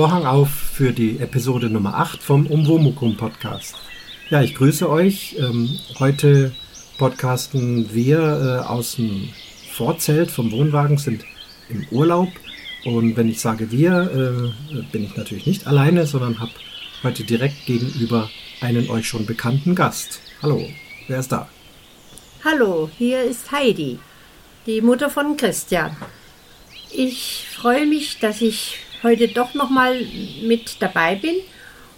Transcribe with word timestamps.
Vorhang 0.00 0.24
auf 0.24 0.48
für 0.48 0.92
die 0.92 1.18
Episode 1.18 1.68
Nummer 1.68 1.94
8 1.96 2.22
vom 2.22 2.46
Umwomukum 2.46 3.18
Podcast. 3.18 3.74
Ja, 4.30 4.40
ich 4.40 4.54
grüße 4.54 4.88
euch. 4.88 5.36
Ähm, 5.38 5.78
heute 5.98 6.52
podcasten 6.96 7.92
wir 7.92 8.18
äh, 8.18 8.66
aus 8.66 8.96
dem 8.96 9.28
Vorzelt 9.70 10.30
vom 10.30 10.52
Wohnwagen, 10.52 10.96
sind 10.96 11.26
im 11.68 11.86
Urlaub. 11.90 12.30
Und 12.86 13.18
wenn 13.18 13.28
ich 13.28 13.40
sage 13.40 13.70
wir, 13.72 14.54
äh, 14.72 14.82
bin 14.90 15.04
ich 15.04 15.16
natürlich 15.16 15.44
nicht 15.44 15.66
alleine, 15.66 16.06
sondern 16.06 16.40
habe 16.40 16.52
heute 17.02 17.24
direkt 17.24 17.66
gegenüber 17.66 18.30
einen 18.62 18.88
euch 18.88 19.06
schon 19.06 19.26
bekannten 19.26 19.74
Gast. 19.74 20.22
Hallo, 20.40 20.66
wer 21.08 21.18
ist 21.18 21.30
da? 21.30 21.46
Hallo, 22.42 22.88
hier 22.96 23.22
ist 23.22 23.52
Heidi, 23.52 23.98
die 24.64 24.80
Mutter 24.80 25.10
von 25.10 25.36
Christian. 25.36 25.94
Ich 26.90 27.44
freue 27.54 27.84
mich, 27.84 28.18
dass 28.18 28.40
ich 28.40 28.78
heute 29.02 29.28
doch 29.28 29.54
noch 29.54 29.70
mal 29.70 29.98
mit 30.42 30.76
dabei 30.80 31.14
bin 31.16 31.36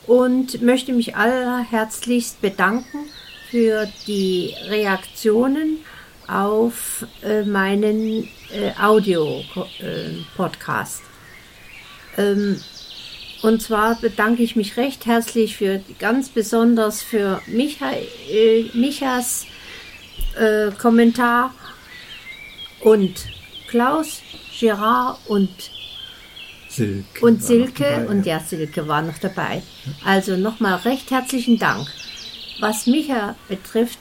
und 0.07 0.63
möchte 0.63 0.93
mich 0.93 1.17
allerherzlichst 1.17 2.41
bedanken 2.41 3.09
für 3.51 3.89
die 4.07 4.55
Reaktionen 4.69 5.79
auf 6.27 7.07
äh, 7.23 7.43
meinen 7.43 8.29
äh, 8.53 8.73
Audio-Podcast. 8.81 11.03
Äh, 12.17 12.33
ähm, 12.33 12.61
und 13.43 13.61
zwar 13.61 13.97
bedanke 13.97 14.43
ich 14.43 14.55
mich 14.55 14.77
recht 14.77 15.07
herzlich 15.07 15.57
für 15.57 15.83
ganz 15.99 16.29
besonders 16.29 17.03
für 17.03 17.43
Micha, 17.47 17.93
äh, 18.31 18.71
Michas 18.73 19.47
äh, 20.37 20.71
Kommentar 20.73 21.53
und 22.81 23.27
Klaus 23.69 24.23
Gerard 24.59 25.19
und 25.27 25.51
Silke. 26.73 27.25
Und 27.25 27.43
Silke 27.43 27.85
dabei, 27.85 28.07
und 28.07 28.27
ja, 28.27 28.41
Silke 28.41 28.89
war 28.89 29.03
noch 29.03 29.19
dabei. 29.19 29.63
Also 30.05 30.37
nochmal 30.37 30.77
recht 30.77 31.11
herzlichen 31.11 31.59
Dank. 31.59 31.87
Was 32.61 32.87
Micha 32.87 33.37
betrifft, 33.49 33.99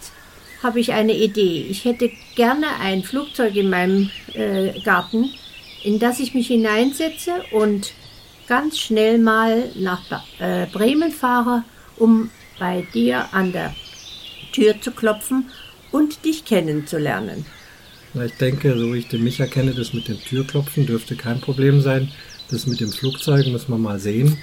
habe 0.64 0.80
ich 0.80 0.94
eine 0.94 1.14
Idee. 1.14 1.66
Ich 1.70 1.86
hätte 1.86 2.12
gerne 2.36 2.68
ein 2.80 3.04
Flugzeug 3.04 3.56
in 3.56 3.70
meinem 3.70 4.10
äh, 4.34 4.80
Garten, 4.82 5.30
in 5.84 6.00
das 6.00 6.20
ich 6.20 6.34
mich 6.34 6.48
hineinsetze 6.48 7.44
und 7.52 7.94
ganz 8.48 8.78
schnell 8.78 9.18
mal 9.18 9.70
nach 9.76 10.02
äh, 10.40 10.68
Bremen 10.68 11.12
fahre, 11.12 11.64
um 11.98 12.30
bei 12.60 12.86
dir 12.94 13.34
an 13.34 13.52
der 13.52 13.74
Tür 14.52 14.80
zu 14.80 14.92
klopfen 14.92 15.50
und 15.92 16.26
dich 16.26 16.46
kennenzulernen. 16.46 17.46
Ich 18.14 18.34
denke, 18.34 18.78
so 18.78 18.94
wie 18.94 19.00
ich 19.00 19.08
den 19.08 19.24
Micha 19.24 19.46
kenne, 19.46 19.74
das 19.74 19.94
mit 19.94 20.10
dem 20.10 20.20
Türklopfen 20.20 20.86
dürfte 20.86 21.16
kein 21.16 21.40
Problem 21.40 21.80
sein. 21.80 22.12
Das 22.52 22.68
mit 22.68 22.80
dem 22.80 22.92
Flugzeug 22.92 23.48
müssen 23.48 23.72
wir 23.72 23.78
mal 23.78 24.00
sehen. 24.00 24.38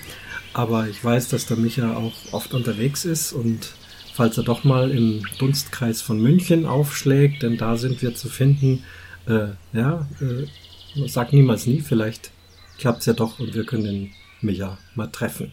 Aber 0.55 0.89
ich 0.89 1.03
weiß, 1.03 1.29
dass 1.29 1.47
der 1.47 1.57
Micha 1.57 1.95
auch 1.95 2.33
oft 2.33 2.55
unterwegs 2.55 3.05
ist 3.05 3.33
und 3.33 3.73
falls 4.15 4.37
er 4.39 4.45
doch 4.45 4.65
mal 4.65 4.91
im 4.91 5.23
Dunstkreis 5.39 6.03
von 6.03 6.21
München 6.21 6.67
aufschlägt, 6.67 7.43
denn 7.43 7.59
da 7.59 7.77
sind 7.77 8.03
wir 8.03 8.15
zu 8.15 8.29
finden, 8.29 8.83
äh, 9.27 9.49
ja, 9.73 10.09
äh, 10.21 11.07
sag 11.07 11.33
niemals 11.33 11.67
nie, 11.67 11.81
vielleicht 11.81 12.33
klappt 12.79 13.01
es 13.01 13.07
ja 13.07 13.13
doch 13.13 13.39
und 13.39 13.55
wir 13.55 13.65
können 13.65 13.85
den 13.85 14.11
Micha 14.41 14.79
mal 14.95 15.07
treffen. 15.09 15.53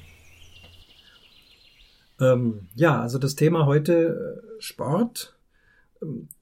Ähm, 2.19 2.69
ja, 2.73 3.01
also 3.01 3.19
das 3.19 3.35
Thema 3.35 3.65
heute 3.65 4.41
äh, 4.57 4.61
Sport 4.61 5.35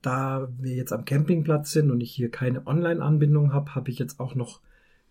da 0.01 0.47
wir 0.59 0.75
jetzt 0.75 0.93
am 0.93 1.05
Campingplatz 1.05 1.71
sind 1.71 1.91
und 1.91 2.01
ich 2.01 2.11
hier 2.11 2.29
keine 2.29 2.65
Online-Anbindung 2.65 3.53
habe, 3.53 3.75
habe 3.75 3.89
ich 3.89 3.99
jetzt 3.99 4.19
auch 4.19 4.35
noch 4.35 4.59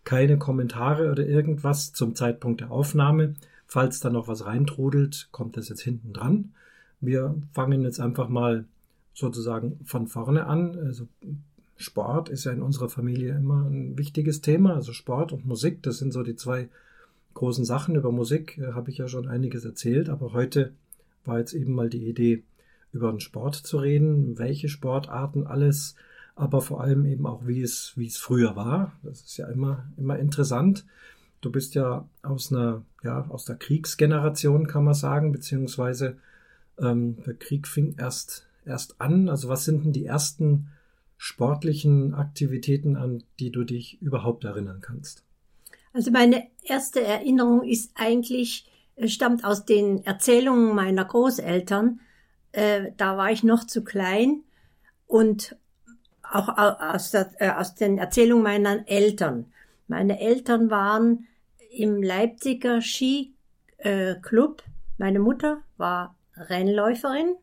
keine 0.04 0.38
Kommentare 0.38 1.10
oder 1.10 1.26
irgendwas 1.26 1.92
zum 1.92 2.14
Zeitpunkt 2.14 2.60
der 2.60 2.70
Aufnahme. 2.70 3.34
Falls 3.66 4.00
da 4.00 4.10
noch 4.10 4.28
was 4.28 4.44
reintrudelt, 4.44 5.28
kommt 5.32 5.56
das 5.56 5.68
jetzt 5.68 5.82
hinten 5.82 6.12
dran. 6.12 6.52
Wir 7.00 7.34
fangen 7.52 7.82
jetzt 7.82 8.00
einfach 8.00 8.28
mal 8.28 8.64
sozusagen 9.14 9.80
von 9.84 10.06
vorne 10.06 10.46
an. 10.46 10.78
Also 10.78 11.08
Sport 11.76 12.28
ist 12.28 12.44
ja 12.44 12.52
in 12.52 12.62
unserer 12.62 12.88
Familie 12.88 13.36
immer 13.36 13.64
ein 13.68 13.98
wichtiges 13.98 14.40
Thema. 14.40 14.74
Also 14.74 14.92
Sport 14.92 15.32
und 15.32 15.46
Musik, 15.46 15.82
das 15.82 15.98
sind 15.98 16.12
so 16.12 16.22
die 16.22 16.36
zwei 16.36 16.68
großen 17.34 17.64
Sachen. 17.64 17.96
Über 17.96 18.12
Musik 18.12 18.58
äh, 18.58 18.72
habe 18.72 18.90
ich 18.90 18.98
ja 18.98 19.08
schon 19.08 19.28
einiges 19.28 19.64
erzählt, 19.64 20.08
aber 20.08 20.32
heute 20.32 20.72
war 21.24 21.38
jetzt 21.38 21.52
eben 21.54 21.72
mal 21.72 21.88
die 21.88 22.08
Idee, 22.08 22.42
über 22.92 23.10
den 23.10 23.20
Sport 23.20 23.54
zu 23.54 23.78
reden, 23.78 24.38
welche 24.38 24.68
Sportarten 24.68 25.46
alles, 25.46 25.94
aber 26.34 26.60
vor 26.62 26.80
allem 26.80 27.04
eben 27.06 27.26
auch, 27.26 27.46
wie 27.46 27.62
es, 27.62 27.92
wie 27.96 28.06
es 28.06 28.16
früher 28.16 28.56
war. 28.56 28.92
Das 29.02 29.22
ist 29.22 29.36
ja 29.36 29.48
immer, 29.48 29.86
immer 29.96 30.18
interessant. 30.18 30.86
Du 31.40 31.50
bist 31.50 31.74
ja 31.74 32.08
aus 32.22 32.52
einer, 32.52 32.84
ja, 33.02 33.26
aus 33.28 33.44
der 33.44 33.56
Kriegsgeneration, 33.56 34.66
kann 34.66 34.84
man 34.84 34.94
sagen, 34.94 35.32
beziehungsweise 35.32 36.18
ähm, 36.78 37.16
der 37.26 37.34
Krieg 37.34 37.66
fing 37.66 37.96
erst, 37.98 38.46
erst 38.64 39.00
an. 39.00 39.28
Also 39.28 39.48
was 39.48 39.64
sind 39.64 39.84
denn 39.84 39.92
die 39.92 40.06
ersten 40.06 40.68
sportlichen 41.16 42.14
Aktivitäten, 42.14 42.96
an 42.96 43.22
die 43.38 43.50
du 43.50 43.64
dich 43.64 44.00
überhaupt 44.00 44.44
erinnern 44.44 44.80
kannst? 44.80 45.24
Also 45.92 46.10
meine 46.10 46.48
erste 46.62 47.02
Erinnerung 47.02 47.62
ist 47.64 47.92
eigentlich, 47.94 48.70
äh, 48.96 49.08
stammt 49.08 49.44
aus 49.44 49.64
den 49.64 50.04
Erzählungen 50.04 50.74
meiner 50.74 51.04
Großeltern, 51.04 52.00
äh, 52.52 52.92
da 52.96 53.16
war 53.16 53.30
ich 53.30 53.42
noch 53.42 53.64
zu 53.64 53.82
klein 53.82 54.42
und 55.06 55.56
auch 56.34 56.48
aus, 56.56 57.10
der, 57.10 57.30
äh, 57.38 57.50
aus 57.50 57.74
den 57.74 57.98
Erzählungen 57.98 58.42
meiner 58.42 58.88
Eltern. 58.88 59.46
Meine 59.88 60.20
Eltern 60.20 60.70
waren 60.70 61.26
im 61.70 62.02
Leipziger 62.02 62.80
Skiclub. 62.80 64.62
Meine 64.98 65.20
Mutter 65.20 65.62
war 65.76 66.16
Rennläuferin 66.36 67.34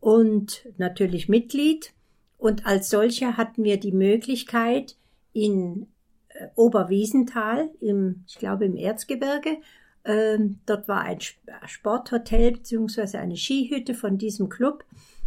und 0.00 0.66
natürlich 0.78 1.28
Mitglied. 1.28 1.92
Und 2.38 2.66
als 2.66 2.90
solche 2.90 3.36
hatten 3.36 3.62
wir 3.62 3.78
die 3.78 3.92
Möglichkeit, 3.92 4.96
in 5.32 5.86
äh, 6.28 6.48
Oberwiesenthal, 6.56 7.70
im, 7.80 8.24
ich 8.26 8.38
glaube 8.38 8.64
im 8.64 8.76
Erzgebirge, 8.76 9.58
ähm, 10.04 10.58
dort 10.66 10.88
war 10.88 11.02
ein 11.02 11.18
Sporthotel 11.66 12.52
beziehungsweise 12.52 13.18
eine 13.18 13.36
Skihütte 13.36 13.94
von 13.94 14.18
diesem 14.18 14.48
Club 14.48 14.84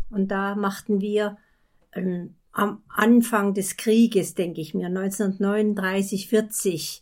und 0.10 0.30
da 0.30 0.56
machten 0.56 1.00
wir 1.00 1.38
ähm, 1.96 2.36
am 2.52 2.84
Anfang 2.88 3.54
des 3.54 3.76
Krieges, 3.76 4.34
denke 4.34 4.62
ich 4.62 4.74
mir, 4.74 4.88
1939, 4.88 6.30
40 6.30 7.02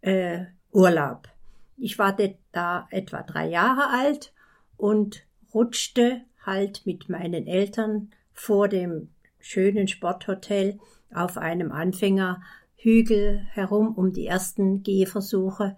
äh, 0.00 0.44
Urlaub. 0.70 1.28
Ich 1.76 1.98
war 1.98 2.16
da 2.52 2.86
etwa 2.90 3.22
drei 3.22 3.48
Jahre 3.48 3.90
alt 3.90 4.32
und 4.76 5.26
rutschte 5.52 6.22
halt 6.44 6.86
mit 6.86 7.08
meinen 7.08 7.46
Eltern 7.46 8.10
vor 8.32 8.68
dem 8.68 9.08
schönen 9.38 9.88
Sporthotel 9.88 10.78
auf 11.12 11.36
einem 11.36 11.70
Anfängerhügel 11.70 13.46
herum, 13.50 13.94
um 13.94 14.12
die 14.12 14.26
ersten 14.26 14.82
Gehversuche 14.82 15.76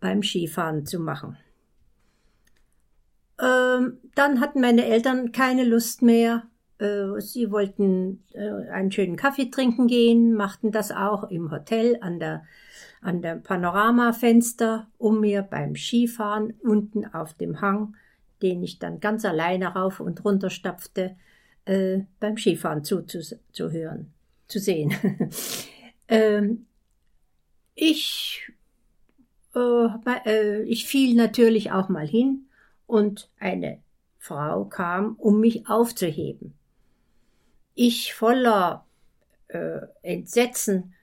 beim 0.00 0.22
Skifahren 0.22 0.84
zu 0.84 0.98
machen. 1.00 1.36
Ähm, 3.40 3.98
dann 4.14 4.40
hatten 4.40 4.60
meine 4.60 4.84
Eltern 4.84 5.32
keine 5.32 5.64
Lust 5.64 6.02
mehr. 6.02 6.44
Äh, 6.82 7.20
sie 7.20 7.52
wollten 7.52 8.24
äh, 8.32 8.68
einen 8.70 8.90
schönen 8.90 9.16
Kaffee 9.16 9.50
trinken 9.50 9.86
gehen, 9.86 10.34
machten 10.34 10.72
das 10.72 10.90
auch 10.90 11.30
im 11.30 11.52
Hotel 11.52 11.96
an 12.00 12.18
der, 12.18 12.44
an 13.00 13.22
der 13.22 13.36
Panoramafenster, 13.36 14.88
um 14.98 15.20
mir 15.20 15.42
beim 15.42 15.76
Skifahren 15.76 16.54
unten 16.60 17.06
auf 17.06 17.34
dem 17.34 17.60
Hang, 17.60 17.94
den 18.42 18.64
ich 18.64 18.80
dann 18.80 18.98
ganz 18.98 19.24
alleine 19.24 19.68
rauf 19.68 20.00
und 20.00 20.24
runter 20.24 20.50
stapfte, 20.50 21.14
äh, 21.66 22.00
beim 22.18 22.36
Skifahren 22.36 22.82
zuzuhören, 22.82 24.12
zu, 24.48 24.58
zu 24.58 24.58
sehen. 24.58 24.92
ähm, 26.08 26.66
ich 27.76 28.50
äh, 29.54 29.88
äh, 30.26 30.62
ich 30.62 30.86
fiel 30.86 31.14
natürlich 31.14 31.70
auch 31.70 31.88
mal 31.88 32.06
hin 32.06 32.46
und 32.86 33.30
eine 33.38 33.80
Frau 34.18 34.64
kam, 34.64 35.14
um 35.16 35.38
mich 35.38 35.68
aufzuheben. 35.68 36.54
Ich 37.74 38.14
voller 38.14 38.86
äh, 39.48 39.80
Entsetzen, 40.02 40.94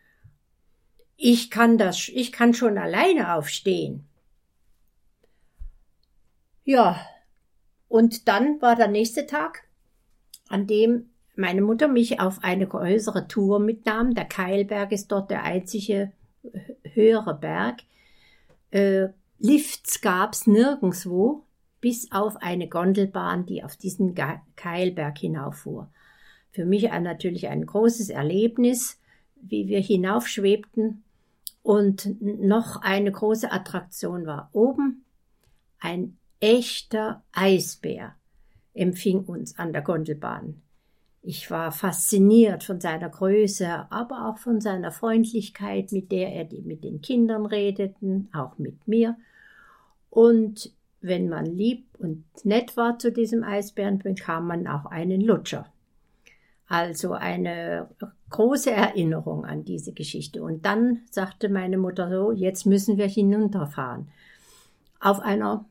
ich 1.18 1.51
kann 1.51 1.77
das, 1.77 2.07
ich 2.10 2.31
kann 2.31 2.54
schon 2.54 2.77
alleine 2.77 3.33
aufstehen. 3.33 4.06
Ja, 6.63 7.00
und 7.88 8.27
dann 8.27 8.62
war 8.62 8.75
der 8.75 8.88
nächste 8.88 9.25
Tag, 9.25 9.68
an 10.48 10.68
dem 10.68 11.10
meine 11.36 11.62
Mutter 11.62 11.88
mich 11.88 12.19
auf 12.19 12.44
eine 12.44 12.68
größere 12.68 13.27
Tour 13.27 13.60
mitnahm. 13.60 14.13
Der 14.13 14.25
Keilberg 14.25 14.92
ist 14.92 15.12
dort 15.12 15.31
der 15.31 15.44
einzige 15.44 16.12
höhere 16.83 17.33
Berg 17.33 17.81
äh, 18.71 19.10
Lifts 19.39 20.01
gab's 20.01 20.48
nirgendswo, 20.48 21.44
bis 21.81 22.12
auf 22.12 22.38
eine 22.38 22.68
Gondelbahn, 22.68 23.45
die 23.45 23.63
auf 23.63 23.77
diesen 23.77 24.16
Keilberg 24.56 25.18
hinauffuhr. 25.18 25.89
Für 26.51 26.66
mich 26.66 26.90
natürlich 26.90 27.48
ein 27.48 27.66
großes 27.66 28.10
Erlebnis, 28.10 29.00
wie 29.42 29.68
wir 29.68 29.80
hinaufschwebten 29.80 31.04
Und 31.62 32.22
noch 32.22 32.81
eine 32.81 33.12
große 33.12 33.51
Attraktion 33.51 34.25
war 34.25 34.50
oben 34.54 35.06
ein 35.80 36.18
echter 36.40 37.24
Eisbär 37.31 38.16
empfing 38.74 39.25
uns 39.25 39.57
an 39.57 39.74
der 39.74 39.81
Gondelbahn. 39.81 40.62
Ich 41.22 41.51
war 41.51 41.72
fasziniert 41.72 42.63
von 42.63 42.80
seiner 42.80 43.10
Größe, 43.10 43.92
aber 43.92 44.30
auch 44.30 44.38
von 44.38 44.62
seiner 44.62 44.92
Freundlichkeit, 44.92 45.92
mit 45.92 46.12
der 46.12 46.31
er 46.34 46.48
mit 46.63 46.84
den 46.84 47.02
Kindern 47.02 47.45
redete, 47.45 48.25
auch 48.34 48.57
mit 48.57 48.88
mir. 48.88 49.18
Und 50.10 50.72
wenn 51.02 51.28
man 51.28 51.45
lieb 51.45 51.86
und 51.98 52.24
nett 52.44 52.78
war 52.78 53.00
zu 53.00 53.12
diesem 53.12 53.44
Eisbären, 53.44 54.00
bekam 54.00 54.48
man 54.48 54.66
auch 54.68 54.86
einen 54.86 55.22
Lutscher. 55.22 55.72
Also 56.69 57.13
eine 57.13 57.89
große 58.30 58.69
Erinnerung 58.69 59.44
an 59.44 59.66
diese 59.66 59.92
Geschichte. 59.92 60.44
Und 60.44 60.66
dann 60.66 61.00
sagte 61.10 61.50
meine 61.50 61.80
Mutter 61.80 62.10
so, 62.12 62.31
jetzt 62.31 62.68
müssen 62.68 62.98
wir 62.98 63.07
hinunterfahren. 63.07 64.10
Auf 65.00 65.19
einer 65.19 65.66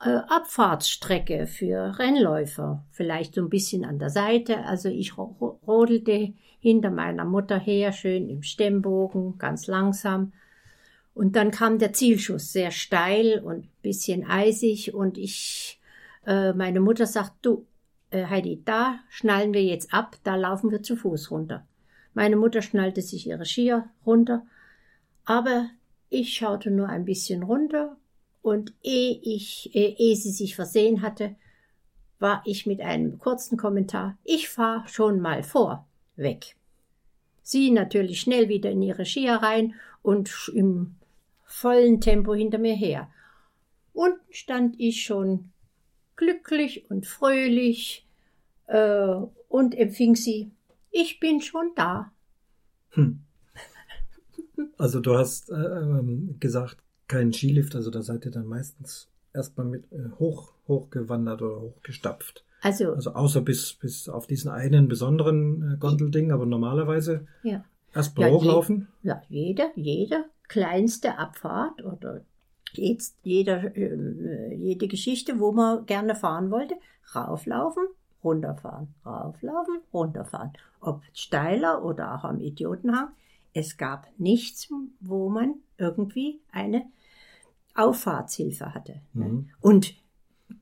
äh, 0.00 0.08
Abfahrtsstrecke 0.08 1.46
für 1.46 2.00
Rennläufer, 2.00 2.84
vielleicht 2.90 3.34
so 3.34 3.42
ein 3.42 3.48
bisschen 3.48 3.84
an 3.84 4.00
der 4.00 4.10
Seite. 4.10 4.64
Also 4.64 4.88
ich 4.88 5.16
rodelte 5.16 6.34
hinter 6.58 6.90
meiner 6.90 7.24
Mutter 7.24 7.58
her, 7.58 7.92
schön 7.92 8.28
im 8.28 8.42
Stemmbogen, 8.42 9.38
ganz 9.38 9.68
langsam. 9.68 10.32
Und 11.14 11.36
dann 11.36 11.52
kam 11.52 11.78
der 11.78 11.92
Zielschuss, 11.92 12.52
sehr 12.52 12.72
steil 12.72 13.38
und 13.38 13.68
bisschen 13.82 14.26
eisig. 14.28 14.92
Und 14.92 15.16
ich, 15.16 15.80
äh, 16.26 16.52
meine 16.54 16.80
Mutter 16.80 17.06
sagt, 17.06 17.34
du, 17.42 17.64
äh, 18.10 18.26
Heidi, 18.26 18.62
da 18.64 19.00
schnallen 19.08 19.52
wir 19.52 19.62
jetzt 19.62 19.92
ab, 19.92 20.16
da 20.22 20.36
laufen 20.36 20.70
wir 20.70 20.82
zu 20.82 20.96
Fuß 20.96 21.30
runter. 21.30 21.66
Meine 22.14 22.36
Mutter 22.36 22.62
schnallte 22.62 23.02
sich 23.02 23.26
ihre 23.26 23.44
Skier 23.44 23.88
runter, 24.04 24.46
aber 25.24 25.68
ich 26.08 26.34
schaute 26.34 26.70
nur 26.70 26.88
ein 26.88 27.04
bisschen 27.04 27.42
runter 27.42 27.96
und 28.42 28.72
ehe 28.82 29.18
ich, 29.22 29.74
ehe 29.74 30.16
sie 30.16 30.30
sich 30.30 30.54
versehen 30.54 31.02
hatte, 31.02 31.34
war 32.18 32.42
ich 32.46 32.64
mit 32.64 32.80
einem 32.80 33.18
kurzen 33.18 33.58
Kommentar, 33.58 34.16
ich 34.24 34.48
fahr 34.48 34.86
schon 34.88 35.20
mal 35.20 35.42
vor, 35.42 35.86
weg. 36.16 36.56
Sie 37.42 37.70
natürlich 37.70 38.20
schnell 38.20 38.48
wieder 38.48 38.70
in 38.70 38.82
ihre 38.82 39.04
Skier 39.04 39.34
rein 39.34 39.74
und 40.02 40.50
im 40.54 40.96
vollen 41.44 42.00
Tempo 42.00 42.34
hinter 42.34 42.58
mir 42.58 42.74
her. 42.74 43.08
Unten 43.92 44.32
stand 44.32 44.78
ich 44.78 45.04
schon 45.04 45.50
glücklich 46.16 46.90
und 46.90 47.06
fröhlich 47.06 48.06
äh, 48.66 49.16
und 49.48 49.74
empfing 49.76 50.16
sie. 50.16 50.50
Ich 50.90 51.20
bin 51.20 51.40
schon 51.40 51.72
da. 51.76 52.12
Hm. 52.90 53.20
Also 54.78 55.00
du 55.00 55.16
hast 55.16 55.50
äh, 55.50 55.54
ähm, 55.54 56.36
gesagt, 56.40 56.78
keinen 57.08 57.32
Skilift, 57.32 57.76
also 57.76 57.90
da 57.90 58.02
seid 58.02 58.24
ihr 58.24 58.30
dann 58.30 58.46
meistens 58.46 59.08
erstmal 59.32 59.66
mit 59.66 59.84
äh, 59.92 60.10
hoch, 60.18 60.52
hochgewandert 60.66 61.42
oder 61.42 61.60
hochgestapft. 61.60 62.44
Also, 62.62 62.94
also 62.94 63.12
außer 63.12 63.42
bis, 63.42 63.74
bis 63.74 64.08
auf 64.08 64.26
diesen 64.26 64.50
einen 64.50 64.88
besonderen 64.88 65.74
äh, 65.74 65.76
Gondelding, 65.76 66.32
aber 66.32 66.46
normalerweise 66.46 67.26
ja. 67.42 67.64
erstmal 67.94 68.28
ja, 68.28 68.34
hochlaufen. 68.34 68.88
Je, 69.02 69.08
ja, 69.08 69.22
jede, 69.28 69.70
jede 69.76 70.24
kleinste 70.48 71.18
Abfahrt 71.18 71.84
oder 71.84 72.22
jetzt 72.72 73.16
jeder, 73.22 73.76
äh, 73.76 74.54
jede 74.54 74.88
Geschichte, 74.88 75.38
wo 75.40 75.52
man 75.52 75.86
gerne 75.86 76.14
fahren 76.14 76.50
wollte, 76.50 76.76
rauflaufen, 77.14 77.84
runterfahren, 78.22 78.94
rauflaufen, 79.04 79.80
runterfahren. 79.92 80.52
Ob 80.80 81.02
steiler 81.12 81.84
oder 81.84 82.14
auch 82.14 82.24
am 82.24 82.40
Idiotenhang. 82.40 83.08
Es 83.52 83.76
gab 83.76 84.08
nichts, 84.18 84.68
wo 85.00 85.30
man 85.30 85.54
irgendwie 85.78 86.40
eine 86.52 86.84
Auffahrtshilfe 87.74 88.74
hatte. 88.74 89.00
Ne? 89.14 89.24
Mhm. 89.26 89.50
Und 89.60 89.94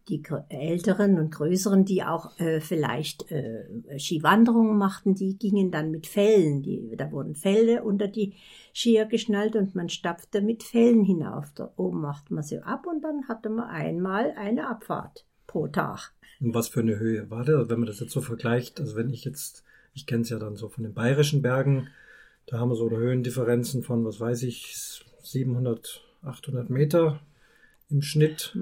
die 0.08 0.22
Älteren 0.48 1.18
und 1.18 1.30
Größeren, 1.30 1.84
die 1.84 2.02
auch 2.02 2.38
äh, 2.38 2.60
vielleicht 2.60 3.30
äh, 3.30 3.98
Skiwanderungen 3.98 4.76
machten, 4.76 5.14
die 5.14 5.36
gingen 5.38 5.70
dann 5.70 5.90
mit 5.90 6.06
Fellen. 6.06 6.62
Die, 6.62 6.94
da 6.96 7.10
wurden 7.12 7.34
Felle 7.34 7.82
unter 7.84 8.08
die 8.08 8.34
Skier 8.74 9.06
geschnallt 9.06 9.56
und 9.56 9.74
man 9.74 9.88
stapfte 9.88 10.40
mit 10.40 10.62
Fellen 10.62 11.04
hinauf. 11.04 11.52
Da 11.54 11.72
oben 11.76 12.00
machte 12.00 12.34
man 12.34 12.42
sie 12.42 12.58
ab 12.60 12.86
und 12.86 13.02
dann 13.02 13.28
hatte 13.28 13.50
man 13.50 13.68
einmal 13.68 14.32
eine 14.36 14.68
Abfahrt 14.68 15.26
pro 15.46 15.68
Tag. 15.68 16.12
Und 16.40 16.54
was 16.54 16.68
für 16.68 16.80
eine 16.80 16.98
Höhe 16.98 17.30
war 17.30 17.44
das, 17.44 17.68
wenn 17.68 17.78
man 17.78 17.86
das 17.86 18.00
jetzt 18.00 18.12
so 18.12 18.20
vergleicht? 18.20 18.80
Also 18.80 18.96
wenn 18.96 19.10
ich 19.10 19.24
jetzt, 19.24 19.64
ich 19.92 20.06
kenne 20.06 20.22
es 20.22 20.30
ja 20.30 20.38
dann 20.38 20.56
so 20.56 20.68
von 20.68 20.84
den 20.84 20.94
bayerischen 20.94 21.42
Bergen, 21.42 21.88
da 22.46 22.58
haben 22.58 22.70
wir 22.70 22.76
so 22.76 22.90
Höhendifferenzen 22.90 23.82
von, 23.82 24.04
was 24.04 24.20
weiß 24.20 24.42
ich, 24.42 25.04
700 25.22 26.02
800 26.24 26.70
Meter 26.70 27.20
im 27.90 28.02
Schnitt. 28.02 28.56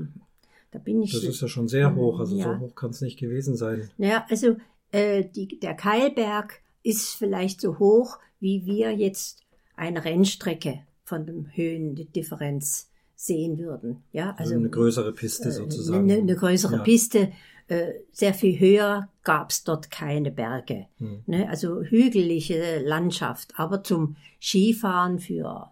Da 0.73 0.79
bin 0.79 1.03
ich. 1.03 1.13
Das 1.13 1.23
ist 1.23 1.41
ja 1.41 1.49
schon 1.49 1.69
sehr 1.69 1.95
hoch, 1.95 2.19
also 2.19 2.35
ja. 2.35 2.55
so 2.55 2.59
hoch 2.59 2.75
kann 2.75 2.91
es 2.91 3.01
nicht 3.01 3.19
gewesen 3.19 3.57
sein. 3.57 3.91
Ja, 3.99 4.27
also 4.29 4.57
äh, 4.91 5.25
die, 5.25 5.61
der 5.61 5.75
Keilberg 5.75 6.61
ist 6.83 7.15
vielleicht 7.15 7.61
so 7.61 7.79
hoch, 7.79 8.19
wie 8.41 8.67
wir 8.67 8.91
jetzt 8.93 9.43
eine 9.77 10.05
Rennstrecke 10.05 10.81
von 11.05 11.27
dem 11.27 11.47
Höhendifferenz 11.53 12.91
sehen 13.15 13.59
würden. 13.59 14.03
Ja, 14.13 14.31
also, 14.31 14.43
also 14.43 14.55
eine 14.57 14.71
größere 14.71 15.13
Piste 15.13 15.51
äh, 15.51 15.53
sozusagen. 15.53 16.11
Eine, 16.11 16.21
eine 16.21 16.35
größere 16.35 16.77
ja. 16.77 16.83
Piste. 16.83 17.33
Äh, 17.69 17.93
sehr 18.11 18.35
viel 18.35 18.59
höher 18.59 19.09
gab 19.23 19.51
es 19.51 19.63
dort 19.63 19.91
keine 19.91 20.33
Berge. 20.33 20.87
Hm. 20.99 21.23
Ne? 21.27 21.49
Also 21.49 21.83
hügelige 21.83 22.81
Landschaft. 22.85 23.53
Aber 23.57 23.85
zum 23.85 24.17
Skifahren 24.41 25.21
für 25.21 25.71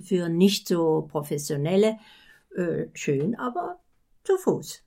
für 0.00 0.28
nicht 0.28 0.68
so 0.68 1.06
professionelle 1.10 1.98
äh, 2.54 2.86
schön, 2.94 3.34
aber 3.34 3.78
zu 4.26 4.36
Fuß. 4.36 4.82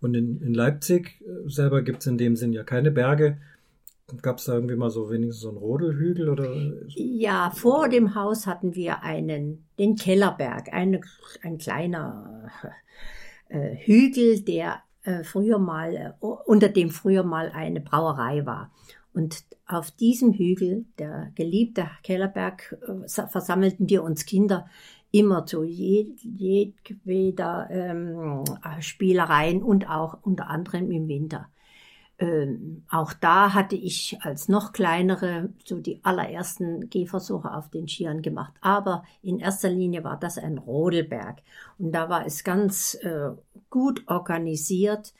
Und 0.00 0.14
in, 0.14 0.40
in 0.40 0.54
Leipzig 0.54 1.20
äh, 1.20 1.48
selber 1.48 1.82
gibt 1.82 2.00
es 2.00 2.06
in 2.06 2.18
dem 2.18 2.36
Sinn 2.36 2.52
ja 2.52 2.64
keine 2.64 2.90
Berge. 2.90 3.38
Gab 4.22 4.38
es 4.38 4.46
da 4.46 4.54
irgendwie 4.54 4.76
mal 4.76 4.90
so 4.90 5.10
wenigstens 5.10 5.40
so 5.40 5.50
einen 5.50 5.58
Rodelhügel 5.58 6.28
oder? 6.28 6.52
Ja, 6.88 7.52
vor 7.54 7.88
dem 7.88 8.14
Haus 8.14 8.46
hatten 8.46 8.74
wir 8.74 9.04
einen, 9.04 9.64
den 9.78 9.94
Kellerberg, 9.94 10.72
eine, 10.72 11.00
ein 11.42 11.58
kleiner 11.58 12.50
äh, 13.48 13.76
Hügel, 13.76 14.40
der 14.40 14.82
äh, 15.04 15.22
früher 15.22 15.58
mal, 15.58 15.94
äh, 15.94 16.12
unter 16.20 16.68
dem 16.68 16.90
früher 16.90 17.22
mal 17.22 17.50
eine 17.54 17.80
Brauerei 17.80 18.44
war. 18.46 18.72
Und 19.12 19.44
auf 19.66 19.90
diesem 19.90 20.32
Hügel, 20.32 20.84
der 20.98 21.32
geliebte 21.34 21.88
Kellerberg, 22.02 22.76
äh, 22.82 23.08
versammelten 23.28 23.88
wir 23.88 24.02
uns 24.02 24.26
Kinder 24.26 24.68
immer 25.12 25.46
zu 25.46 25.64
jedweder 25.64 26.18
ähm, 27.70 28.44
Spielereien 28.80 29.62
und 29.62 29.88
auch 29.88 30.18
unter 30.22 30.48
anderem 30.48 30.90
im 30.90 31.08
Winter. 31.08 31.48
Ähm, 32.18 32.84
auch 32.90 33.12
da 33.14 33.54
hatte 33.54 33.76
ich 33.76 34.18
als 34.20 34.48
noch 34.48 34.72
kleinere 34.72 35.48
so 35.64 35.80
die 35.80 36.00
allerersten 36.04 36.90
Gehversuche 36.90 37.52
auf 37.52 37.70
den 37.70 37.88
Skiern 37.88 38.20
gemacht. 38.20 38.52
Aber 38.60 39.04
in 39.22 39.38
erster 39.38 39.70
Linie 39.70 40.04
war 40.04 40.18
das 40.18 40.36
ein 40.36 40.58
Rodelberg. 40.58 41.38
Und 41.78 41.92
da 41.92 42.10
war 42.10 42.26
es 42.26 42.44
ganz 42.44 42.94
äh, 43.02 43.30
gut 43.70 44.06
organisiert 44.06 45.14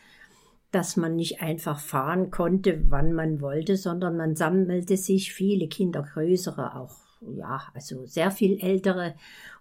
dass 0.71 0.97
man 0.97 1.17
nicht 1.17 1.43
einfach 1.43 1.81
fahren 1.81 2.31
konnte, 2.31 2.85
wann 2.89 3.13
man 3.13 3.41
wollte, 3.41 3.77
sondern 3.77 4.17
man 4.17 4.37
sammelte 4.37 4.97
sich 4.97 5.33
viele 5.33 5.69
Kinder, 5.69 6.03
größere 6.03 6.77
auch, 6.77 6.97
ja, 7.37 7.63
also 7.75 8.07
sehr 8.07 8.31
viel 8.31 8.61
ältere 8.61 9.15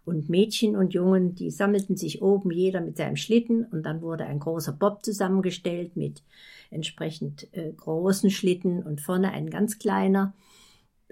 und 0.09 0.29
Mädchen 0.29 0.75
und 0.75 0.93
Jungen, 0.93 1.35
die 1.35 1.51
sammelten 1.51 1.95
sich 1.95 2.21
oben 2.21 2.51
jeder 2.51 2.81
mit 2.81 2.97
seinem 2.97 3.15
Schlitten 3.15 3.65
und 3.65 3.83
dann 3.83 4.01
wurde 4.01 4.25
ein 4.25 4.39
großer 4.39 4.73
Bob 4.73 5.05
zusammengestellt 5.05 5.95
mit 5.95 6.23
entsprechend 6.71 7.47
äh, 7.53 7.71
großen 7.71 8.29
Schlitten 8.29 8.83
und 8.83 9.01
vorne 9.01 9.31
ein 9.31 9.49
ganz 9.49 9.79
kleiner, 9.79 10.33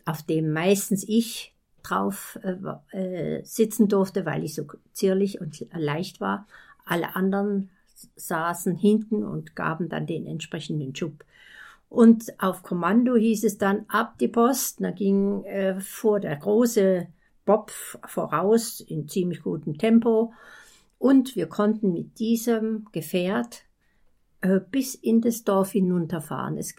auf 0.06 0.24
dem 0.24 0.52
meistens 0.52 1.08
ich 1.08 1.56
drauf 1.84 2.40
äh, 2.44 2.98
äh, 2.98 3.44
sitzen 3.44 3.88
durfte, 3.88 4.26
weil 4.26 4.44
ich 4.44 4.56
so 4.56 4.66
zierlich 4.94 5.40
und 5.40 5.66
leicht 5.74 6.20
war. 6.20 6.48
Alle 6.86 7.16
anderen 7.16 7.70
saßen 8.16 8.76
hinten 8.76 9.24
und 9.24 9.56
gaben 9.56 9.90
dann 9.90 10.06
den 10.06 10.26
entsprechenden 10.26 10.96
Schub. 10.96 11.24
Und 11.90 12.34
auf 12.40 12.64
Kommando 12.64 13.16
hieß 13.16 13.46
es 13.46 13.58
dann 13.58 13.86
ab 13.88 14.18
die 14.20 14.28
Post. 14.28 14.82
Da 14.82 14.92
ging 14.92 15.44
äh, 15.46 15.80
vor 15.80 16.20
der 16.20 16.36
große 16.36 17.08
Bob 17.48 17.72
voraus 17.72 18.80
in 18.82 19.08
ziemlich 19.08 19.42
gutem 19.42 19.80
Tempo. 19.80 20.34
Und 21.00 21.36
wir 21.36 21.48
konnten 21.48 21.94
mit 21.94 22.20
diesem 22.20 22.86
Gefährt 22.92 23.64
äh, 24.42 24.60
bis 24.60 24.94
in 24.94 25.22
das 25.22 25.44
Dorf 25.44 25.72
hinunterfahren. 25.72 26.58
Es 26.58 26.76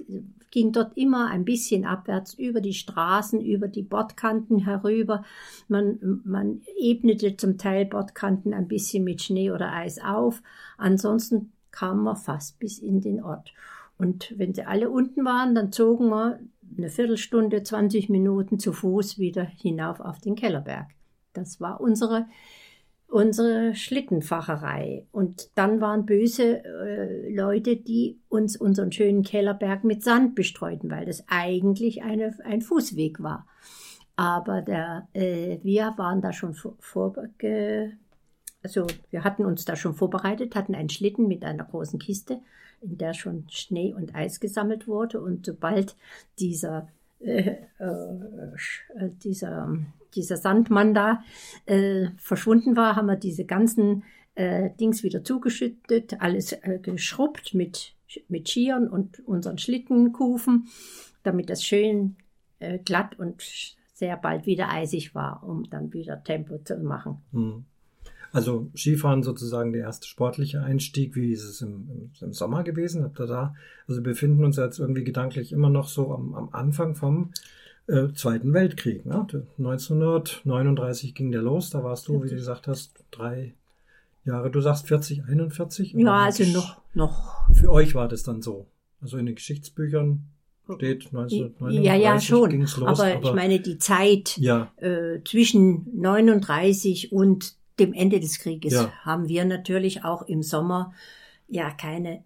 ging 0.51 0.73
dort 0.73 0.97
immer 0.97 1.29
ein 1.29 1.45
bisschen 1.45 1.85
abwärts 1.85 2.35
über 2.35 2.61
die 2.61 2.75
Straßen, 2.75 3.41
über 3.41 3.67
die 3.67 3.83
Bordkanten 3.83 4.61
herüber. 4.61 5.25
Man, 5.67 6.21
man 6.25 6.63
ebnete 6.81 7.37
zum 7.37 7.59
Teil 7.59 7.87
Bordkanten 7.87 8.55
ein 8.55 8.69
bisschen 8.69 9.05
mit 9.05 9.23
Schnee 9.23 9.51
oder 9.51 9.73
Eis 9.73 9.99
auf. 10.01 10.43
Ansonsten 10.77 11.53
kam 11.71 12.03
man 12.05 12.17
fast 12.17 12.59
bis 12.59 12.79
in 12.79 13.01
den 13.01 13.23
Ort. 13.23 13.53
Und 13.99 14.33
wenn 14.37 14.55
sie 14.55 14.65
alle 14.65 14.91
unten 14.91 15.25
waren, 15.25 15.55
dann 15.55 15.73
zogen 15.73 16.09
wir 16.09 16.39
eine 16.77 16.91
Viertelstunde, 16.91 17.63
20 17.63 18.09
Minuten 18.09 18.59
zu 18.59 18.73
Fuß 18.73 19.19
wieder 19.19 19.45
hinauf 19.45 20.01
auf 20.01 20.21
den 20.21 20.35
Kellerberg. 20.35 20.89
Das 21.33 21.61
war 21.61 21.81
unsere, 21.81 22.27
unsere 23.09 23.75
Schlittenfacherei. 23.75 25.07
Und 25.13 25.51
dann 25.57 25.81
waren 25.81 26.07
böse 26.07 26.65
äh, 26.65 27.35
Leute, 27.35 27.77
die 27.77 28.21
uns 28.29 28.57
unseren 28.57 28.93
schönen 28.93 29.23
Kellerberg 29.23 29.85
mit 29.85 30.03
Sand 30.03 30.35
bestreuten, 30.35 30.91
weil 30.91 31.07
das 31.07 31.25
eigentlich 31.29 32.03
eine, 32.03 32.37
ein 32.45 32.63
Fußweg 32.63 33.23
war. 33.23 33.47
Aber 34.17 34.63
der, 34.63 35.09
äh, 35.13 35.59
wir 35.63 35.95
waren 35.97 36.21
da 36.21 36.33
schon 36.33 36.55
vor, 36.55 36.75
vor 36.81 37.15
also 38.63 38.87
wir 39.11 39.23
hatten 39.23 39.45
uns 39.45 39.65
da 39.65 39.77
schon 39.77 39.95
vorbereitet, 39.95 40.57
hatten 40.57 40.75
einen 40.75 40.89
Schlitten 40.89 41.29
mit 41.29 41.45
einer 41.45 41.65
großen 41.65 41.99
Kiste, 41.99 42.41
in 42.81 42.99
der 42.99 43.15
schon 43.15 43.45
Schnee 43.49 43.95
und 43.95 44.15
Eis 44.15 44.41
gesammelt 44.41 44.87
wurde. 44.87 45.21
Und 45.21 45.47
sobald 45.47 45.97
dieser, 46.39 46.89
äh, 47.21 47.57
äh, 47.79 49.11
dieser, 49.23 49.77
dieser 50.15 50.37
Sandmann 50.37 50.95
da 50.95 51.23
äh, 51.67 52.09
verschwunden 52.17 52.77
war, 52.77 52.97
haben 52.97 53.07
wir 53.07 53.17
diese 53.17 53.45
ganzen 53.45 54.05
äh, 54.35 54.71
Dings 54.81 55.03
wieder 55.03 55.25
zugeschüttet, 55.25 56.21
alles 56.21 56.53
äh, 56.53 56.79
geschrubbt 56.81 57.55
mit, 57.55 57.95
mit 58.29 58.49
Skiern 58.49 58.89
und 58.89 59.21
unseren 59.27 59.59
Schlittenkufen, 59.59 60.69
damit 61.23 61.51
das 61.51 61.65
schön 61.65 62.17
äh, 62.61 62.79
glatt 62.79 63.19
und 63.19 63.43
sehr 63.95 64.17
bald 64.17 64.47
wieder 64.47 64.71
eisig 64.71 65.15
war, 65.15 65.43
um 65.43 65.69
dann 65.71 65.93
wieder 65.93 66.23
Tempo 66.23 66.59
zu 66.59 66.77
machen. 66.79 67.19
Hm. 67.33 67.65
Also 68.33 68.71
Skifahren 68.75 69.23
sozusagen 69.23 69.73
der 69.73 69.83
erste 69.83 70.07
sportliche 70.07 70.63
Einstieg. 70.63 71.17
Wie 71.17 71.33
ist 71.33 71.45
es 71.45 71.63
im, 71.63 72.11
im 72.21 72.33
Sommer 72.33 72.63
gewesen? 72.63 73.03
Habt 73.03 73.21
ihr 73.21 73.27
da? 73.27 73.55
Also 73.87 74.01
wir 74.01 74.13
befinden 74.13 74.45
uns 74.45 74.57
jetzt 74.57 74.79
irgendwie 74.79 75.05
gedanklich 75.05 75.53
immer 75.53 75.71
noch 75.71 75.89
so 75.89 76.13
am, 76.13 76.35
am 76.35 76.49
Anfang 76.53 76.95
vom 76.95 77.33
äh, 77.87 78.13
Zweiten 78.13 78.53
Weltkrieg. 78.53 79.07
Ne? 79.07 79.27
1939 79.59 81.15
ging 81.15 81.33
der 81.33 81.43
los. 81.43 81.71
Da 81.71 81.83
warst 81.83 82.09
du, 82.09 82.23
wie 82.23 82.29
du 82.29 82.35
gesagt 82.35 82.69
hast, 82.69 82.93
drei 83.11 83.55
Jahre. 84.25 84.51
Du 84.51 84.61
sagst 84.61 84.87
40, 84.89 85.25
41? 85.25 85.95
Ja, 85.95 86.25
also 86.25 86.45
noch, 86.45 86.81
noch. 86.95 87.51
Für 87.55 87.73
euch 87.73 87.95
war 87.95 88.09
das 88.09 88.23
dann 88.23 88.43
so. 88.43 88.67
Also 89.01 89.17
in 89.17 89.27
den 89.27 89.37
Geschichtsbüchern 89.37 90.25
steht 90.77 91.07
1939 91.07 91.85
ja, 91.85 91.95
ja, 91.95 92.21
schon. 92.21 92.61
Los, 92.61 92.79
aber, 92.79 92.91
aber, 92.91 93.23
ich 93.23 93.33
meine, 93.33 93.61
die 93.61 93.79
Zeit 93.79 94.37
ja. 94.37 94.71
äh, 94.77 95.21
zwischen 95.25 95.87
39 95.99 97.13
und 97.13 97.55
dem 97.79 97.93
Ende 97.93 98.21
des 98.21 98.39
Krieges 98.39 98.75
ja. 98.75 98.93
haben 99.05 99.29
wir 99.29 99.45
natürlich 99.45 100.05
auch 100.05 100.23
im 100.23 100.43
Sommer 100.43 100.93
ja 101.49 101.71
keine 101.71 102.25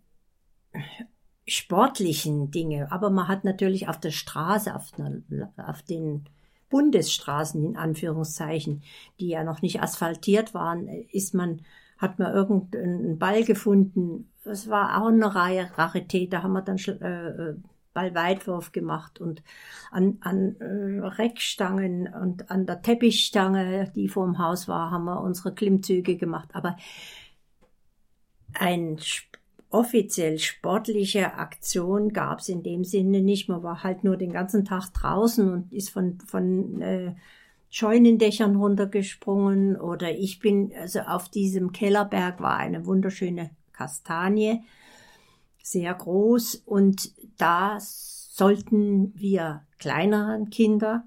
sportlichen 1.47 2.51
Dinge, 2.51 2.91
aber 2.93 3.11
man 3.11 3.29
hat 3.29 3.45
natürlich 3.45 3.89
auf 3.89 3.99
der 3.99 4.11
Straße, 4.11 4.75
auf, 4.75 4.93
auf 5.57 5.83
den 5.83 6.25
Bundesstraßen 6.71 7.63
in 7.65 7.77
Anführungszeichen, 7.77 8.83
die 9.21 9.29
ja 9.29 9.45
noch 9.45 9.61
nicht 9.61 9.83
asphaltiert 9.83 10.55
waren, 10.55 10.89
ist 10.89 11.35
man, 11.35 11.61
hat 11.99 12.19
man 12.19 12.33
irgendeinen 12.33 13.19
Ball 13.19 13.45
gefunden. 13.45 14.31
Es 14.45 14.71
war 14.71 15.03
auch 15.03 15.09
eine 15.09 15.35
Reihe 15.35 15.71
Rarität, 15.77 16.33
da 16.33 16.43
haben 16.43 16.53
wir 16.53 16.63
dann 16.63 16.79
äh, 16.79 17.51
äh 17.51 17.55
Ballweitwurf 17.93 18.73
gemacht 18.73 19.21
und 19.21 19.43
an, 19.91 20.19
an 20.21 20.57
äh, 20.61 21.07
Reckstangen 21.07 22.13
und 22.13 22.51
an 22.51 22.67
der 22.67 22.83
Teppichstange, 22.83 23.93
die 23.95 24.09
vor 24.09 24.27
dem 24.27 24.39
Haus 24.39 24.69
war, 24.69 24.91
haben 24.91 25.05
wir 25.05 25.21
unsere 25.21 25.55
Klimmzüge 25.55 26.17
gemacht. 26.17 26.51
Aber 26.53 26.77
ein 28.55 28.99
offiziell 29.71 30.39
sportliche 30.39 31.35
Aktion 31.35 32.13
gab 32.13 32.41
es 32.41 32.49
in 32.49 32.63
dem 32.63 32.85
Sinne 32.85 33.23
nicht. 33.23 33.49
Man 33.49 33.63
war 33.63 33.83
halt 33.83 34.05
nur 34.05 34.17
den 34.17 34.33
ganzen 34.33 34.65
Tag 34.65 34.93
draußen 34.93 35.51
und 35.51 35.73
ist 35.73 35.91
von, 35.91 36.19
von 36.21 36.81
äh, 36.83 37.15
Scheunendächern 37.71 38.57
runtergesprungen 38.57 39.77
oder 39.77 40.11
ich 40.11 40.41
bin, 40.41 40.73
also 40.79 41.01
auf 41.01 41.31
diesem 41.31 41.73
Kellerberg 41.73 42.41
war 42.41 42.59
eine 42.59 42.85
wunderschöne 42.85 43.51
Kastanie 43.73 44.63
sehr 45.63 45.95
groß 45.95 46.57
und 46.67 47.13
da 47.39 47.79
sollten 47.81 49.13
wir 49.15 49.63
kleineren 49.79 50.51
Kinder 50.51 51.05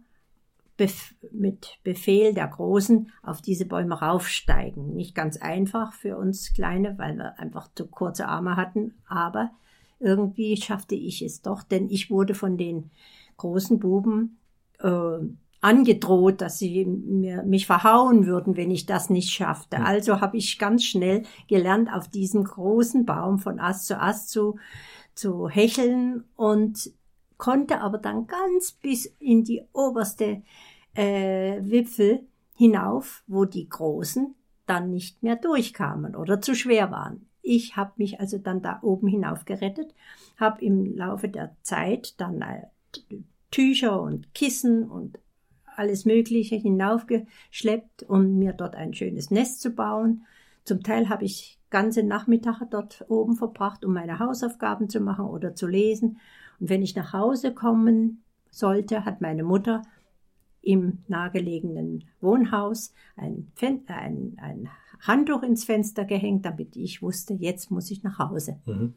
bef 0.77 1.15
mit 1.31 1.79
Befehl 1.83 2.33
der 2.33 2.47
Großen 2.47 3.12
auf 3.24 3.41
diese 3.41 3.65
Bäume 3.65 4.00
raufsteigen. 4.00 4.93
Nicht 4.95 5.15
ganz 5.15 5.38
einfach 5.38 5.93
für 5.93 6.17
uns 6.17 6.53
Kleine, 6.53 6.97
weil 6.97 7.17
wir 7.17 7.39
einfach 7.39 7.69
zu 7.74 7.88
kurze 7.88 8.27
Arme 8.27 8.55
hatten, 8.55 8.93
aber 9.07 9.51
irgendwie 10.00 10.57
schaffte 10.57 10.95
ich 10.95 11.21
es 11.21 11.41
doch, 11.41 11.63
denn 11.63 11.89
ich 11.89 12.09
wurde 12.12 12.35
von 12.35 12.57
den 12.57 12.91
großen 13.38 13.79
Buben 13.79 14.38
äh, 14.79 15.19
angedroht, 15.65 16.41
dass 16.41 16.60
sie 16.60 16.86
mir, 16.86 17.41
mich 17.41 17.65
verhauen 17.65 18.27
würden, 18.27 18.55
wenn 18.55 18.69
ich 18.69 18.86
das 18.86 19.10
nicht 19.10 19.31
schaffte. 19.31 19.77
Hm. 19.77 19.86
Also 19.86 20.22
habe 20.22 20.38
ich 20.38 20.60
ganz 20.60 20.84
schnell 20.84 21.24
gelernt, 21.48 21.89
auf 21.91 22.07
diesem 22.07 22.43
großen 22.43 23.03
Baum 23.05 23.39
von 23.39 23.60
Ast 23.60 23.88
zu 23.88 24.00
Ast 24.00 24.29
zu, 24.29 24.60
zu 25.15 25.50
hecheln 25.50 26.24
und 26.36 26.91
konnte 27.38 27.81
aber 27.81 27.98
dann 27.98 28.27
ganz 28.27 28.74
bis 28.74 29.07
in 29.19 29.43
die 29.43 29.63
oberste 29.74 30.43
äh, 30.93 31.60
Wipfel 31.62 32.27
hinauf, 32.55 33.24
wo 33.25 33.45
die 33.45 33.67
Großen 33.67 34.36
dann 34.67 34.91
nicht 34.91 35.24
mehr 35.24 35.36
durchkamen 35.36 36.15
oder 36.15 36.41
zu 36.41 36.53
schwer 36.53 36.91
waren. 36.91 37.27
Ich 37.41 37.75
habe 37.75 37.93
mich 37.98 38.19
also 38.19 38.38
dann 38.38 38.62
da 38.62 38.79
oben 38.84 39.07
hinauf 39.07 39.45
gerettet, 39.45 39.95
habe 40.38 40.63
im 40.63 40.95
Laufe 40.95 41.27
der 41.27 41.55
Zeit 41.63 42.19
dann 42.22 42.41
äh, 42.43 42.67
Tücher 43.50 44.00
und 44.00 44.34
Kissen 44.36 44.84
und 44.84 45.17
alles 45.77 46.05
Mögliche 46.05 46.55
hinaufgeschleppt, 46.55 48.03
um 48.03 48.38
mir 48.38 48.53
dort 48.53 48.75
ein 48.75 48.94
schönes 48.94 49.32
Nest 49.32 49.62
zu 49.62 49.72
bauen. 49.72 50.25
Zum 50.63 50.82
Teil 50.84 51.10
habe 51.10 51.25
ich 51.25 51.60
ganze 51.70 52.03
Nachmittage 52.03 52.65
dort 52.70 53.05
oben 53.10 53.36
verbracht, 53.36 53.86
um 53.86 53.94
meine 53.94 54.20
Hausaufgaben 54.20 54.89
zu 54.89 55.00
machen 55.00 55.25
oder 55.25 55.55
zu 55.55 55.67
lesen. 55.67 56.20
Und 56.60 56.70
wenn 56.70 56.82
ich 56.82 56.96
nach 56.96 57.13
Hause 57.13 57.53
kommen 57.53 58.24
sollte, 58.50 59.05
hat 59.05 59.22
meine 59.22 59.44
Mutter 59.44 59.82
im 60.62 61.00
nahegelegenen 61.08 62.05
Wohnhaus 62.22 62.94
ein, 63.15 63.51
ein, 63.88 64.38
ein 64.41 64.70
Handtuch 65.01 65.44
ins 65.44 65.65
Fenster 65.65 66.05
gehängt, 66.05 66.46
damit 66.46 66.75
ich 66.75 67.01
wusste, 67.01 67.34
jetzt 67.34 67.70
muss 67.70 67.91
ich 67.91 68.03
nach 68.03 68.17
Hause. 68.17 68.60
Mhm. 68.65 68.96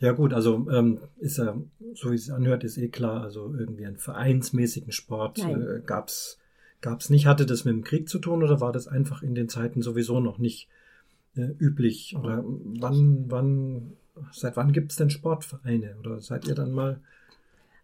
Ja 0.00 0.12
gut, 0.12 0.32
also 0.32 0.66
ähm, 0.70 0.98
ist 1.18 1.38
ja, 1.38 1.56
so 1.94 2.10
wie 2.10 2.16
es 2.16 2.30
anhört, 2.30 2.64
ist 2.64 2.78
eh 2.78 2.88
klar, 2.88 3.22
also 3.22 3.54
irgendwie 3.54 3.86
einen 3.86 3.98
vereinsmäßigen 3.98 4.92
Sport 4.92 5.38
äh, 5.38 5.82
gab's 5.84 6.38
gab's 6.80 7.10
nicht. 7.10 7.26
Hatte 7.26 7.46
das 7.46 7.64
mit 7.64 7.74
dem 7.74 7.84
Krieg 7.84 8.08
zu 8.08 8.18
tun 8.18 8.42
oder 8.42 8.60
war 8.60 8.72
das 8.72 8.88
einfach 8.88 9.22
in 9.22 9.34
den 9.34 9.48
Zeiten 9.48 9.82
sowieso 9.82 10.20
noch 10.20 10.38
nicht 10.38 10.68
äh, 11.36 11.50
üblich? 11.58 12.16
Oder 12.18 12.42
wann, 12.44 13.24
wann, 13.28 13.92
seit 14.32 14.56
wann 14.56 14.72
gibt's 14.72 14.96
denn 14.96 15.10
Sportvereine? 15.10 15.96
Oder 16.00 16.20
seid 16.20 16.46
ihr 16.48 16.54
dann 16.54 16.72
mal? 16.72 17.00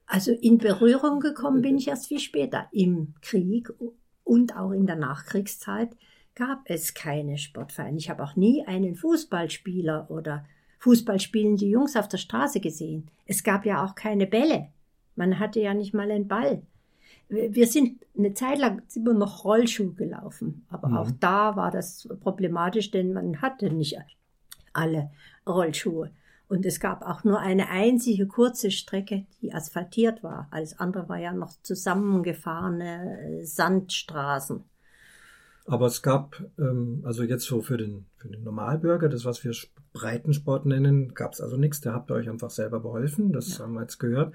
Also 0.06 0.32
in 0.32 0.58
Berührung 0.58 1.20
gekommen 1.20 1.62
bin 1.62 1.78
ich 1.78 1.88
erst 1.88 2.06
viel 2.06 2.20
später. 2.20 2.68
Im 2.72 3.14
Krieg 3.22 3.72
und 4.24 4.56
auch 4.56 4.70
in 4.70 4.86
der 4.86 4.96
Nachkriegszeit 4.96 5.90
gab 6.34 6.62
es 6.66 6.94
keine 6.94 7.38
Sportvereine. 7.38 7.98
Ich 7.98 8.10
habe 8.10 8.22
auch 8.22 8.36
nie 8.36 8.64
einen 8.66 8.94
Fußballspieler 8.94 10.10
oder 10.10 10.44
Fußball 10.78 11.20
spielende 11.20 11.64
Jungs 11.64 11.96
auf 11.96 12.08
der 12.08 12.18
Straße 12.18 12.60
gesehen. 12.60 13.08
Es 13.26 13.42
gab 13.42 13.64
ja 13.66 13.84
auch 13.84 13.94
keine 13.94 14.26
Bälle. 14.26 14.68
Man 15.14 15.38
hatte 15.38 15.60
ja 15.60 15.74
nicht 15.74 15.94
mal 15.94 16.10
einen 16.10 16.28
Ball. 16.28 16.62
Wir 17.28 17.66
sind 17.66 18.04
eine 18.16 18.34
Zeit 18.34 18.58
lang 18.58 18.82
immer 18.94 19.14
noch 19.14 19.44
Rollschuh 19.44 19.94
gelaufen, 19.94 20.64
aber 20.68 20.88
mhm. 20.88 20.96
auch 20.96 21.10
da 21.18 21.56
war 21.56 21.72
das 21.72 22.08
problematisch, 22.20 22.92
denn 22.92 23.12
man 23.12 23.42
hatte 23.42 23.70
nicht 23.70 23.98
alle 24.72 25.10
Rollschuhe. 25.46 26.12
Und 26.48 26.64
es 26.64 26.78
gab 26.78 27.02
auch 27.02 27.24
nur 27.24 27.40
eine 27.40 27.68
einzige 27.70 28.28
kurze 28.28 28.70
Strecke, 28.70 29.26
die 29.42 29.52
asphaltiert 29.52 30.22
war. 30.22 30.46
Alles 30.52 30.78
andere 30.78 31.08
war 31.08 31.18
ja 31.18 31.32
noch 31.32 31.60
zusammengefahrene 31.62 33.40
Sandstraßen. 33.42 34.62
Aber 35.66 35.86
es 35.86 36.02
gab, 36.02 36.42
ähm, 36.58 37.00
also 37.04 37.24
jetzt 37.24 37.44
so 37.44 37.60
für 37.60 37.76
den, 37.76 38.06
für 38.16 38.28
den 38.28 38.44
Normalbürger, 38.44 39.08
das 39.08 39.24
was 39.24 39.42
wir 39.44 39.52
Breitensport 39.92 40.66
nennen, 40.66 41.14
gab 41.14 41.32
es 41.32 41.40
also 41.40 41.56
nichts. 41.56 41.80
Da 41.80 41.92
habt 41.92 42.10
ihr 42.10 42.14
euch 42.14 42.28
einfach 42.28 42.50
selber 42.50 42.80
beholfen, 42.80 43.32
das 43.32 43.58
ja. 43.58 43.64
haben 43.64 43.74
wir 43.74 43.82
jetzt 43.82 43.98
gehört. 43.98 44.32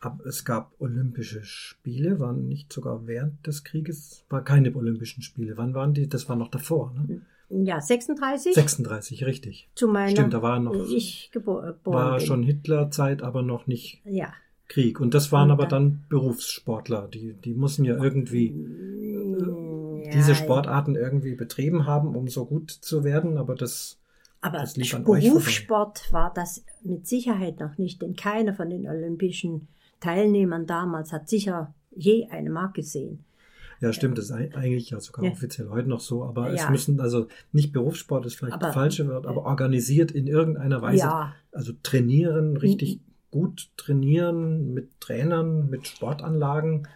Aber 0.00 0.26
es 0.26 0.44
gab 0.44 0.72
Olympische 0.80 1.44
Spiele, 1.44 2.18
waren 2.18 2.48
nicht 2.48 2.72
sogar 2.72 3.06
während 3.06 3.46
des 3.46 3.62
Krieges, 3.62 4.24
war 4.28 4.42
keine 4.42 4.74
Olympischen 4.74 5.22
Spiele. 5.22 5.56
Wann 5.56 5.74
waren 5.74 5.94
die? 5.94 6.08
Das 6.08 6.28
war 6.28 6.34
noch 6.34 6.48
davor, 6.48 6.92
ne? 6.92 7.20
Ja, 7.48 7.80
36. 7.80 8.54
36, 8.54 9.26
richtig. 9.26 9.68
Zu 9.74 9.86
meiner, 9.86 10.10
Stimmt, 10.10 10.32
da 10.32 10.42
war 10.42 10.58
noch, 10.58 10.74
ich 10.88 11.30
geboren 11.32 11.74
war 11.84 12.16
bin. 12.16 12.26
schon 12.26 12.42
Hitlerzeit, 12.42 13.22
aber 13.22 13.42
noch 13.42 13.66
nicht 13.66 14.00
ja. 14.04 14.32
Krieg. 14.68 14.98
Und 15.00 15.12
das 15.12 15.32
waren 15.32 15.50
aber 15.50 15.66
dann, 15.66 15.90
dann 15.90 16.04
Berufssportler, 16.08 17.08
die, 17.08 17.34
die 17.34 17.52
mussten 17.52 17.84
ja 17.84 18.02
irgendwie 18.02 18.54
diese 20.12 20.34
Sportarten 20.34 20.94
irgendwie 20.96 21.34
betrieben 21.34 21.86
haben, 21.86 22.14
um 22.16 22.28
so 22.28 22.44
gut 22.46 22.70
zu 22.70 23.04
werden, 23.04 23.38
aber 23.38 23.54
das 23.54 23.98
aber 24.44 24.58
das 24.58 24.76
lief 24.76 24.92
an 24.94 25.04
Berufssport 25.04 26.12
war 26.12 26.32
das 26.34 26.64
mit 26.82 27.06
Sicherheit 27.06 27.60
noch 27.60 27.78
nicht, 27.78 28.02
denn 28.02 28.16
keiner 28.16 28.54
von 28.54 28.70
den 28.70 28.88
Olympischen 28.88 29.68
Teilnehmern 30.00 30.66
damals 30.66 31.12
hat 31.12 31.28
sicher 31.28 31.72
je 31.94 32.26
eine 32.30 32.50
Mark 32.50 32.74
gesehen. 32.74 33.24
Ja, 33.80 33.92
stimmt, 33.92 34.18
das 34.18 34.26
ist 34.26 34.32
eigentlich 34.32 34.90
ja 34.90 35.00
sogar 35.00 35.24
Ja. 35.24 35.30
offiziell 35.32 35.68
heute 35.68 35.88
noch 35.88 36.00
so, 36.00 36.24
aber 36.24 36.52
es 36.52 36.62
Ja. 36.62 36.70
müssen 36.70 37.00
also 37.00 37.26
nicht 37.52 37.72
Berufssport 37.72 38.26
ist 38.26 38.34
vielleicht 38.36 38.54
Aber- 38.54 38.66
das 38.66 38.74
falsche 38.74 39.08
Wort, 39.08 39.26
aber 39.26 39.44
organisiert 39.44 40.10
in 40.12 40.26
irgendeiner 40.26 40.82
Weise. 40.82 40.98
Ja, 41.04 41.34
Also 41.52 41.72
trainieren, 41.82 42.56
richtig 42.56 43.00
gut 43.30 43.70
trainieren 43.76 44.72
mit 44.74 45.00
Trainern, 45.00 45.68
mit 45.70 45.86
Sportanlagen. 45.86 46.86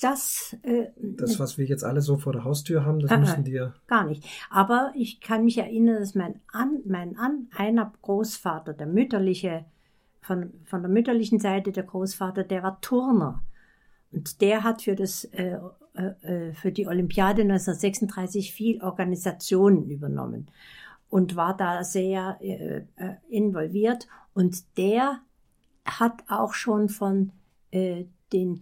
Das 0.00 0.56
äh, 0.62 0.86
Das, 0.96 1.38
was 1.38 1.58
wir 1.58 1.66
jetzt 1.66 1.84
alle 1.84 2.00
so 2.00 2.16
vor 2.16 2.32
der 2.32 2.44
Haustür 2.44 2.84
haben, 2.84 3.00
das 3.00 3.10
ah. 3.10 3.18
müssen 3.18 3.46
wir. 3.46 3.74
gar 3.86 4.04
nicht. 4.04 4.24
Aber 4.50 4.92
ich 4.94 5.20
kann 5.20 5.44
mich 5.44 5.58
erinnern, 5.58 6.00
dass 6.00 6.14
mein 6.14 6.40
An, 6.52 6.80
mein 6.84 7.16
An, 7.16 7.48
einer 7.56 7.92
Großvater, 8.02 8.74
der 8.74 8.86
mütterliche, 8.86 9.64
von, 10.20 10.52
von 10.64 10.82
der 10.82 10.90
mütterlichen 10.90 11.38
Seite 11.38 11.72
der 11.72 11.84
Großvater, 11.84 12.44
der 12.44 12.62
war 12.62 12.80
Turner. 12.80 13.42
Und 14.10 14.40
der 14.40 14.64
hat 14.64 14.82
für 14.82 14.94
das, 14.94 15.24
äh, 15.24 15.58
äh, 15.94 16.48
äh, 16.48 16.52
für 16.54 16.72
die 16.72 16.86
Olympiade 16.86 17.42
1936 17.42 18.52
viel 18.52 18.82
Organisationen 18.82 19.88
übernommen 19.88 20.50
und 21.10 21.36
war 21.36 21.56
da 21.56 21.84
sehr 21.84 22.38
äh, 22.40 22.82
äh, 22.96 23.14
involviert. 23.28 24.06
Und 24.34 24.76
der 24.76 25.20
hat 25.84 26.24
auch 26.28 26.54
schon 26.54 26.88
von 26.88 27.32
äh, 27.70 28.04
den 28.32 28.60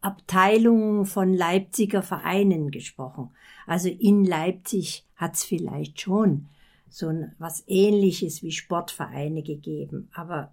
Turnabteilungen 0.00 1.06
von 1.06 1.32
Leipziger 1.32 2.02
Vereinen 2.02 2.70
gesprochen. 2.70 3.30
Also 3.66 3.88
in 3.88 4.24
Leipzig 4.24 5.06
hat 5.16 5.34
es 5.34 5.44
vielleicht 5.44 6.00
schon 6.00 6.48
so 6.88 7.08
ein, 7.08 7.32
was 7.38 7.62
Ähnliches 7.66 8.42
wie 8.42 8.50
Sportvereine 8.50 9.42
gegeben, 9.42 10.08
aber 10.12 10.52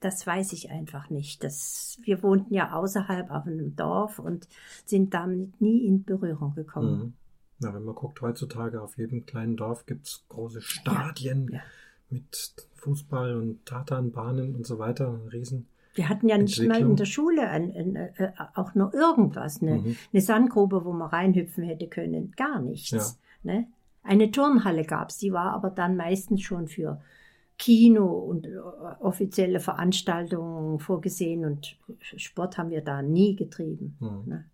das 0.00 0.24
weiß 0.24 0.52
ich 0.52 0.70
einfach 0.70 1.10
nicht. 1.10 1.42
Das, 1.42 1.98
wir 2.04 2.22
wohnten 2.22 2.54
ja 2.54 2.72
außerhalb 2.72 3.30
auf 3.30 3.46
einem 3.46 3.74
Dorf 3.74 4.20
und 4.20 4.46
sind 4.84 5.12
damit 5.12 5.60
nie 5.60 5.86
in 5.86 6.04
Berührung 6.04 6.54
gekommen. 6.54 6.98
Mhm. 6.98 7.12
Na, 7.60 7.74
wenn 7.74 7.82
man 7.82 7.96
guckt, 7.96 8.20
heutzutage 8.20 8.80
auf 8.80 8.96
jedem 8.96 9.26
kleinen 9.26 9.56
Dorf 9.56 9.86
gibt's 9.86 10.24
große 10.28 10.62
Stadien 10.62 11.50
ja. 11.52 11.60
mit 12.10 12.54
Fußball 12.74 13.34
und 13.34 13.66
Tatanbahnen 13.66 14.54
und 14.54 14.64
so 14.64 14.78
weiter. 14.78 15.20
Riesen. 15.32 15.66
Wir 15.98 16.08
hatten 16.08 16.28
ja 16.28 16.38
nicht 16.38 16.62
mal 16.62 16.80
in 16.80 16.94
der 16.94 17.06
Schule 17.06 17.48
ein, 17.50 17.74
ein, 17.74 17.96
äh, 17.96 18.32
auch 18.54 18.74
nur 18.76 18.94
irgendwas, 18.94 19.60
eine, 19.60 19.78
Mhm. 19.78 19.96
eine 20.12 20.22
Sandgrube, 20.22 20.84
wo 20.84 20.92
man 20.92 21.08
reinhüpfen 21.08 21.64
hätte 21.64 21.88
können. 21.88 22.32
Gar 22.36 22.60
nichts. 22.60 22.90
Ja. 22.90 23.02
Ne? 23.42 23.66
Eine 24.04 24.30
Turnhalle 24.30 24.84
gab's, 24.84 25.18
die 25.18 25.32
war 25.32 25.52
aber 25.52 25.70
dann 25.70 25.96
meistens 25.96 26.42
schon 26.42 26.68
für 26.68 27.00
Kino 27.58 28.06
und 28.06 28.46
äh, 28.46 28.56
offizielle 29.00 29.58
Veranstaltungen 29.58 30.78
vorgesehen 30.78 31.44
und 31.44 31.76
Sport 32.00 32.56
haben 32.58 32.70
wir 32.70 32.82
da 32.82 33.02
nie 33.02 33.34
getrieben. 33.34 33.96
Mhm. 33.98 34.22
Ne? 34.26 34.44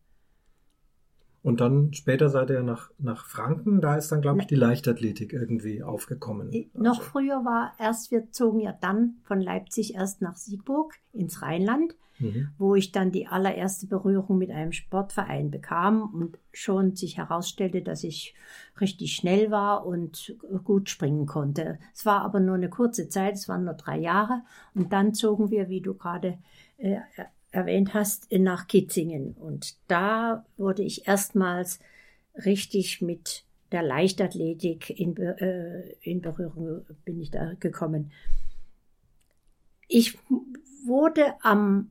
Und 1.45 1.61
dann 1.61 1.93
später 1.93 2.31
seid 2.31 2.49
ihr 2.49 2.63
nach, 2.63 2.91
nach 2.99 3.27
Franken, 3.27 3.83
da 3.83 3.97
ist 3.97 4.11
dann, 4.11 4.23
glaube 4.23 4.41
ich, 4.41 4.47
die 4.47 4.55
Leichtathletik 4.55 5.35
irgendwie 5.35 5.83
aufgekommen. 5.83 6.51
Noch 6.73 7.03
früher 7.03 7.45
war 7.45 7.75
erst, 7.79 8.11
wir 8.11 8.31
zogen 8.31 8.61
ja 8.61 8.73
dann 8.81 9.17
von 9.25 9.43
Leipzig 9.43 9.95
erst 9.95 10.23
nach 10.23 10.37
Siegburg 10.37 10.95
ins 11.13 11.43
Rheinland, 11.43 11.95
Mhm. 12.19 12.51
wo 12.59 12.77
ich 12.77 12.93
dann 12.93 13.11
die 13.11 13.27
allererste 13.27 13.89
Berührung 13.89 14.39
mit 14.39 14.51
einem 14.51 14.71
Sportverein 14.73 15.51
bekam 15.51 16.15
und 16.15 16.39
schon 16.53 16.95
sich 16.95 17.17
herausstellte, 17.17 17.83
dass 17.83 18.05
ich 18.05 18.35
richtig 18.81 19.17
schnell 19.17 19.51
war 19.51 19.85
und 19.85 20.37
gut 20.63 20.89
springen 20.89 21.27
konnte. 21.27 21.79
Es 21.93 22.07
war 22.07 22.23
aber 22.23 22.39
nur 22.39 22.55
eine 22.55 22.71
kurze 22.71 23.09
Zeit, 23.09 23.35
es 23.35 23.49
waren 23.49 23.65
nur 23.65 23.75
drei 23.75 23.99
Jahre 23.99 24.43
und 24.75 24.93
dann 24.93 25.13
zogen 25.13 25.51
wir, 25.51 25.69
wie 25.69 25.81
du 25.81 25.95
gerade 25.95 26.39
äh, 26.79 27.01
erwähnt 27.55 27.95
hast, 27.95 28.31
nach 28.33 28.67
Kitzingen 28.67 29.35
und 29.35 29.77
da 29.89 30.45
wurde 30.57 30.83
ich 30.83 31.07
erstmals 31.07 31.79
richtig 32.45 33.01
mit 33.01 33.45
der 33.73 33.83
Leichtathletik 33.83 34.91
in, 34.91 35.17
äh, 35.17 35.93
in 36.01 36.21
Berührung 36.21 36.85
bin 37.05 37.21
ich 37.21 37.31
da 37.31 37.55
gekommen. 37.55 38.13
Ich 39.89 40.19
wurde 40.85 41.35
am 41.41 41.91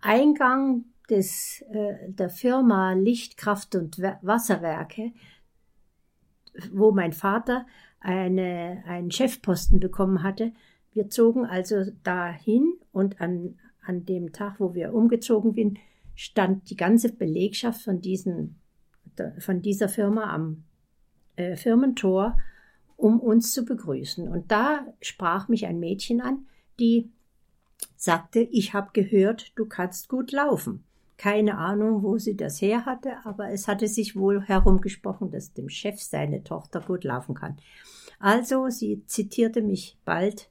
Eingang 0.00 0.84
des, 1.10 1.62
äh, 1.70 2.10
der 2.10 2.30
Firma 2.30 2.92
Lichtkraft 2.92 3.74
und 3.74 3.98
Wer- 3.98 4.18
Wasserwerke, 4.22 5.12
wo 6.72 6.92
mein 6.92 7.12
Vater 7.12 7.66
eine, 8.00 8.82
einen 8.86 9.10
Chefposten 9.10 9.80
bekommen 9.80 10.22
hatte. 10.22 10.52
Wir 10.92 11.08
zogen 11.08 11.46
also 11.46 11.84
dahin 12.02 12.74
und 12.92 13.20
an, 13.20 13.58
an 13.84 14.04
dem 14.04 14.32
Tag, 14.32 14.60
wo 14.60 14.74
wir 14.74 14.94
umgezogen 14.94 15.54
sind, 15.54 15.78
stand 16.14 16.70
die 16.70 16.76
ganze 16.76 17.12
Belegschaft 17.12 17.82
von, 17.82 18.00
diesen, 18.00 18.56
von 19.38 19.62
dieser 19.62 19.88
Firma 19.88 20.32
am 20.32 20.64
äh, 21.36 21.56
Firmentor, 21.56 22.36
um 22.96 23.20
uns 23.20 23.52
zu 23.52 23.64
begrüßen. 23.64 24.28
Und 24.28 24.50
da 24.52 24.86
sprach 25.00 25.48
mich 25.48 25.66
ein 25.66 25.80
Mädchen 25.80 26.20
an, 26.20 26.46
die 26.78 27.10
sagte, 27.96 28.40
ich 28.40 28.74
habe 28.74 28.90
gehört, 28.92 29.52
du 29.56 29.66
kannst 29.66 30.08
gut 30.08 30.32
laufen. 30.32 30.84
Keine 31.16 31.58
Ahnung, 31.58 32.02
wo 32.02 32.18
sie 32.18 32.36
das 32.36 32.60
her 32.60 32.84
hatte, 32.84 33.12
aber 33.24 33.50
es 33.50 33.68
hatte 33.68 33.86
sich 33.86 34.16
wohl 34.16 34.42
herumgesprochen, 34.42 35.30
dass 35.30 35.52
dem 35.52 35.68
Chef 35.68 36.00
seine 36.00 36.42
Tochter 36.42 36.80
gut 36.80 37.04
laufen 37.04 37.34
kann. 37.34 37.58
Also, 38.18 38.68
sie 38.70 39.04
zitierte 39.06 39.62
mich 39.62 39.96
bald 40.04 40.48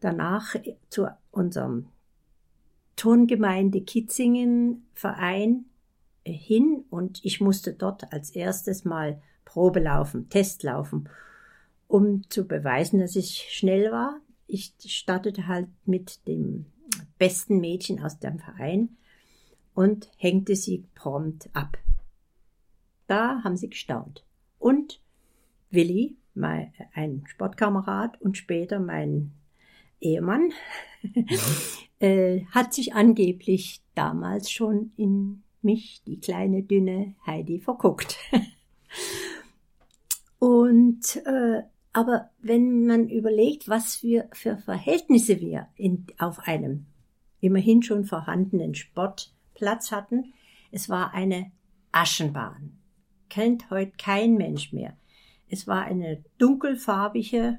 danach 0.00 0.54
zu 0.90 1.08
unserem 1.30 1.86
Turngemeinde 3.02 3.80
Kitzingen 3.80 4.86
Verein 4.94 5.64
äh, 6.22 6.30
hin 6.30 6.84
und 6.88 7.18
ich 7.24 7.40
musste 7.40 7.72
dort 7.72 8.12
als 8.12 8.30
erstes 8.30 8.84
mal 8.84 9.20
Probe 9.44 9.80
laufen, 9.80 10.28
Test 10.28 10.62
laufen, 10.62 11.08
um 11.88 12.22
zu 12.30 12.46
beweisen, 12.46 13.00
dass 13.00 13.16
ich 13.16 13.48
schnell 13.50 13.90
war. 13.90 14.20
Ich 14.46 14.74
startete 14.86 15.48
halt 15.48 15.66
mit 15.84 16.28
dem 16.28 16.66
besten 17.18 17.58
Mädchen 17.58 18.00
aus 18.00 18.20
dem 18.20 18.38
Verein 18.38 18.90
und 19.74 20.08
hängte 20.16 20.54
sie 20.54 20.84
prompt 20.94 21.50
ab. 21.54 21.78
Da 23.08 23.42
haben 23.42 23.56
sie 23.56 23.70
gestaunt. 23.70 24.24
Und 24.60 25.00
Willi, 25.70 26.18
mein, 26.34 26.72
ein 26.94 27.24
Sportkamerad 27.26 28.20
und 28.20 28.36
später 28.36 28.78
mein 28.78 29.32
Ehemann, 30.02 30.52
äh, 31.98 32.44
hat 32.50 32.74
sich 32.74 32.94
angeblich 32.94 33.80
damals 33.94 34.50
schon 34.50 34.92
in 34.96 35.42
mich, 35.62 36.02
die 36.06 36.20
kleine, 36.20 36.62
dünne 36.62 37.14
Heidi, 37.26 37.60
verguckt. 37.60 38.18
und 40.38 41.16
äh, 41.24 41.62
aber 41.92 42.30
wenn 42.40 42.86
man 42.86 43.08
überlegt, 43.08 43.68
was 43.68 44.02
wir 44.02 44.28
für 44.32 44.56
Verhältnisse 44.56 45.40
wir 45.40 45.68
in, 45.76 46.06
auf 46.18 46.40
einem 46.40 46.86
immerhin 47.40 47.82
schon 47.82 48.04
vorhandenen 48.04 48.74
Sportplatz 48.74 49.92
hatten, 49.92 50.32
es 50.70 50.88
war 50.88 51.12
eine 51.12 51.52
Aschenbahn. 51.90 52.78
Kennt 53.28 53.70
heute 53.70 53.92
kein 53.98 54.34
Mensch 54.34 54.72
mehr. 54.72 54.96
Es 55.48 55.66
war 55.66 55.84
eine 55.84 56.24
dunkelfarbige 56.38 57.58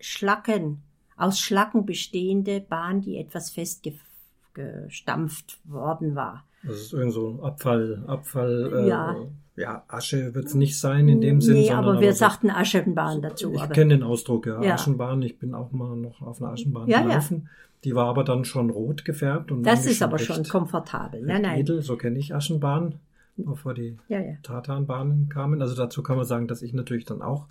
Schlacken, 0.00 0.82
aus 1.16 1.38
Schlacken 1.38 1.86
bestehende 1.86 2.60
Bahn, 2.60 3.00
die 3.00 3.16
etwas 3.18 3.50
festgestampft 3.50 5.58
worden 5.64 6.14
war. 6.14 6.44
Das 6.62 6.76
ist 6.80 6.92
irgend 6.92 7.12
so 7.12 7.40
Abfall, 7.42 8.04
Abfall, 8.06 8.72
äh, 8.74 8.88
Ja. 8.88 9.16
ja, 9.56 9.84
Asche 9.88 10.34
wird 10.34 10.46
es 10.46 10.54
nicht 10.54 10.78
sein 10.78 11.08
in 11.08 11.20
dem 11.20 11.40
Sinn. 11.40 11.54
Nee, 11.54 11.70
aber 11.72 12.00
wir 12.00 12.12
so- 12.12 12.18
sagten 12.20 12.50
Aschenbahn 12.50 13.20
dazu. 13.22 13.52
Ich 13.52 13.60
aber 13.60 13.72
kenne 13.74 13.94
den 13.98 14.02
Ausdruck, 14.02 14.46
ja. 14.46 14.62
Ja. 14.62 14.74
Aschenbahn. 14.74 15.20
Ich 15.22 15.38
bin 15.38 15.54
auch 15.54 15.72
mal 15.72 15.96
noch 15.96 16.22
auf 16.22 16.40
einer 16.40 16.52
Aschenbahn 16.52 16.88
Ja, 16.88 17.00
ja. 17.00 17.06
gelaufen. 17.06 17.48
Die 17.84 17.94
war 17.94 18.06
aber 18.06 18.24
dann 18.24 18.44
schon 18.46 18.70
rot 18.70 19.04
gefärbt. 19.04 19.52
Und 19.52 19.62
das 19.64 19.84
ist 19.84 20.02
aber 20.02 20.14
recht, 20.18 20.24
schon 20.24 20.42
komfortabel. 20.44 21.20
Nein, 21.22 21.42
nein. 21.42 21.60
edel. 21.60 21.82
So 21.82 21.96
kenne 21.98 22.18
ich 22.18 22.34
Aschenbahn, 22.34 22.94
bevor 23.36 23.74
die 23.74 23.98
Ja, 24.08 24.20
ja. 24.20 24.36
Tatanbahnen 24.42 25.28
kamen. 25.28 25.60
Also 25.60 25.76
dazu 25.76 26.02
kann 26.02 26.16
man 26.16 26.24
sagen, 26.24 26.48
dass 26.48 26.62
ich 26.62 26.72
natürlich 26.72 27.04
dann 27.04 27.20
auch 27.20 27.46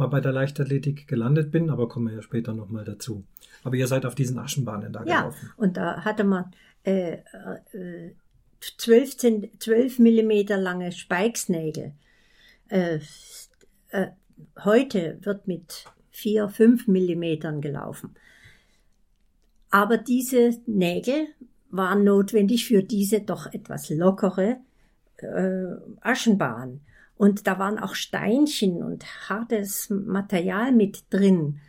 mal 0.00 0.08
bei 0.08 0.20
der 0.20 0.32
Leichtathletik 0.32 1.06
gelandet 1.06 1.50
bin, 1.52 1.70
aber 1.70 1.88
kommen 1.88 2.08
wir 2.08 2.14
ja 2.16 2.22
später 2.22 2.52
nochmal 2.54 2.84
dazu. 2.84 3.24
Aber 3.62 3.76
ihr 3.76 3.86
seid 3.86 4.04
auf 4.06 4.14
diesen 4.14 4.38
Aschenbahnen 4.38 4.92
da 4.92 5.04
Ja, 5.04 5.20
gelaufen. 5.20 5.50
und 5.56 5.76
da 5.76 6.04
hatte 6.04 6.24
man 6.24 6.46
äh, 6.84 7.18
äh, 7.72 8.10
12, 8.60 9.16
Zent- 9.16 9.62
12 9.62 9.98
Millimeter 9.98 10.56
lange 10.56 10.92
Speiksnägel. 10.92 11.92
Äh, 12.68 12.98
äh, 13.90 14.08
heute 14.64 15.18
wird 15.22 15.46
mit 15.46 15.84
4, 16.10 16.48
5 16.48 16.86
Millimetern 16.88 17.60
gelaufen. 17.60 18.14
Aber 19.70 19.98
diese 19.98 20.58
Nägel 20.66 21.28
waren 21.70 22.02
notwendig 22.04 22.66
für 22.66 22.82
diese 22.82 23.20
doch 23.20 23.52
etwas 23.52 23.88
lockere 23.90 24.56
äh, 25.18 25.64
Aschenbahn. 26.00 26.80
Und 27.20 27.46
da 27.46 27.58
waren 27.58 27.78
auch 27.78 27.94
Steinchen 27.94 28.82
und 28.82 29.04
hartes 29.28 29.90
Material 29.90 30.72
mit 30.72 31.04
drin. 31.10 31.60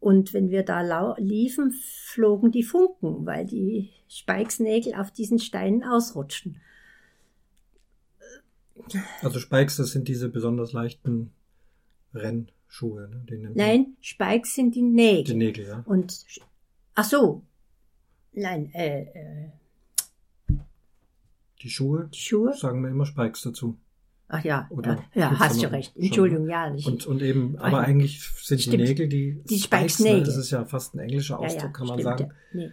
Und 0.00 0.34
wenn 0.34 0.50
wir 0.50 0.64
da 0.64 1.16
liefen, 1.16 1.72
flogen 1.72 2.52
die 2.52 2.62
Funken, 2.62 3.24
weil 3.24 3.46
die 3.46 3.88
Speiksnägel 4.10 4.94
auf 4.94 5.10
diesen 5.10 5.38
Steinen 5.38 5.82
ausrutschten. 5.82 6.60
Also 9.22 9.38
Spikes, 9.40 9.78
das 9.78 9.92
sind 9.92 10.08
diese 10.08 10.28
besonders 10.28 10.74
leichten 10.74 11.30
Rennschuhe. 12.12 13.08
Ne? 13.08 13.52
Nein, 13.54 13.96
Spikes 14.02 14.56
sind 14.56 14.74
die 14.74 14.82
Nägel. 14.82 15.24
Die 15.24 15.34
Nägel, 15.36 15.66
ja. 15.68 15.82
Und 15.86 16.22
ach 16.94 17.04
so, 17.04 17.46
nein, 18.34 18.70
äh, 18.74 19.04
äh, 19.04 19.52
die 21.62 21.70
Schuhe. 21.70 22.10
Die 22.12 22.18
Schuhe. 22.18 22.54
Sagen 22.54 22.82
wir 22.82 22.90
immer 22.90 23.06
Spikes 23.06 23.40
dazu. 23.40 23.78
Ach 24.28 24.44
ja, 24.44 24.66
Oder 24.70 25.04
ja, 25.14 25.32
ja 25.32 25.38
hast 25.38 25.62
du 25.62 25.70
recht. 25.72 25.96
Entschuldigung, 25.96 26.48
ja. 26.48 26.72
Ich, 26.74 26.86
und, 26.86 27.06
und 27.06 27.22
eben, 27.22 27.56
aber 27.58 27.80
eigentlich 27.80 28.20
sind 28.42 28.60
Stimmt. 28.60 28.74
die 28.74 28.82
Nägel, 28.82 29.08
die, 29.08 29.42
die 29.48 29.58
Spikes, 29.58 30.00
ne, 30.00 30.22
das 30.22 30.36
ist 30.36 30.50
ja 30.50 30.64
fast 30.66 30.94
ein 30.94 30.98
englischer 30.98 31.38
Ausdruck, 31.38 31.60
ja, 31.60 31.66
ja, 31.66 31.72
kann 31.72 31.86
man 31.86 31.98
stimmt, 31.98 32.18
sagen. 32.18 32.32
Nee. 32.52 32.70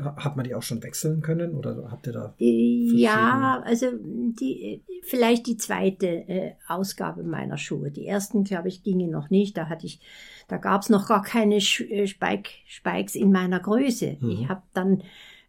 Hat 0.00 0.36
man 0.36 0.44
die 0.44 0.54
auch 0.54 0.62
schon 0.62 0.82
wechseln 0.82 1.20
können 1.20 1.54
oder 1.54 1.90
habt 1.90 2.06
ihr 2.06 2.14
da? 2.14 2.34
Ja, 2.38 3.62
also 3.62 3.88
die, 4.00 4.82
vielleicht 5.02 5.46
die 5.46 5.58
zweite 5.58 6.06
äh, 6.06 6.52
Ausgabe 6.66 7.22
meiner 7.22 7.58
Schuhe. 7.58 7.90
Die 7.90 8.06
ersten, 8.06 8.42
glaube 8.42 8.68
ich, 8.68 8.82
gingen 8.82 9.10
noch 9.10 9.28
nicht. 9.28 9.54
Da 9.58 9.68
hatte 9.68 9.84
ich, 9.84 10.00
da 10.48 10.56
gab 10.56 10.80
es 10.80 10.88
noch 10.88 11.08
gar 11.08 11.22
keine 11.22 11.56
äh, 11.56 12.06
Spike, 12.06 12.50
Spikes 12.66 13.14
in 13.14 13.32
meiner 13.32 13.60
Größe. 13.60 14.16
Mhm. 14.18 14.30
Ich 14.30 14.48
habe 14.48 14.62
dann 14.72 15.02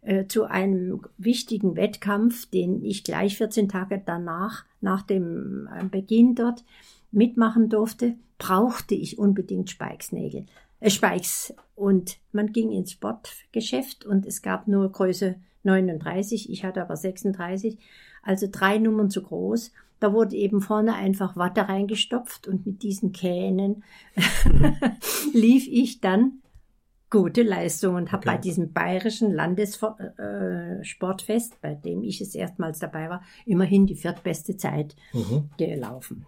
äh, 0.04 0.26
zu 0.26 0.44
einem 0.44 1.00
wichtigen 1.16 1.76
Wettkampf, 1.76 2.46
den 2.46 2.84
ich 2.84 3.04
gleich 3.04 3.38
14 3.38 3.68
Tage 3.68 4.02
danach, 4.04 4.64
nach 4.80 5.02
dem 5.02 5.68
äh, 5.74 5.84
Beginn 5.84 6.34
dort 6.34 6.64
mitmachen 7.10 7.68
durfte, 7.70 8.14
brauchte 8.38 8.94
ich 8.94 9.18
unbedingt 9.18 9.70
Spikesnägel, 9.70 10.46
äh, 10.80 10.90
Spikes. 10.90 11.54
Und 11.74 12.18
man 12.32 12.52
ging 12.52 12.70
ins 12.70 12.92
Sportgeschäft 12.92 14.04
und 14.04 14.26
es 14.26 14.42
gab 14.42 14.68
nur 14.68 14.92
Größe 14.92 15.36
39, 15.62 16.50
ich 16.50 16.64
hatte 16.64 16.82
aber 16.82 16.96
36, 16.96 17.78
also 18.22 18.46
drei 18.50 18.78
Nummern 18.78 19.10
zu 19.10 19.22
groß. 19.22 19.72
Da 20.00 20.12
wurde 20.12 20.36
eben 20.36 20.60
vorne 20.60 20.94
einfach 20.94 21.36
Watte 21.36 21.68
reingestopft 21.68 22.46
und 22.46 22.66
mit 22.66 22.82
diesen 22.82 23.12
Kähnen 23.12 23.84
lief 25.32 25.66
ich 25.66 26.02
dann 26.02 26.42
gute 27.14 27.42
Leistung 27.42 27.94
und 27.94 28.10
habe 28.10 28.26
okay. 28.26 28.36
bei 28.36 28.42
diesem 28.42 28.72
bayerischen 28.72 29.32
Landessportfest, 29.32 31.52
äh, 31.52 31.56
bei 31.62 31.74
dem 31.74 32.02
ich 32.02 32.20
es 32.20 32.34
erstmals 32.34 32.80
dabei 32.80 33.08
war, 33.08 33.22
immerhin 33.46 33.86
die 33.86 33.94
viertbeste 33.94 34.56
Zeit 34.56 34.96
mhm. 35.12 35.48
gelaufen. 35.56 36.26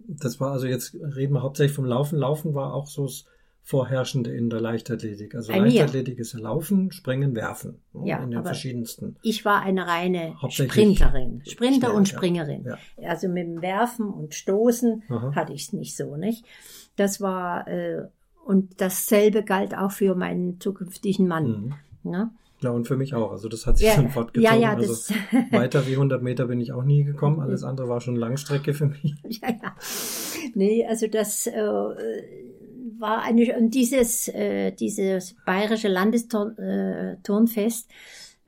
Das 0.00 0.40
war 0.40 0.50
also 0.50 0.66
jetzt 0.66 0.94
reden 0.94 1.34
wir 1.34 1.42
hauptsächlich 1.42 1.76
vom 1.76 1.84
Laufen. 1.84 2.18
Laufen 2.18 2.52
war 2.52 2.74
auch 2.74 2.88
so 2.88 3.04
das 3.04 3.26
Vorherrschende 3.62 4.32
in 4.32 4.50
der 4.50 4.60
Leichtathletik. 4.60 5.36
Also 5.36 5.52
Bei 5.52 5.60
Leichtathletik 5.60 6.16
mir. 6.16 6.22
ist 6.22 6.32
ja 6.32 6.40
Laufen, 6.40 6.90
Springen, 6.90 7.36
Werfen. 7.36 7.78
Ne, 7.92 8.08
ja, 8.08 8.18
in 8.18 8.32
den 8.32 8.42
verschiedensten. 8.42 9.14
Ich 9.22 9.44
war 9.44 9.62
eine 9.62 9.86
reine 9.86 10.34
Sprinterin. 10.48 11.42
Sprinter 11.46 11.86
schnell, 11.86 11.96
und 11.96 12.08
Springerin. 12.08 12.64
Ja. 12.64 12.76
Also 13.08 13.28
mit 13.28 13.46
dem 13.46 13.62
Werfen 13.62 14.08
und 14.08 14.34
Stoßen 14.34 15.04
Aha. 15.08 15.36
hatte 15.36 15.52
ich 15.52 15.68
es 15.68 15.72
nicht 15.72 15.96
so, 15.96 16.16
nicht? 16.16 16.44
Das 16.96 17.20
war 17.20 17.68
äh, 17.68 18.08
und 18.44 18.80
dasselbe 18.80 19.42
galt 19.42 19.76
auch 19.76 19.92
für 19.92 20.14
meinen 20.14 20.60
zukünftigen 20.60 21.28
Mann. 21.28 21.74
Mhm. 22.02 22.12
Ja? 22.12 22.30
ja, 22.60 22.70
und 22.70 22.86
für 22.86 22.96
mich 22.96 23.14
auch. 23.14 23.30
Also 23.30 23.48
das 23.48 23.66
hat 23.66 23.78
sich 23.78 23.86
ja, 23.86 23.96
dann 23.96 24.10
fortgezogen. 24.10 24.60
Ja, 24.60 24.60
ja, 24.60 24.76
also 24.76 25.14
weiter 25.50 25.86
wie 25.86 25.92
100 25.92 26.22
Meter 26.22 26.46
bin 26.46 26.60
ich 26.60 26.72
auch 26.72 26.84
nie 26.84 27.04
gekommen. 27.04 27.40
Alles 27.40 27.64
andere 27.64 27.88
war 27.88 28.00
schon 28.00 28.16
Langstrecke 28.16 28.74
für 28.74 28.86
mich. 28.86 29.14
Ja, 29.28 29.50
ja. 29.50 29.74
Nee, 30.54 30.86
also 30.86 31.06
das 31.06 31.46
äh, 31.46 31.60
war 32.98 33.22
eine, 33.22 33.56
und 33.56 33.70
dieses, 33.70 34.28
äh, 34.28 34.72
dieses 34.72 35.34
bayerische 35.46 35.88
Landesturnfest 35.88 37.90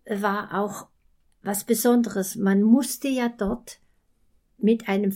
äh, 0.04 0.22
war 0.22 0.60
auch 0.60 0.88
was 1.42 1.64
Besonderes. 1.64 2.36
Man 2.36 2.62
musste 2.62 3.08
ja 3.08 3.28
dort 3.28 3.80
mit 4.58 4.88
einem, 4.88 5.14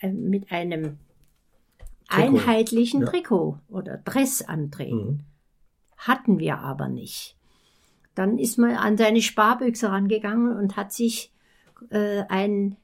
äh, 0.00 0.12
mit 0.12 0.50
einem 0.50 0.98
Trikot. 2.08 2.38
einheitlichen 2.38 3.00
ja. 3.02 3.06
Trikot 3.08 3.58
oder 3.68 3.98
Dress 3.98 4.42
antreten. 4.42 4.96
Mhm. 4.96 5.20
Hatten 5.96 6.38
wir 6.38 6.58
aber 6.58 6.88
nicht. 6.88 7.36
Dann 8.14 8.38
ist 8.38 8.58
man 8.58 8.72
an 8.72 8.96
seine 8.96 9.22
Sparbüchse 9.22 9.90
rangegangen 9.90 10.56
und 10.56 10.76
hat 10.76 10.92
sich 10.92 11.32
äh, 11.90 12.24
ein 12.28 12.76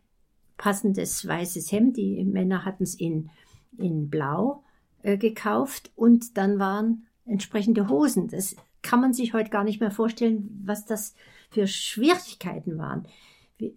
passendes 0.57 1.27
weißes 1.27 1.73
Hemd, 1.73 1.97
die 1.97 2.23
Männer 2.25 2.65
hatten 2.65 2.85
es 2.85 2.95
in, 2.95 3.31
in 3.79 4.11
Blau 4.11 4.63
äh, 5.03 5.17
gekauft 5.17 5.91
und 5.97 6.37
dann 6.37 6.59
waren 6.59 7.07
entsprechende 7.25 7.89
Hosen. 7.89 8.29
Das 8.29 8.57
kann 8.83 9.01
man 9.01 9.13
sich 9.13 9.33
heute 9.33 9.51
gar 9.51 9.65
nicht 9.65 9.81
mehr 9.81 9.91
vorstellen, 9.91 10.63
was 10.65 10.85
das 10.85 11.15
für 11.51 11.67
Schwierigkeiten 11.67 12.79
waren. 12.79 13.07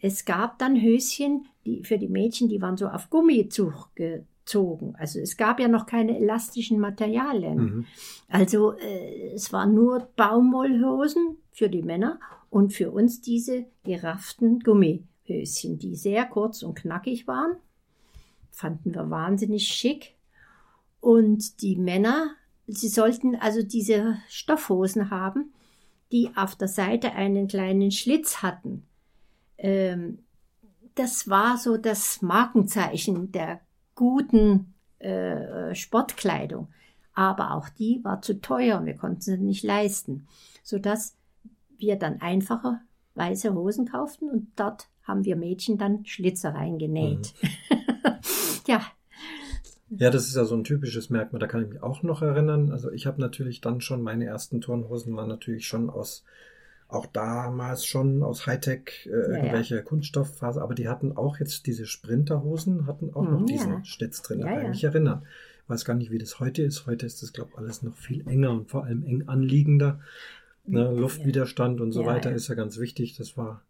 Es 0.02 0.26
gab 0.26 0.58
dann 0.60 0.82
Höschen, 0.82 1.46
die 1.66 1.84
für 1.84 1.98
die 1.98 2.08
Mädchen, 2.08 2.50
die 2.50 2.62
waren 2.62 2.78
so 2.78 2.88
auf 2.88 3.10
Gummizug 3.10 3.90
gezogen. 4.46 4.96
Also 4.98 5.20
es 5.20 5.38
gab 5.38 5.60
ja 5.60 5.68
noch 5.68 5.88
keine 5.88 6.18
elastischen 6.18 6.80
Materialien. 6.80 7.58
Mhm. 7.58 7.86
Also 8.30 8.74
äh, 8.78 9.32
es 9.34 9.52
waren 9.52 9.74
nur 9.74 10.08
Baumwollhosen 10.16 11.38
für 11.52 11.70
die 11.70 11.82
Männer 11.82 12.20
und 12.50 12.72
für 12.72 12.92
uns 12.92 13.22
diese 13.22 13.66
gerafften 13.84 14.60
Gummihöschen, 14.60 15.80
die 15.80 15.96
sehr 15.96 16.26
kurz 16.26 16.62
und 16.62 16.76
knackig 16.76 17.28
waren. 17.28 17.58
Fanden 18.52 18.94
wir 18.94 19.10
wahnsinnig 19.10 19.68
schick. 19.68 20.14
Und 21.02 21.62
die 21.62 21.76
Männer, 21.76 22.32
sie 22.68 22.88
sollten 22.88 23.36
also 23.36 23.62
diese 23.62 24.18
Stoffhosen 24.30 25.10
haben, 25.10 25.54
die 26.12 26.30
auf 26.36 26.56
der 26.56 26.68
Seite 26.68 27.14
einen 27.14 27.48
kleinen 27.48 27.92
Schlitz 27.92 28.42
hatten. 28.42 28.86
Ähm, 29.58 30.20
das 30.94 31.30
war 31.30 31.58
so 31.58 31.78
das 31.78 32.22
Markenzeichen 32.22 33.32
der 33.32 33.60
guten 33.96 34.74
äh, 35.00 35.74
Sportkleidung. 35.74 36.68
Aber 37.14 37.52
auch 37.52 37.70
die 37.70 38.02
war 38.04 38.22
zu 38.22 38.42
teuer 38.42 38.80
und 38.80 38.86
wir 38.86 38.96
konnten 38.96 39.22
sie 39.22 39.38
nicht 39.38 39.64
leisten, 39.64 40.28
sodass 40.64 41.16
wir 41.78 41.96
dann 41.96 42.22
einfache 42.22 42.80
weiße 43.16 43.54
Hosen 43.54 43.88
kauften 43.88 44.30
und 44.30 44.48
dort 44.58 44.90
haben 45.04 45.24
wir 45.24 45.36
Mädchen 45.36 45.78
dann 45.78 46.06
Schlitzer 46.06 46.54
reingenäht. 46.54 47.34
Mhm. 47.42 47.50
ja. 48.68 48.82
Ja, 49.90 50.10
das 50.10 50.28
ist 50.28 50.36
ja 50.36 50.44
so 50.46 50.56
ein 50.56 50.64
typisches 50.64 51.10
Merkmal, 51.10 51.40
da 51.40 51.48
kann 51.48 51.62
ich 51.64 51.70
mich 51.70 51.84
auch 51.84 52.04
noch 52.04 52.22
erinnern. 52.22 52.72
Also 52.72 52.92
ich 52.92 53.06
habe 53.06 53.22
natürlich 53.22 53.62
dann 53.62 53.82
schon, 53.82 54.02
meine 54.02 54.26
ersten 54.26 54.60
Turnhosen 54.60 55.16
waren 55.16 55.30
natürlich 55.30 55.68
schon 55.68 55.90
aus 55.90 56.26
auch 56.96 57.06
damals 57.06 57.86
schon 57.86 58.24
aus 58.24 58.48
Hightech 58.48 59.08
äh, 59.08 59.10
ja, 59.10 59.38
irgendwelche 59.38 59.76
ja. 59.76 59.82
Kunststofffaser, 59.82 60.62
aber 60.62 60.76
die 60.76 60.88
hatten 60.88 61.16
auch 61.16 61.40
jetzt 61.40 61.68
diese 61.68 61.86
Sprinterhosen, 61.86 62.88
hatten 62.88 63.14
auch 63.14 63.30
noch 63.30 63.42
mhm, 63.42 63.46
diesen 63.46 63.72
ja. 63.72 63.86
Schlitz 63.86 64.22
drin, 64.22 64.42
da 64.42 64.48
kann 64.48 64.62
ich 64.64 64.70
mich 64.70 64.84
erinnern. 64.84 65.24
Ich 65.64 65.70
weiß 65.70 65.86
gar 65.86 65.96
nicht, 65.96 66.12
wie 66.12 66.20
das 66.20 66.40
heute 66.40 66.62
ist. 66.62 66.86
Heute 66.86 67.06
ist 67.06 67.24
das, 67.24 67.34
glaube 67.34 67.50
ich, 67.52 67.58
alles 67.58 67.82
noch 67.82 67.96
viel 67.96 68.28
enger 68.28 68.52
und 68.52 68.70
vor 68.70 68.84
allem 68.84 69.04
eng 69.04 69.28
anliegender. 69.28 70.00
Ne, 70.68 70.92
Luftwiderstand 70.96 71.82
und 71.82 71.92
so 71.92 72.06
weiter 72.06 72.32
ist 72.32 72.48
ja 72.48 72.56
ganz 72.56 72.80
wichtig. 72.80 73.16
Das 73.18 73.38
war 73.38 73.62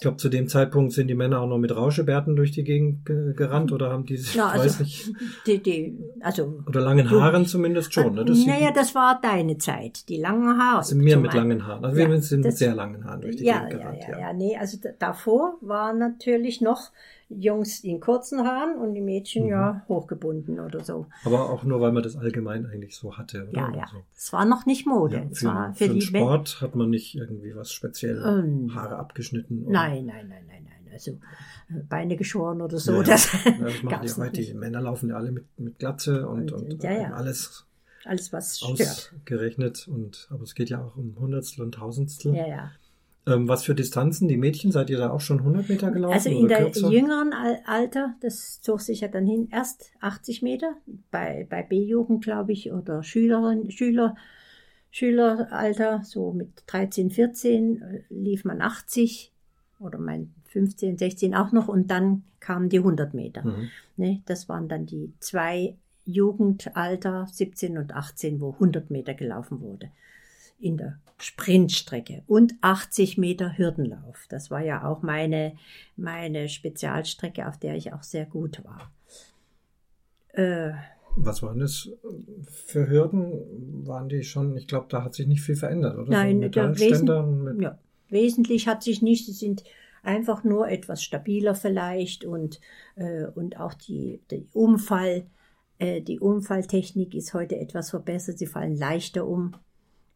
ich 0.00 0.02
glaube, 0.02 0.16
zu 0.16 0.30
dem 0.30 0.48
Zeitpunkt 0.48 0.94
sind 0.94 1.08
die 1.08 1.14
Männer 1.14 1.42
auch 1.42 1.46
noch 1.46 1.58
mit 1.58 1.76
Rauschebärten 1.76 2.34
durch 2.34 2.52
die 2.52 2.64
Gegend 2.64 3.04
gerannt 3.04 3.70
oder 3.70 3.90
haben 3.90 4.06
die 4.06 4.16
sich, 4.16 4.34
ja, 4.34 4.48
also, 4.48 4.64
weiß 4.64 4.80
nicht. 4.80 5.12
Die, 5.46 5.62
die, 5.62 5.98
also, 6.22 6.62
oder 6.66 6.80
langen 6.80 7.10
Haaren 7.10 7.44
zumindest 7.44 7.92
schon. 7.92 8.14
Ne? 8.14 8.24
Das 8.24 8.38
naja, 8.46 8.70
das 8.74 8.94
war 8.94 9.20
deine 9.20 9.58
Zeit, 9.58 10.08
die 10.08 10.16
langen 10.16 10.58
Haare. 10.58 10.78
Also 10.78 10.96
mehr 10.96 11.18
mit 11.18 11.34
langen 11.34 11.66
Haaren. 11.66 11.84
Also 11.84 12.00
ja, 12.00 12.08
wir 12.08 12.22
sind 12.22 12.46
das, 12.46 12.52
mit 12.52 12.56
sehr 12.56 12.74
langen 12.74 13.04
Haaren 13.04 13.20
durch 13.20 13.36
die 13.36 13.44
ja, 13.44 13.58
Gegend 13.58 13.82
gerannt. 13.82 13.98
Ja, 14.08 14.12
ja, 14.12 14.18
ja, 14.20 14.32
nee, 14.32 14.56
also 14.56 14.78
davor 14.98 15.58
waren 15.60 15.98
natürlich 15.98 16.62
noch 16.62 16.92
Jungs 17.30 17.80
in 17.80 18.00
kurzen 18.00 18.44
Haaren 18.44 18.76
und 18.76 18.94
die 18.94 19.00
Mädchen 19.00 19.44
mhm. 19.44 19.50
ja 19.50 19.84
hochgebunden 19.88 20.60
oder 20.60 20.82
so. 20.82 21.06
Aber 21.24 21.50
auch 21.50 21.62
nur, 21.62 21.80
weil 21.80 21.92
man 21.92 22.02
das 22.02 22.16
allgemein 22.16 22.66
eigentlich 22.66 22.96
so 22.96 23.16
hatte. 23.16 23.48
Oder? 23.48 23.60
Ja, 23.60 23.74
ja. 23.74 23.86
So. 23.90 23.98
Es 24.16 24.32
war 24.32 24.44
noch 24.44 24.66
nicht 24.66 24.86
Mode. 24.86 25.16
Ja, 25.16 25.28
für, 25.32 25.46
war 25.46 25.74
für, 25.74 25.86
für 25.86 25.92
den 25.92 26.00
Sport 26.02 26.60
hat 26.60 26.74
man 26.74 26.90
nicht 26.90 27.14
irgendwie 27.14 27.54
was 27.54 27.72
speziell 27.72 28.22
ähm, 28.24 28.74
Haare 28.74 28.96
abgeschnitten. 28.96 29.64
Oder? 29.64 29.72
Nein, 29.72 30.06
nein, 30.06 30.28
nein, 30.28 30.44
nein, 30.48 30.64
nein. 30.64 30.92
Also 30.92 31.12
äh, 31.68 31.82
Beine 31.88 32.16
geschoren 32.16 32.60
oder 32.60 32.78
so. 32.78 32.94
Ja, 32.94 33.02
das, 33.04 33.32
ja, 33.44 33.52
das 33.60 33.82
machen 33.82 34.06
die 34.06 34.12
heute. 34.12 34.42
Die 34.42 34.54
Männer 34.54 34.80
laufen 34.80 35.08
ja 35.08 35.16
alle 35.16 35.30
mit, 35.30 35.46
mit 35.58 35.78
Glatze 35.78 36.28
und, 36.28 36.52
und, 36.52 36.72
und 36.72 36.82
ja. 36.82 37.12
alles 37.12 37.66
alles 38.06 38.32
was 38.32 38.58
stört. 38.58 38.80
ausgerechnet 38.80 39.86
und 39.86 40.26
aber 40.30 40.42
es 40.42 40.54
geht 40.54 40.70
ja 40.70 40.82
auch 40.82 40.96
um 40.96 41.16
Hundertstel 41.18 41.64
und 41.64 41.72
Tausendstel. 41.72 42.34
Ja, 42.34 42.46
ja. 42.46 42.70
Ähm, 43.26 43.48
was 43.48 43.64
für 43.64 43.74
Distanzen? 43.74 44.28
Die 44.28 44.36
Mädchen, 44.36 44.72
seid 44.72 44.88
ihr 44.90 44.98
da 44.98 45.10
auch 45.10 45.20
schon 45.20 45.40
100 45.40 45.68
Meter 45.68 45.90
gelaufen? 45.90 46.14
Also 46.14 46.30
in 46.30 46.48
der 46.48 46.62
kürzer? 46.64 46.90
jüngeren 46.90 47.32
Alter, 47.66 48.14
das 48.20 48.60
zog 48.62 48.80
sich 48.80 49.00
ja 49.00 49.08
dann 49.08 49.26
hin, 49.26 49.48
erst 49.52 49.92
80 50.00 50.42
Meter, 50.42 50.76
bei, 51.10 51.46
bei 51.48 51.62
B-Jugend, 51.62 52.24
glaube 52.24 52.52
ich, 52.52 52.72
oder 52.72 53.02
Schülerin, 53.02 53.70
Schüler, 53.70 54.16
Schüleralter, 54.90 56.02
so 56.04 56.32
mit 56.32 56.48
13, 56.66 57.10
14 57.10 57.82
äh, 57.82 58.02
lief 58.08 58.44
man 58.44 58.62
80 58.62 59.32
oder 59.78 59.98
mein 59.98 60.32
15, 60.46 60.96
16 60.96 61.34
auch 61.34 61.52
noch 61.52 61.68
und 61.68 61.90
dann 61.90 62.24
kamen 62.40 62.70
die 62.70 62.78
100 62.78 63.12
Meter. 63.12 63.44
Mhm. 63.44 63.68
Ne, 63.96 64.22
das 64.24 64.48
waren 64.48 64.68
dann 64.68 64.86
die 64.86 65.12
zwei 65.20 65.76
Jugendalter 66.06 67.26
17 67.30 67.76
und 67.76 67.94
18, 67.94 68.40
wo 68.40 68.52
100 68.52 68.90
Meter 68.90 69.12
gelaufen 69.12 69.60
wurde 69.60 69.90
in 70.60 70.76
der 70.76 70.98
Sprintstrecke 71.18 72.22
und 72.26 72.54
80 72.60 73.18
Meter 73.18 73.56
Hürdenlauf. 73.56 74.26
Das 74.28 74.50
war 74.50 74.62
ja 74.62 74.84
auch 74.84 75.02
meine, 75.02 75.54
meine 75.96 76.48
Spezialstrecke, 76.48 77.46
auf 77.46 77.58
der 77.58 77.76
ich 77.76 77.92
auch 77.92 78.02
sehr 78.02 78.26
gut 78.26 78.62
war. 78.64 78.90
Äh, 80.32 80.72
Was 81.16 81.42
waren 81.42 81.58
das 81.58 81.90
für 82.46 82.88
Hürden? 82.88 83.86
Waren 83.86 84.08
die 84.08 84.22
schon, 84.22 84.56
ich 84.56 84.66
glaube, 84.66 84.86
da 84.88 85.04
hat 85.04 85.14
sich 85.14 85.26
nicht 85.26 85.42
viel 85.42 85.56
verändert, 85.56 85.98
oder? 85.98 86.10
Nein, 86.10 86.50
so 86.52 86.60
wesen, 86.60 87.60
ja, 87.60 87.78
wesentlich 88.08 88.68
hat 88.68 88.82
sich 88.82 89.02
nicht. 89.02 89.26
Sie 89.26 89.32
sind 89.32 89.64
einfach 90.02 90.44
nur 90.44 90.68
etwas 90.68 91.02
stabiler 91.02 91.54
vielleicht 91.54 92.24
und, 92.24 92.60
äh, 92.96 93.26
und 93.26 93.58
auch 93.58 93.74
die, 93.74 94.20
die 94.30 94.46
Umfall, 94.52 95.26
äh, 95.78 96.00
die 96.00 96.20
Umfalltechnik 96.20 97.14
ist 97.14 97.34
heute 97.34 97.58
etwas 97.58 97.90
verbessert. 97.90 98.38
Sie 98.38 98.46
fallen 98.46 98.76
leichter 98.76 99.26
um 99.26 99.54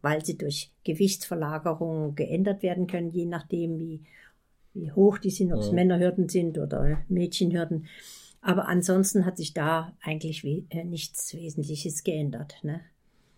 weil 0.04 0.24
sie 0.24 0.36
durch 0.36 0.70
Gewichtsverlagerung 0.84 2.14
geändert 2.14 2.62
werden 2.62 2.86
können, 2.86 3.10
je 3.10 3.24
nachdem, 3.24 3.78
wie, 3.78 4.02
wie 4.74 4.92
hoch 4.92 5.16
die 5.16 5.30
sind, 5.30 5.50
ob 5.52 5.60
es 5.60 5.68
ja. 5.68 5.72
Männerhürden 5.72 6.28
sind 6.28 6.58
oder 6.58 6.98
Mädchenhürden. 7.08 7.86
Aber 8.42 8.68
ansonsten 8.68 9.24
hat 9.24 9.38
sich 9.38 9.54
da 9.54 9.96
eigentlich 10.02 10.44
we 10.44 10.64
äh, 10.68 10.84
nichts 10.84 11.32
Wesentliches 11.34 12.04
geändert. 12.04 12.56
Ne? 12.62 12.82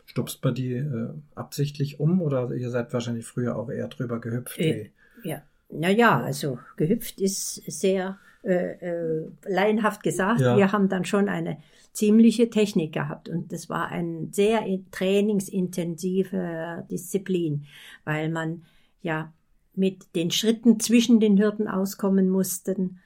Stupst 0.07 0.41
bei 0.41 0.51
die 0.51 0.73
äh, 0.73 1.11
absichtlich 1.37 2.01
um 2.01 2.21
oder 2.21 2.53
ihr 2.53 2.71
seid 2.71 2.93
wahrscheinlich 2.93 3.25
früher 3.25 3.57
auch 3.57 3.71
eher 3.71 3.87
drüber 3.87 4.21
gehüpft? 4.21 4.59
Äh, 4.59 4.91
ja, 5.23 5.43
naja, 5.71 6.21
also 6.21 6.59
gehüpft 6.77 7.21
ist 7.21 7.63
sehr 7.71 8.19
äh, 8.47 8.75
äh, 8.75 9.29
laienhaft 9.45 10.03
gesagt. 10.03 10.41
Ja. 10.41 10.57
Wir 10.57 10.73
haben 10.73 10.89
dann 10.89 11.05
schon 11.05 11.29
eine 11.29 11.59
ziemliche 11.93 12.49
Technik 12.49 12.93
gehabt 12.93 13.29
und 13.29 13.53
das 13.53 13.69
war 13.69 13.89
eine 13.89 14.29
sehr 14.31 14.65
trainingsintensive 14.93 16.87
Disziplin, 16.91 17.67
weil 18.05 18.31
man 18.31 18.63
ja 19.03 19.33
mit 19.75 20.15
den 20.15 20.31
Schritten 20.31 20.79
zwischen 20.79 21.19
den 21.21 21.39
Hürden 21.39 21.67
auskommen 21.69 22.29
mussten 22.29 23.01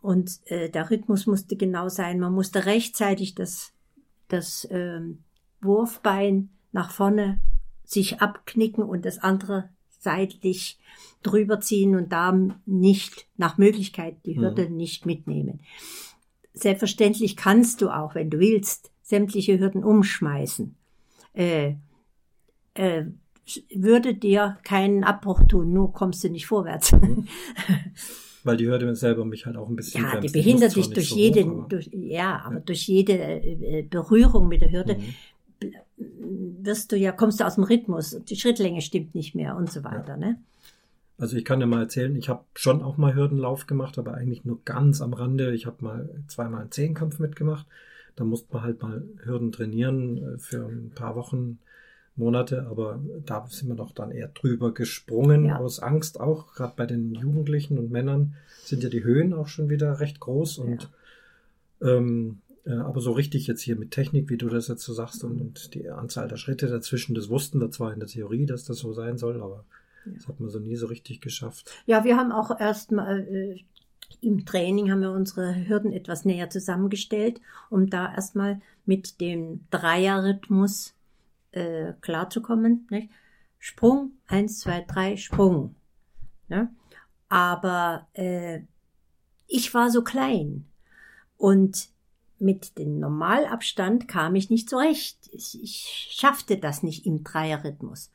und 0.00 0.40
äh, 0.46 0.68
der 0.68 0.90
Rhythmus 0.90 1.26
musste 1.26 1.56
genau 1.56 1.88
sein. 1.88 2.18
Man 2.18 2.32
musste 2.32 2.66
rechtzeitig 2.66 3.34
das 3.34 3.72
das 4.28 4.66
ähm, 4.70 5.22
Wurfbein 5.60 6.50
nach 6.72 6.90
vorne 6.90 7.40
sich 7.84 8.20
abknicken 8.20 8.82
und 8.82 9.04
das 9.04 9.18
andere 9.18 9.68
seitlich 10.06 10.78
drüber 11.24 11.60
ziehen 11.60 11.96
und 11.96 12.12
da 12.12 12.38
nicht 12.64 13.26
nach 13.36 13.58
Möglichkeit 13.58 14.14
die 14.24 14.38
Hürde 14.38 14.68
mhm. 14.68 14.76
nicht 14.76 15.04
mitnehmen. 15.04 15.60
Selbstverständlich 16.54 17.36
kannst 17.36 17.82
du 17.82 17.90
auch, 17.90 18.14
wenn 18.14 18.30
du 18.30 18.38
willst, 18.38 18.92
sämtliche 19.02 19.58
Hürden 19.58 19.82
umschmeißen. 19.82 20.76
Äh, 21.34 21.74
äh, 22.74 23.06
würde 23.74 24.14
dir 24.14 24.58
keinen 24.62 25.02
Abbruch 25.02 25.42
tun, 25.48 25.72
nur 25.72 25.92
kommst 25.92 26.22
du 26.22 26.28
nicht 26.28 26.46
vorwärts. 26.46 26.92
Mhm. 26.92 27.26
Weil 28.44 28.56
die 28.56 28.68
Hürde 28.68 28.94
selber 28.94 29.24
mich 29.24 29.44
halt 29.44 29.56
auch 29.56 29.68
ein 29.68 29.74
bisschen. 29.74 30.04
Ja, 30.04 30.20
die 30.20 30.28
behindert 30.28 30.76
dich 30.76 30.90
durch 30.90 31.08
so 31.10 31.16
jede, 31.16 31.44
hoch, 31.44 31.50
aber, 31.50 31.68
durch, 31.68 31.90
ja, 31.92 32.42
aber 32.44 32.54
ja. 32.54 32.60
durch 32.60 32.86
jede 32.86 33.14
äh, 33.18 33.82
Berührung 33.82 34.46
mit 34.46 34.60
der 34.60 34.70
Hürde 34.70 34.94
mhm. 34.94 35.14
Wirst 36.60 36.92
du 36.92 36.96
ja, 36.96 37.12
kommst 37.12 37.40
du 37.40 37.44
aus 37.44 37.56
dem 37.56 37.64
Rhythmus, 37.64 38.20
die 38.28 38.36
Schrittlänge 38.36 38.80
stimmt 38.80 39.14
nicht 39.14 39.34
mehr 39.34 39.56
und 39.56 39.70
so 39.70 39.84
weiter, 39.84 40.10
ja. 40.10 40.16
ne? 40.16 40.40
Also 41.18 41.36
ich 41.36 41.46
kann 41.46 41.60
dir 41.60 41.66
mal 41.66 41.80
erzählen, 41.80 42.14
ich 42.14 42.28
habe 42.28 42.44
schon 42.54 42.82
auch 42.82 42.98
mal 42.98 43.14
Hürdenlauf 43.14 43.66
gemacht, 43.66 43.98
aber 43.98 44.14
eigentlich 44.14 44.44
nur 44.44 44.60
ganz 44.66 45.00
am 45.00 45.14
Rande. 45.14 45.54
Ich 45.54 45.64
habe 45.64 45.82
mal 45.82 46.10
zweimal 46.28 46.60
einen 46.60 46.70
Zehnkampf 46.70 47.18
mitgemacht. 47.18 47.66
Da 48.16 48.24
musste 48.24 48.52
man 48.52 48.62
halt 48.62 48.82
mal 48.82 49.02
Hürden 49.24 49.50
trainieren 49.50 50.34
äh, 50.34 50.38
für 50.38 50.66
ein 50.66 50.92
paar 50.94 51.16
Wochen, 51.16 51.58
Monate, 52.16 52.66
aber 52.66 52.98
da 53.26 53.46
sind 53.46 53.68
wir 53.68 53.76
doch 53.76 53.92
dann 53.92 54.10
eher 54.10 54.28
drüber 54.28 54.72
gesprungen, 54.72 55.44
ja. 55.44 55.58
aus 55.58 55.80
Angst 55.80 56.18
auch. 56.18 56.54
Gerade 56.54 56.72
bei 56.74 56.86
den 56.86 57.14
Jugendlichen 57.14 57.78
und 57.78 57.90
Männern 57.90 58.34
sind 58.64 58.82
ja 58.82 58.88
die 58.88 59.04
Höhen 59.04 59.34
auch 59.34 59.48
schon 59.48 59.68
wieder 59.68 60.00
recht 60.00 60.18
groß 60.18 60.58
und 60.58 60.88
ja. 61.80 61.88
ähm, 61.88 62.38
äh, 62.45 62.45
aber 62.72 63.00
so 63.00 63.12
richtig 63.12 63.46
jetzt 63.46 63.62
hier 63.62 63.76
mit 63.76 63.92
Technik, 63.92 64.28
wie 64.28 64.36
du 64.36 64.48
das 64.48 64.68
jetzt 64.68 64.82
so 64.82 64.92
sagst, 64.92 65.22
und, 65.24 65.40
und 65.40 65.74
die 65.74 65.88
Anzahl 65.88 66.28
der 66.28 66.36
Schritte 66.36 66.66
dazwischen, 66.66 67.14
das 67.14 67.28
wussten 67.28 67.60
wir 67.60 67.70
zwar 67.70 67.92
in 67.92 68.00
der 68.00 68.08
Theorie, 68.08 68.46
dass 68.46 68.64
das 68.64 68.78
so 68.78 68.92
sein 68.92 69.18
soll, 69.18 69.40
aber 69.40 69.64
das 70.04 70.28
hat 70.28 70.40
man 70.40 70.50
so 70.50 70.58
nie 70.58 70.76
so 70.76 70.86
richtig 70.86 71.20
geschafft. 71.20 71.70
Ja, 71.86 72.04
wir 72.04 72.16
haben 72.16 72.32
auch 72.32 72.58
erstmal 72.60 73.20
äh, 73.28 73.64
im 74.20 74.44
Training 74.44 74.90
haben 74.90 75.00
wir 75.00 75.10
unsere 75.10 75.68
Hürden 75.68 75.92
etwas 75.92 76.24
näher 76.24 76.50
zusammengestellt, 76.50 77.40
um 77.70 77.88
da 77.88 78.12
erstmal 78.12 78.60
mit 78.84 79.20
dem 79.20 79.64
Dreierrhythmus 79.70 80.94
äh, 81.52 81.92
klarzukommen. 82.00 82.86
Nicht? 82.90 83.10
Sprung, 83.58 84.12
eins, 84.26 84.60
zwei, 84.60 84.84
drei, 84.86 85.16
Sprung. 85.16 85.74
Ne? 86.48 86.70
Aber 87.28 88.06
äh, 88.14 88.60
ich 89.48 89.74
war 89.74 89.90
so 89.90 90.02
klein 90.02 90.66
und 91.36 91.88
mit 92.38 92.78
dem 92.78 92.98
Normalabstand 92.98 94.08
kam 94.08 94.34
ich 94.34 94.50
nicht 94.50 94.68
zurecht. 94.68 95.18
Ich, 95.32 95.62
ich 95.62 96.08
schaffte 96.10 96.58
das 96.58 96.82
nicht 96.82 97.06
im 97.06 97.24
Dreierrhythmus. 97.24 98.12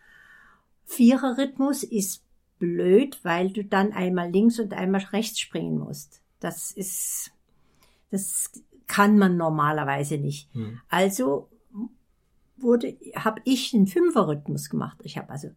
Viererrhythmus 0.85 1.83
ist 1.83 2.23
blöd, 2.59 3.19
weil 3.23 3.51
du 3.51 3.63
dann 3.63 3.93
einmal 3.93 4.29
links 4.29 4.59
und 4.59 4.73
einmal 4.73 5.01
rechts 5.01 5.39
springen 5.39 5.79
musst. 5.79 6.21
Das 6.39 6.71
ist, 6.71 7.31
das 8.11 8.51
kann 8.87 9.17
man 9.17 9.37
normalerweise 9.37 10.17
nicht. 10.17 10.53
Hm. 10.53 10.79
Also 10.89 11.49
wurde, 12.57 12.97
habe 13.15 13.41
ich 13.45 13.73
einen 13.73 13.87
Fünferrhythmus 13.87 14.69
gemacht. 14.69 14.97
Ich 15.03 15.17
habe 15.17 15.29
also 15.29 15.49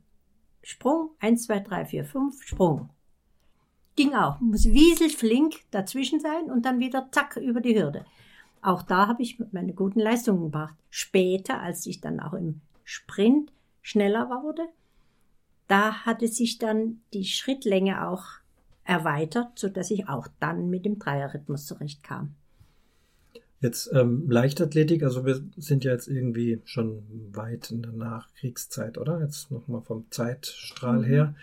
Sprung, 0.62 1.10
eins, 1.20 1.44
zwei, 1.44 1.60
drei, 1.60 1.84
vier, 1.84 2.04
fünf, 2.04 2.42
Sprung. 2.42 2.88
Ging 3.96 4.14
auch. 4.14 4.40
Muss 4.40 4.64
wieselflink 4.64 5.56
dazwischen 5.70 6.20
sein 6.20 6.50
und 6.50 6.64
dann 6.64 6.80
wieder 6.80 7.08
zack 7.12 7.36
über 7.36 7.60
die 7.60 7.78
Hürde. 7.78 8.06
Auch 8.64 8.82
da 8.82 9.08
habe 9.08 9.22
ich 9.22 9.38
meine 9.52 9.74
guten 9.74 10.00
Leistungen 10.00 10.44
gebracht. 10.44 10.74
Später, 10.88 11.60
als 11.60 11.84
ich 11.84 12.00
dann 12.00 12.18
auch 12.18 12.32
im 12.32 12.62
Sprint 12.82 13.52
schneller 13.82 14.30
wurde, 14.30 14.62
da 15.68 16.06
hatte 16.06 16.28
sich 16.28 16.56
dann 16.56 17.02
die 17.12 17.26
Schrittlänge 17.26 18.08
auch 18.08 18.24
erweitert, 18.82 19.58
so 19.58 19.68
dass 19.68 19.90
ich 19.90 20.08
auch 20.08 20.28
dann 20.40 20.70
mit 20.70 20.86
dem 20.86 20.98
Dreierrhythmus 20.98 21.66
zurechtkam. 21.66 22.34
Jetzt 23.60 23.90
ähm, 23.92 24.30
Leichtathletik, 24.30 25.02
also 25.02 25.26
wir 25.26 25.42
sind 25.58 25.84
ja 25.84 25.92
jetzt 25.92 26.08
irgendwie 26.08 26.62
schon 26.64 27.02
weit 27.32 27.70
in 27.70 27.82
der 27.82 27.92
Nachkriegszeit, 27.92 28.96
oder? 28.96 29.20
Jetzt 29.20 29.50
nochmal 29.50 29.82
vom 29.82 30.06
Zeitstrahl 30.10 31.00
mhm. 31.00 31.04
her. 31.04 31.34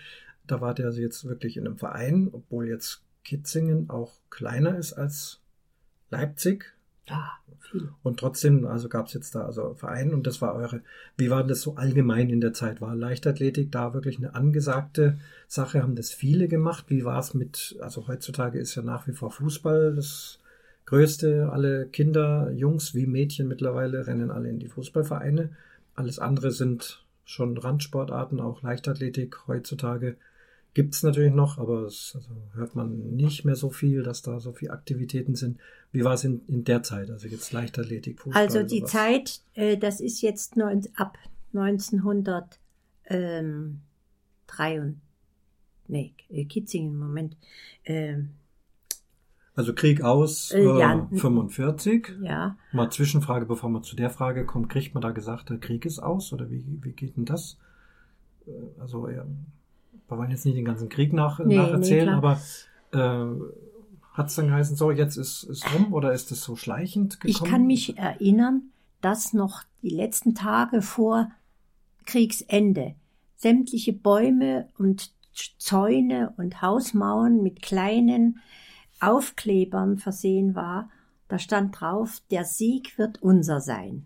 Da 0.48 0.60
war 0.60 0.74
der 0.74 0.88
also 0.88 1.02
jetzt 1.02 1.26
wirklich 1.26 1.58
in 1.58 1.68
einem 1.68 1.78
Verein, 1.78 2.30
obwohl 2.32 2.68
jetzt 2.68 3.04
Kitzingen 3.24 3.92
auch 3.92 4.14
kleiner 4.32 4.76
ist 4.76 4.94
als 4.94 5.40
Leipzig. 6.10 6.74
Ja, 7.12 7.32
viel. 7.60 7.90
Und 8.04 8.20
trotzdem, 8.20 8.66
also 8.66 8.88
gab 8.90 9.08
es 9.08 9.14
jetzt 9.14 9.36
da 9.36 9.46
also 9.46 9.74
Verein 9.76 10.14
und 10.14 10.26
das 10.26 10.42
war 10.42 10.56
eure. 10.56 10.82
Wie 11.18 11.30
war 11.30 11.44
das 11.44 11.62
so 11.62 11.76
allgemein 11.76 12.30
in 12.30 12.42
der 12.42 12.54
Zeit? 12.54 12.80
War 12.80 12.96
Leichtathletik 12.96 13.72
da 13.72 13.94
wirklich 13.94 14.18
eine 14.18 14.34
angesagte 14.34 15.18
Sache? 15.48 15.84
Haben 15.84 15.96
das 15.96 16.12
viele 16.12 16.48
gemacht? 16.48 16.86
Wie 16.88 17.04
war 17.04 17.20
es 17.20 17.34
mit, 17.34 17.78
also 17.82 18.08
heutzutage 18.08 18.60
ist 18.60 18.76
ja 18.76 18.82
nach 18.82 19.08
wie 19.08 19.14
vor 19.14 19.32
Fußball 19.32 19.94
das 19.96 20.40
Größte. 20.86 21.50
Alle 21.52 21.86
Kinder, 21.88 22.52
Jungs 22.52 22.96
wie 22.96 23.06
Mädchen 23.06 23.48
mittlerweile 23.48 24.08
rennen 24.08 24.32
alle 24.32 24.50
in 24.50 24.60
die 24.60 24.70
Fußballvereine. 24.70 25.50
Alles 25.96 26.20
andere 26.20 26.52
sind 26.52 27.04
schon 27.26 27.58
Randsportarten, 27.58 28.40
auch 28.40 28.62
Leichtathletik 28.62 29.48
heutzutage 29.48 30.16
gibt 30.74 30.96
es 30.96 31.04
natürlich 31.04 31.34
noch, 31.34 31.58
aber 31.58 31.84
es 31.84 32.14
also 32.16 32.30
hört 32.54 32.76
man 32.76 33.16
nicht 33.16 33.44
mehr 33.46 33.56
so 33.56 33.70
viel, 33.70 34.04
dass 34.04 34.22
da 34.22 34.40
so 34.40 34.54
viele 34.54 34.72
Aktivitäten 34.72 35.36
sind. 35.36 35.60
Wie 35.92 36.04
war 36.04 36.14
es 36.14 36.24
in, 36.24 36.42
in 36.48 36.64
der 36.64 36.84
Zeit? 36.84 37.10
Also 37.10 37.28
jetzt 37.28 37.52
Leichtathletik, 37.52 38.22
Fußball? 38.22 38.42
Also 38.42 38.64
die 38.64 38.80
sowas? 38.80 38.92
Zeit, 38.92 39.42
äh, 39.54 39.78
das 39.78 40.00
ist 40.00 40.22
jetzt 40.22 40.56
neun, 40.56 40.88
ab 40.96 41.18
1903 41.54 42.58
ähm, 43.10 43.82
und 44.58 45.02
nee, 45.88 46.14
äh, 46.30 46.46
Kitzingen, 46.46 46.98
Moment. 46.98 47.36
Ähm, 47.84 48.30
also 49.54 49.74
Krieg 49.74 50.02
aus 50.02 50.52
äh, 50.52 50.64
ja, 50.64 51.10
45. 51.12 52.14
Ja. 52.22 52.56
Mal 52.72 52.90
Zwischenfrage, 52.90 53.46
bevor 53.46 53.70
man 53.70 53.84
zu 53.84 53.98
der 53.98 54.10
Frage 54.10 54.46
kommt, 54.46 54.70
kriegt 54.70 54.94
man 54.94 55.02
da 55.02 55.12
gesagt, 55.12 55.50
der 55.50 55.58
Krieg 55.58 55.86
ist 55.86 56.00
aus 56.00 56.32
oder 56.32 56.50
wie, 56.50 56.64
wie 56.82 56.94
geht 56.94 57.18
denn 57.18 57.26
das? 57.26 57.58
Äh, 58.48 58.80
also 58.80 59.10
ja, 59.10 59.26
wir 60.12 60.18
wollen 60.18 60.32
jetzt 60.32 60.46
nicht 60.46 60.58
den 60.58 60.66
ganzen 60.66 60.90
Krieg 60.90 61.14
nach, 61.14 61.40
nee, 61.40 61.56
nacherzählen, 61.56 62.06
nee, 62.06 62.12
aber 62.12 62.40
äh, 62.92 63.26
hat 64.14 64.28
es 64.28 64.36
dann 64.36 64.48
geheißen, 64.48 64.76
so, 64.76 64.92
jetzt 64.92 65.16
ist 65.16 65.44
es 65.44 65.64
rum 65.74 65.94
oder 65.94 66.12
ist 66.12 66.32
es 66.32 66.44
so 66.44 66.56
schleichend 66.56 67.20
gekommen? 67.22 67.46
Ich 67.46 67.50
kann 67.50 67.66
mich 67.66 67.98
erinnern, 67.98 68.64
dass 69.00 69.34
noch 69.34 69.64
die 69.82 69.90
letzten 69.90 70.36
Tage 70.36 70.82
vor 70.82 71.32
Kriegsende 72.06 72.96
sämtliche 73.38 73.94
Bäume 73.94 74.68
und 74.78 75.12
Zäune 75.58 76.34
und 76.38 76.62
Hausmauern 76.62 77.42
mit 77.42 77.62
kleinen 77.62 78.42
Aufklebern 79.00 79.98
versehen 79.98 80.56
war, 80.56 80.90
Da 81.30 81.40
stand 81.40 81.80
drauf, 81.80 82.22
der 82.30 82.44
Sieg 82.44 82.98
wird 82.98 83.22
unser 83.22 83.62
sein. 83.62 84.06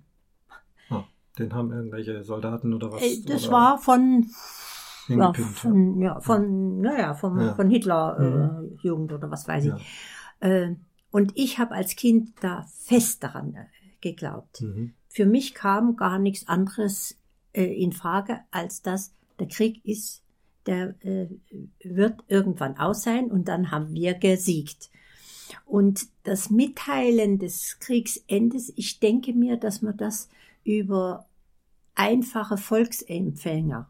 Ah, 0.89 1.05
den 1.39 1.51
haben 1.55 1.71
irgendwelche 1.71 2.23
Soldaten 2.23 2.71
oder 2.71 2.91
was? 2.91 3.01
Äh, 3.01 3.23
Das 3.25 3.47
oder 3.47 3.51
war 3.51 3.77
von, 3.79 4.27
ja, 5.07 5.33
von, 5.33 6.01
ja, 6.01 6.19
von, 6.19 6.81
naja, 6.81 7.13
vom, 7.13 7.39
Ja. 7.39 7.53
von 7.55 7.69
Hitler 7.69 8.19
Mhm. 8.19 8.75
äh, 8.81 8.87
Jugend 8.87 9.13
oder 9.13 9.29
was 9.31 9.47
weiß 9.47 9.65
ich. 9.65 9.71
Ja. 10.41 10.47
Äh, 10.49 10.75
und 11.11 11.31
ich 11.35 11.59
habe 11.59 11.73
als 11.75 11.95
Kind 11.95 12.33
da 12.41 12.65
fest 12.83 13.23
daran 13.23 13.55
äh, 13.55 13.65
geglaubt. 14.01 14.61
Mhm. 14.61 14.93
Für 15.07 15.25
mich 15.25 15.53
kam 15.53 15.95
gar 15.95 16.19
nichts 16.19 16.47
anderes 16.47 17.17
äh, 17.53 17.63
in 17.63 17.93
Frage, 17.93 18.39
als 18.51 18.81
dass 18.81 19.13
der 19.39 19.47
Krieg 19.47 19.83
ist, 19.85 20.21
der 20.65 20.95
äh, 21.05 21.27
wird 21.83 22.21
irgendwann 22.27 22.77
aus 22.77 23.03
sein 23.03 23.31
und 23.31 23.47
dann 23.47 23.71
haben 23.71 23.93
wir 23.93 24.15
gesiegt. 24.15 24.89
Und 25.65 26.07
das 26.23 26.49
Mitteilen 26.49 27.37
des 27.37 27.77
Kriegsendes, 27.79 28.73
ich 28.75 28.99
denke 28.99 29.31
mir, 29.33 29.57
dass 29.57 29.81
man 29.83 29.95
das 29.95 30.27
über 30.63 31.27
einfache 31.93 32.57
Volksempfänger, 32.57 33.87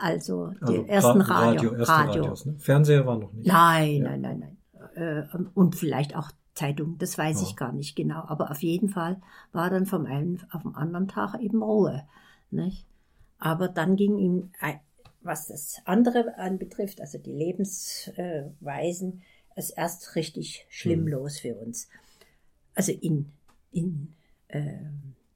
also 0.00 0.48
die 0.68 0.78
Also 0.78 0.84
ersten 0.86 1.20
Ra- 1.22 1.38
Radio, 1.50 1.74
erste 1.74 1.92
Radio. 1.92 2.22
Radios, 2.22 2.46
ne? 2.46 2.54
Fernseher 2.58 3.06
war 3.06 3.18
noch 3.18 3.32
nicht. 3.32 3.46
Nein, 3.46 3.96
Ja. 4.02 4.10
nein, 4.16 4.20
nein, 4.20 4.38
nein. 4.38 4.56
Äh, 4.94 5.38
und 5.54 5.76
vielleicht 5.76 6.16
auch 6.16 6.30
Zeitung, 6.54 6.98
das 6.98 7.16
weiß 7.16 7.40
Ja. 7.42 7.46
ich 7.48 7.56
gar 7.56 7.72
nicht 7.72 7.94
genau. 7.96 8.24
Aber 8.26 8.50
auf 8.50 8.62
jeden 8.62 8.88
Fall 8.88 9.20
war 9.52 9.70
dann 9.70 9.86
vom 9.86 10.06
einen 10.06 10.42
auf 10.50 10.62
den 10.62 10.74
anderen 10.74 11.06
Tag 11.08 11.40
eben 11.40 11.62
Ruhe. 11.62 12.02
Nicht? 12.50 12.84
Aber 13.38 13.68
dann 13.68 13.94
ging 13.96 14.18
ihm, 14.18 14.50
was 15.20 15.46
das 15.48 15.76
andere 15.84 16.36
anbetrifft, 16.38 17.00
also 17.00 17.18
die 17.18 17.32
Lebensweisen, 17.32 19.22
es 19.54 19.70
erst 19.70 20.14
richtig 20.16 20.66
schlimm 20.68 21.02
Mhm. 21.02 21.08
los 21.08 21.38
für 21.38 21.54
uns. 21.56 21.88
Also 22.74 22.92
in, 22.92 23.32
in, 23.72 24.14
äh, 24.48 24.72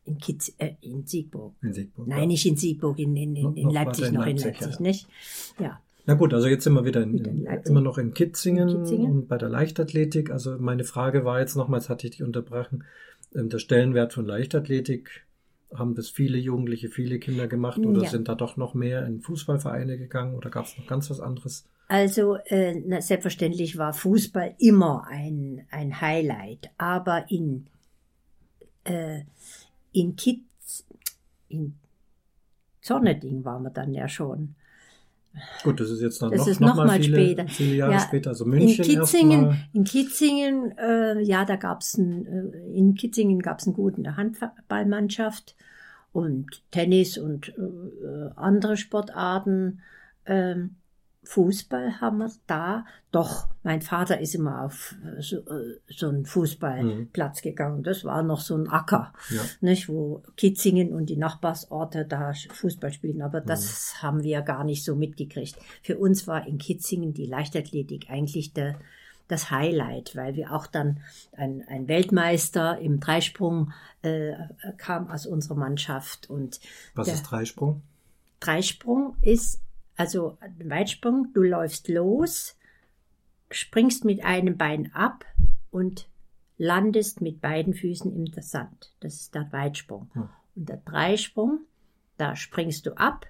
in, 0.05 0.19
Kitz, 0.19 0.53
äh, 0.59 0.73
in 0.81 1.07
Siegburg. 1.07 1.55
In 1.63 1.73
Siegburg. 1.73 2.07
Nein, 2.09 2.21
ja. 2.21 2.27
nicht 2.27 2.47
in 2.47 2.57
Siegburg, 2.57 2.99
in, 2.99 3.17
in, 3.17 3.37
in, 3.37 3.57
in 3.57 3.71
Leipzig, 3.71 4.13
noch 4.13 4.27
in 4.27 4.37
Leipzig, 4.37 4.61
Leipzig, 4.61 4.75
ja. 4.75 4.83
nicht? 4.83 5.09
Ja. 5.59 5.81
Na 6.05 6.15
gut, 6.15 6.35
also 6.35 6.49
jetzt 6.49 6.65
sind 6.65 6.75
wir 6.75 6.85
wieder, 6.85 7.03
in, 7.03 7.19
in 7.19 7.47
immer 7.47 7.81
noch 7.81 7.97
in 7.99 8.13
Kitzingen, 8.13 8.69
In 8.69 8.79
Kitzingen. 8.79 9.13
und 9.13 9.29
bei 9.29 9.39
der 9.39 9.49
Leichtathletik. 9.49 10.31
Also 10.31 10.59
meine 10.59 10.85
Frage 10.85 11.25
war 11.25 11.39
jetzt 11.39 11.55
nochmals, 11.55 11.89
hatte 11.89 12.07
ich 12.07 12.13
dich 12.13 12.23
unterbrochen, 12.25 12.85
ähm, 13.35 13.49
der 13.49 13.59
Stellenwert 13.59 14.13
von 14.13 14.27
Leichtathletik. 14.27 15.25
Haben 15.73 15.95
das 15.95 16.11
viele 16.11 16.37
Jugendliche, 16.37 16.91
viele 16.91 17.19
Kinder 17.19 17.47
gemacht 17.47 17.79
oder 17.79 18.03
Ja. 18.03 18.11
sind 18.11 18.29
da 18.29 18.35
doch 18.35 18.57
noch 18.59 18.75
mehr 18.75 19.07
in 19.07 19.21
Fußballvereine 19.23 19.97
gegangen 19.97 20.35
oder 20.35 20.51
gab 20.51 20.67
es 20.67 20.77
noch 20.77 20.87
ganz 20.87 21.09
was 21.09 21.21
anderes? 21.21 21.65
Also 21.89 22.37
äh, 22.47 22.75
na, 22.85 23.01
selbstverständlich 23.01 23.79
war 23.79 23.93
Fußball 23.95 24.55
immer 24.59 25.07
ein, 25.09 25.67
ein 25.71 26.01
Highlight, 26.01 26.71
aber 26.79 27.27
in, 27.31 27.69
äh, 28.85 29.21
in 29.93 30.17
Kitz, 30.17 30.85
in 31.49 31.75
Zorneding 32.81 33.45
waren 33.45 33.63
wir 33.63 33.71
dann 33.71 33.93
ja 33.93 34.09
schon. 34.09 34.55
Gut, 35.63 35.81
das 35.81 35.89
ist 35.91 36.03
jetzt 36.03 36.21
dann 36.21 36.31
Das 36.31 36.41
noch, 36.41 36.47
ist 36.49 36.61
noch 36.61 36.69
noch 36.69 36.77
mal 36.77 36.87
mal 36.89 37.01
viele, 37.01 37.17
später. 37.17 37.49
viele 37.49 37.75
Jahre 37.77 37.93
Ja, 37.93 38.01
später. 38.01 38.31
Also 38.31 38.45
In 38.45 38.51
München 38.51 38.85
Kitzingen, 38.85 39.41
erstmal. 39.47 39.69
in 39.73 39.85
Kitzingen, 39.85 40.79
äh, 40.79 41.21
ja, 41.23 41.45
da 41.47 41.57
gab's 41.57 41.97
ein, 41.97 42.27
äh, 42.27 42.73
in 42.77 42.95
Kitzingen 42.95 43.39
gab's 43.41 43.67
einen 43.67 43.75
guten 43.75 44.17
Handballmannschaft 44.17 45.57
und 46.13 46.63
Tennis 46.71 47.17
und 47.17 47.49
äh, 47.57 48.31
andere 48.37 48.77
Sportarten. 48.77 49.81
Ähm, 50.27 50.77
Fußball 51.25 52.01
haben 52.01 52.19
wir 52.19 52.33
da. 52.47 52.85
Doch, 53.13 53.47
mein 53.63 53.81
Vater 53.81 54.21
ist 54.21 54.35
immer 54.35 54.65
auf 54.65 54.97
äh, 55.05 55.23
so, 55.23 55.37
äh, 55.39 55.79
so 55.89 56.09
einen 56.09 56.27
Fußballplatz 56.27 57.43
gegangen. 57.43 57.83
Das 57.85 58.05
war 58.05 58.23
noch 58.23 58.41
so 58.41 58.57
ein 58.57 58.69
Acker, 58.69 59.13
Ja. 59.31 59.41
nicht, 59.61 59.89
wo 59.89 60.23
Kitzingen 60.37 60.93
und 60.93 61.07
die 61.07 61.17
Nachbarsorte 61.17 62.05
da 62.05 62.33
Fußball 62.51 62.93
spielen. 62.93 63.23
Aber 63.23 63.41
das 63.41 64.03
haben 64.03 64.23
wir 64.25 64.43
gar 64.43 64.65
nicht 64.65 64.85
so 64.85 64.97
mitgekriegt. 64.97 65.57
Für 65.83 65.97
uns 65.99 66.27
war 66.27 66.47
in 66.47 66.59
Kitzingen 66.59 67.15
die 67.15 67.27
Leichtathletik 67.27 68.11
eigentlich 68.11 68.53
der, 68.53 68.75
das 69.29 69.51
Highlight, 69.51 70.17
weil 70.17 70.35
wir 70.35 70.53
auch 70.53 70.67
dann 70.67 71.01
ein, 71.37 71.63
ein 71.69 71.87
Weltmeister 71.87 72.79
im 72.81 72.99
Dreisprung 72.99 73.73
äh, 74.03 74.33
kam 74.77 75.09
aus 75.09 75.27
unserer 75.27 75.55
Mannschaft 75.55 76.29
und 76.29 76.59
Was 76.95 77.07
der- 77.07 77.15
ist 77.15 77.23
Dreisprung? 77.23 77.83
Dreisprung 78.41 79.17
ist 79.23 79.61
also 80.03 80.37
Weitsprung, 80.65 81.29
du 81.33 81.43
läufst 81.43 81.87
los, 81.87 82.57
springst 83.53 84.05
mit 84.05 84.25
einem 84.25 84.57
Bein 84.59 84.93
ab 84.95 85.25
und 85.71 86.09
landest 86.59 87.21
mit 87.21 87.41
beiden 87.41 87.73
Füßen 87.73 88.13
im 88.13 88.27
Sand. 88.43 88.93
Das 88.99 89.15
ist 89.15 89.35
der 89.37 89.53
Weitsprung. 89.53 90.11
Hm. 90.15 90.29
Und 90.57 90.69
der 90.69 90.79
Dreisprung, 90.79 91.61
da 92.17 92.35
springst 92.35 92.87
du 92.87 92.97
ab, 92.97 93.27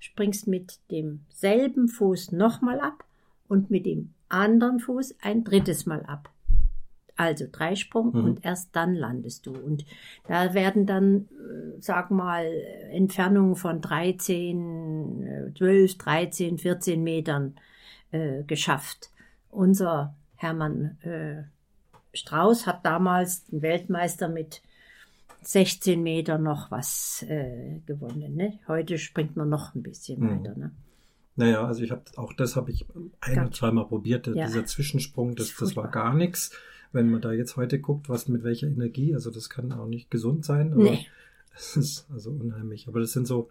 springst 0.00 0.48
mit 0.48 0.80
demselben 0.90 1.88
Fuß 1.88 2.32
nochmal 2.32 2.80
ab 2.80 3.04
und 3.48 3.70
mit 3.70 3.86
dem 3.86 4.12
anderen 4.28 4.80
Fuß 4.80 5.16
ein 5.22 5.44
drittes 5.44 5.86
Mal 5.86 6.04
ab. 6.04 6.28
Also 7.16 7.44
Dreisprung 7.50 8.08
Mhm. 8.12 8.24
und 8.24 8.44
erst 8.44 8.74
dann 8.74 8.94
landest 8.94 9.46
du. 9.46 9.52
Und 9.52 9.84
da 10.26 10.54
werden 10.54 10.86
dann, 10.86 11.28
äh, 11.28 11.80
sag 11.80 12.10
mal, 12.10 12.44
Entfernungen 12.90 13.54
von 13.56 13.80
13, 13.80 15.22
äh, 15.22 15.54
12, 15.56 15.98
13, 15.98 16.58
14 16.58 17.02
Metern 17.02 17.54
äh, 18.12 18.42
geschafft. 18.44 19.10
Unser 19.50 20.14
Hermann 20.36 20.96
äh, 21.02 21.42
Strauß 22.14 22.66
hat 22.66 22.84
damals 22.84 23.44
den 23.46 23.62
Weltmeister 23.62 24.28
mit 24.28 24.62
16 25.42 26.02
Meter 26.02 26.38
noch 26.38 26.70
was 26.70 27.24
äh, 27.28 27.80
gewonnen. 27.86 28.36
Ne? 28.36 28.58
Heute 28.68 28.98
springt 28.98 29.36
man 29.36 29.48
noch 29.48 29.74
ein 29.74 29.82
bisschen 29.82 30.20
Mhm. 30.20 30.40
weiter. 30.44 30.56
Ne? 30.56 30.70
Naja, 31.36 31.66
also 31.66 31.82
ich 31.82 31.90
habe 31.90 32.02
auch 32.16 32.32
das 32.34 32.56
habe 32.56 32.70
ich 32.70 32.86
ein 33.20 33.38
oder 33.40 33.50
zweimal 33.50 33.86
probiert. 33.86 34.26
Ja. 34.26 34.46
Dieser 34.46 34.66
Zwischensprung, 34.66 35.34
das, 35.34 35.54
das 35.56 35.74
war 35.76 35.88
gar 35.88 36.14
nichts. 36.14 36.52
Wenn 36.92 37.10
man 37.10 37.20
da 37.20 37.32
jetzt 37.32 37.56
heute 37.56 37.78
guckt, 37.80 38.08
was 38.08 38.28
mit 38.28 38.44
welcher 38.44 38.66
Energie, 38.68 39.14
also 39.14 39.30
das 39.30 39.48
kann 39.50 39.72
auch 39.72 39.86
nicht 39.86 40.10
gesund 40.10 40.44
sein. 40.44 40.72
Aber 40.72 40.82
Nee. 40.82 41.06
Es 41.54 41.76
ist 41.76 42.06
also 42.10 42.30
unheimlich. 42.30 42.88
Aber 42.88 43.00
das 43.00 43.12
sind 43.12 43.26
so, 43.26 43.50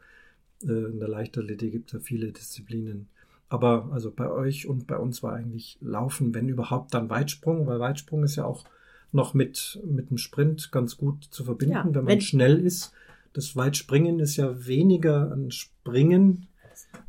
äh, 0.63 0.71
in 0.71 0.99
der 0.99 1.07
Leichtathletik 1.07 1.71
gibt 1.71 1.89
es 1.89 1.93
ja 1.93 1.99
viele 1.99 2.31
Disziplinen. 2.31 3.07
Aber 3.47 3.89
also 3.91 4.09
bei 4.11 4.27
euch 4.31 4.65
und 4.67 4.87
bei 4.87 4.97
uns 4.97 5.21
war 5.21 5.33
eigentlich 5.33 5.77
Laufen, 5.81 6.33
wenn 6.33 6.49
überhaupt, 6.49 6.93
dann 6.95 7.09
Weitsprung, 7.11 7.67
weil 7.67 7.79
Weitsprung 7.79 8.23
ist 8.23 8.37
ja 8.37 8.45
auch 8.45 8.65
noch 9.11 9.33
mit, 9.35 9.79
mit 9.85 10.09
dem 10.09 10.17
Sprint 10.17 10.71
ganz 10.71 10.97
gut 10.97 11.25
zu 11.25 11.43
verbinden, 11.43 11.73
Ja, 11.75 11.83
wenn 11.85 11.91
man 11.93 12.07
wenn- 12.07 12.21
schnell 12.21 12.59
ist. 12.59 12.91
Das 13.33 13.55
Weitspringen 13.55 14.19
ist 14.19 14.35
ja 14.37 14.65
weniger 14.65 15.31
ein 15.31 15.51
Springen, 15.51 16.47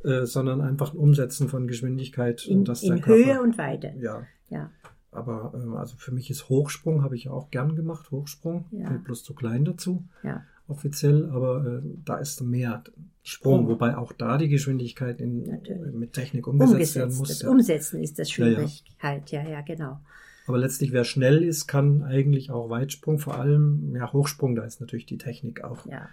äh, 0.05 0.27
sondern 0.27 0.61
einfach 0.61 0.93
ein 0.93 0.99
Umsetzen 0.99 1.49
von 1.49 1.69
Geschwindigkeit. 1.69 2.45
In, 2.47 2.59
und 2.59 2.69
dass 2.69 2.83
der 2.83 2.97
in 2.97 3.07
Höhe 3.07 3.41
und 3.41 3.57
Weite. 3.57 3.95
Ja, 3.99 4.27
Ja. 4.51 4.71
Aber 5.13 5.53
ähm, 5.55 5.75
also 5.77 5.95
für 5.97 6.11
mich 6.13 6.31
ist 6.31 6.49
Hochsprung, 6.49 7.03
habe 7.05 7.15
ich 7.17 7.25
ja 7.25 7.31
auch 7.31 7.51
gern 7.51 7.77
gemacht, 7.77 8.11
Hochsprung. 8.11 8.65
Ja. 8.73 8.89
Bin 8.91 9.05
bloß 9.05 9.23
zu 9.25 9.35
klein 9.35 9.65
dazu, 9.65 10.05
Ja. 10.23 10.43
offiziell, 10.69 11.31
aber 11.31 11.65
äh, 11.65 11.83
da 12.05 12.17
ist 12.17 12.41
mehr 12.43 12.83
Sprung, 13.23 13.61
Sprung. 13.63 13.69
wobei 13.69 13.97
auch 13.97 14.13
da 14.13 14.37
die 14.39 14.49
Geschwindigkeit 14.49 15.21
in, 15.21 15.45
Natürlich. 15.47 15.95
mit 15.95 16.13
Technik 16.13 16.47
umgesetzt, 16.49 16.97
werden 16.97 17.11
Umgesetzt. 17.13 17.19
muss. 17.21 17.29
Das 17.29 17.43
Ja. 17.43 17.51
Umsetzen 17.51 18.03
ist 18.03 18.19
das 18.19 18.37
Ja, 18.37 18.47
ja. 18.47 18.53
Schwierigkeit. 18.55 19.31
Ja, 19.31 19.43
ja, 19.49 19.61
genau. 19.61 20.01
Aber 20.49 20.59
letztlich, 20.59 20.91
wer 20.93 21.05
schnell 21.05 21.43
ist, 21.45 21.69
kann 21.69 22.03
eigentlich 22.03 22.51
auch 22.51 22.69
Weitsprung, 22.69 23.21
vor 23.21 23.39
allem, 23.39 23.95
ja, 23.95 24.13
Hochsprung, 24.13 24.57
da 24.57 24.65
ist 24.65 24.81
natürlich 24.81 25.07
die 25.07 25.19
Technik 25.19 25.63
auch. 25.63 25.87
Ja, 25.87 26.09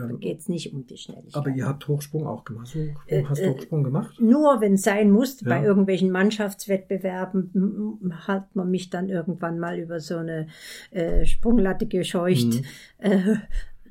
da 0.00 0.08
Ähm, 0.10 0.20
geht 0.20 0.40
es 0.40 0.48
nicht 0.48 0.72
um 0.72 0.86
die 0.86 0.96
Schnelligkeit. 0.96 1.36
aber 1.36 1.50
ihr 1.50 1.66
habt 1.66 1.86
Hochsprung 1.88 2.26
auch 2.26 2.44
gemacht. 2.44 2.76
Äh, 3.06 3.24
hast 3.24 3.40
du 3.40 3.44
äh, 3.46 3.50
Hochsprung 3.50 3.84
gemacht? 3.84 4.20
Nur 4.20 4.60
wenn 4.60 4.74
es 4.74 4.82
sein 4.82 5.10
muss, 5.10 5.40
Ja. 5.40 5.48
bei 5.48 5.64
irgendwelchen 5.64 6.10
Mannschaftswettbewerben 6.10 8.12
hat 8.26 8.54
man 8.54 8.70
mich 8.70 8.90
dann 8.90 9.08
irgendwann 9.08 9.58
mal 9.58 9.78
über 9.78 10.00
so 10.00 10.16
eine 10.16 10.48
äh, 10.90 11.24
Sprunglatte 11.26 11.86
gescheucht. 11.86 12.46
Mhm. 12.46 12.62
Äh, 12.98 13.36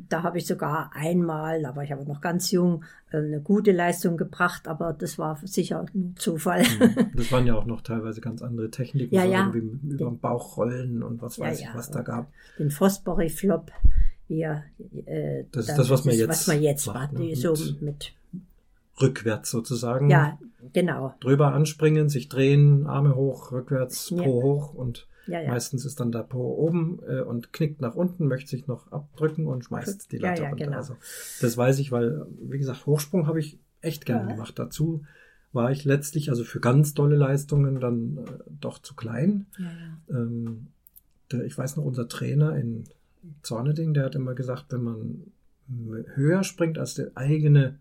da 0.10 0.24
habe 0.24 0.39
ich 0.39 0.45
sogar 0.45 0.91
einmal, 0.93 1.62
da 1.62 1.74
war 1.76 1.84
ich 1.84 1.93
aber 1.93 2.03
noch 2.03 2.20
ganz 2.20 2.51
jung, 2.51 2.84
eine 3.12 3.39
gute 3.39 3.72
Leistung 3.72 4.18
gebracht, 4.18 4.68
aber 4.68 4.91
das 4.91 5.18
war 5.18 5.39
sicher 5.45 5.86
ein 5.93 6.16
Zufall. 6.18 6.64
Mhm. 6.64 7.12
Das 7.16 7.32
waren 7.32 7.47
ja 7.47 7.56
auch 7.56 7.66
noch 7.66 7.80
teilweise 7.80 8.20
ganz 8.20 8.41
andere 8.41 8.70
Techniken, 8.70 9.16
Ja, 9.16 9.24
so 9.26 9.32
ja. 9.32 9.47
über 9.47 9.60
den 9.62 10.20
Bauch 10.20 10.58
rollen 10.58 11.01
und 11.01 11.22
was 11.22 11.39
weiß 11.39 11.62
ja. 11.62 11.70
ich, 11.70 11.76
was 11.76 11.91
da 11.91 12.01
gab. 12.01 12.30
Den 12.60 12.72
Fosbury-Flop, 12.72 13.72
wie 14.28 14.42
er, 14.42 14.64
äh, 15.06 15.44
Das 15.52 15.70
ist 15.70 15.78
das, 15.78 15.90
was 15.90 16.06
man 16.06 16.16
jetzt 16.16 16.30
was 16.30 16.48
man 16.48 16.62
jetzt 16.62 16.86
macht, 16.88 16.96
macht, 16.96 17.14
ne? 17.14 17.20
die 17.28 17.36
so 17.36 17.52
Mit- 17.54 17.82
mit, 17.82 18.14
Rückwärts 19.02 19.52
sozusagen. 19.52 20.10
ja, 20.10 20.40
genau, 20.74 21.14
Drüber 21.20 21.54
anspringen, 21.54 22.08
sich 22.10 22.30
drehen, 22.30 22.88
Arme 22.88 23.16
hoch, 23.16 23.52
rückwärts, 23.52 24.10
Ja. 24.12 24.24
Po 24.24 24.42
hoch 24.42 24.74
und 24.74 25.08
ja, 25.28 25.42
ja. 25.42 25.50
meistens 25.50 25.84
ist 25.86 26.00
dann 26.00 26.12
der 26.14 26.20
Po 26.24 26.40
oben 26.56 27.00
äh, 27.08 27.20
und 27.22 27.52
knickt 27.52 27.82
nach 27.82 27.96
unten, 27.96 28.28
möchte 28.28 28.50
sich 28.52 28.68
noch 28.68 28.92
abdrücken 28.92 29.48
und 29.48 29.66
schmeißt 29.66 30.12
die 30.12 30.18
Ja, 30.18 30.30
Latte 30.30 30.44
ja, 30.44 30.50
runter. 30.50 30.66
genau. 30.66 30.78
Also, 30.78 30.96
das 31.42 31.58
weiß 31.58 31.80
ich, 31.80 31.92
weil, 31.92 32.26
wie 32.40 32.58
gesagt, 32.60 32.86
Hochsprung 32.86 33.28
habe 33.28 33.40
ich 33.40 33.60
echt 33.82 34.06
gern 34.06 34.30
Ja. 34.30 34.34
gemacht. 34.36 34.58
Dazu 34.58 35.04
war 35.52 35.72
ich 35.72 35.84
letztlich, 35.84 36.30
also 36.30 36.44
für 36.44 36.60
ganz 36.60 36.94
dolle 36.94 37.16
Leistungen, 37.18 37.80
dann 37.82 38.18
äh, 38.18 38.32
doch 38.62 38.80
zu 38.80 38.94
klein. 38.96 39.46
ja, 39.58 39.66
ja. 39.66 40.20
Ähm, 40.22 40.68
der, 41.32 41.44
ich 41.44 41.58
weiß 41.58 41.76
noch, 41.78 41.84
unser 41.86 42.08
Trainer 42.08 42.56
in 42.56 42.84
Zorneding, 43.44 43.94
der 43.94 44.06
hat 44.06 44.16
immer 44.16 44.34
gesagt, 44.36 44.66
wenn 44.70 44.84
man 44.84 45.32
höher 46.16 46.44
springt 46.44 46.78
als 46.78 46.94
die 46.96 47.08
eigene 47.16 47.80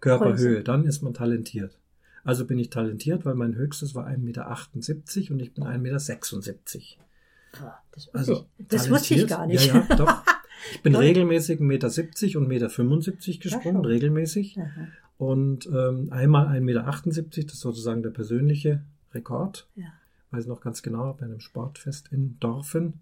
Körperhöhe, 0.00 0.62
dann 0.62 0.84
ist 0.84 1.02
man 1.02 1.14
talentiert. 1.14 1.78
Also 2.24 2.44
bin 2.44 2.58
ich 2.58 2.70
talentiert, 2.70 3.24
weil 3.24 3.34
mein 3.34 3.54
höchstes 3.54 3.94
war 3.94 4.06
1,78 4.06 4.18
Meter 4.18 5.32
und 5.32 5.40
ich 5.40 5.54
bin 5.54 5.64
1,76 5.64 5.78
Meter. 5.80 7.62
Ah, 7.62 7.82
Das, 7.92 8.06
wusste 8.06 8.18
Also 8.18 8.46
ich, 8.58 8.66
das 8.68 8.90
wusste 8.90 9.14
ich 9.14 9.26
gar 9.26 9.46
nicht. 9.46 9.66
Ja, 9.66 9.86
ja, 9.88 9.96
doch. 9.96 10.22
Ich 10.72 10.82
bin 10.82 10.96
regelmäßig 10.96 11.60
1,70 11.60 11.62
Meter 11.62 11.86
und 12.40 12.48
1,75 12.48 13.28
Meter 13.28 13.38
gesprungen, 13.40 13.76
schon. 13.76 13.84
regelmäßig. 13.84 14.58
Aha, 14.58 14.88
Und 15.18 15.66
ähm, 15.66 16.08
einmal 16.10 16.48
1,78 16.48 16.60
Meter, 16.62 16.80
das 17.44 17.54
ist 17.54 17.60
sozusagen 17.60 18.02
der 18.02 18.10
persönliche 18.10 18.82
Rekord. 19.14 19.68
ja. 19.76 19.84
Weiß 20.32 20.46
noch 20.46 20.60
ganz 20.60 20.82
genau, 20.82 21.12
bei 21.12 21.26
einem 21.26 21.38
Sportfest 21.40 22.08
in 22.10 22.36
Dorfen, 22.40 22.94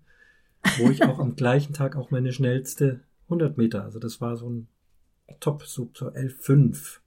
wo 0.76 0.90
ich 0.90 1.02
auch 1.04 1.18
am 1.20 1.36
gleichen 1.36 1.72
Tag 1.74 1.96
auch 1.96 2.10
meine 2.10 2.32
schnellste 2.32 3.00
100 3.24 3.56
Meter, 3.56 3.84
also 3.84 3.98
das 3.98 4.20
war 4.20 4.36
so 4.36 4.48
ein 4.50 4.68
Top-Sub, 5.40 5.96
so 5.96 6.08
11,5. 6.10 6.98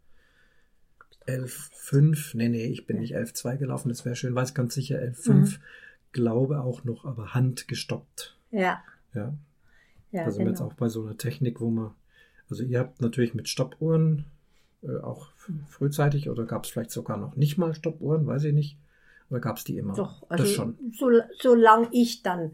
11,5, 1.27 2.37
nee, 2.37 2.49
nee, 2.49 2.65
ich 2.67 2.85
bin 2.87 2.99
nicht 2.99 3.15
11,2 3.15 3.57
gelaufen, 3.57 3.89
das 3.89 4.05
wäre 4.05 4.15
schön, 4.15 4.33
weiß 4.35 4.53
ganz 4.53 4.73
sicher 4.75 4.99
11,5, 5.01 5.33
Mhm. 5.33 5.61
glaube 6.13 6.61
auch 6.61 6.83
noch, 6.85 7.05
aber 7.05 7.33
handgestoppt. 7.33 8.37
Ja, 8.51 8.81
Ja, 9.13 9.33
ja, 10.11 10.23
da 10.23 10.31
sind 10.31 10.45
wir 10.45 10.51
jetzt 10.51 10.59
genau. 10.59 10.71
auch 10.71 10.75
bei 10.75 10.87
so 10.87 11.03
einer 11.03 11.17
Technik, 11.17 11.59
wo 11.59 11.69
man, 11.69 11.91
also 12.49 12.63
ihr 12.63 12.79
habt 12.79 13.01
natürlich 13.01 13.33
mit 13.33 13.49
Stoppuhren 13.49 14.25
äh, 14.83 14.95
auch 14.99 15.31
f- 15.35 15.51
frühzeitig 15.67 16.29
oder 16.29 16.45
gab 16.45 16.63
es 16.63 16.69
vielleicht 16.71 16.91
sogar 16.91 17.17
noch 17.17 17.35
nicht 17.35 17.57
mal 17.57 17.73
Stoppuhren, 17.75 18.25
weiß 18.25 18.45
ich 18.45 18.53
nicht. 18.53 18.77
Oder 19.29 19.41
gab 19.41 19.57
es 19.57 19.65
die 19.65 19.77
immer? 19.77 19.95
Doch, 19.95 20.21
das 20.29 20.39
also 20.39 20.53
schon. 20.53 20.77
so, 20.97 21.09
solange 21.41 21.89
ich 21.91 22.23
dann 22.23 22.53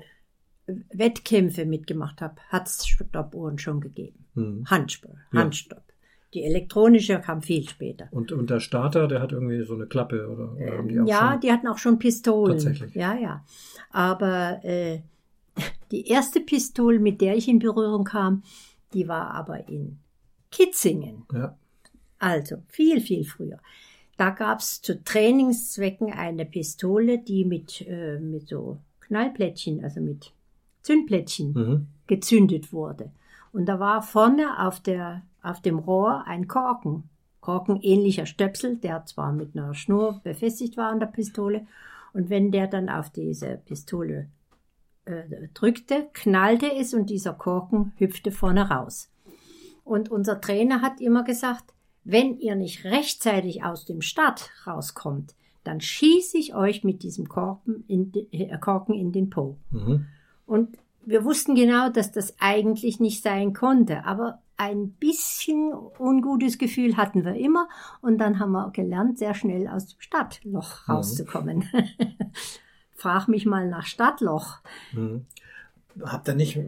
Wettkämpfe 0.94 1.66
mitgemacht 1.66 2.22
habe, 2.22 2.36
hat 2.50 2.68
es 2.68 2.88
Stoppuhren 2.88 3.58
schon 3.60 3.82
gegeben. 3.82 4.26
Hm. 4.36 4.66
Handspur, 4.70 5.16
Ja. 5.32 5.42
Handstopp. 5.42 5.84
Die 6.34 6.44
elektronische 6.44 7.20
kam 7.20 7.44
viel 7.44 7.68
später. 7.70 8.08
Und, 8.10 8.32
und 8.32 8.50
der 8.50 8.60
Starter, 8.60 9.08
der 9.08 9.22
hat 9.22 9.32
irgendwie 9.32 9.64
so 9.64 9.76
eine 9.76 9.86
Klappe 9.86 10.28
oder, 10.28 10.54
oder 10.54 10.78
haben 10.80 10.88
die 10.88 10.96
ja, 10.96 11.38
die 11.38 11.52
hatten 11.52 11.68
auch 11.68 11.78
schon 11.78 12.00
Pistolen. 12.00 12.54
Tatsächlich. 12.54 12.96
Ja, 12.96 13.14
ja. 13.16 13.46
Aber 13.92 14.64
äh, 14.66 15.02
die 15.92 16.08
erste 16.08 16.40
Pistole, 16.40 16.98
mit 16.98 17.22
der 17.22 17.36
ich 17.36 17.48
in 17.48 17.60
Berührung 17.60 18.04
kam, 18.04 18.42
die 18.94 19.08
war 19.08 19.30
aber 19.32 19.68
in 19.70 20.00
Kitzingen. 20.50 21.26
Ja, 21.32 21.56
Also 22.18 22.58
viel, 22.68 23.00
viel 23.00 23.26
früher. 23.26 23.60
Da 24.18 24.32
gab 24.32 24.60
es 24.60 24.82
zu 24.82 25.04
Trainingszwecken 25.04 26.12
eine 26.14 26.46
Pistole, 26.46 27.20
die 27.20 27.46
mit, 27.46 27.86
äh, 27.88 28.20
mit 28.20 28.48
so 28.48 28.80
Knallplättchen, 29.02 29.84
also 29.84 30.02
mit 30.02 30.32
Zündplättchen 30.84 31.54
mhm. 31.54 31.88
gezündet 32.08 32.72
wurde. 32.72 33.12
Und 33.52 33.66
da 33.66 33.80
war 33.80 34.02
vorne 34.02 34.60
auf, 34.60 34.80
der, 34.80 35.24
auf 35.42 35.62
dem 35.62 35.80
Rohr 35.80 36.26
ein 36.28 36.48
Korken. 36.48 37.10
Korkenähnlicher 37.40 38.26
Stöpsel, 38.26 38.78
der 38.78 39.06
zwar 39.06 39.34
mit 39.34 39.56
einer 39.56 39.74
Schnur 39.74 40.22
befestigt 40.24 40.78
war 40.78 40.90
an 40.90 41.00
der 41.00 41.08
Pistole. 41.08 41.68
Und 42.14 42.30
wenn 42.30 42.52
der 42.52 42.68
dann 42.68 42.90
auf 42.90 43.10
diese 43.10 43.62
Pistole 43.66 44.30
äh, 45.06 45.24
drückte, 45.54 46.08
knallte 46.14 46.74
es 46.74 46.94
und 46.94 47.10
dieser 47.10 47.34
Korken 47.34 47.92
hüpfte 47.98 48.32
vorne 48.32 48.70
raus. 48.70 49.12
Und 49.84 50.10
unser 50.10 50.40
Trainer 50.40 50.82
hat 50.82 51.02
immer 51.02 51.24
gesagt, 51.24 51.74
wenn 52.06 52.38
ihr 52.38 52.56
nicht 52.56 52.86
rechtzeitig 52.86 53.64
aus 53.64 53.86
dem 53.86 54.02
Start 54.02 54.50
rauskommt, 54.66 55.36
dann 55.64 55.82
schieße 55.82 56.38
ich 56.38 56.56
euch 56.56 56.84
mit 56.84 57.04
diesem 57.04 57.30
Korken 57.30 57.84
in, 57.88 58.12
de, 58.12 58.28
äh, 58.32 58.58
Korken 58.58 58.94
in 58.94 59.12
den 59.12 59.30
Po. 59.30 59.58
Mhm. 59.72 60.06
Und 60.46 60.78
wir 61.06 61.24
wussten 61.26 61.56
genau, 61.56 61.90
dass 61.90 62.12
das 62.12 62.36
eigentlich 62.40 63.00
nicht 63.00 63.24
sein 63.24 63.54
konnte, 63.54 64.06
aber 64.06 64.40
ein 64.58 64.92
bisschen 64.92 65.74
ungutes 66.00 66.58
Gefühl 66.58 66.96
hatten 66.96 67.26
wir 67.26 67.36
immer 67.36 67.68
und 68.02 68.20
dann 68.20 68.40
haben 68.40 68.52
wir 68.52 68.72
gelernt, 68.72 69.18
sehr 69.18 69.34
schnell 69.34 69.68
aus 69.68 69.88
dem 69.88 70.00
Stadtloch 70.00 70.88
Mhm. 70.88 70.94
rauszukommen. 70.94 71.64
Frag 72.96 73.28
mich 73.28 73.46
mal 73.46 73.68
nach 73.68 73.86
Stadtloch. 73.86 74.60
Mhm. 74.94 75.26
Habt 76.02 76.28
ihr 76.28 76.36
nicht 76.36 76.60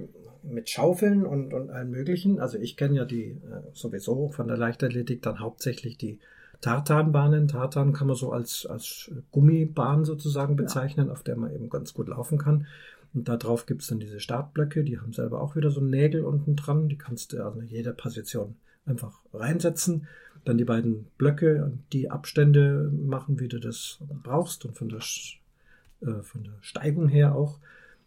mit 0.44 0.70
Schaufeln 0.70 1.26
und, 1.26 1.54
und 1.54 1.70
allem 1.70 1.92
Möglichen? 1.92 2.40
Also 2.40 2.58
ich 2.58 2.76
kenne 2.76 2.96
ja 2.98 3.06
die 3.06 3.30
äh, 3.30 3.62
sowieso 3.74 4.30
von 4.30 4.48
der 4.48 4.58
Leichtathletik 4.58 5.22
dann 5.22 5.40
hauptsächlich 5.40 5.98
die 5.98 6.20
Tartanbahnen. 6.62 7.48
Tartan 7.48 7.94
kann 7.94 8.08
man 8.08 8.16
so 8.16 8.32
als, 8.32 8.66
als 8.66 9.12
Gummibahn 9.32 10.06
sozusagen 10.06 10.56
bezeichnen, 10.56 11.10
auf 11.10 11.24
der 11.24 11.36
man 11.36 11.54
eben 11.54 11.70
ganz 11.70 11.94
gut 11.94 12.08
laufen 12.08 12.38
kann. 12.38 12.68
Und 13.16 13.30
da 13.30 13.38
drauf 13.38 13.66
gibt 13.66 13.82
es 13.82 13.88
dann 13.88 14.00
diese 14.00 14.20
Startblöcke, 14.20 14.84
die 14.84 15.00
haben 15.00 15.14
selber 15.14 15.42
auch 15.42 15.56
wieder 15.56 15.72
so 15.72 15.80
Nägel 15.80 16.26
unten 16.26 16.58
dran. 16.58 16.90
Die 16.90 16.98
kannst 16.98 17.32
du 17.32 17.44
also 17.44 17.62
in 17.62 17.68
jeder 17.68 17.94
Position 17.94 18.58
einfach 18.86 19.22
reinsetzen. 19.34 20.08
Dann 20.44 20.58
die 20.58 20.66
beiden 20.66 21.08
Blöcke, 21.18 21.72
die 21.94 22.12
Abstände 22.12 22.92
machen, 22.94 23.40
wie 23.40 23.48
du 23.48 23.60
das 23.60 24.00
brauchst 24.22 24.66
und 24.66 24.78
von 24.78 24.90
der, 24.90 25.00
äh, 26.02 26.22
von 26.22 26.44
der 26.44 26.54
Steigung 26.60 27.08
her 27.08 27.36
auch 27.36 27.58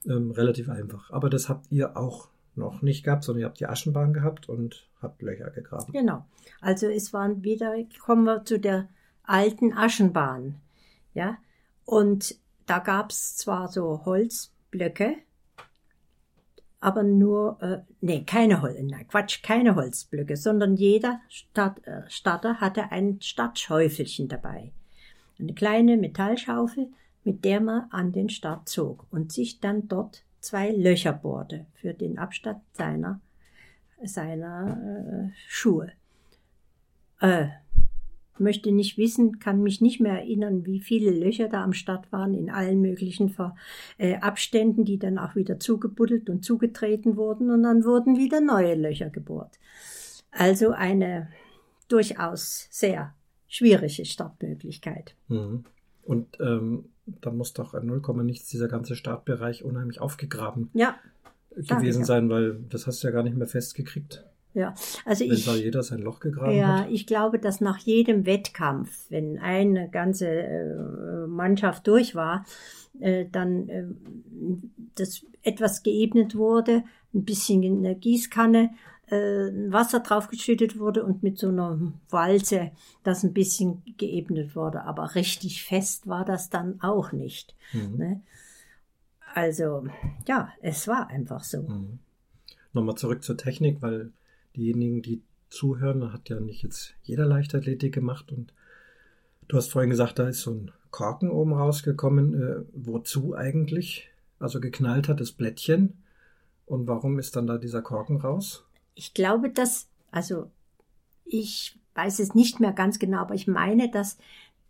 ähm, 0.07 0.31
relativ 0.31 0.69
einfach. 0.69 1.11
Aber 1.11 1.31
das 1.31 1.49
habt 1.49 1.73
ihr 1.73 1.97
auch 1.97 2.29
noch 2.55 2.83
nicht 2.83 3.03
gehabt, 3.03 3.25
sondern 3.25 3.41
ihr 3.41 3.47
habt 3.47 3.61
die 3.61 3.67
Aschenbahn 3.67 4.13
gehabt 4.13 4.49
und 4.49 4.89
habt 5.01 5.23
Löcher 5.23 5.51
gegraben. 5.51 5.93
Genau. 5.93 6.27
Also 6.61 6.87
es 6.87 7.13
waren 7.13 7.43
wieder, 7.45 7.75
kommen 8.05 8.25
wir 8.25 8.45
zu 8.45 8.61
der 8.61 8.89
alten 9.23 9.73
Aschenbahn. 9.73 10.57
Ja. 11.15 11.39
Und 11.85 12.37
da 12.67 12.79
gab 12.79 13.11
es 13.11 13.37
zwar 13.37 13.69
so 13.69 14.05
Holzblöcke, 14.69 15.17
aber 16.81 17.03
nur, 17.03 17.61
äh, 17.61 17.79
nee, 18.01 18.23
keine 18.25 18.63
Holz, 18.63 18.79
nein, 18.83 19.09
Quatsch, 19.09 19.43
keine 19.43 19.75
Holzblöcke, 19.75 20.37
sondern 20.37 20.77
jeder 20.77 21.21
Start, 21.29 21.85
äh, 21.87 22.03
Starter 22.09 22.61
hatte 22.61 22.93
ein 22.93 23.21
Startschäufelchen 23.21 24.29
dabei. 24.29 24.73
Eine 25.39 25.55
kleine 25.55 25.97
Metallschaufel, 25.97 26.89
mit 27.25 27.45
der 27.45 27.61
man 27.61 27.91
an 27.91 28.13
den 28.13 28.29
Start 28.29 28.69
zog 28.69 29.07
und 29.11 29.33
sich 29.33 29.61
dann 29.61 29.89
dort 29.89 30.25
zwei 30.41 30.71
Löcher 30.71 31.13
bohrte 31.13 31.67
für 31.75 31.95
den 31.95 32.19
Abstand 32.19 32.63
seiner, 32.73 33.21
seiner 34.03 35.31
äh, 35.31 35.33
Schuhe. 35.49 35.93
Äh, 37.21 37.49
möchte 38.41 38.73
nicht 38.73 38.99
wissen, 38.99 39.39
kann 39.39 39.63
mich 39.63 39.81
nicht 39.81 40.01
mehr 40.01 40.15
erinnern, 40.15 40.65
wie 40.67 40.81
viele 40.81 41.11
Löcher 41.11 41.49
da 41.49 41.63
am 41.63 41.73
Start 41.73 42.11
waren 42.13 42.35
in 42.35 42.51
allen 42.51 42.81
möglichen 42.81 43.29
Ver 43.29 43.57
äh, 43.99 44.17
Abständen, 44.17 44.85
die 44.85 44.99
dann 44.99 45.19
auch 45.19 45.37
wieder 45.37 45.59
zugebuddelt 45.59 46.31
und 46.31 46.45
zugetreten 46.45 47.17
wurden 47.17 47.51
und 47.51 47.63
dann 47.63 47.85
wurden 47.85 48.17
wieder 48.17 48.41
neue 48.41 48.75
Löcher 48.75 49.11
gebohrt. 49.11 49.59
Also 50.31 50.71
eine 50.71 51.29
durchaus 51.89 52.69
sehr 52.71 53.15
schwierige 53.49 54.05
Startmöglichkeit. 54.05 55.15
Mhm. 55.29 55.65
Und 56.05 56.39
ähm, 56.41 56.87
da 57.07 57.31
muss 57.31 57.53
doch 57.53 57.75
ein 57.75 57.87
0, 57.87 58.03
nichts 58.25 58.49
dieser 58.49 58.69
ganze 58.69 58.95
Startbereich 58.95 59.65
unheimlich 59.65 60.01
aufgegraben 60.01 60.71
Ja, 60.75 60.97
gewesen 61.57 62.05
sein, 62.05 62.29
weil 62.29 62.61
das 62.69 62.87
hast 62.87 63.03
du 63.03 63.09
ja 63.09 63.13
gar 63.13 63.23
nicht 63.23 63.37
mehr 63.37 63.47
festgekriegt, 63.47 64.25
ja. 64.55 64.75
Also 65.05 65.25
wenn 65.25 65.33
ich, 65.33 65.45
da 65.45 65.55
jeder 65.55 65.83
sein 65.83 66.01
Loch 66.01 66.21
gegraben 66.21 66.57
Ja, 66.57 66.81
hat. 66.81 66.91
ich 66.91 67.07
glaube, 67.07 67.39
dass 67.39 67.61
nach 67.61 67.79
jedem 67.79 68.27
Wettkampf, 68.27 69.07
wenn 69.09 69.39
eine 69.39 69.89
ganze 69.89 70.29
äh, 70.29 71.27
Mannschaft 71.27 71.87
durch 71.87 72.15
war, 72.15 72.45
äh, 73.01 73.27
dann 73.31 73.69
äh, 73.69 73.85
das 74.95 75.25
etwas 75.43 75.83
geebnet 75.83 76.35
wurde, 76.35 76.83
ein 77.15 77.25
bisschen 77.25 77.63
in 77.63 77.83
der 77.83 77.95
Gießkanne 77.95 78.71
Wasser 79.11 80.01
draufgeschüttet 80.01 80.79
wurde 80.79 81.03
und 81.03 81.23
mit 81.23 81.39
so 81.39 81.49
einer 81.49 81.81
Walze 82.11 82.73
das 83.05 83.23
ein 83.23 83.33
bisschen 83.33 83.83
geebnet 83.97 84.55
wurde. 84.55 84.83
Aber 84.83 85.15
richtig 85.15 85.65
fest 85.65 86.09
war 86.09 86.27
das 86.27 86.51
dann 86.51 86.79
auch 86.83 87.13
nicht. 87.13 87.55
Mhm. 87.73 87.97
Ne? 87.97 88.21
Also, 89.33 89.87
ja, 90.27 90.53
es 90.61 90.87
war 90.89 91.09
einfach 91.09 91.43
so. 91.43 91.63
Mhm. 91.63 92.01
Nochmal 92.75 92.97
zurück 92.97 93.23
zur 93.25 93.39
Technik, 93.39 93.81
weil 93.81 94.13
diejenigen, 94.59 95.03
die 95.03 95.23
zuhören, 95.49 96.13
hat 96.13 96.29
ja 96.29 96.41
nicht 96.41 96.63
jetzt 96.63 96.95
jeder 97.03 97.25
Leichtathletik 97.25 97.95
gemacht 97.95 98.31
und 98.33 98.53
du 99.49 99.57
hast 99.57 99.73
vorhin 99.73 99.91
gesagt, 99.91 100.19
da 100.19 100.29
ist 100.29 100.43
so 100.43 100.53
ein 100.53 100.71
Korken 100.91 101.31
oben 101.31 101.53
rausgekommen. 101.53 102.35
Äh, 102.35 102.65
wozu 102.73 103.35
eigentlich? 103.35 104.11
Also 104.39 104.61
geknallt 104.61 105.09
hat 105.09 105.21
das 105.21 105.33
Blättchen. 105.33 106.03
Und 106.67 106.87
warum 106.87 107.19
ist 107.19 107.35
dann 107.37 107.47
da 107.47 107.59
dieser 107.59 107.83
Korken 107.83 108.19
raus? 108.19 108.65
Ich 108.95 109.15
glaube, 109.15 109.51
dass, 109.51 109.89
also 110.11 110.51
ich 111.25 111.79
weiß 111.95 112.19
es 112.21 112.35
nicht 112.35 112.61
mehr 112.61 112.73
ganz 112.73 112.99
genau, 112.99 113.19
aber 113.19 113.35
ich 113.35 113.47
meine, 113.47 113.91
dass 113.91 114.19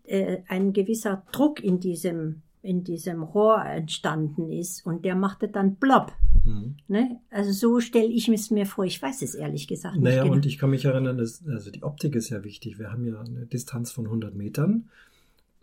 äh, 0.04 0.38
ein 0.48 0.72
gewisser 0.72 1.24
Druck 1.32 1.62
in 1.62 1.80
diesem, 1.80 2.42
in 2.62 2.84
diesem 2.84 3.22
Rohr 3.22 3.64
entstanden 3.64 4.50
ist 4.50 4.86
und 4.86 5.04
der 5.04 5.14
machte 5.14 5.48
dann 5.48 5.76
Blob. 5.76 6.12
Mhm. 6.44 6.76
Ne? 6.88 7.20
Also 7.30 7.52
so 7.52 7.80
stelle 7.80 8.08
ich 8.08 8.28
es 8.28 8.50
mir 8.50 8.66
vor. 8.66 8.84
Ich 8.84 9.00
weiß 9.00 9.22
es 9.22 9.34
ehrlich 9.34 9.68
gesagt 9.68 9.96
nicht 9.96 10.04
Naja, 10.04 10.22
genau. 10.22 10.34
und 10.34 10.46
ich 10.46 10.58
kann 10.58 10.70
mich 10.70 10.84
erinnern, 10.84 11.18
dass, 11.18 11.46
also 11.46 11.70
die 11.70 11.82
Optik 11.82 12.14
ist 12.14 12.30
ja 12.30 12.44
wichtig. 12.44 12.78
Wir 12.78 12.90
haben 12.92 13.04
ja 13.04 13.20
eine 13.20 13.46
Distanz 13.46 13.90
von 13.92 14.06
100 14.06 14.34
Metern 14.34 14.88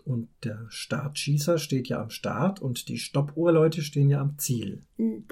Und 0.06 0.30
der 0.44 0.68
Startschießer 0.70 1.58
steht 1.58 1.88
ja 1.88 2.00
am 2.00 2.12
Start 2.12 2.62
und 2.62 2.90
die 2.90 3.00
Stoppuhrleute 3.00 3.82
stehen 3.82 4.12
ja 4.12 4.22
am 4.22 4.38
Ziel. 4.38 4.84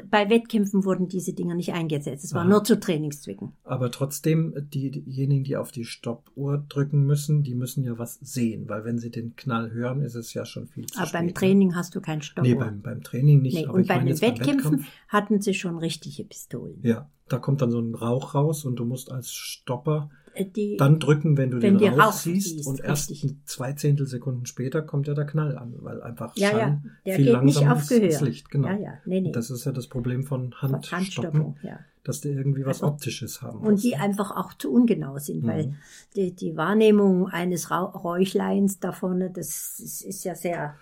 Bei 0.09 0.31
Wettkämpfen 0.31 0.83
wurden 0.83 1.07
diese 1.07 1.33
Dinger 1.33 1.53
nicht 1.53 1.73
eingesetzt. 1.73 2.23
Es 2.23 2.33
war 2.33 2.41
Aha. 2.41 2.49
nur 2.49 2.63
zu 2.63 2.79
Trainingszwecken. 2.79 3.53
Aber 3.63 3.91
trotzdem, 3.91 4.55
die, 4.73 4.89
diejenigen, 4.89 5.43
die 5.43 5.57
auf 5.57 5.71
die 5.71 5.85
Stoppuhr 5.85 6.65
drücken 6.67 7.05
müssen, 7.05 7.43
die 7.43 7.53
müssen 7.53 7.83
ja 7.83 7.99
was 7.99 8.15
sehen, 8.15 8.67
weil 8.67 8.83
wenn 8.83 8.97
sie 8.97 9.11
den 9.11 9.35
Knall 9.35 9.71
hören, 9.71 10.01
ist 10.01 10.15
es 10.15 10.33
ja 10.33 10.43
schon 10.43 10.67
viel 10.67 10.87
zu 10.87 10.97
Aber 10.97 11.07
spät. 11.07 11.19
beim 11.19 11.25
ne? 11.27 11.33
Training 11.33 11.75
hast 11.75 11.93
du 11.93 12.01
keinen 12.01 12.23
Stopp. 12.23 12.43
Nee, 12.43 12.55
beim, 12.55 12.81
beim 12.81 13.03
Training 13.03 13.43
nicht. 13.43 13.53
Nee, 13.55 13.65
aber 13.65 13.75
und 13.75 13.87
bei 13.87 13.99
den 13.99 14.07
beim 14.07 14.21
Wettkämpfen 14.21 14.71
Wettkampf, 14.71 14.87
hatten 15.07 15.39
sie 15.39 15.53
schon 15.53 15.77
richtige 15.77 16.23
Pistolen. 16.23 16.79
ja, 16.81 17.07
da 17.29 17.37
kommt 17.37 17.61
dann 17.61 17.71
so 17.71 17.79
ein 17.79 17.93
Rauch 17.93 18.33
raus 18.33 18.65
und 18.65 18.77
du 18.77 18.85
musst 18.85 19.11
als 19.11 19.31
Stopper 19.31 20.09
Die, 20.55 20.77
dann 20.77 20.99
drücken, 20.99 21.37
wenn 21.37 21.51
du 21.51 21.61
Wenn 21.61 21.77
den 21.77 21.93
die 21.95 22.11
siehst, 22.11 22.65
und 22.65 22.79
erst 22.79 23.11
richtig. 23.11 23.35
zwei 23.45 23.73
Zehntelsekunden 23.73 24.45
später 24.45 24.81
kommt 24.81 25.07
ja 25.07 25.13
der 25.13 25.25
Knall 25.25 25.57
an, 25.57 25.75
weil 25.79 26.01
einfach 26.01 26.35
ja, 26.35 26.49
Schall 26.49 26.59
ja, 26.59 26.81
der 27.05 27.15
viel 27.17 27.29
langsamer 27.29 27.75
ist 27.77 27.91
als 27.91 28.21
Licht. 28.21 28.49
Genau. 28.49 28.67
Ja, 28.69 28.77
ja, 28.77 28.93
nee, 29.05 29.21
nee. 29.21 29.31
Das 29.31 29.51
ist 29.51 29.65
ja 29.65 29.71
das 29.71 29.87
Problem 29.87 30.23
von 30.23 30.53
Handstoppen, 30.59 31.55
ja. 31.61 31.79
dass 32.03 32.21
du 32.21 32.29
irgendwie 32.29 32.65
was 32.65 32.81
Also- 32.81 32.93
Optisches 32.93 33.41
haben 33.41 33.59
Und 33.59 33.83
die 33.83 33.95
einfach 33.95 34.31
auch 34.31 34.53
zu 34.55 34.71
ungenau 34.73 35.19
sind, 35.19 35.43
Mhm. 35.43 35.47
weil 35.47 35.75
die, 36.15 36.31
die 36.35 36.57
Wahrnehmung 36.57 37.27
eines 37.27 37.69
Räuchleins 37.69 38.79
da 38.79 38.91
vorne, 38.91 39.29
das 39.31 39.79
ist, 39.79 40.01
ist 40.01 40.23
ja 40.23 40.35
sehr, 40.35 40.75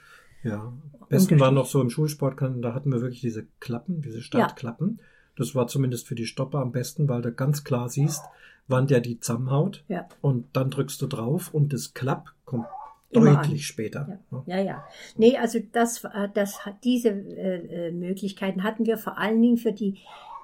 Ja, 0.43 0.73
am 0.99 1.07
besten 1.09 1.39
war 1.39 1.51
noch 1.51 1.65
so 1.67 1.81
im 1.81 1.89
Schulsport, 1.89 2.41
da 2.41 2.73
hatten 2.73 2.91
wir 2.91 3.01
wirklich 3.01 3.21
diese 3.21 3.45
Klappen, 3.59 4.01
diese 4.01 4.21
Startklappen. 4.21 4.99
Das 5.37 5.55
war 5.55 5.67
zumindest 5.67 6.07
für 6.07 6.15
die 6.15 6.25
Stopper 6.25 6.59
am 6.59 6.71
besten, 6.71 7.07
weil 7.07 7.21
du 7.21 7.31
ganz 7.31 7.63
klar 7.63 7.89
siehst, 7.89 8.21
wann 8.67 8.87
der 8.87 9.01
die 9.01 9.19
zusammenhaut. 9.19 9.83
ja, 9.87 10.07
Und 10.21 10.55
dann 10.55 10.69
drückst 10.71 11.01
du 11.01 11.07
drauf 11.07 11.53
und 11.53 11.73
das 11.73 11.93
Klapp 11.93 12.33
kommt 12.45 12.65
Immer 13.11 13.35
deutlich 13.35 13.61
an. 13.61 13.65
später. 13.65 14.19
ne? 14.31 14.43
ja, 14.45 14.59
ja. 14.59 14.85
Nee, 15.17 15.37
also 15.37 15.59
das, 15.71 16.03
äh, 16.05 16.29
das, 16.33 16.59
diese 16.83 17.09
äh, 17.09 17.87
äh, 17.87 17.91
Möglichkeiten 17.91 18.63
hatten 18.63 18.85
wir 18.85 18.97
vor 18.97 19.17
allen 19.17 19.41
Dingen 19.41 19.57
für 19.57 19.73
die 19.73 19.99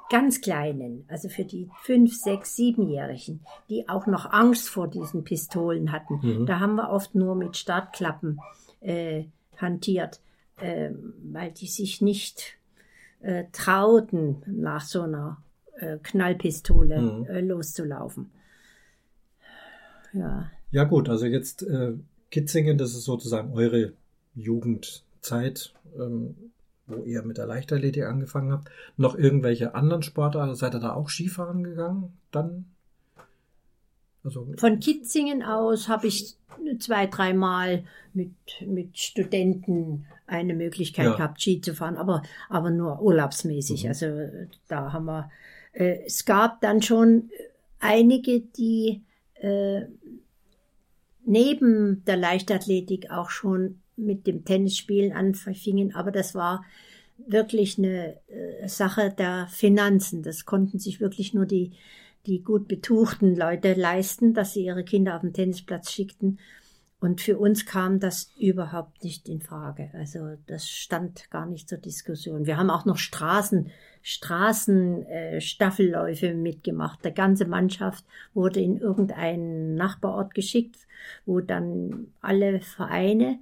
ganz 0.10 0.42
Kleinen, 0.42 1.06
also 1.10 1.30
für 1.30 1.44
die 1.44 1.70
fünf, 1.82 2.16
sechs, 2.16 2.56
siebenjährigen, 2.56 3.42
die 3.70 3.90
auch 3.90 4.08
noch 4.08 4.32
Angst 4.32 4.70
vor 4.70 4.88
diesen 4.88 5.24
Pistolen 5.24 5.92
hatten. 5.92 6.20
Mhm. 6.22 6.46
Da 6.46 6.60
haben 6.60 6.76
wir 6.76 6.90
oft 6.90 7.16
nur 7.16 7.36
mit 7.36 7.58
Startklappen 7.58 8.40
äh, 8.80 9.26
hantiert, 9.58 10.22
äh, 10.60 10.92
weil 11.24 11.52
die 11.52 11.68
sich 11.68 12.02
nicht 12.02 12.54
trauten, 13.52 14.44
nach 14.46 14.84
so 14.84 15.02
einer 15.02 15.42
äh, 15.80 15.98
Knallpistole 16.02 17.02
Mhm. 17.02 17.26
äh, 17.26 17.42
loszulaufen. 17.42 18.30
Ja, 20.14 20.50
Ja 20.72 20.84
gut, 20.84 21.10
also 21.10 21.26
jetzt 21.26 21.64
äh, 21.64 21.94
Kitzingen, 22.32 22.78
das 22.78 22.92
ist 22.92 23.04
sozusagen 23.06 23.54
eure 23.54 23.94
Jugendzeit, 24.36 25.74
ähm, 25.98 26.36
wo 26.88 27.04
ihr 27.04 27.22
mit 27.24 27.38
der 27.38 27.46
Leichtathletik 27.46 28.04
angefangen 28.06 28.52
habt. 28.52 28.70
Noch 28.96 29.16
irgendwelche 29.16 29.76
anderen 29.76 30.04
Sportarten? 30.04 30.56
Seid 30.56 30.74
ihr 30.76 30.80
da 30.80 30.94
auch 30.94 31.10
Skifahren 31.10 31.64
gegangen? 31.64 32.18
Dann? 32.32 32.66
Also, 34.24 34.48
Von 34.58 34.80
Kitzingen 34.80 35.44
aus 35.44 35.88
habe 35.88 36.08
ich 36.08 36.36
zwei, 36.80 37.08
dreimal 37.08 37.84
mit, 38.14 38.32
mit 38.66 38.98
Studenten 38.98 40.06
eine 40.26 40.54
Möglichkeit 40.54 41.06
Ja. 41.06 41.16
gehabt, 41.16 41.42
Ski 41.42 41.62
zu 41.62 41.74
fahren, 41.74 41.96
aber, 41.96 42.24
aber 42.50 42.70
nur 42.72 43.02
urlaubsmäßig. 43.02 43.84
Mhm. 43.84 43.90
Also 43.90 44.06
da 44.68 44.92
haben 44.92 45.06
wir, 45.06 45.30
äh, 45.78 46.00
es 46.06 46.26
gab 46.26 46.62
dann 46.62 46.82
schon 46.82 47.30
einige, 47.80 48.42
die 48.42 49.04
äh, 49.36 49.82
neben 51.26 52.04
der 52.06 52.18
Leichtathletik 52.18 53.12
auch 53.12 53.30
schon 53.30 53.80
mit 53.96 54.28
dem 54.28 54.46
Tennisspielen 54.46 55.12
anfingen, 55.12 55.94
aber 55.94 56.12
das 56.12 56.34
war 56.36 56.66
wirklich 57.18 57.78
eine 57.78 58.18
äh, 58.28 58.68
Sache 58.68 59.14
der 59.16 59.48
Finanzen. 59.50 60.24
Das 60.24 60.46
konnten 60.46 60.80
sich 60.80 61.00
wirklich 61.00 61.34
nur 61.34 61.46
die, 61.46 61.72
die 62.26 62.44
gut 62.44 62.68
betuchten 62.68 63.36
Leute 63.36 63.74
leisten, 63.74 64.34
dass 64.34 64.54
sie 64.54 64.66
ihre 64.66 64.84
Kinder 64.84 65.16
auf 65.16 65.22
den 65.22 65.34
Tennisplatz 65.34 65.92
schickten. 65.92 66.40
Und 67.00 67.22
für 67.22 67.38
uns 67.38 67.68
kam 67.68 68.00
das 68.00 68.32
überhaupt 68.40 69.04
nicht 69.04 69.30
in 69.30 69.40
Frage. 69.40 69.92
Also 69.94 70.36
das 70.48 70.68
stand 70.68 71.30
gar 71.30 71.46
nicht 71.46 71.70
zur 71.70 71.78
Diskussion. 71.78 72.48
Wir 72.48 72.58
haben 72.58 72.72
auch 72.72 72.86
noch 72.86 72.98
Straßen, 72.98 73.70
Straßen, 74.02 75.06
äh, 75.06 75.42
Staffelläufe 75.42 76.34
mitgemacht. 76.34 77.06
Die 77.06 77.14
ganze 77.14 77.46
Mannschaft 77.46 78.04
wurde 78.34 78.62
in 78.62 78.78
irgendeinen 78.78 79.76
Nachbarort 79.76 80.34
geschickt, 80.34 80.88
wo 81.28 81.40
dann 81.40 82.08
alle 82.20 82.62
Vereine, 82.62 83.38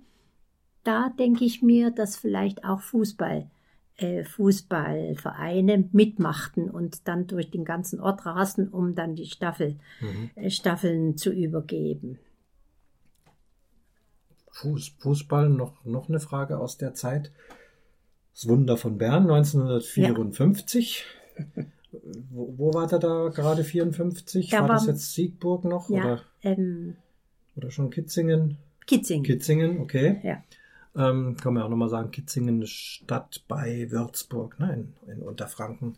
da 0.83 1.09
denke 1.17 1.45
ich 1.45 1.61
mir, 1.61 1.91
dass 1.91 2.17
vielleicht 2.17 2.65
auch 2.65 2.81
Fußball, 2.81 3.49
äh, 3.95 4.25
Fußballvereine 4.25 5.87
mitmachten 5.93 6.69
und 6.69 7.07
dann 7.07 7.27
durch 7.27 7.51
den 7.51 7.63
ganzen 7.63 8.01
Ort 8.01 8.25
rasten, 8.25 8.67
um 8.67 8.95
dann 8.95 9.15
die 9.15 9.27
Staffel, 9.27 9.77
mhm. 10.01 10.29
äh, 10.35 10.49
Staffeln 10.49 11.15
zu 11.15 11.31
übergeben. 11.31 12.19
Fuß, 14.55 14.93
Fußball, 14.99 15.49
noch, 15.49 15.83
noch 15.83 16.07
eine 16.07 16.19
Frage 16.21 16.57
aus 16.59 16.77
der 16.77 16.93
Zeit. 16.93 17.31
Das 18.33 18.47
Wunder 18.47 18.77
von 18.77 18.97
Bern 18.97 19.23
1954. 19.29 21.03
Wo, 22.29 22.53
wo 22.57 22.73
war 22.73 22.87
der 22.87 22.99
da 22.99 23.29
gerade 23.29 23.63
54? 23.63 24.49
Da 24.49 24.61
war, 24.61 24.67
das 24.69 24.83
war- 24.87 24.93
jetzt 24.93 25.13
Siegburg 25.13 25.65
noch 25.65 25.89
Ja, 25.89 26.03
oder, 26.05 26.21
ähm, 26.43 26.95
oder 27.55 27.69
schon 27.71 27.89
Kitzingen? 27.89 28.57
Kitzingen. 28.85 29.23
Kitzingen, 29.23 29.79
okay. 29.79 30.19
Ja. 30.23 30.43
Ähm, 30.95 31.35
kann 31.41 31.53
man 31.53 31.63
auch 31.63 31.69
nochmal 31.69 31.89
sagen, 31.89 32.11
Kitzingen 32.11 32.61
ist 32.61 32.71
Stadt 32.71 33.43
bei 33.49 33.87
Würzburg, 33.91 34.57
ne, 34.59 34.87
in, 35.07 35.11
in 35.13 35.21
Unterfranken. 35.21 35.97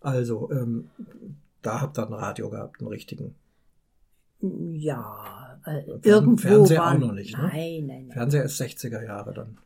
Also, 0.00 0.50
ähm, 0.52 0.90
da 1.62 1.80
habt 1.80 1.98
ihr 1.98 2.06
ein 2.06 2.12
Radio 2.12 2.50
gehabt, 2.50 2.80
einen 2.80 2.88
richtigen. 2.88 3.34
Ja, 4.40 5.45
äh, 5.66 5.82
irgendwo 6.02 6.36
Fernseher 6.48 6.78
waren, 6.80 7.02
auch 7.02 7.08
noch 7.08 7.14
nicht, 7.14 7.36
ne? 7.36 7.42
Nein, 7.52 7.86
nein, 7.86 7.86
nein. 8.06 8.10
Fernseher 8.12 8.44
ist 8.44 8.60
60er 8.60 9.04
Jahre 9.04 9.34
dann. 9.34 9.58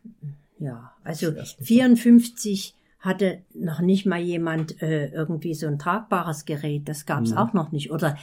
Ja, 0.58 0.92
also 1.04 1.30
Die 1.30 1.36
ersten 1.38 1.64
54 1.64 2.74
hatte 2.98 3.42
noch 3.54 3.80
nicht 3.80 4.04
mal 4.06 4.20
jemand 4.20 4.82
äh, 4.82 5.06
irgendwie 5.08 5.54
so 5.54 5.66
ein 5.66 5.78
tragbares 5.78 6.44
Gerät. 6.44 6.88
Das 6.88 7.06
gab 7.06 7.22
es 7.24 7.30
Mhm. 7.30 7.38
auch 7.38 7.52
noch 7.54 7.72
nicht. 7.72 7.90
Oder 7.90 8.16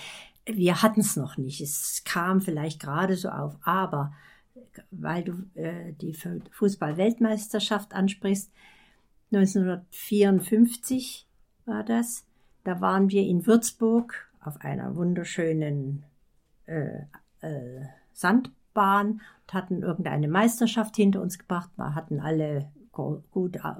wir 0.45 0.81
hatten 0.83 0.99
es 0.99 1.15
noch 1.15 1.37
nicht. 1.37 1.61
Es 1.61 2.03
kam 2.05 2.41
vielleicht 2.41 2.79
gerade 2.79 3.15
so 3.15 3.29
auf. 3.29 3.55
Aber 3.63 4.13
weil 4.91 5.23
du 5.23 5.33
äh, 5.55 5.93
die 5.99 6.13
Fu- 6.13 6.41
Fußball-Weltmeisterschaft 6.51 7.93
ansprichst, 7.93 8.51
1954 9.33 11.25
war 11.65 11.83
das. 11.83 12.23
Da 12.63 12.81
waren 12.81 13.09
wir 13.09 13.23
in 13.23 13.45
Würzburg 13.45 14.27
auf 14.41 14.61
einer 14.61 14.95
wunderschönen 14.95 16.03
äh, 16.65 16.99
äh, 17.41 17.85
Sandbahn 18.13 19.21
und 19.41 19.53
hatten 19.53 19.81
irgendeine 19.81 20.27
Meisterschaft 20.27 20.95
hinter 20.95 21.21
uns 21.21 21.39
gebracht. 21.39 21.69
Wir 21.75 21.95
hatten 21.95 22.19
alle 22.19 22.71
gut, 22.91 23.23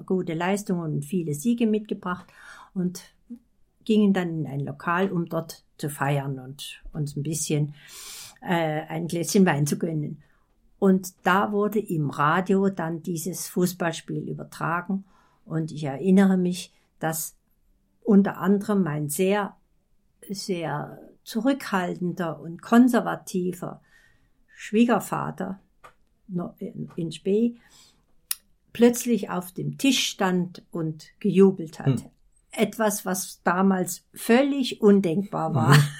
gute 0.06 0.34
Leistungen 0.34 0.94
und 0.94 1.04
viele 1.04 1.34
Siege 1.34 1.66
mitgebracht 1.66 2.26
und 2.74 3.02
gingen 3.84 4.12
dann 4.12 4.40
in 4.40 4.46
ein 4.46 4.60
Lokal, 4.60 5.10
um 5.10 5.26
dort 5.26 5.64
zu 5.78 5.88
feiern 5.88 6.38
und 6.38 6.82
uns 6.92 7.16
ein 7.16 7.22
bisschen 7.22 7.74
äh, 8.42 8.82
ein 8.88 9.08
Gläschen 9.08 9.46
Wein 9.46 9.66
zu 9.66 9.78
gönnen. 9.78 10.22
Und 10.78 11.14
da 11.24 11.50
wurde 11.52 11.80
im 11.80 12.10
Radio 12.10 12.68
dann 12.68 13.02
dieses 13.02 13.48
Fußballspiel 13.48 14.28
übertragen. 14.28 15.04
Und 15.44 15.72
ich 15.72 15.84
erinnere 15.84 16.36
mich, 16.36 16.72
dass 17.00 17.34
unter 18.04 18.38
anderem 18.38 18.82
mein 18.82 19.08
sehr, 19.08 19.56
sehr 20.30 21.00
zurückhaltender 21.28 22.40
und 22.40 22.62
konservativer 22.62 23.80
Schwiegervater 24.56 25.60
no- 26.26 26.54
in 26.96 27.12
Spee 27.12 27.56
plötzlich 28.72 29.28
auf 29.30 29.52
dem 29.52 29.76
Tisch 29.78 30.06
stand 30.08 30.62
und 30.70 31.08
gejubelt 31.20 31.78
hat. 31.80 31.86
Hm. 31.86 32.10
Etwas, 32.50 33.04
was 33.04 33.42
damals 33.44 34.04
völlig 34.14 34.80
undenkbar 34.80 35.54
war. 35.54 35.74
Mhm. 35.76 35.82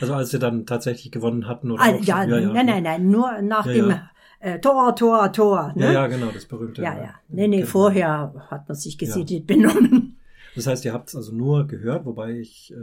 Also 0.00 0.14
als 0.14 0.30
sie 0.30 0.38
dann 0.38 0.64
tatsächlich 0.64 1.12
gewonnen 1.12 1.46
hatten 1.46 1.70
oder 1.70 1.82
Ah, 1.82 1.88
auch 1.90 2.00
ja, 2.00 2.22
schon- 2.22 2.52
nein, 2.54 2.66
nein, 2.66 2.82
nein, 2.84 3.10
nur 3.10 3.42
nach 3.42 3.66
Ja, 3.66 3.72
dem 3.72 3.90
ja. 3.90 4.10
Äh, 4.40 4.60
Tor, 4.60 4.94
Tor, 4.96 5.30
Tor. 5.32 5.72
Ne? 5.74 5.86
Ja, 5.86 5.92
ja, 5.92 6.06
genau, 6.06 6.30
das 6.30 6.46
berühmte. 6.46 6.80
ja, 6.82 6.96
ja. 6.96 7.14
Nee, 7.28 7.48
nee, 7.48 7.56
Genau. 7.58 7.68
vorher 7.68 8.46
hat 8.50 8.66
man 8.68 8.76
sich 8.76 8.96
gesittet 8.96 9.46
benommen. 9.48 10.16
Das 10.54 10.66
heißt, 10.68 10.84
ihr 10.86 10.92
habt 10.94 11.08
es 11.08 11.16
also 11.16 11.32
nur 11.34 11.66
gehört, 11.66 12.06
wobei 12.06 12.30
ich 12.38 12.72
äh, 12.72 12.76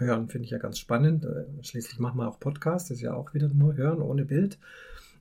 hören 0.00 0.28
finde 0.28 0.46
ich 0.46 0.50
ja 0.50 0.58
ganz 0.58 0.78
spannend. 0.78 1.24
Äh, 1.24 1.44
schließlich 1.62 1.98
machen 1.98 2.18
wir 2.18 2.28
auch 2.28 2.40
Podcast, 2.40 2.90
das 2.90 2.96
ist 2.96 3.02
ja 3.02 3.14
auch 3.14 3.34
wieder 3.34 3.48
nur 3.48 3.76
hören 3.76 4.00
ohne 4.02 4.24
Bild. 4.24 4.58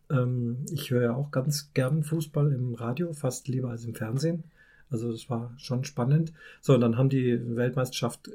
Ähm, 0.09 0.65
ich 0.71 0.91
höre 0.91 1.03
ja 1.03 1.15
auch 1.15 1.31
ganz 1.31 1.71
gern 1.73 2.03
Fußball 2.03 2.51
im 2.51 2.73
Radio, 2.73 3.13
fast 3.13 3.47
lieber 3.47 3.69
als 3.69 3.85
im 3.85 3.95
Fernsehen. 3.95 4.43
Also 4.89 5.11
das 5.11 5.29
war 5.29 5.53
schon 5.57 5.83
spannend. 5.83 6.33
So, 6.61 6.73
und 6.73 6.81
dann 6.81 6.97
haben 6.97 7.09
die 7.09 7.55
Weltmeisterschaft 7.55 8.27
äh, 8.27 8.31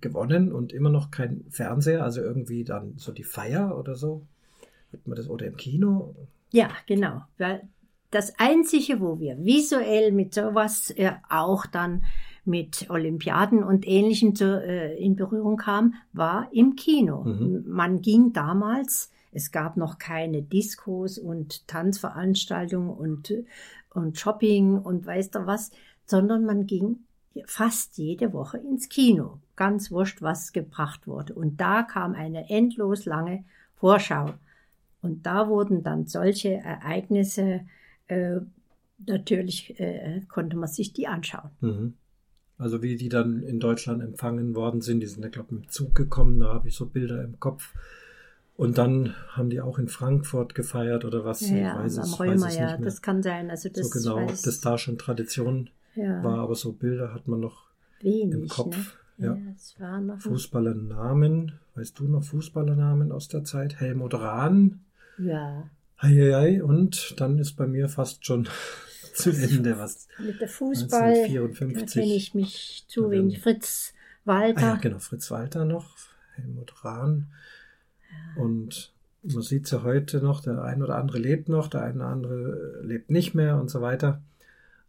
gewonnen 0.00 0.52
und 0.52 0.72
immer 0.72 0.90
noch 0.90 1.10
kein 1.10 1.44
Fernseher, 1.50 2.04
also 2.04 2.22
irgendwie 2.22 2.64
dann 2.64 2.94
so 2.96 3.12
die 3.12 3.24
Feier 3.24 3.76
oder 3.78 3.96
so. 3.96 4.22
Hat 4.92 5.06
man 5.06 5.16
das 5.16 5.28
oder 5.28 5.46
im 5.46 5.56
Kino? 5.56 6.14
Ja, 6.52 6.70
genau. 6.86 7.22
Weil 7.38 7.62
das 8.10 8.38
Einzige, 8.38 9.00
wo 9.00 9.20
wir 9.20 9.38
visuell 9.44 10.10
mit 10.10 10.34
sowas 10.34 10.92
auch 11.28 11.66
dann 11.66 12.02
mit 12.50 12.90
Olympiaden 12.90 13.62
und 13.62 13.86
Ähnlichem 13.86 14.34
zu, 14.34 14.62
äh, 14.62 14.96
in 14.98 15.16
Berührung 15.16 15.56
kam, 15.56 15.94
war 16.12 16.48
im 16.52 16.76
Kino. 16.76 17.24
Mhm. 17.24 17.64
Man 17.66 18.02
ging 18.02 18.32
damals, 18.32 19.10
es 19.32 19.52
gab 19.52 19.76
noch 19.76 19.98
keine 19.98 20.42
Diskos 20.42 21.18
und 21.18 21.66
Tanzveranstaltungen 21.68 22.90
und, 22.90 23.32
und 23.94 24.18
Shopping 24.18 24.78
und 24.78 25.06
weiß 25.06 25.30
da 25.30 25.46
was, 25.46 25.70
sondern 26.04 26.44
man 26.44 26.66
ging 26.66 26.98
fast 27.46 27.96
jede 27.96 28.32
Woche 28.32 28.58
ins 28.58 28.88
Kino. 28.88 29.38
Ganz 29.54 29.90
wurscht, 29.90 30.20
was 30.20 30.52
gebracht 30.52 31.06
wurde. 31.06 31.34
Und 31.34 31.60
da 31.60 31.84
kam 31.84 32.14
eine 32.14 32.50
endlos 32.50 33.04
lange 33.04 33.44
Vorschau. 33.76 34.34
Und 35.02 35.24
da 35.24 35.48
wurden 35.48 35.82
dann 35.82 36.06
solche 36.06 36.54
Ereignisse, 36.54 37.60
äh, 38.08 38.40
natürlich 39.06 39.78
äh, 39.80 40.22
konnte 40.28 40.56
man 40.56 40.68
sich 40.68 40.92
die 40.92 41.06
anschauen. 41.06 41.50
Mhm. 41.60 41.94
Also 42.60 42.82
wie 42.82 42.96
die 42.96 43.08
dann 43.08 43.42
in 43.42 43.58
Deutschland 43.58 44.02
empfangen 44.02 44.54
worden 44.54 44.82
sind, 44.82 45.00
die 45.00 45.06
sind 45.06 45.22
ja, 45.22 45.30
glaube 45.30 45.48
ich, 45.50 45.60
mit 45.60 45.72
Zug 45.72 45.94
gekommen, 45.94 46.40
da 46.40 46.52
habe 46.52 46.68
ich 46.68 46.74
so 46.74 46.86
Bilder 46.86 47.24
im 47.24 47.40
Kopf. 47.40 47.72
Und 48.56 48.76
dann 48.76 49.14
haben 49.30 49.48
die 49.48 49.62
auch 49.62 49.78
in 49.78 49.88
Frankfurt 49.88 50.54
gefeiert 50.54 51.06
oder 51.06 51.24
was? 51.24 51.40
Ja, 51.48 51.72
ich 51.72 51.84
weiß 51.84 51.96
es, 51.96 52.20
Römer, 52.20 52.32
weiß 52.42 52.52
es 52.52 52.56
ja, 52.58 52.66
nicht 52.66 52.80
mehr. 52.80 52.84
das 52.84 53.00
kann 53.00 53.22
sein. 53.22 53.48
Also 53.48 53.70
das 53.70 53.88
so 53.88 53.98
genau, 53.98 54.28
weiß, 54.28 54.42
das 54.42 54.60
da 54.60 54.76
schon 54.76 54.98
Tradition 54.98 55.70
ja, 55.94 56.22
war, 56.22 56.40
aber 56.40 56.54
so 56.54 56.72
Bilder 56.72 57.14
hat 57.14 57.26
man 57.26 57.40
noch 57.40 57.68
wenig, 58.02 58.34
im 58.34 58.48
Kopf. 58.48 58.76
Ne? 59.16 59.26
Ja. 59.26 59.34
Ja, 59.34 59.52
es 59.56 59.80
war 59.80 60.00
noch 60.02 60.20
Fußballernamen, 60.20 61.52
weißt 61.74 61.98
du 61.98 62.04
noch 62.04 62.24
Fußballernamen 62.24 63.12
aus 63.12 63.28
der 63.28 63.44
Zeit? 63.44 63.80
Helmut 63.80 64.12
Rahn, 64.12 64.80
ja, 65.16 65.64
Heieiei, 66.02 66.62
und 66.62 67.18
dann 67.18 67.38
ist 67.38 67.52
bei 67.52 67.66
mir 67.66 67.88
fast 67.88 68.26
schon 68.26 68.46
zu 69.14 69.30
Ende 69.30 69.78
was. 69.78 70.08
mit 70.18 70.40
der 70.40 70.48
Fußball, 70.48 71.14
da 71.14 71.20
1954. 71.22 72.02
kenne 72.02 72.14
ich 72.14 72.34
mich 72.34 72.84
zu 72.88 73.10
wenig. 73.10 73.40
Fritz 73.40 73.92
Ah 74.24 74.32
Walter, 74.32 74.60
ja, 74.60 74.74
genau, 74.76 74.98
Fritz 74.98 75.30
Walter 75.30 75.64
noch, 75.64 75.96
Helmut 76.34 76.84
Rahn. 76.84 77.28
Und 78.36 78.92
man 79.22 79.42
sieht 79.42 79.64
es 79.64 79.70
ja 79.72 79.82
heute 79.82 80.18
noch, 80.18 80.40
der 80.40 80.62
ein 80.62 80.82
oder 80.82 80.96
andere 80.96 81.18
lebt 81.18 81.48
noch, 81.48 81.68
der 81.68 81.82
eine 81.82 81.96
oder 81.96 82.06
andere 82.06 82.80
lebt 82.82 83.10
nicht 83.10 83.34
mehr 83.34 83.58
und 83.58 83.70
so 83.70 83.80
weiter. 83.80 84.22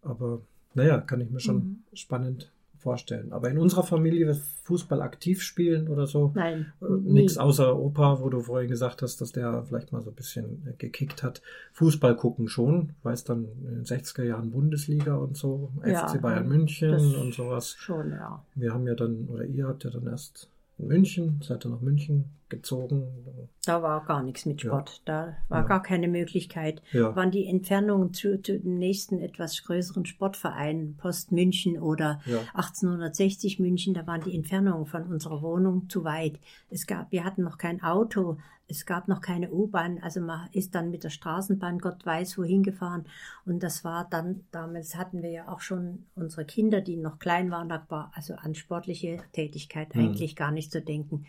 Aber 0.01 0.41
naja, 0.73 0.99
kann 0.99 1.21
ich 1.21 1.29
mir 1.29 1.39
schon 1.39 1.55
Mhm. 1.55 1.83
spannend 1.93 2.51
vorstellen. 2.81 3.31
Aber 3.31 3.49
in 3.49 3.57
unserer 3.57 3.83
Familie 3.83 4.27
wird 4.27 4.37
Fußball 4.63 5.01
aktiv 5.01 5.41
spielen 5.41 5.87
oder 5.87 6.07
so. 6.07 6.31
nein, 6.35 6.73
Äh. 6.81 6.85
Nix 7.03 7.37
außer 7.37 7.77
Opa, 7.77 8.19
wo 8.21 8.29
du 8.29 8.41
vorhin 8.41 8.69
gesagt 8.69 9.01
hast, 9.01 9.21
dass 9.21 9.31
der 9.31 9.63
vielleicht 9.63 9.91
mal 9.91 10.01
so 10.01 10.09
ein 10.09 10.15
bisschen 10.15 10.67
äh, 10.67 10.73
gekickt 10.77 11.23
hat. 11.23 11.41
Fußball 11.73 12.15
gucken 12.15 12.47
schon, 12.47 12.93
weiß 13.03 13.23
dann 13.23 13.45
in 13.63 13.75
den 13.75 13.85
60er 13.85 14.23
Jahren 14.23 14.51
Bundesliga 14.51 15.15
und 15.15 15.37
so, 15.37 15.71
Ja, 15.85 16.07
FC 16.07 16.21
Bayern 16.21 16.47
München 16.47 17.15
und 17.15 17.33
sowas. 17.33 17.75
Schon, 17.77 18.11
ja. 18.11 18.43
Wir 18.55 18.73
haben 18.73 18.87
ja 18.87 18.95
dann, 18.95 19.27
oder 19.27 19.45
ihr 19.45 19.67
habt 19.67 19.83
ja 19.83 19.89
dann 19.89 20.07
erst 20.07 20.49
in 20.77 20.87
München, 20.87 21.39
seid 21.43 21.65
ihr 21.65 21.69
nach 21.69 21.81
München 21.81 22.25
gezogen. 22.51 23.49
Da 23.65 23.81
war 23.81 24.05
gar 24.05 24.21
nichts 24.21 24.45
mit 24.45 24.61
Ja. 24.61 24.69
Sport. 24.69 25.01
Da 25.05 25.35
war 25.49 25.61
Ja. 25.61 25.67
gar 25.67 25.81
keine 25.81 26.07
Möglichkeit. 26.07 26.83
Ja, 26.91 27.15
Waren 27.15 27.31
die 27.31 27.47
Entfernungen 27.47 28.13
zu, 28.13 28.39
zu 28.41 28.59
dem 28.59 28.77
nächsten 28.77 29.19
etwas 29.19 29.63
größeren 29.63 30.05
Sportverein, 30.05 30.95
Post 30.99 31.31
München 31.31 31.79
oder 31.79 32.21
ja. 32.27 32.37
1860 32.53 33.59
München, 33.59 33.95
da 33.95 34.05
waren 34.05 34.21
die 34.21 34.35
Entfernungen 34.35 34.85
von 34.85 35.03
unserer 35.03 35.41
Wohnung 35.41 35.89
zu 35.89 36.03
weit. 36.03 36.39
Es 36.69 36.85
gab, 36.85 37.11
wir 37.11 37.23
hatten 37.23 37.41
noch 37.43 37.57
kein 37.57 37.81
Auto, 37.81 38.37
es 38.67 38.85
gab 38.85 39.09
noch 39.09 39.19
keine 39.19 39.51
U-Bahn, 39.51 39.99
also 40.01 40.21
man 40.21 40.47
ist 40.53 40.75
dann 40.75 40.91
mit 40.91 41.03
der 41.03 41.09
Straßenbahn 41.09 41.79
Gott 41.79 42.05
weiß 42.05 42.37
wohin 42.37 42.63
gefahren. 42.63 43.03
Und 43.45 43.63
das 43.63 43.83
war 43.83 44.07
dann, 44.09 44.45
damals 44.51 44.95
hatten 44.95 45.21
wir 45.21 45.29
ja 45.29 45.49
auch 45.49 45.59
schon 45.59 46.05
unsere 46.15 46.45
Kinder, 46.45 46.79
die 46.79 46.95
noch 46.95 47.19
klein 47.19 47.51
waren, 47.51 47.67
da 47.67 47.85
war 47.89 48.13
also 48.15 48.33
an 48.35 48.55
sportliche 48.55 49.17
Tätigkeit 49.33 49.93
Mhm. 49.93 50.01
eigentlich 50.05 50.37
gar 50.37 50.51
nicht 50.51 50.71
zu 50.71 50.81
denken. 50.81 51.25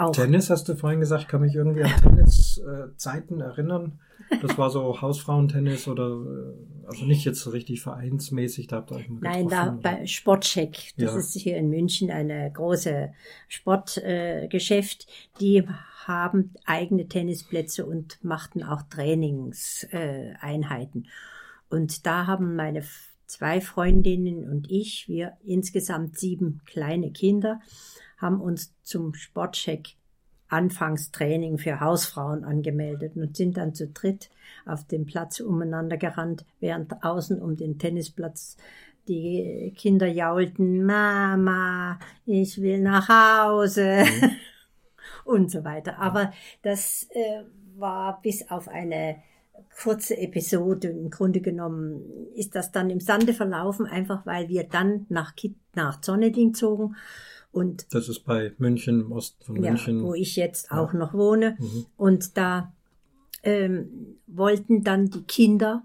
Auch 0.00 0.12
Tennis 0.12 0.50
hast 0.50 0.68
du 0.68 0.74
vorhin 0.76 1.00
gesagt, 1.00 1.28
kann 1.28 1.40
mich 1.42 1.54
irgendwie 1.54 1.82
an 1.84 1.90
Tenniszeiten 2.02 3.40
erinnern. 3.40 3.98
Das 4.42 4.56
war 4.58 4.70
so 4.70 5.00
Hausfrauentennis 5.00 5.88
oder, 5.88 6.08
äh, 6.08 6.86
also 6.86 7.04
nicht 7.04 7.24
jetzt 7.24 7.40
so 7.40 7.50
richtig 7.50 7.82
vereinsmäßig, 7.82 8.66
da 8.68 8.76
habt 8.76 8.90
ihr 8.92 8.96
euch 8.96 9.08
mal 9.08 9.20
Nein, 9.22 9.48
da 9.48 9.76
bei 9.82 10.06
Sportcheck, 10.06 10.92
das 10.96 11.12
Ja. 11.12 11.18
ist 11.18 11.34
hier 11.34 11.56
in 11.56 11.68
München 11.70 12.10
eine 12.10 12.50
große 12.52 13.10
Sportgeschäft, 13.48 15.02
äh, 15.08 15.38
die 15.40 15.66
haben 16.06 16.54
eigene 16.64 17.08
Tennisplätze 17.08 17.84
und 17.86 18.22
machten 18.22 18.62
auch 18.62 18.82
Trainingseinheiten. 18.82 19.90
Äh, 19.98 20.34
Einheiten. 20.40 21.06
und 21.68 22.06
da 22.06 22.26
haben 22.26 22.56
meine 22.56 22.82
zwei 23.26 23.60
Freundinnen 23.60 24.48
und 24.50 24.70
ich, 24.70 25.08
wir 25.08 25.34
insgesamt 25.44 26.18
sieben 26.18 26.60
kleine 26.66 27.12
Kinder, 27.12 27.60
haben 28.20 28.40
uns 28.40 28.74
zum 28.82 29.14
Sportcheck 29.14 29.96
Anfangstraining 30.48 31.58
für 31.58 31.80
Hausfrauen 31.80 32.44
angemeldet 32.44 33.16
und 33.16 33.36
sind 33.36 33.56
dann 33.56 33.72
zu 33.74 33.88
dritt 33.88 34.30
auf 34.66 34.84
dem 34.86 35.06
Platz 35.06 35.40
umeinander 35.40 35.96
gerannt, 35.96 36.44
während 36.58 37.04
außen 37.04 37.40
um 37.40 37.56
den 37.56 37.78
Tennisplatz 37.78 38.56
die 39.08 39.72
Kinder 39.76 40.06
jaulten, 40.06 40.84
Mama, 40.84 41.98
ich 42.26 42.60
will 42.60 42.80
nach 42.80 43.08
Hause. 43.08 44.04
Und 45.24 45.50
so 45.50 45.64
weiter. 45.64 45.98
Aber 45.98 46.32
das 46.62 47.08
äh, 47.10 47.44
war 47.76 48.20
bis 48.22 48.50
auf 48.50 48.68
eine 48.68 49.16
kurze 49.82 50.16
Episode, 50.16 50.88
im 50.88 51.10
Grunde 51.10 51.40
genommen 51.40 52.02
ist 52.34 52.54
das 52.54 52.72
dann 52.72 52.90
im 52.90 53.00
Sande 53.00 53.34
verlaufen, 53.34 53.86
einfach 53.86 54.26
weil 54.26 54.48
wir 54.48 54.64
dann 54.64 55.06
nach, 55.08 55.36
Kit 55.36 55.54
nach 55.74 56.00
Zonneding 56.00 56.54
zogen 56.54 56.96
und 57.52 57.92
Das 57.92 58.08
ist 58.08 58.20
bei 58.20 58.52
München, 58.58 59.00
im 59.00 59.12
Osten 59.12 59.44
von 59.44 59.56
ja, 59.62 59.70
München. 59.72 60.02
wo 60.02 60.14
ich 60.14 60.36
jetzt 60.36 60.70
Ja. 60.70 60.78
auch 60.78 60.92
noch 60.92 61.14
wohne. 61.14 61.56
Mhm. 61.58 61.86
Und 61.96 62.36
da 62.36 62.72
ähm, 63.42 64.18
wollten 64.26 64.84
dann 64.84 65.10
die 65.10 65.22
Kinder 65.22 65.82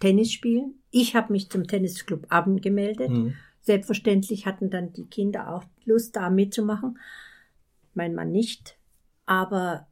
Tennis 0.00 0.32
spielen. 0.32 0.74
Ich 0.90 1.14
habe 1.16 1.32
mich 1.32 1.50
zum 1.50 1.66
Tennisclub 1.66 2.26
angemeldet. 2.30 3.10
Mhm. 3.10 3.34
Selbstverständlich 3.60 4.46
hatten 4.46 4.70
dann 4.70 4.92
die 4.92 5.06
Kinder 5.06 5.52
auch 5.52 5.64
Lust, 5.84 6.16
da 6.16 6.30
mitzumachen. 6.30 6.98
Mein 7.94 8.14
Mann 8.14 8.30
nicht. 8.30 8.78
Aber 9.24 9.88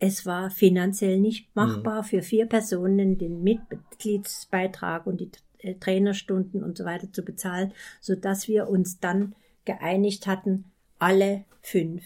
es 0.00 0.26
war 0.26 0.50
finanziell 0.50 1.20
nicht 1.20 1.54
machbar 1.54 2.02
für 2.04 2.22
vier 2.22 2.46
Personen 2.46 3.18
den 3.18 3.42
Mitgliedsbeitrag 3.42 5.06
und 5.06 5.20
die 5.20 5.30
äh, 5.58 5.74
Trainerstunden 5.74 6.62
und 6.62 6.76
so 6.78 6.84
weiter 6.84 7.12
zu 7.12 7.22
bezahlen, 7.22 7.72
so 8.00 8.14
dass 8.14 8.48
wir 8.48 8.68
uns 8.68 9.00
dann 9.00 9.34
geeinigt 9.68 10.26
hatten, 10.26 10.64
alle 10.98 11.44
fünf 11.60 12.02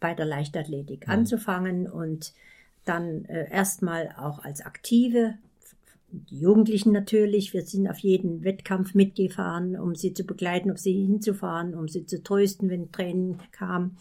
bei 0.00 0.14
der 0.14 0.24
Leichtathletik 0.24 1.06
Mhm. 1.06 1.12
anzufangen 1.12 1.86
und 1.86 2.32
dann 2.86 3.26
äh, 3.26 3.50
erstmal 3.50 4.14
auch 4.16 4.38
als 4.42 4.62
Aktive, 4.62 5.34
die 6.08 6.40
Jugendlichen 6.40 6.92
natürlich, 6.92 7.52
wir 7.52 7.62
sind 7.62 7.86
auf 7.88 7.98
jeden 7.98 8.44
Wettkampf 8.44 8.94
mitgefahren, 8.94 9.78
um 9.78 9.94
sie 9.94 10.14
zu 10.14 10.24
begleiten, 10.24 10.70
um 10.70 10.76
sie 10.76 11.04
hinzufahren, 11.04 11.74
um 11.74 11.86
sie 11.88 12.06
zu 12.06 12.22
trösten, 12.22 12.70
wenn 12.70 12.90
Tränen 12.92 13.38
kamen. 13.52 13.96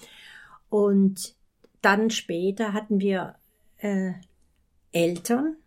Und 0.70 1.36
dann 1.82 2.11
später 2.11 2.72
hatten 2.72 2.99
wir 3.01 3.36
äh, 3.80 4.14
Eltern, 4.91 5.57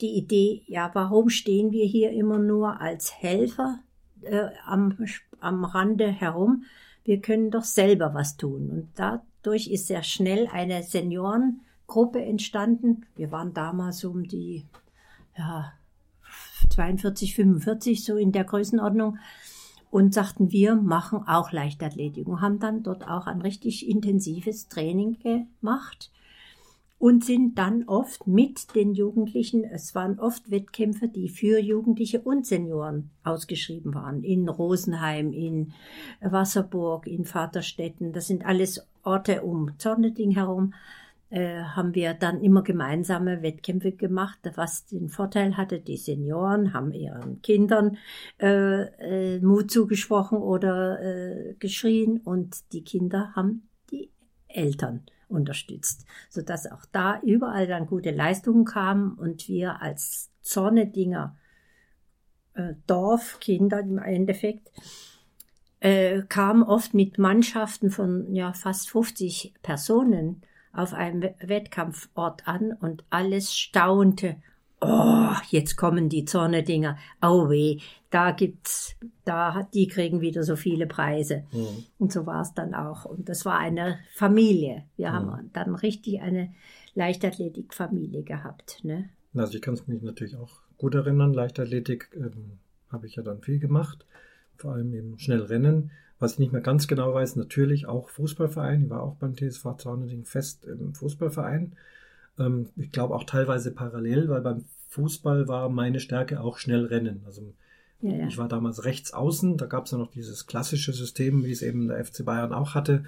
die 0.00 0.16
Idee, 0.16 0.62
ja, 0.66 0.90
warum 0.92 1.30
stehen 1.30 1.72
wir 1.72 1.86
hier 1.86 2.10
immer 2.10 2.38
nur 2.38 2.80
als 2.80 3.14
Helfer 3.14 3.80
äh, 4.22 4.48
am, 4.66 4.96
am 5.40 5.64
Rande 5.64 6.08
herum? 6.08 6.64
Wir 7.04 7.20
können 7.20 7.50
doch 7.50 7.64
selber 7.64 8.14
was 8.14 8.36
tun. 8.36 8.70
Und 8.70 8.88
dadurch 8.94 9.68
ist 9.68 9.86
sehr 9.86 10.02
schnell 10.02 10.48
eine 10.52 10.82
Seniorengruppe 10.82 12.22
entstanden. 12.22 13.06
Wir 13.16 13.30
waren 13.32 13.54
damals 13.54 14.04
um 14.04 14.24
die 14.24 14.64
ja, 15.36 15.72
42, 16.70 17.34
45, 17.34 18.04
so 18.04 18.16
in 18.16 18.32
der 18.32 18.44
Größenordnung. 18.44 19.18
Und 19.90 20.12
sagten, 20.12 20.52
wir 20.52 20.74
machen 20.74 21.26
auch 21.26 21.50
Leichtathletik 21.50 22.28
und 22.28 22.42
haben 22.42 22.58
dann 22.58 22.82
dort 22.82 23.08
auch 23.08 23.26
ein 23.26 23.40
richtig 23.40 23.88
intensives 23.88 24.68
Training 24.68 25.18
gemacht 25.18 26.10
und 26.98 27.24
sind 27.24 27.58
dann 27.58 27.84
oft 27.84 28.26
mit 28.26 28.74
den 28.74 28.94
Jugendlichen, 28.94 29.64
es 29.64 29.94
waren 29.94 30.18
oft 30.18 30.50
Wettkämpfe, 30.50 31.08
die 31.08 31.28
für 31.28 31.60
Jugendliche 31.60 32.20
und 32.20 32.44
Senioren 32.44 33.10
ausgeschrieben 33.22 33.94
waren, 33.94 34.24
in 34.24 34.48
Rosenheim, 34.48 35.32
in 35.32 35.72
Wasserburg, 36.20 37.06
in 37.06 37.24
Vaterstetten, 37.24 38.12
das 38.12 38.26
sind 38.26 38.44
alles 38.44 38.86
Orte 39.04 39.42
um 39.42 39.78
Zorneding 39.78 40.32
herum, 40.32 40.74
äh, 41.30 41.62
haben 41.62 41.94
wir 41.94 42.14
dann 42.14 42.42
immer 42.42 42.62
gemeinsame 42.62 43.42
Wettkämpfe 43.42 43.92
gemacht, 43.92 44.38
was 44.54 44.86
den 44.86 45.08
Vorteil 45.08 45.56
hatte, 45.56 45.78
die 45.78 45.98
Senioren 45.98 46.72
haben 46.72 46.92
ihren 46.92 47.42
Kindern 47.42 47.98
äh, 48.40 49.36
äh, 49.36 49.40
Mut 49.40 49.70
zugesprochen 49.70 50.38
oder 50.38 51.00
äh, 51.00 51.54
geschrien 51.58 52.18
und 52.24 52.72
die 52.72 52.82
Kinder 52.82 53.32
haben 53.36 53.68
die 53.90 54.10
Eltern 54.48 55.02
unterstützt, 55.28 56.06
sodass 56.30 56.70
auch 56.70 56.84
da 56.92 57.20
überall 57.22 57.66
dann 57.66 57.86
gute 57.86 58.10
Leistungen 58.10 58.64
kamen 58.64 59.14
und 59.14 59.48
wir 59.48 59.82
als 59.82 60.30
Zornedinger 60.42 61.36
äh, 62.54 62.74
Dorfkinder 62.86 63.80
im 63.80 63.98
Endeffekt 63.98 64.70
äh, 65.80 66.22
kamen 66.28 66.62
oft 66.62 66.94
mit 66.94 67.18
Mannschaften 67.18 67.90
von 67.90 68.34
ja 68.34 68.52
fast 68.52 68.90
50 68.90 69.54
Personen 69.62 70.42
auf 70.72 70.92
einem 70.92 71.22
Wettkampfort 71.40 72.46
an 72.46 72.72
und 72.72 73.04
alles 73.10 73.56
staunte 73.56 74.36
oh, 74.80 75.32
jetzt 75.50 75.76
kommen 75.76 76.08
die 76.08 76.24
Zornedinger, 76.24 76.98
oh 77.22 77.48
weh, 77.48 77.78
da 78.10 78.30
gibt's, 78.30 78.96
da 79.24 79.68
die 79.74 79.88
kriegen 79.88 80.20
wieder 80.20 80.42
so 80.42 80.56
viele 80.56 80.86
Preise. 80.86 81.44
Mhm. 81.52 81.84
Und 81.98 82.12
so 82.12 82.26
war 82.26 82.42
es 82.42 82.54
dann 82.54 82.74
auch. 82.74 83.04
Und 83.04 83.28
das 83.28 83.44
war 83.44 83.58
eine 83.58 83.98
Familie. 84.14 84.84
Wir 84.96 85.10
mhm. 85.10 85.14
haben 85.14 85.50
dann 85.52 85.74
richtig 85.74 86.20
eine 86.20 86.52
Leichtathletikfamilie 86.94 88.22
gehabt. 88.22 88.84
Ne? 88.84 89.10
Also 89.34 89.54
ich 89.54 89.62
kann 89.62 89.74
es 89.74 89.86
mich 89.86 90.02
natürlich 90.02 90.36
auch 90.36 90.60
gut 90.78 90.94
erinnern. 90.94 91.32
Leichtathletik 91.32 92.10
ähm, 92.14 92.58
habe 92.90 93.06
ich 93.06 93.16
ja 93.16 93.22
dann 93.22 93.42
viel 93.42 93.58
gemacht, 93.58 94.06
vor 94.56 94.72
allem 94.72 94.94
eben 94.94 95.18
schnell 95.18 95.42
Rennen. 95.42 95.90
Was 96.18 96.32
ich 96.32 96.38
nicht 96.40 96.52
mehr 96.52 96.62
ganz 96.62 96.88
genau 96.88 97.14
weiß, 97.14 97.36
natürlich 97.36 97.86
auch 97.86 98.08
Fußballverein. 98.08 98.84
Ich 98.84 98.90
war 98.90 99.02
auch 99.02 99.14
beim 99.16 99.36
TSV 99.36 99.76
Zorneding 99.76 100.24
fest 100.24 100.66
im 100.66 100.94
Fußballverein. 100.94 101.76
Ähm, 102.38 102.68
ich 102.76 102.90
glaube 102.92 103.14
auch 103.14 103.24
teilweise 103.24 103.72
parallel, 103.72 104.28
weil 104.28 104.40
beim 104.40 104.64
Fußball 104.88 105.48
war 105.48 105.68
meine 105.68 106.00
Stärke 106.00 106.40
auch 106.40 106.58
schnell 106.58 106.86
rennen. 106.86 107.22
Also 107.26 107.54
ja, 108.00 108.12
ja. 108.12 108.26
ich 108.26 108.38
war 108.38 108.48
damals 108.48 108.84
rechts 108.84 109.12
außen, 109.12 109.56
da 109.56 109.66
gab 109.66 109.86
es 109.86 109.90
ja 109.90 109.98
noch 109.98 110.10
dieses 110.10 110.46
klassische 110.46 110.92
System, 110.92 111.44
wie 111.44 111.50
es 111.50 111.62
eben 111.62 111.88
der 111.88 112.04
FC 112.04 112.24
Bayern 112.24 112.52
auch 112.52 112.74
hatte. 112.74 113.04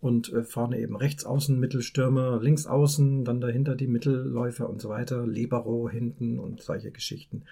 Und 0.00 0.32
äh, 0.32 0.44
vorne 0.44 0.78
eben 0.78 0.96
rechts 0.96 1.26
außen 1.26 1.60
Mittelstürmer, 1.60 2.40
links 2.40 2.66
außen, 2.66 3.26
dann 3.26 3.42
dahinter 3.42 3.76
die 3.76 3.86
Mittelläufer 3.86 4.68
und 4.70 4.80
so 4.80 4.88
weiter, 4.88 5.26
Libero 5.26 5.90
hinten 5.90 6.38
und 6.38 6.62
solche 6.62 6.90
Geschichten. 6.90 7.42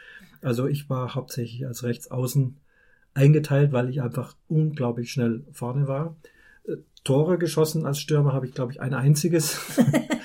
Also 0.41 0.67
ich 0.67 0.89
war 0.89 1.15
hauptsächlich 1.15 1.67
als 1.67 1.83
rechts 1.83 2.11
außen 2.11 2.57
eingeteilt, 3.13 3.73
weil 3.73 3.91
ich 3.91 4.01
einfach 4.01 4.35
unglaublich 4.49 5.11
schnell 5.13 5.45
vorne 5.53 5.89
war. 5.89 6.17
Äh, 6.65 6.77
Tore 7.05 7.37
geschossen 7.37 7.85
als 7.85 7.99
Stürmer 7.99 8.33
habe 8.33 8.47
ich, 8.47 8.55
glaube 8.55 8.73
ich, 8.73 8.81
ein 8.81 8.95
einziges. 8.95 9.61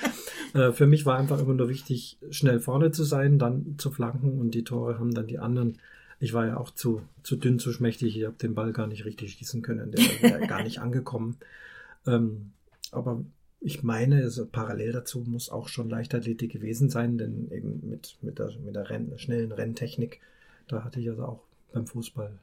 Äh, 0.54 0.72
für 0.72 0.86
mich 0.86 1.04
war 1.04 1.18
einfach 1.18 1.40
immer 1.40 1.52
nur 1.52 1.68
wichtig, 1.68 2.18
schnell 2.30 2.60
vorne 2.60 2.92
zu 2.92 3.04
sein, 3.04 3.38
dann 3.38 3.74
zu 3.76 3.90
flanken 3.90 4.40
und 4.40 4.52
die 4.52 4.64
Tore 4.64 4.98
haben 4.98 5.12
dann 5.12 5.26
die 5.26 5.38
anderen. 5.38 5.78
Ich 6.20 6.32
war 6.32 6.46
ja 6.46 6.56
auch 6.56 6.70
zu, 6.70 7.02
zu 7.22 7.36
dünn, 7.36 7.58
zu 7.58 7.72
schmächtig. 7.72 8.16
Ich 8.16 8.24
habe 8.24 8.36
den 8.36 8.54
Ball 8.54 8.72
gar 8.72 8.86
nicht 8.86 9.04
richtig 9.04 9.32
schießen 9.32 9.60
können. 9.60 9.90
Der 9.90 10.00
wäre 10.22 10.46
gar 10.46 10.62
nicht 10.62 10.78
angekommen. 10.80 11.36
Ähm, 12.06 12.52
aber 12.92 13.22
ich 13.60 13.82
meine, 13.82 14.16
also 14.16 14.46
parallel 14.46 14.92
dazu 14.92 15.20
muss 15.26 15.50
auch 15.50 15.68
schon 15.68 15.90
Leichtathletik 15.90 16.52
gewesen 16.52 16.88
sein, 16.88 17.18
denn 17.18 17.50
eben 17.50 17.80
mit, 17.88 18.16
mit 18.22 18.38
der, 18.38 18.50
mit 18.64 18.76
der 18.76 18.88
Renn, 18.88 19.18
schnellen 19.18 19.52
Renntechnik, 19.52 20.20
da 20.68 20.84
hatte 20.84 21.00
ich 21.00 21.08
also 21.10 21.24
auch 21.24 21.40
beim 21.72 21.86
Fußball 21.86 22.38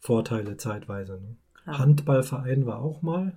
Vorteile 0.00 0.56
zeitweise. 0.56 1.20
Ne? 1.20 1.36
Handballverein 1.66 2.66
war 2.66 2.80
auch 2.80 3.02
mal 3.02 3.34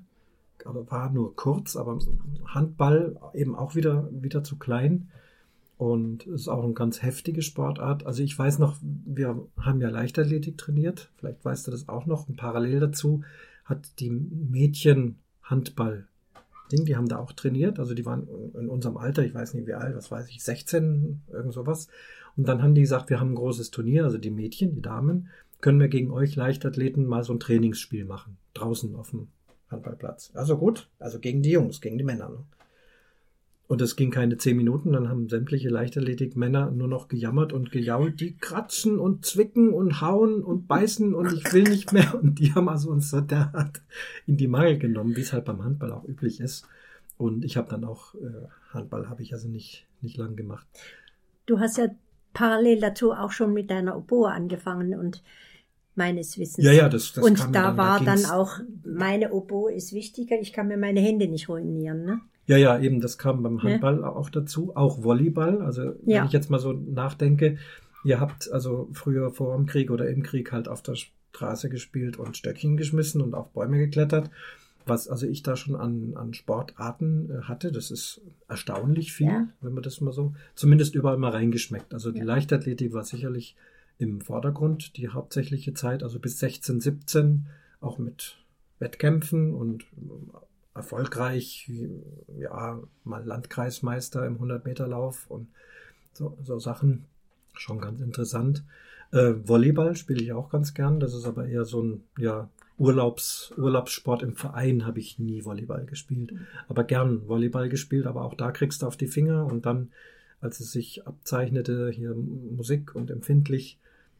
aber 0.66 0.90
war 0.92 1.12
nur 1.12 1.36
kurz, 1.36 1.76
aber 1.76 2.00
Handball 2.46 3.18
eben 3.34 3.56
auch 3.56 3.76
wieder, 3.76 4.10
wieder 4.12 4.44
zu 4.44 4.58
klein. 4.58 5.10
Und 5.78 6.28
ist 6.28 6.48
auch 6.48 6.64
eine 6.64 6.74
ganz 6.74 7.02
heftige 7.02 7.42
Sportart. 7.42 8.06
Also 8.06 8.24
ich 8.24 8.38
weiß 8.38 8.60
noch, 8.60 8.78
wir 8.82 9.48
haben 9.60 9.82
ja 9.82 9.90
Leichtathletik 9.90 10.58
trainiert. 10.58 11.12
Vielleicht 11.18 11.44
weißt 11.44 11.68
du 11.68 11.72
das 11.72 11.90
auch 11.90 12.06
noch. 12.06 12.30
Und 12.30 12.38
parallel 12.38 12.80
dazu 12.80 13.24
hat 13.66 14.00
die 14.00 14.10
Mädchen 14.12 15.18
Handball 15.42 16.08
Ding, 16.74 16.86
die 16.86 16.96
haben 16.96 17.08
da 17.08 17.18
auch 17.18 17.32
trainiert. 17.32 17.80
Also 17.80 17.94
die 17.94 18.06
waren 18.06 18.28
in 18.54 18.68
unserem 18.70 18.98
Alter, 18.98 19.24
ich 19.24 19.34
weiß 19.34 19.54
nicht 19.54 19.68
wie 19.68 19.74
alt, 19.74 19.96
was 19.96 20.12
weiß 20.12 20.28
ich, 20.30 20.44
16, 20.44 21.22
irgend 21.32 21.54
sowas. 21.54 21.88
Und 22.36 22.48
dann 22.48 22.64
haben 22.64 22.76
die 22.76 22.82
gesagt, 22.82 23.10
wir 23.10 23.20
haben 23.20 23.32
ein 23.32 23.36
großes 23.36 23.72
Turnier, 23.72 24.06
also 24.06 24.18
die 24.18 24.32
Mädchen, 24.32 24.74
die 24.74 24.82
Damen, 24.82 25.30
können 25.62 25.80
wir 25.80 25.88
gegen 25.88 26.12
euch 26.12 26.36
Leichtathleten 26.36 27.06
mal 27.06 27.24
so 27.24 27.34
ein 27.34 27.40
Trainingsspiel 27.40 28.06
machen. 28.06 28.38
Draußen 28.54 28.96
auf 28.96 29.12
dem 29.12 29.28
Handballplatz. 29.74 30.32
Also 30.34 30.58
gut, 30.58 30.90
also 31.00 31.20
gegen 31.20 31.42
die 31.42 31.52
Jungs, 31.52 31.82
gegen 31.82 31.98
die 31.98 32.04
Männer. 32.04 32.30
Ne? 32.30 32.46
Und 33.68 33.82
es 33.82 33.96
ging 33.96 34.12
keine 34.12 34.38
zehn 34.38 34.58
Minuten, 34.58 34.92
dann 34.92 35.10
haben 35.10 35.30
sämtliche 35.30 35.70
Leichtathletik-Männer 35.70 36.72
nur 36.72 36.88
noch 36.88 37.08
gejammert 37.08 37.54
und 37.54 37.72
gejault, 37.72 38.20
die 38.20 38.38
kratzen 38.38 39.00
und 39.00 39.26
zwicken 39.26 39.74
und 39.74 40.02
hauen 40.02 40.44
und 40.44 40.68
beißen 40.68 41.16
und 41.16 41.34
ich 41.34 41.52
will 41.54 41.64
nicht 41.64 41.92
mehr. 41.94 42.14
Und 42.22 42.40
die 42.40 42.54
haben 42.54 42.70
also 42.70 42.92
uns 42.92 43.10
so 43.10 43.22
derart 43.22 43.82
in 44.28 44.38
die 44.38 44.48
Mangel 44.48 44.78
genommen, 44.78 45.16
wie 45.16 45.22
es 45.22 45.34
halt 45.34 45.46
beim 45.46 45.64
Handball 45.64 45.92
auch 45.92 46.04
üblich 46.04 46.40
ist. 46.40 46.68
Und 47.18 47.46
ich 47.46 47.58
habe 47.58 47.70
dann 47.70 47.84
auch, 47.86 48.16
äh, 48.16 48.48
Handball 48.70 49.10
habe 49.10 49.24
ich 49.24 49.34
also 49.34 49.48
nicht, 49.48 49.88
nicht 50.02 50.18
lang 50.18 50.36
gemacht. 50.36 50.68
Du 51.46 51.60
hast 51.60 51.78
ja 51.78 51.88
parallel 52.34 52.80
dazu 52.80 53.14
auch 53.14 53.32
schon 53.32 53.54
mit 53.54 53.72
deiner 53.72 53.98
Oboe 53.98 54.30
angefangen 54.30 54.94
und 55.00 55.24
meines 55.96 56.38
Wissens. 56.38 56.66
Ja, 56.66 56.72
ja, 56.72 56.90
das, 56.90 57.14
das 57.14 57.24
Und 57.24 57.40
da 57.40 57.68
dann, 57.68 57.78
war 57.78 58.00
da 58.00 58.06
dann 58.06 58.26
auch, 58.26 58.60
meine 58.86 59.32
Oboe 59.32 59.72
ist 59.74 59.94
wichtiger, 59.94 60.40
ich 60.40 60.54
kann 60.54 60.68
mir 60.68 60.78
meine 60.78 61.00
Hände 61.00 61.28
nicht 61.28 61.50
ruinieren, 61.50 62.06
ne? 62.06 62.22
Ja, 62.46 62.58
ja, 62.58 62.78
eben, 62.78 63.00
das 63.00 63.18
kam 63.18 63.42
beim 63.42 63.64
Handball 63.64 64.02
ja. 64.02 64.10
auch 64.10 64.30
dazu, 64.30 64.76
auch 64.76 65.02
Volleyball. 65.02 65.62
Also 65.62 65.94
wenn 66.02 66.16
ja. 66.16 66.26
ich 66.26 66.32
jetzt 66.32 66.50
mal 66.50 66.60
so 66.60 66.74
nachdenke, 66.74 67.58
ihr 68.04 68.20
habt 68.20 68.52
also 68.52 68.90
früher 68.92 69.32
vor 69.32 69.56
dem 69.56 69.66
Krieg 69.66 69.92
oder 69.92 70.10
im 70.10 70.24
Krieg 70.24 70.52
halt 70.52 70.68
auf 70.68 70.82
der 70.82 70.96
Straße 70.96 71.70
gespielt 71.70 72.18
und 72.18 72.36
Stöckchen 72.36 72.76
geschmissen 72.76 73.22
und 73.22 73.34
auf 73.34 73.52
Bäume 73.52 73.78
geklettert. 73.78 74.30
Was 74.86 75.08
also 75.08 75.26
ich 75.26 75.44
da 75.44 75.56
schon 75.56 75.78
an, 75.78 76.14
an 76.16 76.34
Sportarten 76.34 77.30
äh, 77.30 77.42
hatte, 77.44 77.72
das 77.72 77.90
ist 77.90 78.20
erstaunlich 78.50 79.14
viel, 79.14 79.28
ja. 79.28 79.48
wenn 79.62 79.74
man 79.74 79.84
das 79.84 80.02
mal 80.02 80.12
so, 80.12 80.34
zumindest 80.56 80.94
überall 80.96 81.18
mal 81.18 81.32
reingeschmeckt. 81.32 81.94
Also 81.94 82.12
die 82.12 82.20
Leichtathletik 82.20 82.92
war 82.92 83.06
sicherlich 83.06 83.56
im 83.98 84.22
Vordergrund 84.22 84.98
die 84.98 85.10
hauptsächliche 85.10 85.74
Zeit, 85.74 86.04
also 86.04 86.20
bis 86.20 86.40
16, 86.40 86.82
17, 86.82 87.46
auch 87.80 87.98
mit 87.98 88.38
Wettkämpfen 88.80 89.54
und 89.54 89.86
erfolgreich, 90.74 91.72
ja, 92.38 92.80
mal 93.04 93.24
Landkreismeister 93.24 94.26
im 94.26 94.40
100-Meter-Lauf 94.40 95.30
und 95.30 95.48
so, 96.14 96.38
so 96.44 96.60
Sachen. 96.60 97.06
Schon 97.56 97.80
ganz 97.80 98.02
interessant. 98.02 98.64
Äh, 99.12 99.36
Volleyball 99.46 99.96
spiele 99.96 100.24
ich 100.24 100.34
auch 100.34 100.50
ganz 100.50 100.74
gern. 100.74 101.00
Das 101.00 101.14
ist 101.14 101.26
aber 101.26 101.46
eher 101.46 101.66
so 101.66 101.84
ein 101.84 102.04
ja, 102.18 102.50
Urlaubs, 102.78 103.54
Urlaubssport 103.58 104.24
im 104.24 104.36
Verein 104.36 104.86
habe 104.86 105.00
ich 105.00 105.20
nie 105.20 105.46
Volleyball 105.46 105.86
gespielt. 105.86 106.34
Aber 106.68 106.84
gern 106.84 107.28
Volleyball 107.28 107.70
gespielt, 107.70 108.08
aber 108.08 108.24
auch 108.24 108.34
da 108.34 108.52
kriegst 108.52 108.82
du 108.82 108.88
auf 108.88 108.98
die 108.98 109.08
Finger 109.08 109.46
und 109.46 109.68
dann, 109.68 109.92
als 110.42 110.60
es 110.60 110.72
sich 110.72 111.06
abzeichnete, 111.06 111.92
hier 111.92 112.16
Musik 112.16 112.96
und 112.96 113.12
empfindlich, 113.12 113.78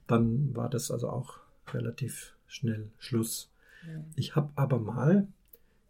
dann 0.08 0.56
war 0.56 0.70
das 0.70 0.92
also 0.92 1.10
auch 1.10 1.40
relativ 1.74 2.36
schnell 2.48 2.90
Schluss. 2.98 3.52
Ja. 3.88 4.04
Ich 4.16 4.36
habe 4.36 4.52
aber 4.56 4.80
mal 4.80 5.28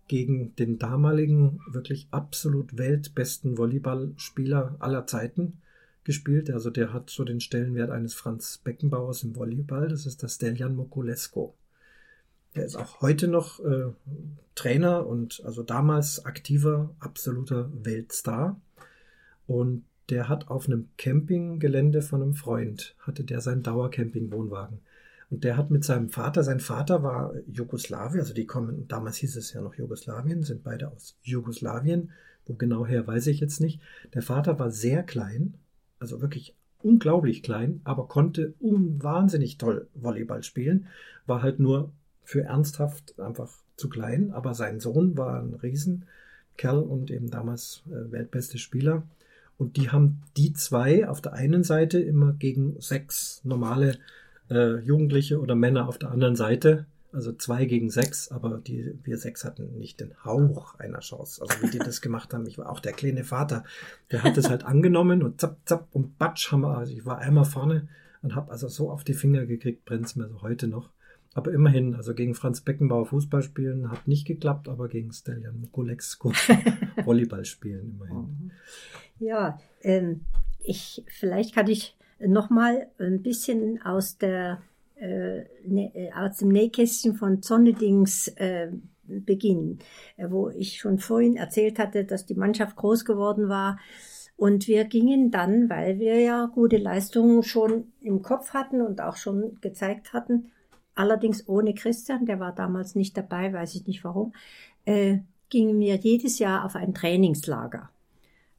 gegen 0.07 0.55
den 0.55 0.77
damaligen 0.77 1.61
wirklich 1.67 2.07
absolut 2.11 2.77
weltbesten 2.77 3.57
Volleyballspieler 3.57 4.75
aller 4.79 5.07
Zeiten 5.07 5.59
gespielt. 6.03 6.51
Also 6.51 6.69
der 6.69 6.93
hat 6.93 7.09
so 7.09 7.23
den 7.23 7.39
Stellenwert 7.39 7.89
eines 7.89 8.13
Franz 8.13 8.59
Beckenbauers 8.63 9.23
im 9.23 9.35
Volleyball. 9.35 9.87
Das 9.87 10.05
ist 10.05 10.21
der 10.21 10.27
Steljan 10.27 10.75
Mokulesko. 10.75 11.55
Er 12.53 12.65
ist 12.65 12.75
auch 12.75 13.01
heute 13.01 13.27
noch 13.27 13.59
äh, 13.61 13.91
Trainer 14.53 15.07
und 15.07 15.41
also 15.45 15.63
damals 15.63 16.25
aktiver, 16.25 16.93
absoluter 16.99 17.71
Weltstar. 17.83 18.59
Und 19.47 19.85
der 20.09 20.29
hat 20.29 20.49
auf 20.49 20.67
einem 20.67 20.89
Campinggelände 20.97 22.01
von 22.01 22.21
einem 22.21 22.33
Freund, 22.33 22.95
hatte 22.99 23.23
der 23.23 23.41
seinen 23.41 23.63
Dauercamping-Wohnwagen. 23.63 24.79
Und 25.29 25.43
der 25.43 25.57
hat 25.57 25.71
mit 25.71 25.83
seinem 25.83 26.09
Vater, 26.09 26.43
sein 26.43 26.59
Vater 26.59 27.01
war 27.01 27.33
Jugoslawier, 27.51 28.21
also 28.21 28.33
die 28.33 28.45
kommen, 28.45 28.87
damals 28.87 29.17
hieß 29.17 29.35
es 29.35 29.53
ja 29.53 29.61
noch 29.61 29.75
Jugoslawien, 29.75 30.43
sind 30.43 30.63
beide 30.63 30.91
aus 30.91 31.15
Jugoslawien, 31.23 32.11
wo 32.45 32.53
genau 32.53 32.85
her 32.85 33.07
weiß 33.07 33.27
ich 33.27 33.39
jetzt 33.39 33.59
nicht. 33.59 33.81
Der 34.13 34.21
Vater 34.21 34.59
war 34.59 34.69
sehr 34.69 35.03
klein, 35.03 35.55
also 35.99 36.21
wirklich 36.21 36.55
unglaublich 36.83 37.41
klein, 37.41 37.81
aber 37.83 38.07
konnte 38.07 38.53
wahnsinnig 38.59 39.57
toll 39.57 39.87
Volleyball 39.95 40.43
spielen, 40.43 40.87
war 41.25 41.41
halt 41.41 41.59
nur 41.59 41.91
für 42.23 42.41
ernsthaft 42.41 43.19
einfach 43.19 43.49
zu 43.75 43.89
klein, 43.89 44.31
aber 44.31 44.53
sein 44.53 44.79
Sohn 44.79 45.17
war 45.17 45.39
ein 45.41 45.53
Riesenkerl 45.55 46.83
und 46.83 47.09
eben 47.09 47.31
damals 47.31 47.83
äh, 47.87 48.11
weltbeste 48.11 48.57
Spieler. 48.57 49.03
Und 49.63 49.77
die 49.77 49.91
haben 49.91 50.21
die 50.35 50.51
zwei 50.51 51.07
auf 51.07 51.21
der 51.21 51.31
einen 51.31 51.63
Seite 51.63 51.97
immer 51.97 52.33
gegen 52.33 52.75
sechs 52.81 53.39
normale 53.45 53.97
äh, 54.51 54.79
Jugendliche 54.79 55.39
oder 55.39 55.55
Männer 55.55 55.87
auf 55.87 55.97
der 55.97 56.11
anderen 56.11 56.35
Seite. 56.35 56.85
Also 57.13 57.31
zwei 57.31 57.63
gegen 57.63 57.89
sechs, 57.89 58.29
aber 58.29 58.57
die, 58.57 58.93
wir 59.03 59.17
sechs 59.17 59.45
hatten 59.45 59.77
nicht 59.79 60.01
den 60.01 60.11
Hauch 60.25 60.77
einer 60.79 60.99
Chance. 60.99 61.41
Also 61.41 61.61
wie 61.61 61.69
die 61.69 61.79
das 61.79 62.01
gemacht 62.01 62.33
haben, 62.33 62.45
ich 62.45 62.57
war 62.57 62.69
auch 62.69 62.81
der 62.81 62.91
kleine 62.91 63.23
Vater, 63.23 63.63
der 64.11 64.23
hat 64.23 64.37
es 64.37 64.49
halt 64.49 64.65
angenommen 64.65 65.23
und 65.23 65.39
zapp, 65.39 65.55
zapp 65.63 65.87
und 65.93 66.17
batsch 66.17 66.51
haben 66.51 66.63
wir, 66.63 66.77
also 66.77 66.91
ich 66.91 67.05
war 67.05 67.19
einmal 67.19 67.45
vorne 67.45 67.87
und 68.21 68.35
habe 68.35 68.51
also 68.51 68.67
so 68.67 68.91
auf 68.91 69.05
die 69.05 69.13
Finger 69.13 69.45
gekriegt, 69.45 69.85
brennt's 69.85 70.17
mir 70.17 70.27
so 70.27 70.41
heute 70.41 70.67
noch. 70.67 70.89
Aber 71.35 71.53
immerhin, 71.53 71.95
also 71.95 72.13
gegen 72.13 72.35
Franz 72.35 72.59
Beckenbauer 72.59 73.05
Fußball 73.05 73.41
spielen 73.41 73.89
hat 73.89 74.09
nicht 74.09 74.27
geklappt, 74.27 74.67
aber 74.67 74.89
gegen 74.89 75.13
Steljan 75.13 75.61
Mukulexko 75.61 76.33
Volleyball 77.05 77.45
spielen 77.45 77.91
immerhin. 77.91 78.17
Mhm. 78.17 78.51
Ja, 79.23 79.57
ähm, 79.83 80.21
ich, 80.63 81.03
vielleicht 81.07 81.55
kann 81.55 81.67
ich 81.69 81.95
noch 82.19 82.49
mal 82.49 82.87
ein 82.99 83.21
bisschen 83.21 83.81
aus 83.81 84.17
der 84.17 84.61
äh, 84.95 85.45
ne, 85.65 85.91
äh, 85.95 86.11
aus 86.13 86.37
dem 86.37 86.49
Nähkästchen 86.49 87.15
von 87.15 87.41
Zonnedings 87.41 88.27
äh, 88.35 88.69
beginnen, 89.03 89.79
äh, 90.17 90.29
wo 90.29 90.49
ich 90.49 90.77
schon 90.77 90.99
vorhin 90.99 91.37
erzählt 91.37 91.79
hatte, 91.79 92.03
dass 92.03 92.25
die 92.25 92.35
Mannschaft 92.35 92.75
groß 92.75 93.05
geworden 93.05 93.47
war. 93.47 93.79
Und 94.35 94.67
wir 94.67 94.83
gingen 94.83 95.31
dann, 95.31 95.69
weil 95.69 95.99
wir 95.99 96.19
ja 96.19 96.47
gute 96.47 96.77
Leistungen 96.77 97.43
schon 97.43 97.93
im 98.01 98.21
Kopf 98.21 98.53
hatten 98.53 98.81
und 98.81 98.99
auch 98.99 99.15
schon 99.15 99.57
gezeigt 99.61 100.11
hatten, 100.11 100.51
allerdings 100.95 101.47
ohne 101.47 101.73
Christian, 101.73 102.25
der 102.25 102.41
war 102.41 102.53
damals 102.53 102.95
nicht 102.95 103.15
dabei, 103.15 103.53
weiß 103.53 103.75
ich 103.75 103.87
nicht 103.87 104.03
warum, 104.03 104.33
äh, 104.83 105.19
gingen 105.49 105.79
wir 105.79 105.95
jedes 105.95 106.39
Jahr 106.39 106.65
auf 106.65 106.75
ein 106.75 106.93
Trainingslager. 106.93 107.89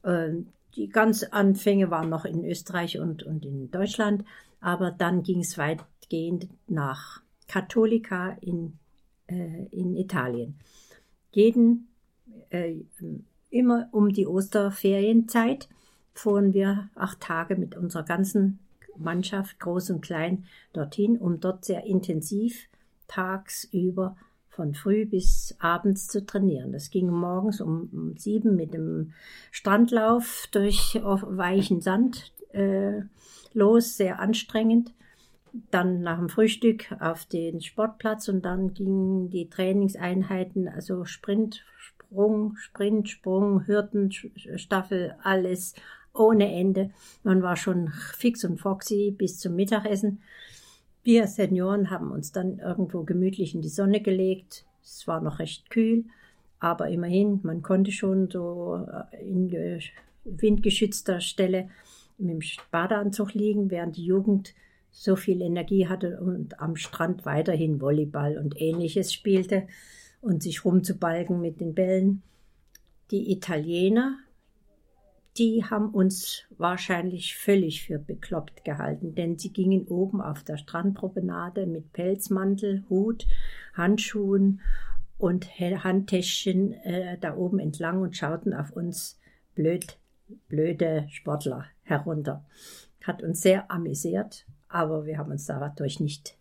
Äh, 0.03 0.43
die 0.75 0.89
ganz 0.89 1.23
Anfänge 1.23 1.89
waren 1.89 2.09
noch 2.09 2.25
in 2.25 2.43
Österreich 2.45 2.99
und, 2.99 3.23
und 3.23 3.45
in 3.45 3.71
Deutschland, 3.71 4.25
aber 4.59 4.91
dann 4.91 5.23
ging 5.23 5.39
es 5.39 5.57
weitgehend 5.57 6.47
nach 6.67 7.21
Katholika 7.47 8.37
in, 8.41 8.77
äh, 9.27 9.65
in 9.71 9.95
Italien. 9.95 10.59
Jeden, 11.31 11.87
äh, 12.49 12.75
immer 13.49 13.87
um 13.91 14.11
die 14.11 14.27
Osterferienzeit 14.27 15.69
fuhren 16.13 16.53
wir 16.53 16.89
acht 16.95 17.19
Tage 17.21 17.55
mit 17.55 17.75
unserer 17.75 18.03
ganzen 18.03 18.59
Mannschaft, 18.97 19.59
groß 19.59 19.91
und 19.91 20.01
klein, 20.01 20.45
dorthin, 20.73 21.17
um 21.17 21.39
dort 21.39 21.65
sehr 21.65 21.85
intensiv 21.85 22.67
tagsüber 23.07 24.15
von 24.55 24.73
früh 24.73 25.05
bis 25.05 25.55
abends 25.59 26.07
zu 26.07 26.25
trainieren. 26.25 26.71
Das 26.71 26.89
ging 26.89 27.07
morgens 27.07 27.59
um, 27.59 28.15
sieben 28.17 28.55
mit 28.55 28.73
dem 28.73 29.11
Strandlauf 29.51 30.47
durch 30.51 30.99
weichen 31.03 31.81
Sand 31.81 32.31
äh, 32.53 33.01
los, 33.53 33.97
sehr 33.97 34.19
anstrengend. 34.19 34.93
Dann 35.71 36.01
nach 36.01 36.17
dem 36.17 36.29
Frühstück 36.29 36.95
auf 36.99 37.25
den 37.25 37.61
Sportplatz 37.61 38.27
und 38.27 38.43
dann 38.43 38.73
gingen 38.73 39.29
die 39.29 39.49
Trainingseinheiten, 39.49 40.67
also 40.67 41.05
Sprint, 41.05 41.63
Sprung, 41.77 42.55
Sprint, 42.57 43.09
Sprung, 43.09 43.65
Hürdenstaffel, 43.65 45.15
alles 45.23 45.75
ohne 46.13 46.53
Ende. 46.53 46.91
Man 47.23 47.41
war 47.41 47.55
schon 47.55 47.89
fix 47.89 48.43
und 48.45 48.59
foxy 48.59 49.13
bis 49.17 49.39
zum 49.39 49.55
Mittagessen. 49.55 50.21
Wir 51.05 51.27
Senioren 51.27 51.91
haben 51.91 52.11
uns 52.11 52.31
dann 52.31 52.57
irgendwo 52.57 53.03
gemütlich 53.03 53.53
in 53.53 53.61
die 53.61 53.69
Sonne 53.69 54.01
gelegt. 54.01 54.65
Es 54.83 55.05
war 55.05 55.21
noch 55.21 55.37
recht 55.37 55.69
kühl, 55.69 56.05
aber 56.59 56.89
immerhin, 56.89 57.41
man 57.43 57.61
konnte 57.61 57.91
schon 57.91 58.27
so 58.31 58.83
äh, 59.11 59.23
in 59.23 59.79
windgeschützter 60.23 61.21
Stelle 61.21 61.69
mit 62.17 62.31
dem 62.31 62.39
Badeanzug 62.71 63.35
liegen, 63.35 63.69
während 63.69 63.97
die 63.97 64.05
Jugend 64.05 64.55
so 64.89 65.15
viel 65.15 65.43
Energie 65.43 65.87
hatte 65.87 66.19
und 66.19 66.59
am 66.59 66.75
Strand 66.75 67.23
weiterhin 67.23 67.81
Volleyball 67.81 68.39
und 68.39 68.59
ähnliches 68.59 69.13
spielte 69.13 69.67
und 70.21 70.41
sich 70.41 70.65
rumzubalgen 70.65 71.39
mit 71.39 71.59
den 71.59 71.75
Bällen. 71.75 72.23
Die 73.11 73.31
Italiener 73.31 74.17
die 75.37 75.65
haben 75.65 75.89
uns 75.89 76.43
wahrscheinlich 76.57 77.35
völlig 77.35 77.83
für 77.85 77.99
bekloppt 77.99 78.63
gehalten, 78.63 79.15
denn 79.15 79.37
sie 79.37 79.51
gingen 79.51 79.85
oben 79.87 80.21
auf 80.21 80.43
der 80.43 80.57
Strandpromenade 80.57 81.65
mit 81.65 81.91
Pelzmantel, 81.91 82.83
Hut, 82.89 83.27
Handschuhen 83.73 84.61
und 85.17 85.59
Handtäschchen 85.59 86.73
äh, 86.73 87.17
da 87.19 87.35
oben 87.35 87.59
entlang 87.59 88.01
und 88.01 88.15
schauten 88.15 88.53
auf 88.53 88.71
uns 88.71 89.19
blöd, 89.55 89.97
blöde 90.47 91.07
Sportler 91.09 91.65
herunter. 91.83 92.45
Hat 93.03 93.21
uns 93.21 93.41
sehr 93.41 93.69
amüsiert, 93.69 94.45
aber 94.69 95.05
wir 95.05 95.17
haben 95.17 95.31
uns 95.31 95.45
dadurch 95.45 95.99
nicht 95.99 96.37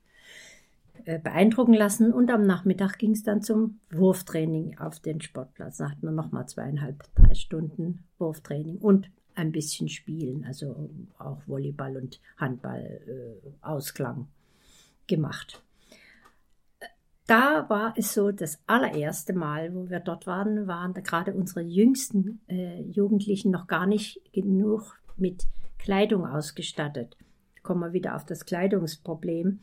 beeindrucken 1.05 1.75
lassen 1.75 2.13
und 2.13 2.31
am 2.31 2.47
Nachmittag 2.47 2.99
ging 2.99 3.13
es 3.13 3.23
dann 3.23 3.43
zum 3.43 3.81
Wurftraining 3.91 4.79
auf 4.79 5.01
den 5.01 5.21
Sportplatz. 5.21 5.79
Da 5.79 5.91
hatten 5.91 6.03
wir 6.03 6.13
nochmal 6.13 6.47
zweieinhalb, 6.47 7.03
drei 7.15 7.35
Stunden 7.35 8.05
Wurftraining 8.19 8.79
und 8.79 9.11
ein 9.35 9.53
bisschen 9.53 9.89
Spielen, 9.89 10.45
also 10.45 10.91
auch 11.19 11.43
Volleyball 11.47 11.97
und 11.97 12.21
Handball 12.37 13.01
äh, 13.07 13.51
Ausklang 13.61 14.29
gemacht. 15.07 15.63
Da 17.27 17.69
war 17.71 17.95
es 17.97 18.13
so, 18.13 18.33
das 18.33 18.61
allererste 18.67 19.33
Mal, 19.33 19.75
wo 19.75 19.89
wir 19.89 20.01
dort 20.01 20.27
waren, 20.27 20.67
waren 20.67 20.93
gerade 20.93 21.33
unsere 21.33 21.63
jüngsten 21.63 22.41
äh, 22.49 22.83
Jugendlichen 22.83 23.51
noch 23.51 23.67
gar 23.67 23.87
nicht 23.87 24.21
genug 24.33 25.01
mit 25.17 25.47
Kleidung 25.79 26.27
ausgestattet. 26.27 27.17
Kommen 27.63 27.81
wir 27.81 27.93
wieder 27.95 28.15
auf 28.15 28.27
das 28.27 28.45
Kleidungsproblem 28.45 29.61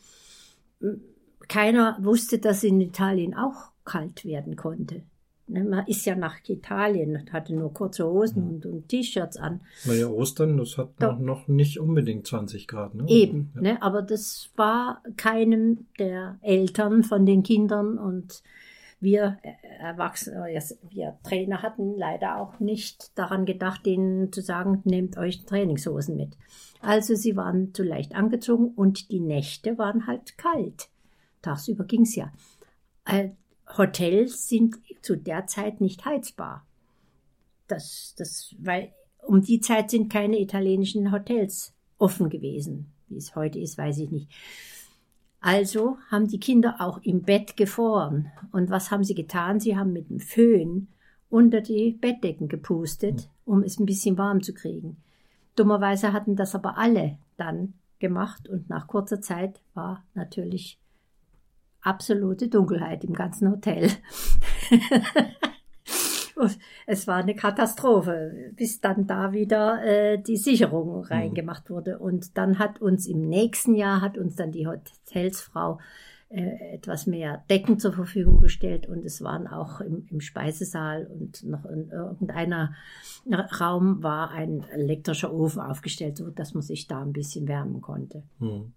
keiner 1.51 1.97
wusste, 1.99 2.39
dass 2.39 2.63
in 2.63 2.79
Italien 2.79 3.33
auch 3.33 3.73
kalt 3.83 4.23
werden 4.23 4.55
konnte. 4.55 5.03
Ne, 5.47 5.65
man 5.65 5.85
ist 5.85 6.05
ja 6.05 6.15
nach 6.15 6.37
Italien 6.47 7.17
und 7.17 7.33
hatte 7.33 7.53
nur 7.53 7.73
kurze 7.73 8.05
Hosen 8.05 8.47
und, 8.47 8.65
und 8.65 8.87
T-Shirts 8.87 9.35
an. 9.35 9.59
Naja, 9.83 10.07
Ostern, 10.07 10.57
das 10.57 10.77
hat 10.77 10.91
Doch. 10.99 11.19
noch 11.19 11.49
nicht 11.49 11.77
unbedingt 11.77 12.25
20 12.25 12.69
Grad. 12.69 12.95
Ne? 12.95 13.03
Eben, 13.09 13.51
ja. 13.55 13.61
ne? 13.61 13.81
aber 13.81 14.01
das 14.01 14.49
war 14.55 15.03
keinem 15.17 15.87
der 15.99 16.39
Eltern 16.41 17.03
von 17.03 17.25
den 17.25 17.43
Kindern 17.43 17.97
und 17.97 18.43
wir 19.01 19.39
Erwachsene, 19.81 20.45
wir 20.89 21.17
Trainer 21.23 21.61
hatten 21.61 21.97
leider 21.97 22.37
auch 22.37 22.61
nicht 22.61 23.17
daran 23.17 23.45
gedacht, 23.45 23.85
denen 23.85 24.31
zu 24.31 24.41
sagen, 24.41 24.81
nehmt 24.85 25.17
euch 25.17 25.43
Trainingshosen 25.43 26.15
mit. 26.15 26.37
Also 26.79 27.15
sie 27.15 27.35
waren 27.35 27.73
zu 27.73 27.83
leicht 27.83 28.15
angezogen 28.15 28.69
und 28.69 29.11
die 29.11 29.19
Nächte 29.19 29.77
waren 29.77 30.07
halt 30.07 30.37
kalt. 30.37 30.87
Tagsüber 31.41 31.85
ging's 31.85 32.15
ja. 32.15 32.31
Äh, 33.05 33.29
Hotels 33.77 34.47
sind 34.47 34.75
zu 35.01 35.15
der 35.15 35.47
Zeit 35.47 35.81
nicht 35.81 36.05
heizbar. 36.05 36.65
Das, 37.67 38.13
das, 38.17 38.55
weil 38.59 38.93
um 39.21 39.41
die 39.41 39.61
Zeit 39.61 39.91
sind 39.91 40.11
keine 40.11 40.39
italienischen 40.39 41.11
Hotels 41.11 41.73
offen 41.97 42.29
gewesen. 42.29 42.91
Wie 43.07 43.17
es 43.17 43.35
heute 43.35 43.59
ist, 43.59 43.77
weiß 43.77 43.99
ich 43.99 44.11
nicht. 44.11 44.29
Also 45.39 45.97
haben 46.09 46.27
die 46.27 46.39
Kinder 46.39 46.75
auch 46.79 46.99
im 47.01 47.23
Bett 47.23 47.57
gefroren. 47.57 48.31
Und 48.51 48.69
was 48.69 48.91
haben 48.91 49.03
sie 49.03 49.15
getan? 49.15 49.59
Sie 49.59 49.75
haben 49.75 49.93
mit 49.93 50.09
dem 50.09 50.19
Föhn 50.19 50.87
unter 51.29 51.61
die 51.61 51.93
Bettdecken 51.93 52.47
gepustet, 52.47 53.29
um 53.45 53.63
es 53.63 53.79
ein 53.79 53.85
bisschen 53.85 54.17
warm 54.17 54.43
zu 54.43 54.53
kriegen. 54.53 54.97
Dummerweise 55.55 56.13
hatten 56.13 56.35
das 56.35 56.55
aber 56.55 56.77
alle 56.77 57.17
dann 57.37 57.73
gemacht 57.99 58.49
und 58.49 58.69
nach 58.69 58.87
kurzer 58.87 59.21
Zeit 59.21 59.61
war 59.73 60.03
natürlich 60.13 60.80
absolute 61.81 62.47
Dunkelheit 62.47 63.03
im 63.03 63.13
ganzen 63.13 63.51
Hotel. 63.51 63.89
es 66.85 67.07
war 67.07 67.17
eine 67.17 67.35
Katastrophe, 67.35 68.51
bis 68.55 68.81
dann 68.81 69.07
da 69.07 69.31
wieder 69.33 69.83
äh, 69.83 70.21
die 70.21 70.37
Sicherung 70.37 70.97
mhm. 70.97 71.03
reingemacht 71.03 71.69
wurde. 71.69 71.99
Und 71.99 72.37
dann 72.37 72.59
hat 72.59 72.81
uns 72.81 73.07
im 73.07 73.27
nächsten 73.27 73.75
Jahr 73.75 74.01
hat 74.01 74.17
uns 74.17 74.35
dann 74.35 74.51
die 74.51 74.67
Hotelsfrau 74.67 75.79
äh, 76.29 76.75
etwas 76.75 77.07
mehr 77.07 77.43
Decken 77.49 77.77
zur 77.77 77.91
Verfügung 77.91 78.39
gestellt 78.39 78.87
und 78.87 79.03
es 79.03 79.21
waren 79.21 79.47
auch 79.47 79.81
im, 79.81 80.05
im 80.09 80.21
Speisesaal 80.21 81.05
und 81.07 81.43
noch 81.43 81.65
in 81.65 81.89
irgendeiner 81.89 82.73
Raum 83.59 84.01
war 84.01 84.31
ein 84.31 84.63
elektrischer 84.71 85.33
Ofen 85.33 85.61
aufgestellt, 85.61 86.15
so 86.15 86.29
dass 86.29 86.53
man 86.53 86.63
sich 86.63 86.87
da 86.87 87.01
ein 87.01 87.11
bisschen 87.11 87.49
wärmen 87.49 87.81
konnte. 87.81 88.23
Mhm. 88.39 88.71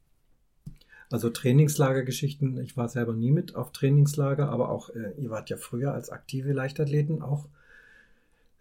Also 1.14 1.30
Trainingslagergeschichten, 1.30 2.60
ich 2.60 2.76
war 2.76 2.88
selber 2.88 3.12
nie 3.12 3.30
mit 3.30 3.54
auf 3.54 3.70
Trainingslager, 3.70 4.48
aber 4.48 4.68
auch, 4.68 4.90
äh, 4.90 5.12
ihr 5.16 5.30
wart 5.30 5.48
ja 5.48 5.56
früher 5.56 5.94
als 5.94 6.10
aktive 6.10 6.52
Leichtathleten 6.52 7.22
auch 7.22 7.46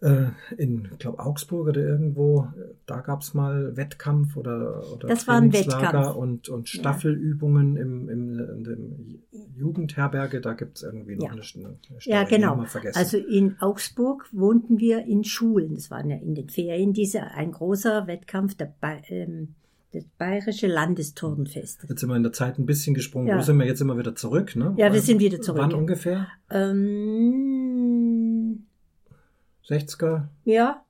äh, 0.02 0.28
in, 0.56 0.88
glaube 1.00 1.18
Augsburg 1.18 1.70
oder 1.70 1.82
irgendwo, 1.82 2.48
da 2.86 3.02
gab 3.02 3.24
es 3.24 3.34
mal 3.34 3.76
Wettkampf 3.76 4.38
oder, 4.38 4.84
oder 4.94 5.08
das 5.08 5.28
Wettkampf. 5.28 6.16
Und, 6.16 6.48
und 6.48 6.70
Staffelübungen 6.70 7.76
ja. 7.76 7.82
im, 7.82 8.10
im, 8.10 8.40
in 8.40 8.64
dem 8.64 9.24
Jugendherberge, 9.56 10.40
da 10.40 10.54
gibt 10.54 10.78
es 10.78 10.84
irgendwie 10.84 11.16
noch 11.16 11.26
ja. 11.26 11.32
eine, 11.32 11.42
Story, 11.42 11.76
Ja, 12.02 12.24
genau. 12.24 12.64
Also 12.94 13.18
in 13.18 13.56
Augsburg 13.62 14.30
wohnten 14.32 14.78
wir 14.78 15.06
in 15.06 15.24
Schulen, 15.24 15.74
das 15.74 15.90
waren 15.90 16.08
ja 16.08 16.18
in 16.18 16.36
den 16.36 16.50
Ferien, 16.50 16.94
diese, 16.94 17.24
ein 17.32 17.52
großer 17.52 18.06
Wettkampf, 18.06 18.54
der, 18.54 18.76
ähm, 19.08 19.56
das 19.94 20.04
Bayerische 20.18 20.68
Landesturnfest. 20.68 21.86
Jetzt 21.88 22.00
sind 22.00 22.10
wir 22.10 22.16
in 22.16 22.24
der 22.24 22.34
Zeit 22.34 22.58
ein 22.60 22.66
bisschen 22.66 22.94
gesprungen. 22.96 23.28
Ja. 23.28 23.38
Wo 23.38 23.42
sind 23.42 23.58
wir 23.60 23.66
jetzt 23.66 23.82
immer 23.82 23.98
wieder 23.98 24.16
zurück? 24.16 24.56
Ne? 24.56 24.74
Ja, 24.78 24.92
wir 24.92 25.02
sind 25.02 25.20
wieder 25.20 25.40
zurück. 25.42 25.62
Wann 25.62 25.74
ungefähr? 25.74 26.28
Ähm, 26.50 28.66
60er? 29.68 30.28
Ja. 30.46 30.84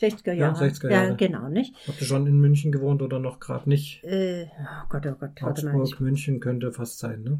60er 0.00 0.32
Jahre. 0.32 0.66
Ja, 0.66 0.72
60er 0.72 0.90
Jahre. 0.90 1.08
Ja, 1.10 1.14
genau, 1.14 1.48
nicht? 1.48 1.74
Habt 1.88 2.00
ihr 2.00 2.06
schon 2.06 2.26
in 2.26 2.38
München 2.40 2.72
gewohnt 2.72 3.02
oder 3.02 3.18
noch 3.20 3.38
gerade 3.40 3.68
nicht? 3.68 4.02
Äh, 4.04 4.46
oh 4.60 4.86
Gott, 4.88 5.06
oh 5.06 5.14
Gott. 5.18 5.42
Augsburg, 5.42 6.00
München 6.00 6.40
könnte 6.40 6.72
fast 6.72 6.98
sein, 6.98 7.22
ne? 7.22 7.38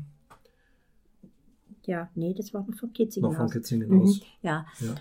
Ja, 1.85 2.09
nee, 2.15 2.33
das 2.33 2.55
war 2.55 2.65
noch 2.67 2.77
von 2.77 2.93
Kitzingen 2.93 3.29
Noch 3.31 3.37
von 3.37 3.47
aus. 3.47 3.53
Kitzingen 3.53 3.89
Mhm. 3.89 4.03
aus. 4.03 4.21
Ja, 4.43 4.65
Ja. 4.81 4.95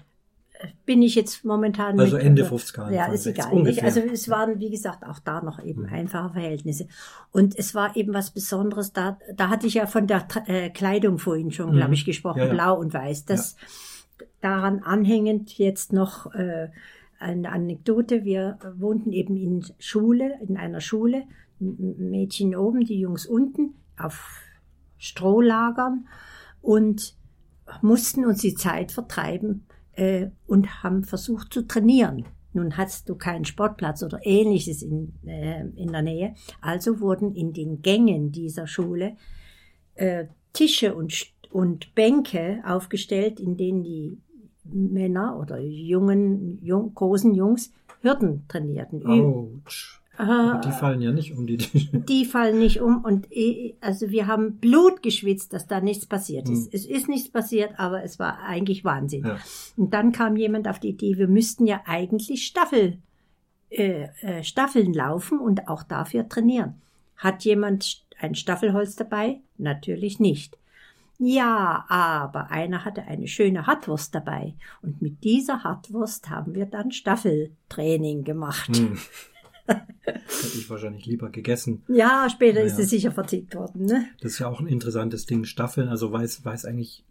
Bin 0.85 1.01
ich 1.01 1.15
jetzt 1.15 1.43
momentan 1.45 1.99
Also 1.99 2.17
mit, 2.17 2.25
Ende 2.25 2.41
äh, 2.43 2.45
50er. 2.45 2.91
Ja, 2.91 3.01
Anfang 3.03 3.13
ist 3.13 3.27
60er, 3.27 3.29
egal. 3.31 3.53
Ungefähr. 3.53 3.83
Also 3.83 3.99
es 4.01 4.29
waren, 4.29 4.59
wie 4.59 4.69
gesagt, 4.69 5.05
auch 5.05 5.19
da 5.19 5.41
noch 5.41 5.63
eben 5.63 5.83
Mhm. 5.83 5.93
einfache 5.93 6.33
Verhältnisse. 6.33 6.87
Und 7.31 7.57
es 7.57 7.73
war 7.75 7.95
eben 7.95 8.13
was 8.13 8.31
Besonderes. 8.31 8.93
Da, 8.93 9.17
da 9.35 9.49
hatte 9.49 9.67
ich 9.67 9.75
ja 9.75 9.87
von 9.87 10.07
der 10.07 10.27
äh, 10.47 10.69
Kleidung 10.69 11.17
vorhin 11.19 11.51
schon, 11.51 11.71
Mhm. 11.71 11.77
glaube 11.77 11.93
ich, 11.93 12.05
gesprochen, 12.05 12.39
Ja, 12.39 12.45
ja. 12.47 12.53
blau 12.53 12.79
und 12.79 12.93
weiß. 12.93 13.25
Das 13.25 13.55
daran 14.41 14.79
anhängend 14.79 15.57
jetzt 15.57 15.93
noch 15.93 16.33
äh, 16.33 16.69
eine 17.19 17.51
Anekdote. 17.51 18.23
Wir 18.23 18.57
wohnten 18.77 19.11
eben 19.11 19.35
in 19.37 19.63
Schule, 19.79 20.39
in 20.47 20.57
einer 20.57 20.81
Schule, 20.81 21.23
Mädchen 21.59 22.55
oben, 22.55 22.81
die 22.85 22.99
Jungs 22.99 23.25
unten, 23.27 23.75
auf 23.97 24.41
Strohlagern 24.97 26.07
und 26.61 27.15
mussten 27.81 28.25
uns 28.25 28.41
die 28.41 28.55
Zeit 28.55 28.91
vertreiben 28.91 29.65
äh, 29.93 30.27
und 30.47 30.83
haben 30.83 31.03
versucht 31.03 31.53
zu 31.53 31.63
trainieren. 31.63 32.25
Nun 32.53 32.75
hast 32.77 33.07
du 33.07 33.15
keinen 33.15 33.45
Sportplatz 33.45 34.03
oder 34.03 34.19
ähnliches 34.23 34.81
in, 34.81 35.13
äh, 35.25 35.65
in 35.75 35.91
der 35.91 36.01
Nähe. 36.01 36.35
Also 36.59 36.99
wurden 36.99 37.33
in 37.33 37.53
den 37.53 37.81
Gängen 37.81 38.31
dieser 38.31 38.67
Schule 38.67 39.15
äh, 39.95 40.25
Tische 40.53 40.95
und, 40.95 41.27
und 41.49 41.95
Bänke 41.95 42.61
aufgestellt, 42.65 43.39
in 43.39 43.55
denen 43.55 43.83
die 43.83 44.17
Männer 44.63 45.39
oder 45.39 45.59
jungen, 45.59 46.59
jung, 46.61 46.93
großen 46.93 47.33
Jungs 47.33 47.71
Hürden 48.01 48.45
trainierten. 48.47 49.05
Autsch. 49.05 50.00
Die 50.21 50.71
fallen 50.71 51.01
ja 51.01 51.11
nicht 51.11 51.33
um 51.35 51.47
die 51.47 51.57
Tische. 51.57 51.89
die 52.09 52.25
fallen 52.25 52.59
nicht 52.59 52.81
um 52.81 53.03
und 53.03 53.31
eh, 53.31 53.75
also 53.81 54.09
wir 54.09 54.27
haben 54.27 54.57
Blut 54.57 55.01
geschwitzt, 55.01 55.53
dass 55.53 55.67
da 55.67 55.81
nichts 55.81 56.05
passiert 56.05 56.49
ist. 56.49 56.65
Hm. 56.65 56.69
Es 56.73 56.85
ist 56.85 57.09
nichts 57.09 57.29
passiert, 57.29 57.71
aber 57.77 58.03
es 58.03 58.19
war 58.19 58.39
eigentlich 58.39 58.83
Wahnsinn. 58.83 59.25
Ja. 59.25 59.37
Und 59.77 59.93
dann 59.93 60.11
kam 60.11 60.35
jemand 60.35 60.67
auf 60.67 60.79
die 60.79 60.89
Idee, 60.89 61.17
wir 61.17 61.27
müssten 61.27 61.65
ja 61.65 61.81
eigentlich 61.85 62.45
Staffel, 62.45 62.99
äh, 63.69 64.07
äh, 64.21 64.43
Staffeln 64.43 64.93
laufen 64.93 65.39
und 65.39 65.67
auch 65.67 65.83
dafür 65.83 66.27
trainieren. 66.29 66.81
Hat 67.17 67.43
jemand 67.43 68.03
ein 68.19 68.35
Staffelholz 68.35 68.95
dabei? 68.95 69.39
Natürlich 69.57 70.19
nicht. 70.19 70.57
Ja, 71.23 71.85
aber 71.87 72.49
einer 72.49 72.83
hatte 72.83 73.03
eine 73.03 73.27
schöne 73.27 73.67
Hartwurst 73.67 74.15
dabei. 74.15 74.55
Und 74.81 75.03
mit 75.03 75.23
dieser 75.23 75.63
Hartwurst 75.63 76.31
haben 76.31 76.55
wir 76.55 76.65
dann 76.65 76.91
Staffeltraining 76.91 78.23
gemacht. 78.23 78.75
Hm. 78.75 78.97
Hätte 80.03 80.57
ich 80.57 80.69
wahrscheinlich 80.69 81.05
lieber 81.05 81.29
gegessen. 81.29 81.83
Ja, 81.87 82.27
später 82.29 82.59
Ja, 82.59 82.65
ist 82.65 82.79
es 82.79 82.89
sicher 82.89 83.11
vertickt 83.11 83.55
worden. 83.55 83.85
Ne? 83.85 84.05
Das 84.21 84.33
ist 84.33 84.39
ja 84.39 84.47
auch 84.47 84.59
ein 84.59 84.67
interessantes 84.67 85.25
Ding. 85.25 85.45
Staffeln, 85.45 85.87
also 85.89 86.11
weiß, 86.11 86.43
weiß 86.43 86.65
eigentlich 86.65 87.03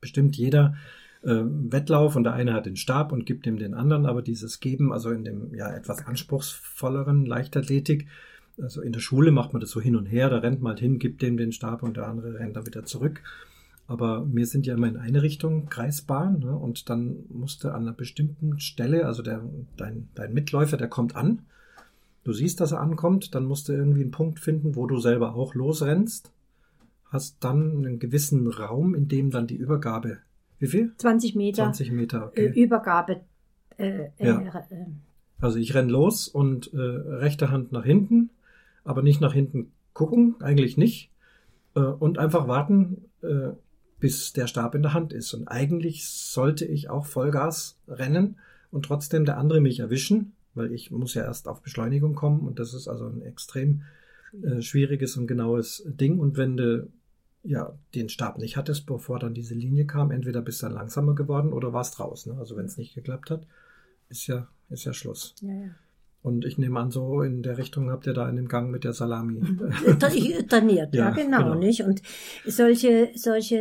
bestimmt 0.00 0.36
jeder 0.36 0.74
äh, 1.22 1.42
Wettlauf 1.44 2.16
und 2.16 2.24
der 2.24 2.34
eine 2.34 2.52
hat 2.52 2.66
den 2.66 2.76
Stab 2.76 3.12
und 3.12 3.26
gibt 3.26 3.46
ihm 3.46 3.58
den 3.58 3.74
anderen, 3.74 4.06
aber 4.06 4.22
dieses 4.22 4.60
Geben, 4.60 4.92
also 4.92 5.10
in 5.10 5.24
dem 5.24 5.54
ja 5.54 5.72
etwas 5.72 6.06
anspruchsvolleren 6.06 7.24
Leichtathletik, 7.26 8.08
also 8.60 8.82
in 8.82 8.92
der 8.92 9.00
Schule 9.00 9.30
macht 9.30 9.52
man 9.52 9.60
das 9.60 9.70
so 9.70 9.80
hin 9.80 9.96
und 9.96 10.06
her, 10.06 10.28
da 10.28 10.38
rennt 10.38 10.60
man 10.60 10.70
halt 10.70 10.80
hin, 10.80 10.98
gibt 10.98 11.22
dem 11.22 11.36
den 11.36 11.52
Stab 11.52 11.82
und 11.82 11.96
der 11.96 12.08
andere 12.08 12.38
rennt 12.38 12.56
dann 12.56 12.66
wieder 12.66 12.84
zurück. 12.84 13.22
Aber 13.86 14.26
wir 14.32 14.46
sind 14.46 14.66
ja 14.66 14.74
immer 14.74 14.88
in 14.88 14.96
eine 14.96 15.22
Richtung, 15.22 15.66
Kreisbahn, 15.66 16.40
ne? 16.40 16.56
und 16.56 16.88
dann 16.88 17.24
musste 17.28 17.74
an 17.74 17.82
einer 17.82 17.92
bestimmten 17.92 18.58
Stelle, 18.60 19.06
also 19.06 19.22
der, 19.22 19.42
dein, 19.76 20.08
dein 20.14 20.32
Mitläufer, 20.32 20.76
der 20.76 20.88
kommt 20.88 21.16
an, 21.16 21.42
du 22.24 22.32
siehst, 22.32 22.60
dass 22.60 22.72
er 22.72 22.80
ankommt, 22.80 23.34
dann 23.34 23.44
musst 23.44 23.68
du 23.68 23.72
irgendwie 23.72 24.02
einen 24.02 24.10
Punkt 24.10 24.40
finden, 24.40 24.76
wo 24.76 24.86
du 24.86 24.98
selber 24.98 25.34
auch 25.34 25.54
losrennst, 25.54 26.32
hast 27.10 27.36
dann 27.40 27.78
einen 27.78 27.98
gewissen 27.98 28.46
Raum, 28.48 28.94
in 28.94 29.08
dem 29.08 29.30
dann 29.30 29.46
die 29.46 29.56
Übergabe, 29.56 30.18
wie 30.58 30.66
viel? 30.68 30.92
20 30.96 31.34
Meter 31.34 31.64
20 31.64 31.90
Meter, 31.92 32.32
äh, 32.34 32.48
okay. 32.48 32.62
Übergabe. 32.62 33.20
Äh, 33.78 34.10
Ja. 34.18 34.40
äh, 34.40 34.74
äh, 34.74 34.86
Also 35.40 35.58
ich 35.58 35.74
renn 35.74 35.88
los 35.88 36.28
und 36.28 36.72
äh, 36.72 36.78
rechte 36.78 37.50
Hand 37.50 37.72
nach 37.72 37.84
hinten, 37.84 38.30
aber 38.84 39.02
nicht 39.02 39.20
nach 39.20 39.32
hinten 39.32 39.72
gucken, 39.92 40.36
eigentlich 40.40 40.76
nicht. 40.76 41.10
Äh, 41.74 41.80
und 41.80 42.18
einfach 42.18 42.48
warten, 42.48 43.04
äh, 43.22 43.50
bis 43.98 44.32
der 44.32 44.46
Stab 44.46 44.74
in 44.74 44.82
der 44.82 44.94
Hand 44.94 45.12
ist. 45.12 45.32
Und 45.34 45.48
eigentlich 45.48 46.06
sollte 46.08 46.64
ich 46.64 46.90
auch 46.90 47.06
Vollgas 47.06 47.78
rennen 47.88 48.36
und 48.70 48.84
trotzdem 48.84 49.24
der 49.24 49.38
andere 49.38 49.60
mich 49.60 49.80
erwischen, 49.80 50.32
weil 50.54 50.72
ich 50.72 50.90
muss 50.90 51.14
ja 51.14 51.22
erst 51.24 51.48
auf 51.48 51.62
Beschleunigung 51.62 52.14
kommen 52.14 52.40
und 52.46 52.58
das 52.58 52.74
ist 52.74 52.88
also 52.88 53.06
ein 53.06 53.22
extrem 53.22 53.82
äh, 54.42 54.60
schwieriges 54.62 55.16
und 55.16 55.26
genaues 55.26 55.82
Ding. 55.86 56.18
Und 56.18 56.36
wenn 56.36 56.56
du 56.56 56.88
ja 57.44 57.76
den 57.94 58.08
Stab 58.08 58.38
nicht 58.38 58.56
hattest, 58.56 58.86
bevor 58.86 59.18
dann 59.18 59.34
diese 59.34 59.54
Linie 59.54 59.84
kam, 59.86 60.10
entweder 60.10 60.42
bist 60.42 60.62
du 60.62 60.66
dann 60.66 60.74
langsamer 60.74 61.14
geworden 61.14 61.52
oder 61.52 61.72
warst 61.72 61.98
raus. 62.00 62.26
Ne? 62.26 62.36
Also 62.38 62.56
wenn 62.56 62.66
es 62.66 62.76
nicht 62.78 62.94
geklappt 62.94 63.30
hat, 63.30 63.46
ist 64.08 64.26
ja, 64.26 64.48
ist 64.70 64.84
ja 64.84 64.92
Schluss. 64.92 65.34
ja, 65.40 65.52
ja. 65.52 65.70
Und 66.24 66.44
ich 66.44 66.56
nehme 66.56 66.78
an, 66.78 66.92
so 66.92 67.22
in 67.22 67.42
der 67.42 67.58
Richtung 67.58 67.90
habt 67.90 68.06
ihr 68.06 68.12
da 68.14 68.28
in 68.28 68.36
dem 68.36 68.46
Gang 68.46 68.70
mit 68.70 68.84
der 68.84 68.92
Salami. 68.92 69.40
Tra- 69.98 70.48
trainiert, 70.48 70.94
ja, 70.94 71.08
Ja, 71.08 71.10
genau, 71.10 71.38
genau. 71.38 71.54
nicht? 71.56 71.82
Und 71.82 72.00
solche, 72.46 73.10
solche 73.16 73.56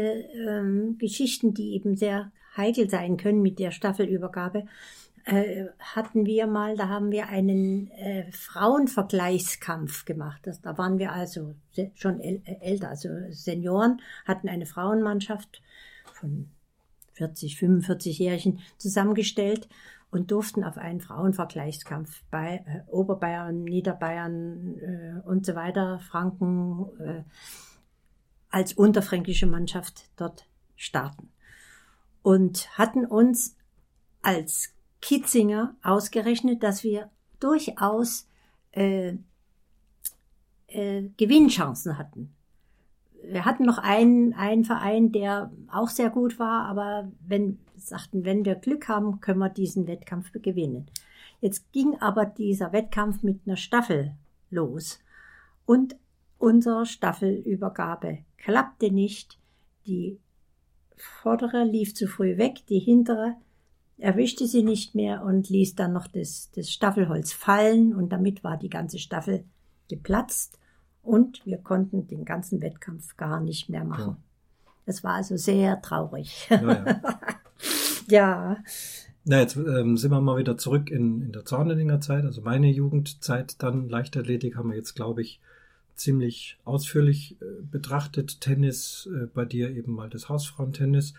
ähm, 0.48 0.96
Geschichten, 1.00 1.56
die 1.56 1.74
eben 1.74 1.96
sehr 1.98 2.32
heikel 2.56 2.88
sein 2.88 3.18
können 3.18 3.42
mit 3.42 3.58
der 3.58 3.72
Staffelübergabe, 3.72 4.66
äh, 5.26 5.68
hatten 5.80 6.26
wir 6.26 6.48
mal, 6.48 6.76
da 6.76 6.90
haben 6.90 7.12
wir 7.12 7.28
einen 7.28 7.92
äh, 7.92 8.32
Frauenvergleichskampf 8.32 10.06
gemacht. 10.06 10.42
Das, 10.44 10.62
da 10.62 10.78
waren 10.78 11.00
wir 11.00 11.12
also 11.12 11.54
schon 11.94 12.20
äh, 12.20 12.42
älter, 12.62 12.90
also 12.90 13.10
Senioren, 13.30 14.02
hatten 14.26 14.50
eine 14.50 14.66
Frauenmannschaft 14.66 15.62
von 16.14 16.50
40, 17.14 17.56
45-Jährigen 17.56 18.60
zusammengestellt 18.78 19.68
und 20.10 20.32
durften 20.32 20.64
auf 20.64 20.78
einen 20.78 21.02
Frauenvergleichskampf 21.02 22.24
bei 22.32 22.64
äh, 22.66 22.90
Oberbayern, 22.92 23.64
Niederbayern 23.64 24.78
äh, 24.80 25.28
und 25.28 25.46
so 25.46 25.56
weiter, 25.56 26.00
Franken, 26.00 27.26
als 28.50 28.74
unterfränkische 28.74 29.48
Mannschaft 29.48 30.10
dort 30.18 30.46
starten. 30.76 31.30
Und 32.22 32.78
hatten 32.78 33.06
uns 33.06 33.56
als 34.22 34.74
Kitzinger 35.02 35.76
ausgerechnet, 35.84 36.64
dass 36.64 36.84
wir 36.84 37.10
durchaus 37.40 38.28
äh, 38.72 39.16
äh, 40.68 41.04
Gewinnchancen 41.18 41.98
hatten. 41.98 42.34
Wir 43.24 43.46
hatten 43.46 43.66
noch 43.66 43.78
einen, 43.78 44.34
einen 44.34 44.64
Verein, 44.66 45.12
der 45.12 45.52
auch 45.72 45.90
sehr 45.90 46.10
gut 46.10 46.40
war, 46.40 46.66
aber 46.66 47.12
wenn 47.28 47.60
sagten, 47.82 48.26
wenn 48.26 48.46
wir 48.46 48.56
Glück 48.56 48.88
haben, 48.88 49.20
können 49.22 49.40
wir 49.40 49.50
diesen 49.50 49.88
Wettkampf 49.88 50.32
gewinnen. 50.34 50.88
Jetzt 51.40 51.72
ging 51.72 51.98
aber 52.00 52.26
dieser 52.26 52.72
Wettkampf 52.72 53.24
mit 53.24 53.42
einer 53.46 53.58
Staffel 53.58 54.14
los 54.50 55.00
und 55.66 55.96
unsere 56.38 56.86
Staffelübergabe 56.86 58.20
klappte 58.38 58.92
nicht. 58.92 59.40
Die 59.88 60.20
vordere 60.96 61.64
lief 61.64 61.96
zu 61.96 62.08
früh 62.08 62.38
weg, 62.38 62.66
die 62.70 62.80
hintere 62.80 63.36
erwischte 64.02 64.48
sie 64.48 64.64
nicht 64.64 64.96
mehr 64.96 65.24
und 65.24 65.50
ließ 65.50 65.76
dann 65.76 65.94
noch 65.94 66.08
das, 66.08 66.50
das 66.56 66.72
Staffelholz 66.72 67.34
fallen 67.34 67.96
und 67.96 68.10
damit 68.10 68.44
war 68.44 68.58
die 68.58 68.70
ganze 68.70 68.98
Staffel 68.98 69.44
geplatzt 69.90 70.58
und 71.04 71.46
wir 71.46 71.58
konnten 71.58 72.08
den 72.08 72.26
ganzen 72.26 72.62
Wettkampf 72.62 73.16
gar 73.16 73.40
nicht 73.40 73.70
mehr 73.70 73.84
machen. 73.84 74.18
Das 74.88 75.04
war 75.04 75.14
also 75.14 75.38
sehr 75.38 75.82
traurig. 75.82 76.48
Ja, 76.50 76.62
ja. 76.62 77.02
ja, 78.10 78.58
Na, 79.24 79.40
jetzt 79.40 79.56
ähm, 79.56 79.96
sind 79.98 80.12
wir 80.12 80.20
mal 80.20 80.38
wieder 80.38 80.58
zurück 80.58 80.90
in, 80.90 81.22
in 81.22 81.32
der 81.32 81.46
Zornenlinger 81.46 82.02
Zeit, 82.02 82.26
also 82.26 82.42
meine 82.42 82.72
Jugendzeit 82.72 83.62
dann. 83.62 83.88
Leichtathletik 83.88 84.56
haben 84.56 84.70
wir 84.70 84.78
jetzt, 84.78 84.96
glaube 84.96 85.22
ich, 85.22 85.40
ziemlich 85.96 86.58
ausführlich 86.66 87.38
äh, 87.40 87.46
betrachtet. 87.70 88.42
Tennis, 88.42 89.08
äh, 89.14 89.28
bei 89.28 89.46
dir 89.46 89.70
eben 89.70 89.94
mal 89.94 90.10
das 90.10 90.28
Hausfrauentennis. 90.28 91.14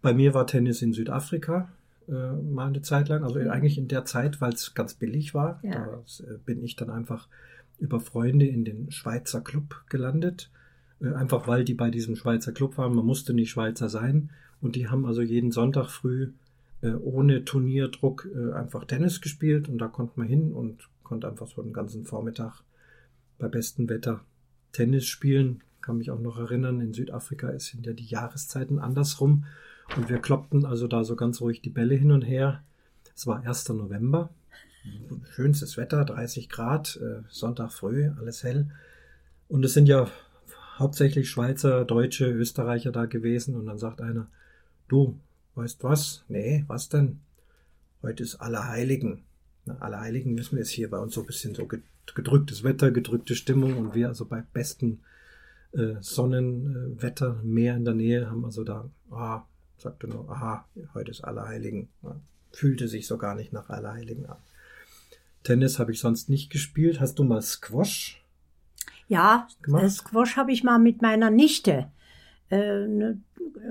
Bei 0.00 0.14
mir 0.14 0.32
war 0.32 0.46
Tennis 0.46 0.80
in 0.80 0.94
Südafrika 0.94 1.68
äh, 2.08 2.32
mal 2.32 2.68
eine 2.68 2.82
Zeit 2.82 3.08
lang, 3.08 3.24
also 3.24 3.38
eigentlich 3.38 3.78
in 3.78 3.88
der 3.88 4.04
Zeit, 4.04 4.40
weil 4.40 4.52
es 4.52 4.74
ganz 4.74 4.94
billig 4.94 5.34
war. 5.34 5.60
Ja. 5.62 5.86
Da 5.86 6.24
äh, 6.24 6.38
bin 6.44 6.62
ich 6.62 6.76
dann 6.76 6.90
einfach 6.90 7.28
über 7.78 8.00
Freunde 8.00 8.46
in 8.46 8.64
den 8.64 8.90
Schweizer 8.90 9.40
Club 9.40 9.84
gelandet. 9.88 10.50
Äh, 11.00 11.12
einfach 11.14 11.48
weil 11.48 11.64
die 11.64 11.74
bei 11.74 11.90
diesem 11.90 12.16
Schweizer 12.16 12.52
Club 12.52 12.78
waren. 12.78 12.94
Man 12.94 13.06
musste 13.06 13.34
nicht 13.34 13.50
Schweizer 13.50 13.88
sein. 13.88 14.30
Und 14.60 14.76
die 14.76 14.88
haben 14.88 15.06
also 15.06 15.22
jeden 15.22 15.50
Sonntag 15.50 15.88
früh 15.88 16.30
äh, 16.82 16.94
ohne 16.94 17.44
Turnierdruck 17.44 18.28
äh, 18.34 18.52
einfach 18.52 18.84
Tennis 18.84 19.20
gespielt 19.20 19.68
und 19.68 19.78
da 19.78 19.88
konnte 19.88 20.14
man 20.16 20.28
hin 20.28 20.52
und 20.52 20.88
konnte 21.02 21.28
einfach 21.28 21.46
so 21.46 21.62
den 21.62 21.72
ganzen 21.72 22.04
Vormittag 22.04 22.62
bei 23.38 23.48
bestem 23.48 23.88
Wetter 23.88 24.20
Tennis 24.72 25.06
spielen. 25.06 25.62
Kann 25.80 25.98
mich 25.98 26.10
auch 26.10 26.20
noch 26.20 26.38
erinnern, 26.38 26.80
in 26.80 26.92
Südafrika 26.92 27.58
sind 27.58 27.86
ja 27.86 27.92
die 27.92 28.06
Jahreszeiten 28.06 28.78
andersrum 28.78 29.44
und 29.96 30.08
wir 30.08 30.18
kloppten 30.18 30.64
also 30.64 30.88
da 30.88 31.04
so 31.04 31.16
ganz 31.16 31.40
ruhig 31.40 31.60
die 31.60 31.70
Bälle 31.70 31.94
hin 31.94 32.12
und 32.12 32.22
her. 32.22 32.62
Es 33.14 33.26
war 33.26 33.44
1. 33.44 33.68
November 33.70 34.30
schönstes 35.34 35.76
Wetter, 35.76 36.04
30 36.04 36.48
Grad, 36.48 36.98
äh, 37.02 37.22
Sonntag 37.28 37.72
früh, 37.72 38.10
alles 38.18 38.42
hell. 38.42 38.70
Und 39.48 39.64
es 39.64 39.74
sind 39.74 39.86
ja 39.86 40.08
hauptsächlich 40.78 41.30
Schweizer, 41.30 41.84
Deutsche, 41.84 42.26
Österreicher 42.26 42.92
da 42.92 43.06
gewesen. 43.06 43.54
Und 43.56 43.66
dann 43.66 43.78
sagt 43.78 44.00
einer, 44.00 44.28
du, 44.88 45.18
weißt 45.54 45.84
was? 45.84 46.24
Nee, 46.28 46.64
was 46.66 46.88
denn? 46.88 47.20
Heute 48.02 48.22
ist 48.22 48.36
Allerheiligen. 48.36 49.22
Allerheiligen 49.78 50.36
wissen 50.36 50.56
wir, 50.56 50.62
ist 50.62 50.70
hier 50.70 50.90
bei 50.90 50.98
uns 50.98 51.14
so 51.14 51.20
ein 51.20 51.26
bisschen 51.26 51.54
so 51.54 51.68
gedrücktes 52.14 52.64
Wetter, 52.64 52.90
gedrückte 52.90 53.36
Stimmung 53.36 53.76
und 53.76 53.94
wir 53.94 54.08
also 54.08 54.24
bei 54.24 54.42
bestem 54.52 54.98
äh, 55.72 55.94
Sonnenwetter, 56.00 57.40
Meer 57.44 57.76
in 57.76 57.84
der 57.84 57.94
Nähe 57.94 58.28
haben 58.28 58.44
also 58.44 58.64
da, 58.64 58.90
ah, 59.10 59.42
sagte 59.82 60.08
nur, 60.08 60.30
aha, 60.30 60.64
heute 60.94 61.10
ist 61.10 61.22
Allerheiligen. 61.22 61.88
Fühlte 62.52 62.88
sich 62.88 63.06
so 63.06 63.18
gar 63.18 63.34
nicht 63.34 63.52
nach 63.52 63.68
Allerheiligen 63.68 64.26
an. 64.26 64.36
Tennis 65.42 65.78
habe 65.78 65.92
ich 65.92 66.00
sonst 66.00 66.28
nicht 66.28 66.50
gespielt. 66.50 67.00
Hast 67.00 67.18
du 67.18 67.24
mal 67.24 67.42
Squash? 67.42 68.22
Ja, 69.08 69.48
gemacht? 69.62 69.90
Squash 69.90 70.36
habe 70.36 70.52
ich 70.52 70.62
mal 70.62 70.78
mit 70.78 71.02
meiner 71.02 71.30
Nichte. 71.30 71.90
Äh, 72.48 72.84
eine 72.84 73.20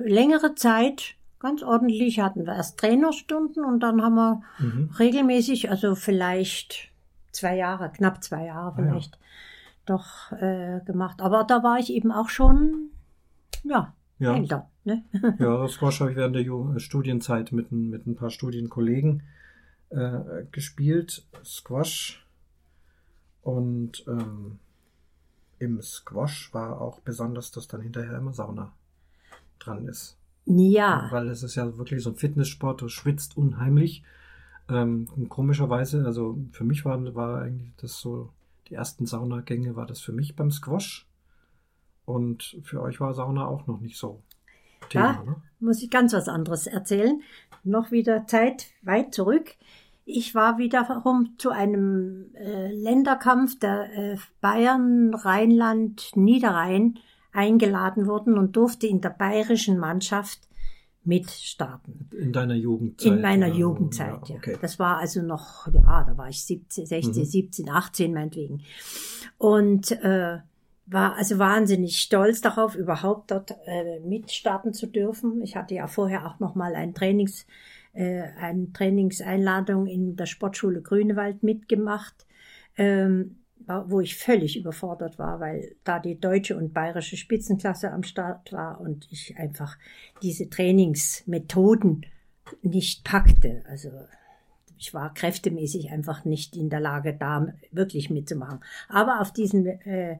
längere 0.03 0.55
Zeit, 0.55 1.15
ganz 1.39 1.63
ordentlich, 1.63 2.19
hatten 2.19 2.45
wir 2.45 2.55
erst 2.55 2.79
Trainerstunden 2.79 3.63
und 3.63 3.79
dann 3.79 4.01
haben 4.01 4.15
wir 4.15 4.41
mhm. 4.59 4.89
regelmäßig, 4.99 5.69
also 5.69 5.95
vielleicht 5.95 6.89
zwei 7.31 7.55
Jahre, 7.55 7.91
knapp 7.91 8.23
zwei 8.23 8.45
Jahre 8.45 8.73
vielleicht, 8.75 9.15
ah, 9.15 9.17
ja. 9.17 9.85
doch 9.85 10.31
äh, 10.33 10.81
gemacht. 10.85 11.21
Aber 11.21 11.43
da 11.43 11.63
war 11.63 11.79
ich 11.79 11.91
eben 11.93 12.11
auch 12.11 12.29
schon, 12.29 12.89
ja, 13.63 13.93
ja. 14.21 14.35
älter. 14.35 14.69
Ne? 14.83 15.03
ja, 15.39 15.67
Squash 15.67 15.99
habe 15.99 16.11
ich 16.11 16.17
während 16.17 16.35
der 16.35 16.79
Studienzeit 16.79 17.51
mit, 17.51 17.71
mit 17.71 18.05
ein 18.05 18.15
paar 18.15 18.29
Studienkollegen 18.29 19.23
äh, 19.89 20.45
gespielt, 20.51 21.25
Squash. 21.43 22.25
Und 23.41 24.05
ähm, 24.07 24.59
im 25.59 25.81
Squash 25.81 26.53
war 26.53 26.79
auch 26.79 26.99
besonders, 26.99 27.51
dass 27.51 27.67
dann 27.67 27.81
hinterher 27.81 28.17
immer 28.17 28.33
Sauna 28.33 28.73
dran 29.59 29.87
ist. 29.87 30.17
Ja. 30.45 31.07
Weil 31.11 31.29
es 31.29 31.43
ist 31.43 31.55
ja 31.55 31.77
wirklich 31.77 32.03
so 32.03 32.11
ein 32.11 32.15
Fitnesssport, 32.15 32.81
du 32.81 32.87
schwitzt 32.89 33.37
unheimlich. 33.37 34.03
Ähm, 34.69 35.07
komischerweise, 35.29 36.05
also 36.05 36.37
für 36.51 36.63
mich 36.63 36.85
war, 36.85 37.15
war 37.15 37.41
eigentlich 37.41 37.73
das 37.77 37.99
so, 37.99 38.29
die 38.67 38.75
ersten 38.75 39.05
Saunagänge 39.05 39.75
war 39.75 39.85
das 39.85 39.99
für 39.99 40.13
mich 40.13 40.35
beim 40.35 40.51
Squash. 40.51 41.07
Und 42.11 42.57
für 42.63 42.81
euch 42.81 42.99
war 42.99 43.13
Sauna 43.13 43.47
auch 43.47 43.67
noch 43.67 43.79
nicht 43.79 43.97
so 43.97 44.21
Thema, 44.89 45.13
da 45.13 45.31
ne? 45.31 45.35
muss 45.59 45.81
ich 45.81 45.89
ganz 45.89 46.13
was 46.13 46.27
anderes 46.27 46.67
erzählen. 46.67 47.21
Noch 47.63 47.91
wieder 47.91 48.25
Zeit 48.27 48.67
weit 48.81 49.13
zurück. 49.13 49.55
Ich 50.05 50.33
war 50.33 50.57
wiederum 50.57 51.35
zu 51.37 51.51
einem 51.51 52.33
äh, 52.33 52.71
Länderkampf 52.73 53.59
der 53.59 54.13
äh, 54.13 54.17
Bayern, 54.41 55.13
Rheinland, 55.13 56.11
Niederrhein 56.15 56.99
eingeladen 57.31 58.07
worden 58.07 58.37
und 58.37 58.55
durfte 58.55 58.87
in 58.87 58.99
der 58.99 59.11
bayerischen 59.11 59.77
Mannschaft 59.77 60.39
mitstarten. 61.03 62.09
In 62.11 62.33
deiner 62.33 62.55
Jugendzeit? 62.55 63.11
In 63.11 63.21
meiner 63.21 63.47
Jugendzeit, 63.47 64.29
ja. 64.29 64.35
Okay. 64.35 64.57
Das 64.61 64.79
war 64.79 64.97
also 64.97 65.21
noch, 65.21 65.67
ja, 65.73 66.03
da 66.03 66.17
war 66.17 66.29
ich 66.29 66.43
17, 66.43 66.85
16, 66.85 67.23
mhm. 67.23 67.25
17, 67.25 67.69
18 67.69 68.13
meinetwegen. 68.13 68.61
Und 69.37 69.91
äh, 69.91 70.39
war 70.91 71.15
also 71.15 71.39
wahnsinnig 71.39 71.99
stolz 72.01 72.41
darauf, 72.41 72.75
überhaupt 72.75 73.31
dort 73.31 73.55
äh, 73.65 73.99
mitstarten 74.01 74.73
zu 74.73 74.87
dürfen. 74.87 75.41
Ich 75.41 75.55
hatte 75.55 75.73
ja 75.73 75.87
vorher 75.87 76.27
auch 76.27 76.39
noch 76.39 76.53
mal 76.53 76.75
ein 76.75 76.93
Trainings, 76.93 77.45
äh, 77.93 78.23
eine 78.37 78.73
Trainingseinladung 78.73 79.87
in 79.87 80.17
der 80.17 80.25
Sportschule 80.25 80.81
Grünewald 80.81 81.43
mitgemacht, 81.43 82.25
ähm, 82.77 83.37
wo 83.85 84.01
ich 84.01 84.17
völlig 84.17 84.57
überfordert 84.57 85.17
war, 85.17 85.39
weil 85.39 85.75
da 85.85 85.99
die 85.99 86.19
deutsche 86.19 86.57
und 86.57 86.73
bayerische 86.73 87.15
Spitzenklasse 87.15 87.89
am 87.91 88.03
Start 88.03 88.51
war 88.51 88.81
und 88.81 89.07
ich 89.11 89.37
einfach 89.37 89.77
diese 90.21 90.49
Trainingsmethoden 90.49 92.05
nicht 92.63 93.05
packte. 93.05 93.63
Also 93.69 93.91
ich 94.77 94.93
war 94.93 95.13
kräftemäßig 95.13 95.91
einfach 95.91 96.25
nicht 96.25 96.57
in 96.57 96.69
der 96.69 96.81
Lage, 96.81 97.13
da 97.13 97.53
wirklich 97.71 98.09
mitzumachen. 98.09 98.59
Aber 98.89 99.21
auf 99.21 99.31
diesen 99.31 99.65
äh, 99.65 100.17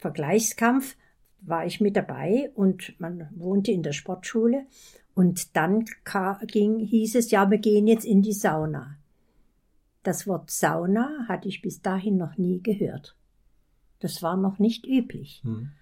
Vergleichskampf 0.00 0.96
war 1.42 1.66
ich 1.66 1.80
mit 1.80 1.96
dabei 1.96 2.50
und 2.54 2.98
man 2.98 3.28
wohnte 3.34 3.70
in 3.70 3.82
der 3.82 3.92
Sportschule 3.92 4.66
und 5.14 5.56
dann 5.56 5.84
ging, 6.46 6.78
hieß 6.78 7.14
es, 7.16 7.30
ja, 7.30 7.50
wir 7.50 7.58
gehen 7.58 7.86
jetzt 7.86 8.04
in 8.04 8.22
die 8.22 8.32
Sauna. 8.32 8.96
Das 10.02 10.26
Wort 10.26 10.50
Sauna 10.50 11.26
hatte 11.28 11.48
ich 11.48 11.60
bis 11.60 11.82
dahin 11.82 12.16
noch 12.16 12.38
nie 12.38 12.62
gehört. 12.62 13.16
Das 13.98 14.22
war 14.22 14.36
noch 14.36 14.58
nicht 14.58 14.86
üblich. 14.86 15.42
Hm. 15.44 15.72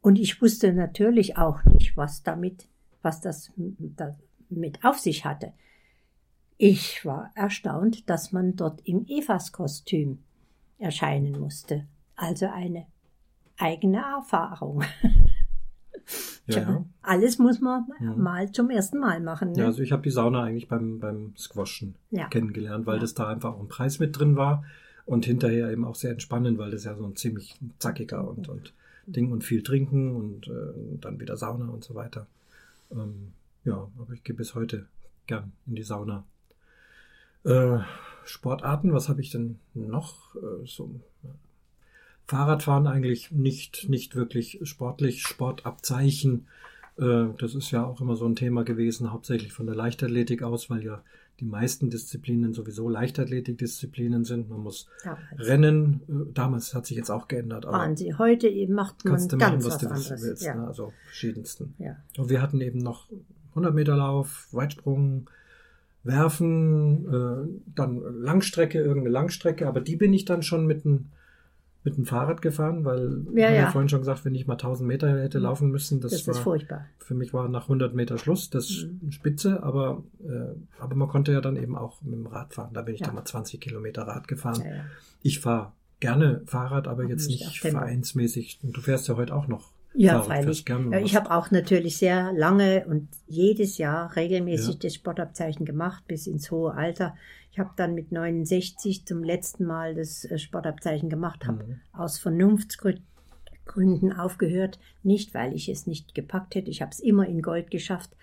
Und 0.00 0.18
ich 0.18 0.42
wusste 0.42 0.72
natürlich 0.72 1.36
auch 1.36 1.64
nicht, 1.64 1.96
was 1.96 2.24
damit, 2.24 2.66
was 3.02 3.20
das 3.20 3.52
damit 4.48 4.84
auf 4.84 4.98
sich 4.98 5.24
hatte. 5.24 5.52
Ich 6.56 7.04
war 7.04 7.30
erstaunt, 7.36 8.10
dass 8.10 8.32
man 8.32 8.56
dort 8.56 8.80
im 8.84 9.06
Evas-Kostüm 9.06 10.18
erscheinen 10.78 11.38
musste. 11.38 11.86
Also 12.16 12.46
eine 12.46 12.86
eigene 13.58 13.98
Erfahrung. 13.98 14.82
Ja. 16.46 16.84
Alles 17.02 17.38
muss 17.38 17.60
man 17.60 17.86
ja. 18.00 18.14
mal 18.14 18.50
zum 18.50 18.70
ersten 18.70 18.98
Mal 18.98 19.20
machen. 19.20 19.52
Ne? 19.52 19.58
Ja, 19.58 19.66
also 19.66 19.82
ich 19.82 19.92
habe 19.92 20.02
die 20.02 20.10
Sauna 20.10 20.44
eigentlich 20.44 20.68
beim, 20.68 20.98
beim 20.98 21.34
Squashen 21.36 21.94
ja. 22.10 22.28
kennengelernt, 22.28 22.86
weil 22.86 22.96
ja. 22.96 23.00
das 23.02 23.12
da 23.12 23.28
einfach 23.28 23.52
auch 23.54 23.60
ein 23.60 23.68
Preis 23.68 23.98
mit 23.98 24.18
drin 24.18 24.36
war 24.36 24.64
und 25.04 25.26
hinterher 25.26 25.70
eben 25.70 25.84
auch 25.84 25.94
sehr 25.94 26.12
entspannend, 26.12 26.56
weil 26.58 26.70
das 26.70 26.84
ja 26.84 26.94
so 26.94 27.04
ein 27.04 27.16
ziemlich 27.16 27.58
zackiger 27.78 28.26
und, 28.26 28.48
und 28.48 28.72
Ding 29.06 29.30
und 29.30 29.44
viel 29.44 29.62
trinken 29.62 30.14
und 30.16 30.48
äh, 30.48 30.98
dann 31.00 31.20
wieder 31.20 31.36
Sauna 31.36 31.68
und 31.68 31.84
so 31.84 31.94
weiter. 31.94 32.26
Ähm, 32.90 33.32
ja, 33.64 33.88
aber 33.98 34.12
ich 34.14 34.24
gehe 34.24 34.36
bis 34.36 34.54
heute 34.54 34.86
gern 35.26 35.52
in 35.66 35.74
die 35.74 35.82
Sauna. 35.82 36.24
Äh, 37.44 37.78
Sportarten, 38.24 38.92
was 38.92 39.08
habe 39.08 39.20
ich 39.20 39.30
denn 39.30 39.58
noch? 39.74 40.34
Äh, 40.36 40.66
so 40.66 40.90
Fahrradfahren 42.28 42.86
eigentlich 42.86 43.30
nicht, 43.30 43.88
nicht 43.88 44.14
wirklich 44.14 44.60
sportlich, 44.62 45.22
Sportabzeichen. 45.22 46.46
Äh, 46.98 47.28
das 47.38 47.54
ist 47.54 47.70
ja 47.70 47.86
auch 47.86 48.02
immer 48.02 48.16
so 48.16 48.26
ein 48.26 48.36
Thema 48.36 48.64
gewesen, 48.64 49.10
hauptsächlich 49.10 49.54
von 49.54 49.64
der 49.64 49.74
Leichtathletik 49.74 50.42
aus, 50.42 50.68
weil 50.68 50.84
ja 50.84 51.02
die 51.40 51.46
meisten 51.46 51.88
Disziplinen 51.88 52.52
sowieso 52.52 52.90
Leichtathletikdisziplinen 52.90 54.24
sind. 54.24 54.50
Man 54.50 54.60
muss 54.60 54.88
damals. 55.02 55.22
rennen. 55.38 56.00
Äh, 56.06 56.32
damals 56.34 56.74
hat 56.74 56.84
sich 56.84 56.98
jetzt 56.98 57.10
auch 57.10 57.28
geändert. 57.28 57.64
Aber 57.64 57.78
Waren 57.78 57.96
sie. 57.96 58.12
Heute 58.12 58.50
macht 58.68 59.06
man 59.06 59.14
kannst 59.14 59.32
du 59.32 59.38
ganz 59.38 59.66
machen, 59.66 59.90
was, 59.90 59.90
was 59.90 60.08
du 60.08 60.26
willst. 60.26 60.42
Ja. 60.42 60.54
Ne? 60.54 60.66
Also 60.66 60.92
verschiedensten. 61.06 61.74
Ja. 61.78 61.96
Und 62.18 62.28
wir 62.28 62.42
hatten 62.42 62.60
eben 62.60 62.80
noch 62.80 63.08
100 63.50 63.74
Meter 63.74 63.96
Lauf, 63.96 64.48
Weitsprung, 64.52 65.30
Werfen, 66.04 67.06
äh, 67.06 67.70
dann 67.74 68.02
Langstrecke, 68.20 68.80
irgendeine 68.80 69.14
Langstrecke. 69.14 69.66
Aber 69.66 69.80
die 69.80 69.96
bin 69.96 70.12
ich 70.12 70.26
dann 70.26 70.42
schon 70.42 70.66
mit 70.66 70.84
einem 70.84 71.06
mit 71.84 71.96
dem 71.96 72.04
Fahrrad 72.04 72.42
gefahren, 72.42 72.84
weil 72.84 73.24
ja, 73.34 73.50
ja. 73.50 73.54
ja 73.54 73.70
vorhin 73.70 73.88
schon 73.88 74.00
gesagt, 74.00 74.24
wenn 74.24 74.34
ich 74.34 74.46
mal 74.46 74.54
1000 74.54 74.86
Meter 74.86 75.20
hätte 75.20 75.38
laufen 75.38 75.70
müssen, 75.70 76.00
das, 76.00 76.12
das 76.12 76.26
war 76.26 76.34
furchtbar. 76.34 76.86
Für 76.98 77.14
mich 77.14 77.32
war 77.32 77.48
nach 77.48 77.62
100 77.62 77.94
Meter 77.94 78.18
Schluss, 78.18 78.50
das 78.50 78.86
mhm. 78.86 79.10
Spitze, 79.12 79.62
aber 79.62 80.02
äh, 80.20 80.54
aber 80.78 80.96
man 80.96 81.08
konnte 81.08 81.32
ja 81.32 81.40
dann 81.40 81.56
eben 81.56 81.76
auch 81.76 82.02
mit 82.02 82.14
dem 82.14 82.26
Rad 82.26 82.54
fahren. 82.54 82.70
Da 82.74 82.82
bin 82.82 82.94
ich 82.94 83.00
ja. 83.00 83.06
dann 83.06 83.14
mal 83.14 83.24
20 83.24 83.60
Kilometer 83.60 84.02
Rad 84.02 84.28
gefahren. 84.28 84.62
Ja, 84.64 84.84
ich 85.22 85.40
fahre 85.40 85.72
gerne 86.00 86.42
Fahrrad, 86.46 86.88
aber 86.88 87.04
jetzt 87.04 87.28
nicht, 87.28 87.46
nicht 87.46 87.60
vereinsmäßig. 87.60 88.60
Und 88.62 88.76
du 88.76 88.80
fährst 88.80 89.08
ja 89.08 89.16
heute 89.16 89.34
auch 89.34 89.48
noch 89.48 89.72
ja, 89.94 90.22
freilich. 90.22 90.64
Ich 91.02 91.16
habe 91.16 91.30
auch 91.30 91.50
natürlich 91.50 91.96
sehr 91.96 92.32
lange 92.32 92.86
und 92.86 93.08
jedes 93.26 93.78
Jahr 93.78 94.14
regelmäßig 94.14 94.78
das 94.78 94.94
Sportabzeichen 94.94 95.66
gemacht, 95.66 96.04
bis 96.06 96.26
ins 96.26 96.50
hohe 96.50 96.74
Alter. 96.74 97.16
Ich 97.58 97.60
habe 97.60 97.74
dann 97.74 97.96
mit 97.96 98.12
69 98.12 99.04
zum 99.04 99.24
letzten 99.24 99.64
Mal 99.64 99.96
das 99.96 100.24
äh, 100.24 100.38
Sportabzeichen 100.38 101.10
gemacht, 101.10 101.44
habe 101.44 101.64
mhm. 101.64 101.80
aus 101.92 102.20
Vernunftsgründen 102.20 104.12
aufgehört. 104.12 104.78
Nicht, 105.02 105.34
weil 105.34 105.52
ich 105.54 105.68
es 105.68 105.88
nicht 105.88 106.14
gepackt 106.14 106.54
hätte, 106.54 106.70
ich 106.70 106.82
habe 106.82 106.92
es 106.92 107.00
immer 107.00 107.26
in 107.26 107.42
Gold 107.42 107.72
geschafft, 107.72 108.16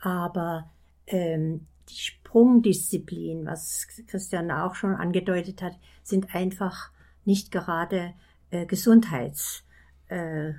aber 0.00 0.72
ähm, 1.06 1.68
die 1.88 2.00
Sprungdisziplin, 2.00 3.46
was 3.46 3.86
Christian 4.08 4.50
auch 4.50 4.74
schon 4.74 4.96
angedeutet 4.96 5.62
hat, 5.62 5.78
sind 6.02 6.34
einfach 6.34 6.90
nicht 7.24 7.52
gerade 7.52 8.14
äh, 8.50 8.66
Gesundheits. 8.66 9.62
Äh. 10.08 10.54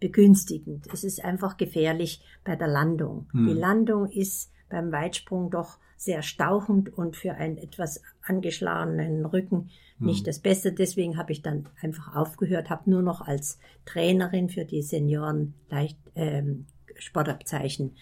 Es 0.00 1.04
ist 1.04 1.24
einfach 1.24 1.56
gefährlich 1.56 2.24
bei 2.42 2.56
der 2.56 2.66
Landung. 2.66 3.28
Hm. 3.30 3.46
Die 3.46 3.54
Landung 3.54 4.10
ist 4.10 4.50
beim 4.68 4.90
Weitsprung 4.90 5.50
doch 5.50 5.78
sehr 5.98 6.22
stauchend 6.22 6.96
und 6.96 7.16
für 7.16 7.34
einen 7.34 7.58
etwas 7.58 8.02
angeschlagenen 8.22 9.26
Rücken 9.26 9.70
nicht 9.98 10.20
hm. 10.20 10.24
das 10.24 10.38
Beste. 10.38 10.72
Deswegen 10.72 11.18
habe 11.18 11.32
ich 11.32 11.42
dann 11.42 11.68
einfach 11.82 12.14
aufgehört, 12.14 12.70
habe 12.70 12.88
nur 12.88 13.02
noch 13.02 13.20
als 13.20 13.58
Trainerin 13.84 14.48
für 14.48 14.64
die 14.64 14.82
Senioren 14.82 15.54
leicht 15.68 15.98
ähm, 16.14 16.66
Sportabzeichen 16.96 17.96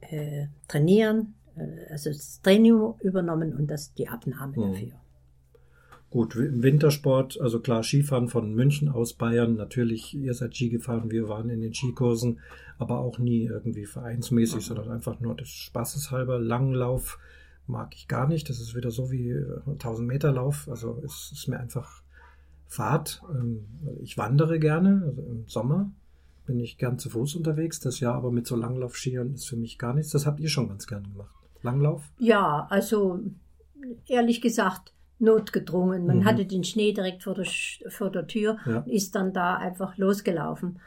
äh, 0.00 0.46
trainieren, 0.68 1.34
äh, 1.56 1.90
also 1.90 2.10
das 2.10 2.40
Training 2.42 2.94
übernommen 3.00 3.54
und 3.54 3.66
das 3.68 3.92
die 3.94 4.08
Abnahme 4.08 4.56
hm. 4.56 4.72
dafür. 4.72 4.92
Gut, 6.12 6.36
im 6.36 6.62
Wintersport, 6.62 7.40
also 7.40 7.58
klar, 7.60 7.82
Skifahren 7.82 8.28
von 8.28 8.54
München 8.54 8.90
aus 8.90 9.14
Bayern, 9.14 9.56
natürlich, 9.56 10.12
ihr 10.12 10.34
seid 10.34 10.54
Ski 10.54 10.68
gefahren, 10.68 11.10
wir 11.10 11.26
waren 11.26 11.48
in 11.48 11.62
den 11.62 11.72
Skikursen, 11.72 12.40
aber 12.78 12.98
auch 12.98 13.18
nie 13.18 13.44
irgendwie 13.44 13.86
vereinsmäßig, 13.86 14.56
mhm. 14.56 14.60
sondern 14.60 14.90
einfach 14.90 15.20
nur 15.20 15.34
des 15.34 15.48
Spaßes 15.48 16.10
halber. 16.10 16.38
Langlauf 16.38 17.18
mag 17.66 17.94
ich 17.94 18.08
gar 18.08 18.28
nicht, 18.28 18.50
das 18.50 18.60
ist 18.60 18.76
wieder 18.76 18.90
so 18.90 19.10
wie 19.10 19.34
1000 19.66 20.04
äh, 20.06 20.12
Meter 20.12 20.32
Lauf, 20.32 20.68
also 20.68 21.00
es 21.02 21.30
ist 21.32 21.48
mir 21.48 21.58
einfach 21.58 22.02
Fahrt. 22.68 23.22
Ähm, 23.30 23.64
ich 24.02 24.18
wandere 24.18 24.58
gerne, 24.58 25.04
also 25.06 25.22
im 25.22 25.48
Sommer 25.48 25.90
bin 26.44 26.60
ich 26.60 26.76
gern 26.76 26.98
zu 26.98 27.08
Fuß 27.08 27.36
unterwegs, 27.36 27.80
das 27.80 28.00
Jahr 28.00 28.16
aber 28.16 28.30
mit 28.30 28.46
so 28.46 28.54
Langlaufskiern 28.54 29.32
ist 29.32 29.48
für 29.48 29.56
mich 29.56 29.78
gar 29.78 29.94
nichts. 29.94 30.12
Das 30.12 30.26
habt 30.26 30.40
ihr 30.40 30.50
schon 30.50 30.68
ganz 30.68 30.86
gern 30.86 31.04
gemacht. 31.04 31.34
Langlauf? 31.62 32.02
Ja, 32.18 32.66
also 32.68 33.18
ehrlich 34.08 34.42
gesagt, 34.42 34.92
notgedrungen. 35.22 36.06
Man 36.06 36.18
mhm. 36.18 36.24
hatte 36.24 36.44
den 36.44 36.64
Schnee 36.64 36.92
direkt 36.92 37.22
vor 37.22 37.34
der, 37.34 37.46
vor 37.88 38.10
der 38.10 38.26
Tür 38.26 38.58
ja. 38.66 38.78
und 38.78 38.88
ist 38.88 39.14
dann 39.14 39.32
da 39.32 39.56
einfach 39.56 39.96
losgelaufen. 39.96 40.80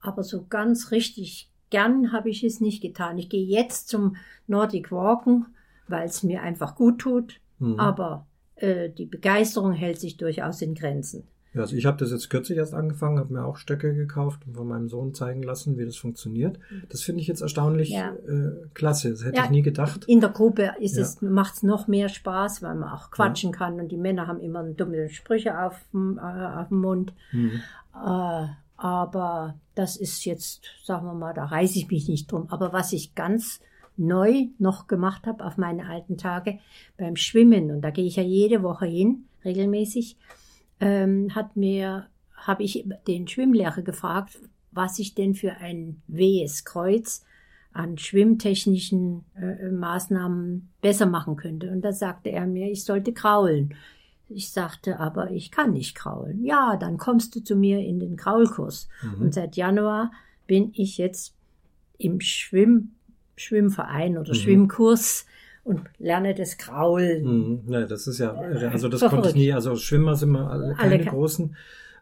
Aber 0.00 0.22
so 0.22 0.46
ganz 0.48 0.92
richtig 0.92 1.50
gern 1.70 2.12
habe 2.12 2.30
ich 2.30 2.44
es 2.44 2.60
nicht 2.60 2.80
getan. 2.80 3.18
Ich 3.18 3.28
gehe 3.28 3.44
jetzt 3.44 3.88
zum 3.88 4.16
Nordic 4.46 4.92
Walken, 4.92 5.46
weil 5.88 6.06
es 6.06 6.22
mir 6.22 6.42
einfach 6.42 6.76
gut 6.76 7.00
tut. 7.00 7.40
Mhm. 7.58 7.80
Aber 7.80 8.26
äh, 8.56 8.90
die 8.90 9.06
Begeisterung 9.06 9.72
hält 9.72 9.98
sich 9.98 10.16
durchaus 10.16 10.62
in 10.62 10.74
Grenzen. 10.74 11.24
Ja, 11.54 11.62
also 11.62 11.76
ich 11.76 11.86
habe 11.86 11.96
das 11.96 12.10
jetzt 12.10 12.28
kürzlich 12.28 12.58
erst 12.58 12.74
angefangen, 12.74 13.18
habe 13.18 13.32
mir 13.32 13.44
auch 13.44 13.56
Stöcke 13.56 13.94
gekauft 13.94 14.42
und 14.46 14.54
von 14.54 14.68
meinem 14.68 14.88
Sohn 14.88 15.14
zeigen 15.14 15.42
lassen, 15.42 15.78
wie 15.78 15.84
das 15.84 15.96
funktioniert. 15.96 16.58
Das 16.90 17.02
finde 17.02 17.22
ich 17.22 17.26
jetzt 17.26 17.40
erstaunlich 17.40 17.90
ja. 17.90 18.12
äh, 18.12 18.68
klasse. 18.74 19.10
Das 19.10 19.24
hätte 19.24 19.36
ja, 19.36 19.44
ich 19.44 19.50
nie 19.50 19.62
gedacht. 19.62 20.04
In 20.06 20.20
der 20.20 20.30
Gruppe 20.30 20.74
ist 20.80 20.96
ja. 20.96 21.02
es, 21.02 21.22
macht 21.22 21.54
es 21.54 21.62
noch 21.62 21.88
mehr 21.88 22.08
Spaß, 22.08 22.62
weil 22.62 22.74
man 22.74 22.90
auch 22.90 23.10
quatschen 23.10 23.52
kann 23.52 23.80
und 23.80 23.90
die 23.90 23.96
Männer 23.96 24.26
haben 24.26 24.40
immer 24.40 24.62
dumme 24.62 25.08
Sprüche 25.08 25.58
auf, 25.58 25.80
äh, 25.94 26.20
auf 26.20 26.68
dem 26.68 26.80
Mund. 26.80 27.12
Mhm. 27.32 27.62
Äh, 27.94 28.48
aber 28.76 29.56
das 29.74 29.96
ist 29.96 30.24
jetzt, 30.24 30.62
sagen 30.84 31.06
wir 31.06 31.14
mal, 31.14 31.34
da 31.34 31.46
reiße 31.46 31.78
ich 31.78 31.90
mich 31.90 32.08
nicht 32.08 32.30
drum. 32.30 32.46
Aber 32.50 32.72
was 32.72 32.92
ich 32.92 33.14
ganz 33.14 33.60
neu 33.96 34.46
noch 34.58 34.86
gemacht 34.86 35.26
habe 35.26 35.44
auf 35.44 35.56
meine 35.56 35.88
alten 35.88 36.16
Tage 36.16 36.60
beim 36.96 37.16
Schwimmen, 37.16 37.70
und 37.70 37.80
da 37.80 37.90
gehe 37.90 38.06
ich 38.06 38.16
ja 38.16 38.22
jede 38.22 38.62
Woche 38.62 38.86
hin, 38.86 39.24
regelmäßig, 39.44 40.16
ähm, 40.80 41.34
hat 41.34 41.56
mir, 41.56 42.06
habe 42.34 42.62
ich 42.62 42.84
den 43.06 43.28
Schwimmlehrer 43.28 43.82
gefragt, 43.82 44.38
was 44.70 44.98
ich 44.98 45.14
denn 45.14 45.34
für 45.34 45.56
ein 45.56 46.02
wehes 46.06 46.64
Kreuz 46.64 47.24
an 47.72 47.98
schwimmtechnischen 47.98 49.24
äh, 49.34 49.70
Maßnahmen 49.70 50.68
besser 50.80 51.06
machen 51.06 51.36
könnte. 51.36 51.70
Und 51.70 51.82
da 51.82 51.92
sagte 51.92 52.30
er 52.30 52.46
mir, 52.46 52.70
ich 52.70 52.84
sollte 52.84 53.12
kraulen. 53.12 53.74
Ich 54.28 54.50
sagte 54.50 55.00
aber, 55.00 55.30
ich 55.30 55.50
kann 55.50 55.72
nicht 55.72 55.94
kraulen. 55.94 56.44
Ja, 56.44 56.76
dann 56.76 56.98
kommst 56.98 57.34
du 57.34 57.40
zu 57.40 57.56
mir 57.56 57.80
in 57.80 57.98
den 57.98 58.16
Kraulkurs. 58.16 58.88
Mhm. 59.02 59.22
Und 59.22 59.34
seit 59.34 59.56
Januar 59.56 60.12
bin 60.46 60.72
ich 60.74 60.98
jetzt 60.98 61.34
im 61.98 62.20
Schwimm, 62.20 62.92
Schwimmverein 63.36 64.18
oder 64.18 64.30
mhm. 64.30 64.38
Schwimmkurs 64.38 65.26
und 65.68 65.82
lerne 65.98 66.34
das 66.34 66.56
Kraulen. 66.56 67.24
Mhm. 67.24 67.72
Ja, 67.72 67.86
das 67.86 68.06
ist 68.06 68.18
ja, 68.18 68.32
also 68.32 68.88
das 68.88 69.02
konnte 69.02 69.28
ich 69.28 69.34
nie, 69.34 69.52
also 69.52 69.76
Schwimmer 69.76 70.16
sind 70.16 70.30
wir 70.30 70.50
alle 70.50 70.74
keine 70.74 70.94
alle 70.94 71.04
großen. 71.04 71.54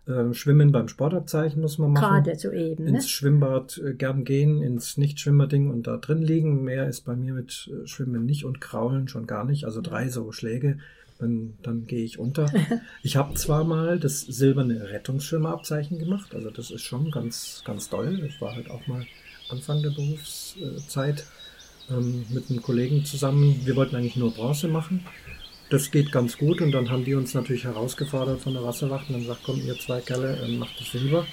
Ähm, 0.08 0.34
Schwimmen 0.34 0.70
beim 0.70 0.86
Sportabzeichen 0.86 1.60
muss 1.60 1.78
man 1.78 1.92
machen. 1.92 2.22
Gerade 2.22 2.38
soeben. 2.38 2.84
Ne? 2.84 2.90
Ins 2.90 3.10
Schwimmbad 3.10 3.78
äh, 3.84 3.94
gern 3.94 4.24
gehen, 4.24 4.62
ins 4.62 4.96
Nicht-Schwimmerding 4.96 5.68
und 5.68 5.88
da 5.88 5.96
drin 5.96 6.22
liegen. 6.22 6.62
Mehr 6.62 6.88
ist 6.88 7.00
bei 7.00 7.16
mir 7.16 7.34
mit 7.34 7.68
äh, 7.72 7.86
Schwimmen 7.88 8.24
nicht 8.24 8.44
und 8.44 8.60
Kraulen 8.60 9.08
schon 9.08 9.26
gar 9.26 9.44
nicht. 9.44 9.64
Also 9.64 9.80
drei 9.80 10.08
so 10.08 10.30
Schläge, 10.30 10.78
dann, 11.18 11.54
dann 11.62 11.86
gehe 11.86 12.04
ich 12.04 12.20
unter. 12.20 12.48
ich 13.02 13.16
habe 13.16 13.34
zwar 13.34 13.64
mal 13.64 13.98
das 13.98 14.20
silberne 14.20 14.90
Rettungsschwimmerabzeichen 14.90 15.98
gemacht, 15.98 16.36
also 16.36 16.50
das 16.50 16.70
ist 16.70 16.82
schon 16.82 17.10
ganz, 17.10 17.62
ganz 17.64 17.88
toll. 17.88 18.18
Das 18.18 18.40
war 18.40 18.54
halt 18.54 18.70
auch 18.70 18.86
mal 18.86 19.04
Anfang 19.50 19.82
der 19.82 19.90
Berufszeit 19.90 21.24
ähm, 21.90 22.26
mit 22.30 22.50
einem 22.50 22.62
Kollegen 22.62 23.04
zusammen. 23.04 23.60
Wir 23.64 23.76
wollten 23.76 23.96
eigentlich 23.96 24.16
nur 24.16 24.32
Bronze 24.32 24.68
machen. 24.68 25.04
Das 25.68 25.90
geht 25.90 26.12
ganz 26.12 26.38
gut 26.38 26.60
und 26.60 26.70
dann 26.72 26.90
haben 26.90 27.04
die 27.04 27.14
uns 27.14 27.34
natürlich 27.34 27.64
herausgefordert 27.64 28.40
von 28.40 28.54
der 28.54 28.62
Wasserwacht 28.62 29.08
und 29.08 29.14
dann 29.14 29.26
sagt, 29.26 29.40
komm, 29.44 29.60
ihr 29.66 29.78
zwei 29.78 30.00
Kerle, 30.00 30.38
ähm, 30.44 30.58
macht 30.58 30.80
das 30.80 30.92
Silber. 30.92 31.26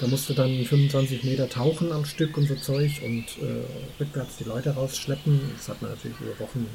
Da 0.00 0.06
musste 0.06 0.34
dann 0.34 0.64
25 0.64 1.24
Meter 1.24 1.48
tauchen 1.48 1.90
am 1.90 2.04
Stück 2.04 2.36
und 2.36 2.46
so 2.46 2.54
Zeug 2.54 3.00
und 3.04 3.24
äh, 3.42 3.64
rückwärts 4.00 4.36
die 4.36 4.44
Leute 4.44 4.70
rausschleppen. 4.70 5.40
Das 5.56 5.68
hat 5.68 5.82
man 5.82 5.90
natürlich 5.90 6.16
über 6.20 6.38
Wochen, 6.38 6.66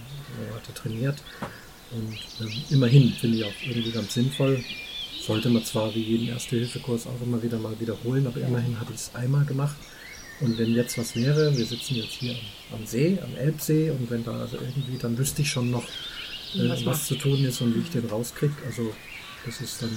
Monate 0.49 0.73
trainiert. 0.73 1.15
Und 1.91 2.17
ähm, 2.41 2.53
immerhin 2.69 3.13
finde 3.13 3.37
ich 3.37 3.43
auch 3.45 3.53
irgendwie 3.65 3.91
ganz 3.91 4.13
sinnvoll. 4.13 4.63
Sollte 5.21 5.49
man 5.49 5.63
zwar 5.63 5.93
wie 5.95 6.01
jeden 6.01 6.27
Erste-Hilfe-Kurs 6.27 7.07
auch 7.07 7.21
immer 7.25 7.41
wieder 7.41 7.57
mal 7.57 7.79
wiederholen, 7.79 8.27
aber 8.27 8.41
immerhin 8.41 8.77
habe 8.79 8.91
ich 8.91 8.99
es 8.99 9.15
einmal 9.15 9.45
gemacht. 9.45 9.75
Und 10.39 10.57
wenn 10.57 10.73
jetzt 10.73 10.97
was 10.97 11.15
wäre, 11.15 11.55
wir 11.57 11.65
sitzen 11.65 11.95
jetzt 11.95 12.13
hier 12.13 12.35
am 12.71 12.85
See, 12.85 13.19
am 13.21 13.35
Elbsee, 13.35 13.91
und 13.91 14.09
wenn 14.09 14.23
da 14.23 14.41
also 14.41 14.57
irgendwie, 14.57 14.97
dann 14.97 15.17
wüsste 15.17 15.41
ich 15.41 15.49
schon 15.49 15.71
noch, 15.71 15.83
äh, 16.55 16.69
was, 16.69 16.85
was 16.85 17.05
zu 17.07 17.15
tun 17.15 17.43
ist 17.45 17.61
und 17.61 17.75
wie 17.75 17.81
ich 17.81 17.91
den 17.91 18.05
rauskriege. 18.05 18.53
Also 18.65 18.93
das 19.45 19.61
ist 19.61 19.81
dann 19.81 19.91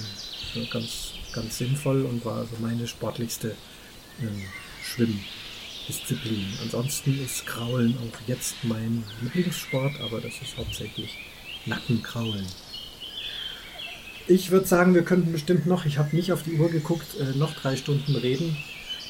äh, 0.55 0.65
ganz, 0.67 1.11
ganz 1.33 1.57
sinnvoll 1.57 2.03
und 2.03 2.23
war 2.23 2.37
also 2.37 2.55
meine 2.59 2.87
sportlichste 2.87 3.55
ähm, 4.21 4.43
Schwimmdisziplin. 4.83 6.45
Ansonsten 6.63 7.19
ist 7.23 7.45
Kraulen 7.45 7.95
auch 7.97 8.27
jetzt 8.27 8.55
mein 8.63 9.03
Lieblingssport, 9.21 9.99
aber 10.01 10.21
das 10.21 10.33
ist 10.41 10.57
hauptsächlich 10.57 11.17
Nackenkraulen. 11.65 12.45
Ich 14.29 14.51
würde 14.51 14.67
sagen, 14.67 14.93
wir 14.93 15.03
könnten 15.03 15.31
bestimmt 15.31 15.67
noch, 15.67 15.85
ich 15.85 15.97
habe 15.97 16.15
nicht 16.15 16.33
auf 16.33 16.43
die 16.43 16.53
Uhr 16.53 16.69
geguckt, 16.69 17.07
äh, 17.19 17.37
noch 17.37 17.53
drei 17.55 17.75
Stunden 17.75 18.15
reden. 18.15 18.57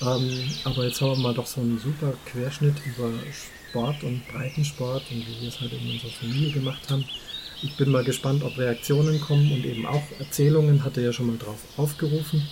Ähm, 0.02 0.52
aber 0.64 0.86
jetzt 0.86 1.02
haben 1.02 1.12
wir 1.12 1.18
mal 1.18 1.34
doch 1.34 1.48
so 1.48 1.62
einen 1.62 1.80
super 1.80 2.14
Querschnitt 2.26 2.76
über 2.86 3.12
Sport 3.70 4.04
und 4.04 4.28
Breitensport 4.28 5.04
und 5.12 5.28
wie 5.28 5.42
wir 5.42 5.50
es 5.50 5.60
halt 5.60 5.74
in 5.74 5.92
unserer 5.92 6.12
Familie 6.12 6.52
gemacht 6.52 6.90
haben. 6.90 7.06
Ich 7.64 7.76
bin 7.76 7.90
mal 7.90 8.04
gespannt, 8.04 8.44
ob 8.44 8.58
Reaktionen 8.58 9.20
kommen 9.20 9.52
und 9.52 9.66
eben 9.66 9.86
auch 9.88 10.04
Erzählungen. 10.20 10.84
Hatte 10.84 11.02
ja 11.02 11.12
schon 11.12 11.28
mal 11.28 11.38
drauf 11.38 11.64
aufgerufen. 11.76 12.48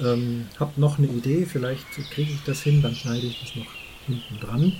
Ähm, 0.00 0.46
hab 0.58 0.78
noch 0.78 0.98
eine 0.98 1.08
Idee, 1.08 1.44
vielleicht 1.44 1.86
kriege 2.10 2.32
ich 2.32 2.42
das 2.46 2.62
hin, 2.62 2.80
dann 2.80 2.94
schneide 2.94 3.26
ich 3.26 3.40
das 3.40 3.54
noch 3.54 3.66
hinten 4.06 4.40
dran. 4.40 4.72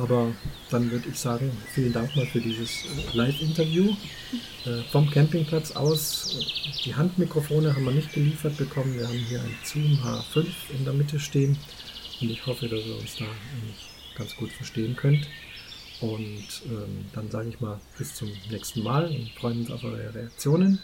Aber 0.00 0.32
dann 0.70 0.90
würde 0.90 1.08
ich 1.10 1.18
sagen, 1.18 1.50
vielen 1.74 1.92
Dank 1.92 2.16
mal 2.16 2.24
für 2.26 2.40
dieses 2.40 2.84
Live-Interview. 3.12 3.94
Äh, 4.64 4.82
vom 4.90 5.10
Campingplatz 5.10 5.72
aus, 5.72 6.38
die 6.84 6.94
Handmikrofone 6.94 7.74
haben 7.74 7.84
wir 7.84 7.92
nicht 7.92 8.12
geliefert 8.12 8.56
bekommen. 8.56 8.94
Wir 8.94 9.06
haben 9.06 9.18
hier 9.18 9.40
ein 9.40 9.54
Zoom 9.62 9.98
H5 10.02 10.46
in 10.76 10.84
der 10.84 10.94
Mitte 10.94 11.20
stehen 11.20 11.56
und 12.20 12.30
ich 12.30 12.46
hoffe, 12.46 12.68
dass 12.68 12.80
ihr 12.84 12.96
uns 12.96 13.16
da 13.16 13.26
ganz 14.16 14.34
gut 14.36 14.50
verstehen 14.52 14.96
könnt. 14.96 15.28
Und 16.00 16.62
ähm, 16.66 17.04
dann 17.12 17.30
sage 17.30 17.50
ich 17.50 17.60
mal 17.60 17.78
bis 17.98 18.14
zum 18.14 18.30
nächsten 18.50 18.82
Mal 18.82 19.06
und 19.06 19.30
freuen 19.38 19.60
uns 19.60 19.70
auf 19.70 19.84
eure 19.84 20.14
Reaktionen. 20.14 20.78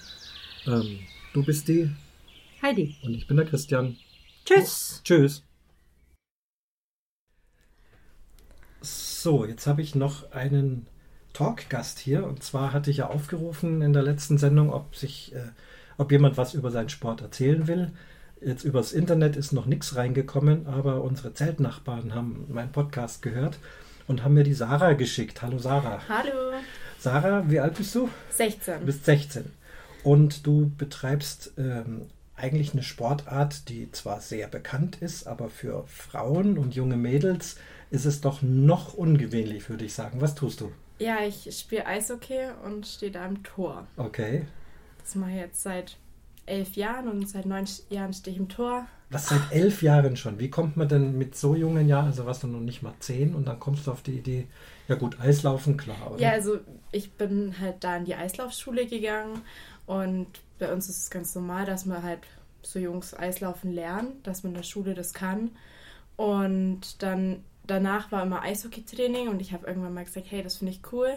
Ähm, 0.66 0.98
du 1.32 1.42
bist 1.42 1.68
die 1.68 1.90
Heidi. 2.60 2.96
Und 3.02 3.14
ich 3.14 3.26
bin 3.26 3.38
der 3.38 3.46
Christian. 3.46 3.96
Tschüss. 4.44 4.98
Oh, 4.98 5.04
tschüss. 5.04 5.45
So, 8.80 9.44
jetzt 9.44 9.66
habe 9.66 9.82
ich 9.82 9.94
noch 9.94 10.32
einen 10.32 10.86
Talkgast 11.32 11.98
hier. 11.98 12.26
Und 12.26 12.42
zwar 12.42 12.72
hatte 12.72 12.90
ich 12.90 12.98
ja 12.98 13.08
aufgerufen 13.08 13.82
in 13.82 13.92
der 13.92 14.02
letzten 14.02 14.38
Sendung, 14.38 14.72
ob 14.72 14.96
sich, 14.96 15.34
äh, 15.34 15.48
ob 15.98 16.12
jemand 16.12 16.36
was 16.36 16.54
über 16.54 16.70
seinen 16.70 16.88
Sport 16.88 17.20
erzählen 17.20 17.66
will. 17.66 17.92
Jetzt 18.40 18.64
übers 18.64 18.92
Internet 18.92 19.36
ist 19.36 19.52
noch 19.52 19.66
nichts 19.66 19.96
reingekommen, 19.96 20.66
aber 20.66 21.02
unsere 21.02 21.32
Zeltnachbarn 21.32 22.14
haben 22.14 22.46
meinen 22.48 22.72
Podcast 22.72 23.22
gehört 23.22 23.58
und 24.06 24.22
haben 24.22 24.34
mir 24.34 24.44
die 24.44 24.54
Sarah 24.54 24.92
geschickt. 24.92 25.42
Hallo 25.42 25.58
Sarah. 25.58 26.00
Hallo. 26.08 26.52
Sarah, 26.98 27.44
wie 27.48 27.60
alt 27.60 27.74
bist 27.74 27.94
du? 27.94 28.08
16. 28.30 28.80
Du 28.80 28.86
bist 28.86 29.04
16. 29.04 29.44
Und 30.04 30.46
du 30.46 30.70
betreibst 30.76 31.52
ähm, 31.58 32.02
eigentlich 32.36 32.72
eine 32.72 32.82
Sportart, 32.82 33.68
die 33.68 33.90
zwar 33.92 34.20
sehr 34.20 34.48
bekannt 34.48 34.96
ist, 35.00 35.26
aber 35.26 35.48
für 35.48 35.84
Frauen 35.86 36.58
und 36.58 36.74
junge 36.74 36.96
Mädels 36.96 37.56
ist 37.90 38.04
es 38.04 38.20
doch 38.20 38.42
noch 38.42 38.94
ungewöhnlich, 38.94 39.68
würde 39.68 39.84
ich 39.84 39.94
sagen. 39.94 40.20
Was 40.20 40.34
tust 40.34 40.60
du? 40.60 40.72
Ja, 40.98 41.18
ich 41.20 41.48
spiele 41.56 41.86
Eishockey 41.86 42.48
und 42.64 42.86
stehe 42.86 43.12
da 43.12 43.26
im 43.26 43.42
Tor. 43.42 43.86
Okay. 43.96 44.46
Das 44.98 45.14
mache 45.14 45.30
ich 45.30 45.36
jetzt 45.36 45.62
seit 45.62 45.98
elf 46.46 46.74
Jahren 46.76 47.08
und 47.08 47.28
seit 47.28 47.46
neun 47.46 47.66
Jahren 47.90 48.12
stehe 48.12 48.34
ich 48.34 48.40
im 48.40 48.48
Tor. 48.48 48.86
Was 49.10 49.28
seit 49.28 49.52
elf 49.52 49.82
Jahren 49.82 50.16
schon? 50.16 50.38
Wie 50.38 50.50
kommt 50.50 50.76
man 50.76 50.88
denn 50.88 51.16
mit 51.16 51.36
so 51.36 51.54
jungen 51.54 51.86
Jahren, 51.86 52.06
also 52.06 52.26
warst 52.26 52.42
du 52.42 52.48
noch 52.48 52.60
nicht 52.60 52.82
mal 52.82 52.94
zehn 52.98 53.34
und 53.34 53.46
dann 53.46 53.60
kommst 53.60 53.86
du 53.86 53.92
auf 53.92 54.02
die 54.02 54.18
Idee, 54.18 54.46
ja 54.88 54.96
gut, 54.96 55.20
Eislaufen, 55.20 55.76
klar, 55.76 56.12
oder? 56.12 56.20
Ja, 56.20 56.30
also 56.30 56.58
ich 56.92 57.12
bin 57.12 57.54
halt 57.60 57.84
da 57.84 57.96
in 57.96 58.04
die 58.04 58.14
Eislaufschule 58.14 58.86
gegangen 58.86 59.42
und 59.86 60.26
bei 60.58 60.72
uns 60.72 60.88
ist 60.88 60.98
es 60.98 61.10
ganz 61.10 61.34
normal, 61.34 61.66
dass 61.66 61.86
man 61.86 62.02
halt 62.02 62.20
so 62.62 62.78
Jungs 62.78 63.14
Eislaufen 63.14 63.72
lernt, 63.72 64.26
dass 64.26 64.42
man 64.42 64.52
in 64.52 64.56
der 64.56 64.64
Schule 64.64 64.94
das 64.94 65.12
kann. 65.12 65.50
Und 66.16 67.02
dann 67.02 67.44
danach 67.66 68.12
war 68.12 68.22
immer 68.22 68.42
Eishockey-Training 68.42 69.28
und 69.28 69.40
ich 69.40 69.52
habe 69.52 69.66
irgendwann 69.66 69.94
mal 69.94 70.04
gesagt, 70.04 70.26
hey, 70.30 70.42
das 70.42 70.56
finde 70.56 70.72
ich 70.72 70.80
cool. 70.92 71.12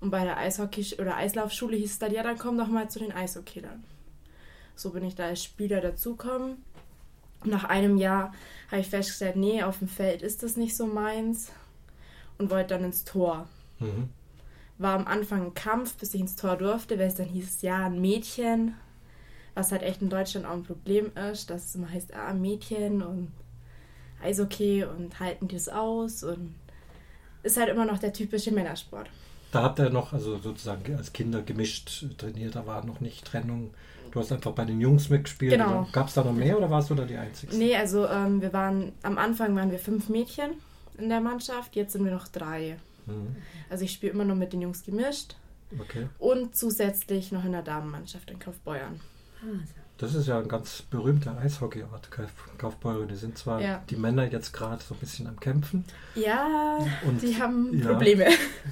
Und 0.00 0.10
bei 0.10 0.24
der 0.24 0.38
Eishockey- 0.38 1.00
oder 1.00 1.16
Eislaufschule 1.16 1.76
hieß 1.76 1.92
es 1.92 1.98
dann, 1.98 2.12
ja, 2.12 2.22
dann 2.22 2.38
komm 2.38 2.58
doch 2.58 2.68
mal 2.68 2.90
zu 2.90 2.98
den 2.98 3.12
Eishockeylern. 3.12 3.84
So 4.74 4.90
bin 4.90 5.04
ich 5.04 5.14
da 5.14 5.24
als 5.24 5.42
Spieler 5.42 5.80
dazugekommen. 5.80 6.62
Nach 7.44 7.64
einem 7.64 7.96
Jahr 7.96 8.32
habe 8.70 8.80
ich 8.80 8.88
festgestellt, 8.88 9.36
nee, 9.36 9.62
auf 9.62 9.78
dem 9.78 9.88
Feld 9.88 10.22
ist 10.22 10.42
das 10.42 10.56
nicht 10.56 10.76
so 10.76 10.86
meins 10.86 11.52
und 12.38 12.50
wollte 12.50 12.74
dann 12.74 12.84
ins 12.84 13.04
Tor. 13.04 13.48
Mhm. 13.78 14.08
War 14.78 14.94
am 14.94 15.06
Anfang 15.06 15.46
ein 15.46 15.54
Kampf, 15.54 15.94
bis 15.96 16.14
ich 16.14 16.20
ins 16.20 16.36
Tor 16.36 16.56
durfte, 16.56 16.98
weil 16.98 17.06
es 17.06 17.14
dann 17.14 17.28
hieß, 17.28 17.62
ja, 17.62 17.86
ein 17.86 18.00
Mädchen, 18.00 18.74
was 19.54 19.72
halt 19.72 19.82
echt 19.82 20.02
in 20.02 20.10
Deutschland 20.10 20.46
auch 20.46 20.52
ein 20.52 20.64
Problem 20.64 21.12
ist, 21.16 21.50
dass 21.50 21.66
es 21.66 21.74
immer 21.76 21.90
heißt, 21.90 22.12
ah, 22.14 22.34
Mädchen 22.34 23.02
und 23.02 23.30
Eishockey 24.24 24.84
und 24.84 25.20
halten 25.20 25.48
die 25.48 25.56
es 25.56 25.68
aus 25.68 26.22
und 26.24 26.54
ist 27.42 27.56
halt 27.58 27.68
immer 27.68 27.84
noch 27.84 27.98
der 27.98 28.12
typische 28.12 28.50
Männersport. 28.50 29.08
Da 29.52 29.62
habt 29.62 29.78
ihr 29.78 29.90
noch, 29.90 30.12
also 30.12 30.38
sozusagen 30.38 30.96
als 30.96 31.12
Kinder 31.12 31.42
gemischt 31.42 32.06
trainiert, 32.18 32.56
da 32.56 32.66
war 32.66 32.84
noch 32.84 33.00
nicht 33.00 33.24
Trennung. 33.24 33.72
Du 34.10 34.20
hast 34.20 34.32
einfach 34.32 34.52
bei 34.52 34.64
den 34.64 34.80
Jungs 34.80 35.10
mitgespielt. 35.10 35.52
Genau. 35.52 35.88
Gab 35.92 36.08
es 36.08 36.14
da 36.14 36.24
noch 36.24 36.32
mehr 36.32 36.56
oder 36.56 36.70
warst 36.70 36.90
du 36.90 36.94
da 36.94 37.04
die 37.04 37.16
Einzige? 37.16 37.54
Nee, 37.56 37.76
also 37.76 38.06
ähm, 38.08 38.40
wir 38.40 38.52
waren, 38.52 38.92
am 39.02 39.18
Anfang 39.18 39.54
waren 39.56 39.70
wir 39.70 39.78
fünf 39.78 40.08
Mädchen 40.08 40.52
in 40.98 41.08
der 41.08 41.20
Mannschaft, 41.20 41.76
jetzt 41.76 41.92
sind 41.92 42.04
wir 42.04 42.12
noch 42.12 42.28
drei. 42.28 42.76
Mhm. 43.06 43.36
Also 43.68 43.84
ich 43.84 43.92
spiele 43.92 44.12
immer 44.12 44.24
nur 44.24 44.36
mit 44.36 44.52
den 44.52 44.62
Jungs 44.62 44.84
gemischt 44.84 45.36
Okay. 45.78 46.08
und 46.18 46.54
zusätzlich 46.56 47.32
noch 47.32 47.44
in 47.44 47.52
der 47.52 47.62
Damenmannschaft 47.62 48.30
in 48.30 48.38
Kaufbeuern. 48.38 49.00
Das 49.98 50.14
ist 50.14 50.26
ja 50.26 50.38
ein 50.40 50.48
ganz 50.48 50.82
berühmter 50.82 51.38
Eishockeyort, 51.38 52.10
Kauf- 52.10 52.58
Kaufbeuren. 52.58 53.06
Die 53.06 53.14
sind 53.14 53.38
zwar 53.38 53.60
Ja. 53.60 53.82
die 53.88 53.96
Männer 53.96 54.24
jetzt 54.30 54.52
gerade 54.52 54.82
so 54.82 54.94
ein 54.94 54.98
bisschen 54.98 55.26
am 55.28 55.38
Kämpfen, 55.38 55.84
Ja, 56.16 56.78
Und- 57.06 57.22
die 57.22 57.40
haben 57.40 57.78
ja. 57.78 57.86
Probleme. 57.90 58.26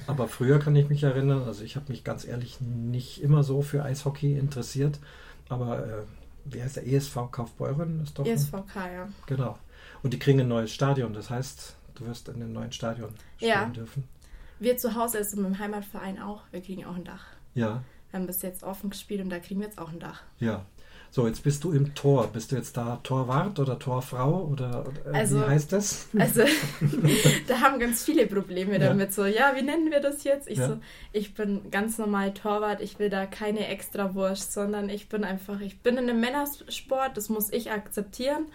aber 0.07 0.27
früher 0.27 0.59
kann 0.59 0.75
ich 0.75 0.89
mich 0.89 1.01
erinnern, 1.03 1.43
also 1.43 1.63
ich 1.63 1.77
habe 1.77 1.85
mich 1.91 2.03
ganz 2.03 2.25
ehrlich 2.25 2.59
nicht 2.59 3.21
immer 3.23 3.43
so 3.43 3.61
für 3.61 3.83
Eishockey 3.83 4.37
interessiert, 4.37 4.99
aber 5.47 5.85
äh, 5.87 6.03
wie 6.45 6.61
heißt 6.61 6.75
der 6.75 6.87
ESV 6.87 7.31
Kaufbeuren? 7.31 8.03
Ist 8.03 8.19
doch 8.19 8.25
ein- 8.25 8.31
ESVK, 8.31 8.75
ja. 8.93 9.07
Genau. 9.27 9.57
Und 10.03 10.13
die 10.13 10.19
kriegen 10.19 10.41
ein 10.41 10.49
neues 10.49 10.73
Stadion, 10.73 11.13
das 11.13 11.29
heißt, 11.29 11.77
du 11.95 12.05
wirst 12.05 12.27
in 12.27 12.41
dem 12.41 12.51
neuen 12.51 12.73
Stadion 12.73 13.11
spielen 13.37 13.49
Ja. 13.51 13.65
dürfen. 13.67 14.03
Wir 14.59 14.75
zu 14.75 14.93
Hause, 14.95 15.19
also 15.19 15.37
mit 15.37 15.45
dem 15.45 15.59
Heimatverein 15.59 16.21
auch, 16.21 16.41
wir 16.51 16.59
kriegen 16.61 16.83
auch 16.85 16.95
ein 16.95 17.05
Dach. 17.05 17.23
Ja, 17.55 17.81
Wir 18.11 18.19
haben 18.19 18.27
bis 18.27 18.41
jetzt 18.43 18.63
offen 18.63 18.89
gespielt 18.91 19.21
und 19.21 19.29
da 19.29 19.39
kriegen 19.39 19.61
wir 19.61 19.67
jetzt 19.67 19.79
auch 19.79 19.89
ein 19.89 19.99
Dach. 19.99 20.21
ja. 20.39 20.65
So, 21.15 21.27
jetzt 21.27 21.43
bist 21.43 21.63
du 21.63 21.71
im 21.73 21.93
Tor. 21.93 22.25
Bist 22.33 22.51
du 22.51 22.55
jetzt 22.55 22.75
da 22.75 22.99
Torwart 23.03 23.59
oder 23.59 23.77
Torfrau 23.77 24.45
oder, 24.51 24.83
äh, 25.05 25.15
Also- 25.15 25.41
wie 25.41 25.45
heißt 25.45 25.71
das? 25.71 26.07
Also 26.17 26.41
da 27.47 27.61
haben 27.61 27.79
ganz 27.79 28.03
viele 28.03 28.25
Probleme 28.25 28.73
Ja. 28.73 28.79
damit. 28.87 29.13
So, 29.13 29.23
ja, 29.25 29.51
wie 29.55 29.61
nennen 29.61 29.91
wir 29.91 29.99
das 29.99 30.23
jetzt? 30.23 30.49
Ich 30.49 30.57
Ja. 30.57 30.69
so, 30.69 30.77
ich 31.11 31.35
bin 31.35 31.69
ganz 31.69 31.99
normal 31.99 32.33
Torwart, 32.33 32.81
ich 32.81 32.97
will 32.97 33.11
da 33.11 33.27
keine 33.27 33.67
Extrawurst, 33.67 34.53
sondern 34.53 34.89
ich 34.89 35.07
bin 35.07 35.23
einfach, 35.23 35.59
ich 35.61 35.81
bin 35.81 35.97
in 35.97 36.09
einem 36.09 36.19
Männersport, 36.19 37.15
das 37.15 37.29
muss 37.29 37.53
ich 37.53 37.69
akzeptieren. 37.71 38.47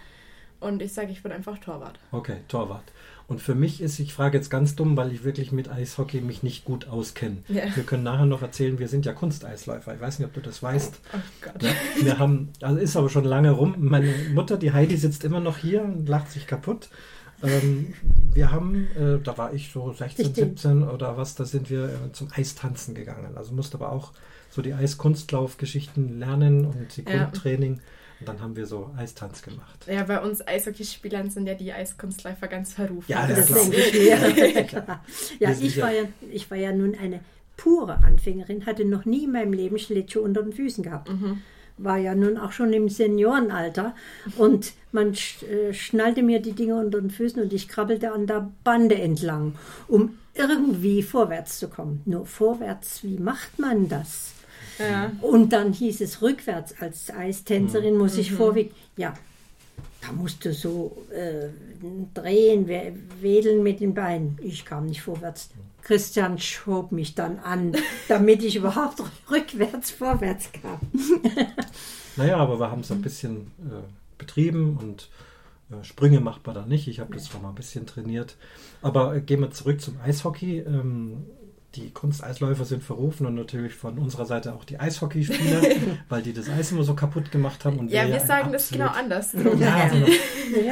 Und 0.59 0.83
ich 0.83 0.93
sage, 0.93 1.13
ich 1.13 1.23
bin 1.23 1.31
einfach 1.31 1.59
Torwart. 1.59 2.01
Okay, 2.11 2.39
Torwart. 2.49 2.83
Und 3.29 3.43
für 3.43 3.55
mich 3.55 3.83
ist, 3.83 3.99
ich 3.99 4.15
frage 4.15 4.39
jetzt 4.39 4.49
ganz 4.49 4.75
dumm, 4.75 4.97
weil 4.97 5.13
ich 5.13 5.23
wirklich 5.23 5.53
mit 5.53 5.71
Eishockey 5.71 6.23
mich 6.23 6.43
nicht 6.43 6.65
gut 6.65 6.89
auskenne. 6.89 7.37
Ja. 7.49 7.65
Wir 7.77 7.85
können 7.85 8.03
nachher 8.03 8.25
noch 8.25 8.41
erzählen, 8.41 8.79
wir 8.79 8.89
sind 8.89 9.05
ja 9.05 9.13
Kunsteisläufer. 9.13 9.95
Ich 9.95 10.01
weiß 10.01 10.19
nicht, 10.19 10.27
ob 10.27 10.33
du 10.33 10.41
das 10.41 10.63
weißt. 10.63 10.99
Oh 11.13 11.19
Gott. 11.43 11.63
Ja, 11.63 11.71
wir 12.01 12.19
haben, 12.19 12.49
also 12.63 12.81
ist 12.81 12.97
aber 12.97 13.11
schon 13.11 13.25
lange 13.25 13.51
rum. 13.51 13.75
Meine 13.79 14.15
Mutter, 14.33 14.57
die 14.57 14.73
Heidi, 14.73 14.97
sitzt 14.97 15.25
immer 15.25 15.41
noch 15.41 15.59
hier 15.59 15.83
und 15.83 16.09
lacht 16.09 16.31
sich 16.31 16.47
kaputt. 16.47 16.89
Ähm, 17.43 17.93
wir 18.33 18.51
haben, 18.51 18.89
äh, 18.97 19.19
da 19.23 19.37
war 19.37 19.53
ich 19.53 19.71
so 19.73 19.93
16, 19.93 20.27
Richtig. 20.27 20.45
17 20.45 20.83
oder 20.83 21.19
was, 21.19 21.35
da 21.35 21.45
sind 21.45 21.69
wir 21.69 21.85
äh, 21.85 22.13
zum 22.13 22.29
Eistanzen 22.35 22.95
gegangen. 22.95 23.37
Also 23.37 23.53
musste 23.53 23.77
aber 23.77 23.93
auch 23.93 24.13
so 24.49 24.63
die 24.63 24.73
Eiskunstlaufgeschichten 24.73 26.19
lernen 26.19 26.65
und 26.65 26.97
die 26.97 27.03
Ja. 27.03 27.31
Und 28.21 28.29
dann 28.29 28.41
haben 28.41 28.57
wir 28.57 28.67
so 28.67 28.91
Eistanz 28.97 29.43
gemacht. 29.43 29.87
Ja, 29.87 30.03
bei 30.05 30.21
uns 30.21 30.47
Eishockeyspielern 30.47 31.31
sind 31.31 31.47
ja 31.47 31.55
die 31.55 31.73
Eiskunstläufer 31.73 32.49
ganz 32.49 32.73
verrufen. 32.75 33.05
Ja, 33.09 33.27
Das 33.27 33.47
klar. 33.47 33.61
denke 33.71 33.81
ich 33.87 35.41
ja, 35.41 35.55
sind 35.55 35.67
ich 35.67 35.77
ja- 35.77 35.85
war 35.85 35.93
ja, 35.93 36.03
ich 36.33 36.51
war 36.51 36.59
ja 36.59 36.73
nun 36.73 36.97
eine 37.01 37.21
pure 37.57 37.99
Anfängerin, 38.05 38.67
hatte 38.67 38.85
noch 38.85 39.05
nie 39.05 39.25
in 39.25 39.33
meinem 39.33 39.53
Leben 39.53 39.79
Schlittschuh 39.79 40.21
unter 40.21 40.43
den 40.43 40.53
Füßen 40.53 40.83
gehabt. 40.85 41.11
War 41.77 41.97
ja 41.99 42.15
nun 42.17 42.39
auch 42.39 42.51
schon 42.53 42.73
im 42.73 42.89
Seniorenalter 42.89 43.95
und 44.37 44.73
man 44.91 45.15
sch 45.15 45.43
äh, 45.45 45.73
schnallte 45.73 46.23
mir 46.25 46.41
die 46.41 46.53
Dinge 46.53 46.75
unter 46.77 47.01
den 47.01 47.11
Füßen 47.11 47.41
und 47.41 47.53
ich 47.53 47.69
krabbelte 47.69 48.11
an 48.13 48.27
der 48.27 48.51
Bande 48.65 48.97
entlang, 48.97 49.55
um 49.87 50.19
irgendwie 50.35 51.03
vorwärts 51.05 51.59
zu 51.61 51.69
kommen. 51.69 52.03
Nur 52.05 52.27
vorwärts, 52.27 53.05
wie 53.05 53.19
macht 53.19 53.59
man 53.61 53.89
das? 53.89 54.33
Ja. 54.79 55.13
Und 55.23 55.53
dann 55.53 55.73
hieß 55.73 56.01
es 56.01 56.23
rückwärts 56.23 56.75
als 56.81 57.11
Eistänzerin 57.11 57.97
muss 57.97 58.17
ich 58.17 58.33
vorweg. 58.33 58.73
Ja, 58.97 59.15
da 60.01 60.13
musst 60.13 60.45
du 60.45 60.53
so 60.55 60.97
äh, 61.11 61.49
drehen, 62.15 62.69
we- 62.69 62.95
wedeln 63.21 63.63
mit 63.63 63.81
den 63.81 63.95
Beinen. 63.95 64.39
Ich 64.43 64.65
kam 64.65 64.87
nicht 64.87 65.03
vorwärts. 65.03 65.51
Christian 65.83 66.39
schob 66.39 66.93
mich 66.93 67.15
dann 67.15 67.39
an, 67.39 67.75
damit 68.09 68.43
ich 68.45 68.57
überhaupt 68.57 69.03
rückwärts 69.31 69.91
vorwärts 69.91 70.51
kam. 70.53 70.79
Naja, 72.17 72.37
aber 72.39 72.59
wir 72.59 72.69
haben 72.71 72.81
es 72.81 72.91
ein 72.91 73.01
bisschen 73.01 73.53
äh, 73.61 73.81
betrieben 74.19 74.77
und 74.77 75.09
äh, 75.71 75.85
Sprünge 75.85 76.19
macht 76.21 76.45
man 76.47 76.57
da 76.57 76.67
nicht. 76.67 76.89
Ich 76.89 76.99
habe 76.99 77.15
das 77.15 77.29
schon 77.29 77.43
mal 77.43 77.51
ein 77.51 77.55
bisschen 77.55 77.87
trainiert. 77.87 78.37
Aber 78.83 79.15
äh, 79.15 79.21
gehen 79.21 79.39
wir 79.41 79.53
zurück 79.53 79.81
zum 79.81 80.01
Eishockey. 80.01 80.59
Ähm, 80.59 81.25
die 81.81 81.91
Kunsteisläufer 81.91 82.65
sind 82.65 82.83
verrufen 82.83 83.27
und 83.27 83.35
natürlich 83.35 83.75
von 83.75 83.99
unserer 83.99 84.27
Seite 84.27 84.53
auch 84.55 84.65
die 84.65 84.79
Eishockeyspieler, 84.81 85.63
weil 86.09 86.23
die 86.23 86.33
das 86.33 86.49
Eis 86.49 86.73
immer 86.73 86.83
so 86.83 86.95
kaputt 86.95 87.31
gemacht 87.31 87.65
haben. 87.65 87.79
Und 87.79 87.91
Ja, 87.91 88.07
wir 88.07 88.21
ein 88.21 88.27
sagen 88.27 88.53
das 88.53 88.71
genau 88.71 88.87
anders. 88.89 89.33
Ja, 89.33 89.89
genau. 89.89 90.07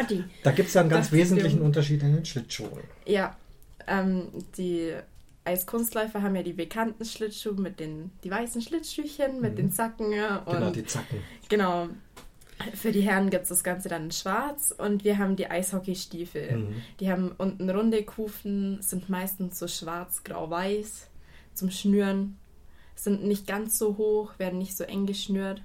Die, 0.09 0.25
Da 0.43 0.51
gibt 0.53 0.69
es 0.69 0.75
ja 0.75 0.81
einen 0.81 0.91
ganz 0.91 1.07
Das 1.07 1.13
wesentlichen 1.13 1.51
stimmt. 1.57 1.65
Unterschied 1.67 2.03
in 2.03 2.15
den 2.17 2.25
Schlittschuhen. 2.25 2.81
Ja, 3.07 3.37
ähm, 3.87 4.29
die 4.57 4.93
Eiskunstläufer 5.45 6.23
haben 6.23 6.35
ja 6.35 6.43
die 6.43 6.53
bekannten 6.53 7.05
Schlittschuhe 7.05 7.55
mit 7.55 7.79
den 7.79 8.11
die 8.25 8.31
weißen 8.31 8.61
Schlittschuhchen, 8.63 9.41
mit 9.41 9.59
den 9.59 9.71
Zacken. 9.71 10.13
ja, 10.13 10.39
Und 10.39 10.55
Genau, 10.55 10.71
die 10.71 10.85
Zacken. 10.85 11.19
genau. 11.49 11.89
Für 12.75 12.91
die 12.91 13.03
Herren 13.03 13.31
gibt 13.31 13.45
es 13.45 13.49
das 13.51 13.65
Ganze 13.65 13.89
dann 13.89 14.05
in 14.05 14.11
schwarz 14.13 14.75
und 14.77 15.05
wir 15.05 15.19
haben 15.19 15.37
die 15.37 15.49
Eishockeystiefel. 15.51 16.57
Mhm. 16.57 16.75
Die 17.01 17.11
haben 17.11 17.33
unten 17.37 17.69
runde 17.69 18.03
Kufen, 18.03 18.81
sind 18.81 19.09
meistens 19.09 19.59
so 19.59 19.69
schwarz, 19.69 20.25
grau, 20.25 20.49
weiß 20.51 21.11
zum 21.55 21.71
Schnüren. 21.71 22.39
Sind 22.95 23.25
nicht 23.25 23.47
ganz 23.47 23.79
so 23.79 23.99
hoch, 23.99 24.39
werden 24.39 24.59
nicht 24.59 24.77
so 24.77 24.85
eng 24.85 25.05
geschnürt 25.05 25.63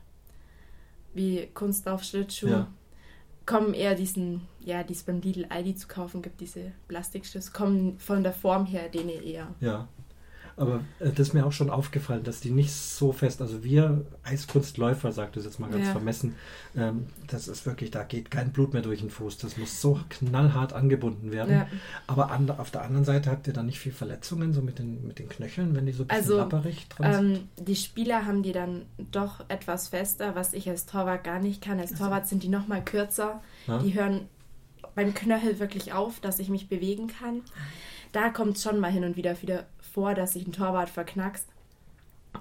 wie 1.13 1.47
Kunstlaufschlittschuhe. 1.53 2.49
Ja. 2.49 2.67
Kommen 3.45 3.73
eher 3.73 3.95
diesen, 3.95 4.41
ja, 4.59 4.83
die 4.83 4.93
es 4.93 5.03
beim 5.03 5.21
Lidl 5.21 5.45
Aldi 5.49 5.75
zu 5.75 5.87
kaufen 5.87 6.21
gibt, 6.21 6.41
diese 6.41 6.71
Plastikschlitz, 6.87 7.51
kommen 7.51 7.97
von 7.99 8.23
der 8.23 8.33
Form 8.33 8.65
her 8.65 8.89
denen 8.89 9.09
eher. 9.09 9.53
Ja. 9.59 9.87
Aber 10.57 10.81
äh, 10.99 11.09
das 11.09 11.29
ist 11.29 11.33
mir 11.33 11.45
auch 11.45 11.51
schon 11.51 11.69
aufgefallen, 11.69 12.23
dass 12.23 12.39
die 12.41 12.51
nicht 12.51 12.71
so 12.71 13.11
fest, 13.11 13.41
also 13.41 13.63
wir 13.63 14.05
Eiskunstläufer, 14.23 15.11
sagt 15.11 15.37
es 15.37 15.45
jetzt 15.45 15.59
mal 15.59 15.69
ganz 15.69 15.85
Ja. 15.87 15.91
vermessen, 15.91 16.35
ähm, 16.75 17.07
das 17.27 17.47
ist 17.47 17.65
wirklich, 17.65 17.91
da 17.91 18.03
geht 18.03 18.31
kein 18.31 18.51
Blut 18.51 18.73
mehr 18.73 18.81
durch 18.81 18.99
den 19.01 19.09
Fuß. 19.09 19.37
Das 19.37 19.57
muss 19.57 19.81
so 19.81 19.99
knallhart 20.09 20.73
angebunden 20.73 21.31
werden. 21.31 21.53
Ja. 21.55 21.67
Aber 22.07 22.31
an, 22.31 22.49
auf 22.49 22.71
der 22.71 22.81
anderen 22.83 23.05
Seite 23.05 23.31
habt 23.31 23.47
ihr 23.47 23.53
da 23.53 23.63
nicht 23.63 23.79
viel 23.79 23.91
Verletzungen, 23.91 24.53
so 24.53 24.61
mit 24.61 24.79
den, 24.79 25.07
mit 25.07 25.19
den 25.19 25.29
Knöcheln, 25.29 25.75
wenn 25.75 25.85
die 25.85 25.91
so 25.93 26.03
ein 26.03 26.07
bisschen 26.07 26.21
Also, 26.23 26.37
lapperig 26.37 26.87
dran 26.89 27.13
sind? 27.13 27.35
Ähm, 27.35 27.65
die 27.65 27.75
Spieler 27.75 28.25
haben 28.25 28.43
die 28.43 28.51
dann 28.51 28.83
doch 29.11 29.43
etwas 29.49 29.89
fester, 29.89 30.35
was 30.35 30.53
ich 30.53 30.69
als 30.69 30.85
Torwart 30.85 31.23
gar 31.23 31.39
nicht 31.39 31.61
kann. 31.63 31.79
Als 31.79 31.93
Torwart 31.93 32.27
sind 32.27 32.43
die 32.43 32.49
noch 32.49 32.67
mal 32.67 32.83
kürzer. 32.83 33.41
Ja. 33.67 33.79
Die 33.79 33.93
hören 33.93 34.27
beim 34.95 35.13
Knöchel 35.13 35.59
wirklich 35.59 35.93
auf, 35.93 36.19
dass 36.19 36.39
ich 36.39 36.49
mich 36.49 36.67
bewegen 36.67 37.07
kann. 37.07 37.41
Da 38.11 38.29
kommt 38.29 38.57
es 38.57 38.63
schon 38.63 38.79
mal 38.79 38.91
hin 38.91 39.05
und 39.05 39.15
wieder 39.15 39.41
wieder 39.41 39.65
vor, 39.93 40.13
dass 40.13 40.33
sich 40.33 40.47
ein 40.47 40.53
Torwart 40.53 40.89
verknackst. 40.89 41.47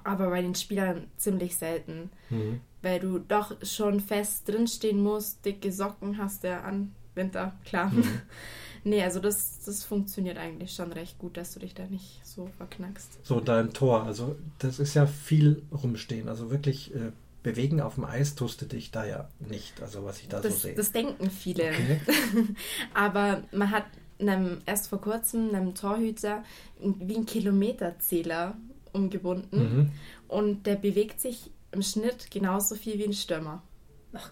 Aber 0.05 0.31
bei 0.31 0.40
den 0.40 0.55
Spielern 0.55 1.09
ziemlich 1.16 1.56
selten. 1.56 2.10
Mhm. 2.31 2.60
Weil 2.82 3.01
du 3.01 3.18
doch 3.18 3.55
schon 3.64 4.01
fest 4.01 4.48
drinstehen 4.48 5.02
musst, 5.02 5.44
dicke 5.44 5.72
Socken 5.72 6.18
hast 6.18 6.44
du 6.44 6.48
ja 6.48 6.62
an. 6.62 6.94
Winter, 7.14 7.55
klar. 7.64 7.90
Mhm. 7.90 8.05
nee, 8.85 9.02
also 9.02 9.18
das, 9.20 9.60
das 9.66 9.85
funktioniert 9.85 10.39
eigentlich 10.39 10.72
schon 10.72 10.93
recht 10.93 11.18
gut, 11.18 11.36
dass 11.36 11.52
du 11.52 11.60
dich 11.60 11.74
da 11.74 11.85
nicht 11.86 12.20
so 12.24 12.48
verknackst. 12.56 13.18
So 13.24 13.40
dein 13.40 13.72
Tor, 13.72 14.05
also 14.05 14.36
das 14.60 14.78
ist 14.78 14.94
ja 14.94 15.06
viel 15.06 15.62
rumstehen. 15.72 16.28
Also 16.28 16.51
wirklich 16.51 16.94
äh, 16.94 17.10
bewegen 17.43 17.81
auf 17.81 17.97
dem 17.97 18.05
Eis 18.05 18.36
tust 18.36 18.62
du 18.62 18.66
dich 18.66 18.90
da 18.93 19.05
ja 19.05 19.28
nicht, 19.40 19.82
also 19.82 20.05
was 20.05 20.20
ich 20.20 20.28
da 20.28 20.40
so 20.40 20.48
Das, 20.48 20.62
sehe. 20.62 20.74
das 20.74 20.93
denken 20.93 21.31
viele. 21.31 21.70
Okay. 21.70 22.01
Aber 22.94 23.43
man 23.51 23.70
hat 23.70 23.85
einem, 24.28 24.59
erst 24.66 24.88
vor 24.88 25.01
kurzem 25.01 25.55
einem 25.55 25.74
Torhüter 25.74 26.42
wie 26.80 27.16
einen 27.16 27.26
Kilometerzähler 27.26 28.56
umgebunden 28.92 29.59
Mhm. 29.59 29.90
und 30.28 30.66
der 30.66 30.76
bewegt 30.76 31.20
sich 31.20 31.51
im 31.72 31.82
Schnitt 31.82 32.30
genauso 32.30 32.74
viel 32.74 32.98
wie 32.98 33.05
ein 33.05 33.12
Stürmer. 33.12 33.62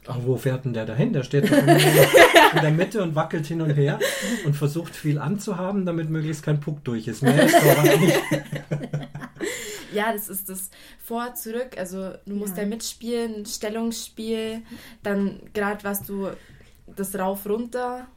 Aber 0.09 0.27
wo 0.27 0.37
fährt 0.37 0.65
denn 0.65 0.73
der 0.73 0.87
dahin? 0.87 1.13
Der 1.13 1.23
steht 1.23 1.45
in 1.51 1.67
der 2.61 2.71
Mitte 2.73 3.01
und 3.01 3.15
wackelt 3.15 3.47
hin 3.47 3.61
und 3.61 3.71
her 3.71 4.01
und 4.45 4.55
versucht 4.57 4.97
viel 4.97 5.19
anzuhaben, 5.21 5.87
damit 5.87 6.11
möglichst 6.11 6.43
kein 6.43 6.59
Puck 6.59 6.83
durch 6.83 7.07
ist. 7.07 7.23
Mehr 7.23 7.45
ist 7.45 7.57
Torwart 7.61 8.01
nicht. 8.01 8.21
ja, 9.93 10.13
das 10.13 10.29
ist 10.29 10.49
das 10.49 10.71
Vor, 10.99 11.35
zurück. 11.35 11.77
Also 11.79 12.11
du 12.27 12.35
musst 12.35 12.57
ja, 12.57 12.65
ja 12.65 12.69
mitspielen, 12.69 13.47
Stellungsspiel, 13.47 14.63
dann 15.05 15.41
gerade 15.55 15.85
was 15.85 16.03
du 16.03 16.29
das 16.97 17.15
rauf 17.15 17.47
runter, 17.49 18.09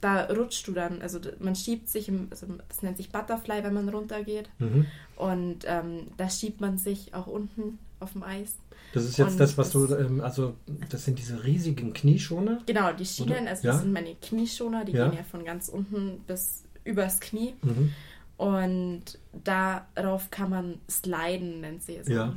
da 0.00 0.24
rutscht 0.24 0.66
du 0.66 0.72
dann. 0.72 1.02
Also 1.02 1.20
man 1.38 1.54
schiebt 1.54 1.88
sich, 1.88 2.08
im, 2.08 2.28
also 2.30 2.46
das 2.68 2.82
nennt 2.82 2.96
sich 2.96 3.10
Butterfly, 3.10 3.62
wenn 3.62 3.74
man 3.74 3.88
runtergeht. 3.88 4.48
Mhm. 4.58 4.86
Und 5.16 5.58
ähm, 5.66 6.08
da 6.16 6.30
schiebt 6.30 6.60
man 6.60 6.78
sich 6.78 7.14
auch 7.14 7.26
unten 7.26 7.78
auf 8.00 8.12
dem 8.12 8.22
Eis. 8.22 8.56
Das 8.92 9.04
ist 9.04 9.18
jetzt 9.18 9.32
und 9.32 9.40
das, 9.40 9.56
was 9.56 9.70
das, 9.70 9.88
du, 9.88 9.94
ähm, 9.94 10.20
also 10.20 10.54
das 10.88 11.04
sind 11.04 11.18
diese 11.18 11.44
riesigen 11.44 11.92
Knieschoner? 11.92 12.60
Genau, 12.66 12.92
die 12.92 13.04
Schienen, 13.04 13.42
Oder? 13.42 13.50
also 13.50 13.68
das 13.68 13.80
sind 13.82 13.92
meine 13.92 14.14
Knieschoner, 14.16 14.84
die 14.84 14.92
ja. 14.92 15.08
gehen 15.08 15.18
ja 15.18 15.24
von 15.24 15.44
ganz 15.44 15.68
unten 15.68 16.20
bis 16.26 16.64
übers 16.84 17.20
Knie. 17.20 17.54
Mhm. 17.62 17.92
Und 18.36 19.02
darauf 19.44 20.30
kann 20.30 20.50
man 20.50 20.78
sliden, 20.88 21.60
nennt 21.60 21.82
sich 21.82 21.98
es. 21.98 22.08
Ja. 22.08 22.34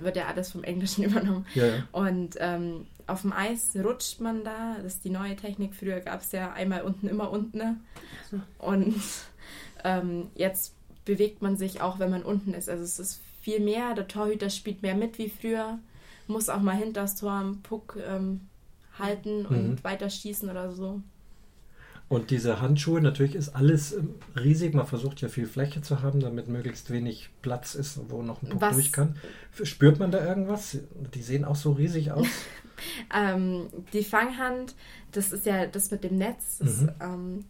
Wird 0.00 0.16
ja 0.16 0.26
alles 0.26 0.50
vom 0.50 0.64
Englischen 0.64 1.04
übernommen. 1.04 1.46
Ja, 1.54 1.66
ja. 1.66 1.74
Und 1.92 2.36
ähm, 2.40 2.86
auf 3.06 3.22
dem 3.22 3.32
Eis 3.32 3.70
rutscht 3.76 4.20
man 4.20 4.44
da. 4.44 4.76
Das 4.82 4.94
ist 4.94 5.04
die 5.04 5.10
neue 5.10 5.36
Technik. 5.36 5.74
Früher 5.74 6.00
gab 6.00 6.20
es 6.20 6.32
ja 6.32 6.52
einmal 6.52 6.82
unten, 6.82 7.08
immer 7.08 7.30
unten. 7.30 7.58
Ne? 7.58 7.76
Und 8.58 9.00
ähm, 9.84 10.28
jetzt 10.34 10.74
bewegt 11.04 11.42
man 11.42 11.56
sich 11.56 11.80
auch, 11.80 11.98
wenn 11.98 12.10
man 12.10 12.22
unten 12.22 12.54
ist. 12.54 12.68
Also 12.68 12.82
es 12.82 12.98
ist 12.98 13.20
viel 13.40 13.60
mehr. 13.60 13.94
Der 13.94 14.08
Torhüter 14.08 14.50
spielt 14.50 14.82
mehr 14.82 14.94
mit 14.94 15.18
wie 15.18 15.28
früher. 15.28 15.78
Muss 16.26 16.48
auch 16.48 16.60
mal 16.60 16.76
hinter 16.76 17.02
das 17.02 17.16
Tor 17.16 17.32
am 17.32 17.60
Puck 17.62 17.98
ähm, 18.08 18.40
halten 18.98 19.44
und 19.46 19.68
mhm. 19.68 19.84
weiter 19.84 20.08
schießen 20.08 20.48
oder 20.48 20.72
so. 20.72 21.02
Und 22.08 22.30
diese 22.30 22.60
Handschuhe, 22.60 23.00
natürlich 23.00 23.34
ist 23.34 23.50
alles 23.50 23.92
ähm, 23.92 24.14
riesig. 24.38 24.74
Man 24.74 24.86
versucht 24.86 25.20
ja 25.20 25.28
viel 25.28 25.46
Fläche 25.46 25.82
zu 25.82 26.02
haben, 26.02 26.20
damit 26.20 26.48
möglichst 26.48 26.90
wenig 26.90 27.30
Platz 27.42 27.74
ist, 27.74 27.98
wo 28.08 28.22
noch 28.22 28.42
ein 28.42 28.50
Puck 28.50 28.60
Was? 28.60 28.74
durch 28.74 28.92
kann. 28.92 29.16
Spürt 29.62 29.98
man 29.98 30.10
da 30.10 30.24
irgendwas? 30.24 30.78
Die 31.14 31.22
sehen 31.22 31.44
auch 31.44 31.56
so 31.56 31.72
riesig 31.72 32.12
aus. 32.12 32.26
ähm, 33.14 33.68
die 33.92 34.04
Fanghand, 34.04 34.74
das 35.12 35.32
ist 35.32 35.46
ja 35.46 35.66
das 35.66 35.90
mit 35.90 36.04
dem 36.04 36.18
Netz. 36.18 36.58
Das, 36.58 36.80
mhm. 36.80 36.90
ähm, 37.00 37.44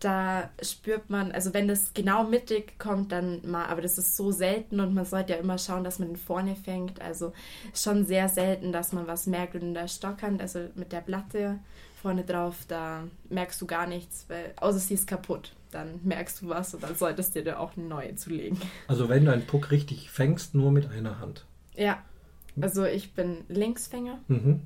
da 0.00 0.50
spürt 0.60 1.08
man, 1.08 1.32
also 1.32 1.54
wenn 1.54 1.66
das 1.66 1.94
genau 1.94 2.24
mittig 2.24 2.78
kommt, 2.78 3.10
dann 3.10 3.40
mal, 3.48 3.66
aber 3.66 3.80
das 3.80 3.96
ist 3.96 4.16
so 4.16 4.32
selten 4.32 4.80
und 4.80 4.92
man 4.92 5.06
sollte 5.06 5.32
ja 5.32 5.38
immer 5.38 5.56
schauen, 5.56 5.82
dass 5.82 5.98
man 5.98 6.08
den 6.08 6.16
vorne 6.16 6.56
fängt. 6.56 7.00
Also 7.00 7.32
schon 7.74 8.04
sehr 8.04 8.28
selten, 8.28 8.70
dass 8.70 8.92
man 8.92 9.06
was 9.06 9.26
merkt. 9.26 9.54
Und 9.54 9.62
in 9.62 9.74
der 9.74 9.88
Stockhand, 9.88 10.42
also 10.42 10.68
mit 10.74 10.92
der 10.92 11.00
Platte 11.00 11.58
vorne 12.02 12.24
drauf, 12.24 12.58
da 12.68 13.04
merkst 13.30 13.60
du 13.62 13.66
gar 13.66 13.86
nichts, 13.86 14.26
weil, 14.28 14.52
außer 14.56 14.78
sie 14.78 14.94
ist 14.94 15.06
kaputt. 15.06 15.54
Dann 15.70 16.00
merkst 16.04 16.42
du 16.42 16.48
was 16.48 16.74
und 16.74 16.82
dann 16.82 16.94
solltest 16.94 17.34
du 17.34 17.42
dir 17.42 17.58
auch 17.58 17.76
eine 17.76 17.86
neue 17.86 18.14
zulegen. 18.14 18.60
Also 18.88 19.08
wenn 19.08 19.24
du 19.24 19.32
einen 19.32 19.46
Puck 19.46 19.70
richtig 19.70 20.10
fängst, 20.10 20.54
nur 20.54 20.70
mit 20.70 20.90
einer 20.90 21.18
Hand. 21.18 21.46
Ja, 21.76 22.02
also 22.60 22.84
ich 22.84 23.14
bin 23.14 23.38
Linksfänger. 23.48 24.18
Mhm. 24.28 24.60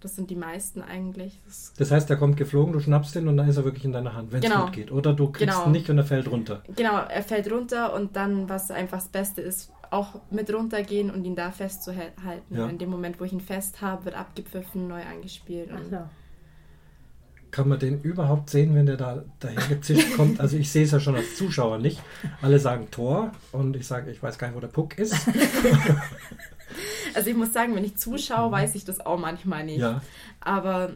Das 0.00 0.16
sind 0.16 0.30
die 0.30 0.36
meisten 0.36 0.82
eigentlich. 0.82 1.40
Das, 1.46 1.74
das, 1.78 1.92
heißt, 1.92 2.10
der 2.10 2.16
kommt 2.16 2.36
geflogen, 2.36 2.72
du 2.72 2.80
schnappst 2.80 3.14
ihn 3.14 3.28
und 3.28 3.36
dann 3.36 3.48
ist 3.48 3.56
er 3.56 3.64
wirklich 3.64 3.84
in 3.84 3.92
deiner 3.92 4.14
Hand, 4.14 4.32
wenn 4.32 4.42
es 4.42 4.50
genau. 4.50 4.64
gut 4.64 4.72
geht. 4.72 4.90
Oder 4.90 5.12
du 5.12 5.30
kriegst 5.30 5.54
genau. 5.54 5.66
ihn 5.66 5.72
nicht 5.72 5.88
und 5.90 5.98
er 5.98 6.04
fällt 6.04 6.28
runter. 6.28 6.62
Genau, 6.74 6.98
er 6.98 7.22
fällt 7.22 7.50
runter 7.52 7.94
und 7.94 8.16
dann, 8.16 8.48
was 8.48 8.72
einfach 8.72 8.98
das 8.98 9.08
Beste 9.08 9.42
ist, 9.42 9.70
auch 9.92 10.20
mit 10.30 10.52
runtergehen 10.52 11.10
und 11.10 11.24
ihn 11.24 11.36
da 11.36 11.52
festzuhalten. 11.52 12.12
Ja. 12.50 12.68
In 12.68 12.78
dem 12.78 12.90
Moment, 12.90 13.20
wo 13.20 13.24
ich 13.24 13.32
ihn 13.32 13.40
fest 13.40 13.80
habe, 13.80 14.06
wird 14.06 14.16
abgepfiffen, 14.16 14.88
neu 14.88 15.02
angespielt. 15.02 15.70
Ach 15.72 16.06
Kann 17.52 17.68
man 17.68 17.78
den 17.78 18.00
überhaupt 18.00 18.50
sehen, 18.50 18.74
wenn 18.74 18.86
der 18.86 18.96
da 18.96 19.22
daher 19.38 19.68
gezischt 19.68 20.16
kommt? 20.16 20.40
Also 20.40 20.56
ich 20.56 20.72
sehe 20.72 20.84
es 20.84 20.90
ja 20.90 20.98
schon 20.98 21.14
als 21.14 21.36
Zuschauer 21.36 21.78
nicht. 21.78 22.02
Alle 22.40 22.58
sagen 22.58 22.88
Tor 22.90 23.30
und 23.52 23.76
ich 23.76 23.86
sage, 23.86 24.10
ich 24.10 24.20
weiß 24.20 24.36
gar 24.36 24.48
nicht, 24.48 24.56
wo 24.56 24.60
der 24.60 24.68
Puck 24.68 24.98
ist. 24.98 25.14
Also 27.14 27.30
ich 27.30 27.36
muss 27.36 27.52
sagen, 27.52 27.74
wenn 27.74 27.84
ich 27.84 27.96
zuschaue, 27.96 28.48
mhm. 28.48 28.52
weiß 28.52 28.74
ich 28.74 28.84
das 28.84 29.00
auch 29.04 29.18
manchmal 29.18 29.64
nicht. 29.64 29.80
Ja. 29.80 30.02
Aber 30.40 30.92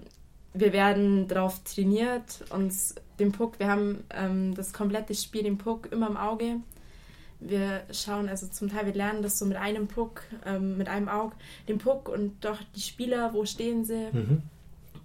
wir 0.55 0.72
werden 0.72 1.28
darauf 1.28 1.62
trainiert, 1.64 2.44
uns 2.51 2.94
den 3.18 3.32
Puck, 3.32 3.59
wir 3.59 3.68
haben 3.68 4.05
ähm, 4.10 4.55
das 4.55 4.72
komplette 4.72 5.14
Spiel, 5.14 5.43
den 5.43 5.59
Puck 5.59 5.90
immer 5.93 6.09
im 6.09 6.16
Auge. 6.16 6.56
Wir 7.38 7.82
schauen, 7.93 8.28
also 8.28 8.47
zum 8.47 8.70
Teil, 8.70 8.86
wir 8.86 8.94
lernen 8.94 9.22
das 9.22 9.38
so 9.38 9.44
mit 9.44 9.59
einem 9.59 9.88
Puck, 9.88 10.22
ähm, 10.47 10.78
mit 10.78 10.88
einem 10.88 11.09
Auge, 11.09 11.36
den 11.68 11.78
Puck 11.78 12.09
und 12.09 12.44
doch 12.44 12.59
die 12.74 12.80
Spieler, 12.80 13.34
wo 13.34 13.44
stehen 13.44 13.84
sie. 13.84 14.09
Mhm. 14.12 14.43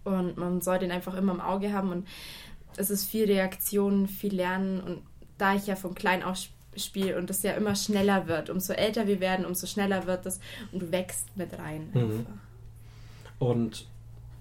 Und 0.03 0.37
man 0.37 0.61
soll 0.61 0.79
den 0.79 0.91
einfach 0.91 1.15
immer 1.15 1.33
im 1.33 1.41
Auge 1.41 1.73
haben 1.73 1.91
und 1.91 2.07
es 2.77 2.89
ist 2.89 3.05
viel 3.05 3.25
Reaktion, 3.25 4.07
viel 4.07 4.33
Lernen 4.33 4.79
und 4.81 5.01
da 5.37 5.55
ich 5.55 5.67
ja 5.67 5.75
von 5.75 5.93
klein 5.93 6.23
auf 6.23 6.37
Spiel 6.75 7.15
und 7.15 7.29
das 7.29 7.43
ja 7.43 7.53
immer 7.53 7.75
schneller 7.75 8.27
wird. 8.27 8.49
Umso 8.49 8.73
älter 8.73 9.07
wir 9.07 9.19
werden, 9.19 9.45
umso 9.45 9.67
schneller 9.67 10.05
wird 10.07 10.25
es 10.25 10.39
und 10.71 10.81
du 10.81 10.91
wächst 10.91 11.35
mit 11.35 11.57
rein. 11.57 11.89
Mhm. 11.93 12.25
Und 13.39 13.87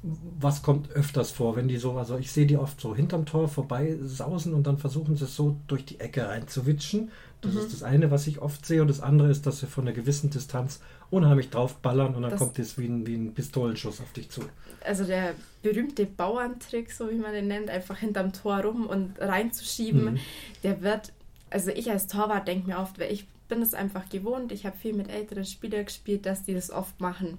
was 0.02 0.62
kommt 0.62 0.90
öfters 0.92 1.30
vor, 1.30 1.56
wenn 1.56 1.68
die 1.68 1.76
so, 1.76 1.92
also 1.92 2.16
ich 2.16 2.32
sehe 2.32 2.46
die 2.46 2.56
oft 2.56 2.80
so 2.80 2.96
hinterm 2.96 3.26
Tor 3.26 3.48
vorbei 3.48 3.98
sausen 4.02 4.54
und 4.54 4.66
dann 4.66 4.78
versuchen 4.78 5.16
sie 5.16 5.24
es 5.24 5.36
so 5.36 5.56
durch 5.66 5.84
die 5.84 6.00
Ecke 6.00 6.26
reinzuwitschen. 6.26 7.10
Das 7.42 7.52
mhm. 7.52 7.58
ist 7.58 7.72
das 7.74 7.82
eine, 7.82 8.10
was 8.10 8.26
ich 8.26 8.40
oft 8.40 8.64
sehe. 8.64 8.80
Und 8.80 8.88
das 8.88 9.00
andere 9.00 9.30
ist, 9.30 9.46
dass 9.46 9.60
sie 9.60 9.66
von 9.66 9.84
einer 9.84 9.94
gewissen 9.94 10.30
Distanz 10.30 10.80
unheimlich 11.10 11.50
draufballern 11.50 12.14
und 12.14 12.22
dann 12.22 12.30
das 12.30 12.40
kommt 12.40 12.58
es 12.58 12.78
wie 12.78 12.86
ein, 12.86 13.06
wie 13.06 13.14
ein 13.14 13.34
Pistolenschuss 13.34 14.00
auf 14.00 14.12
dich 14.12 14.30
zu. 14.30 14.42
Also 14.84 15.04
der 15.04 15.34
berühmte 15.62 16.06
Bauerntrick, 16.06 16.92
so 16.92 17.10
wie 17.10 17.16
man 17.16 17.32
den 17.32 17.48
nennt, 17.48 17.68
einfach 17.68 17.98
hinterm 17.98 18.32
Tor 18.32 18.60
rum 18.60 18.86
und 18.86 19.20
reinzuschieben, 19.20 20.14
mhm. 20.14 20.18
der 20.62 20.80
wird 20.80 21.12
also 21.50 21.70
ich 21.70 21.90
als 21.90 22.06
Torwart 22.06 22.48
denke 22.48 22.68
mir 22.68 22.78
oft, 22.78 22.98
weil 22.98 23.12
ich 23.12 23.28
bin 23.48 23.62
es 23.62 23.74
einfach 23.74 24.08
gewohnt, 24.08 24.52
ich 24.52 24.64
habe 24.64 24.76
viel 24.76 24.94
mit 24.94 25.10
älteren 25.10 25.44
Spielern 25.44 25.84
gespielt, 25.84 26.24
dass 26.24 26.44
die 26.44 26.54
das 26.54 26.70
oft 26.70 27.00
machen. 27.00 27.38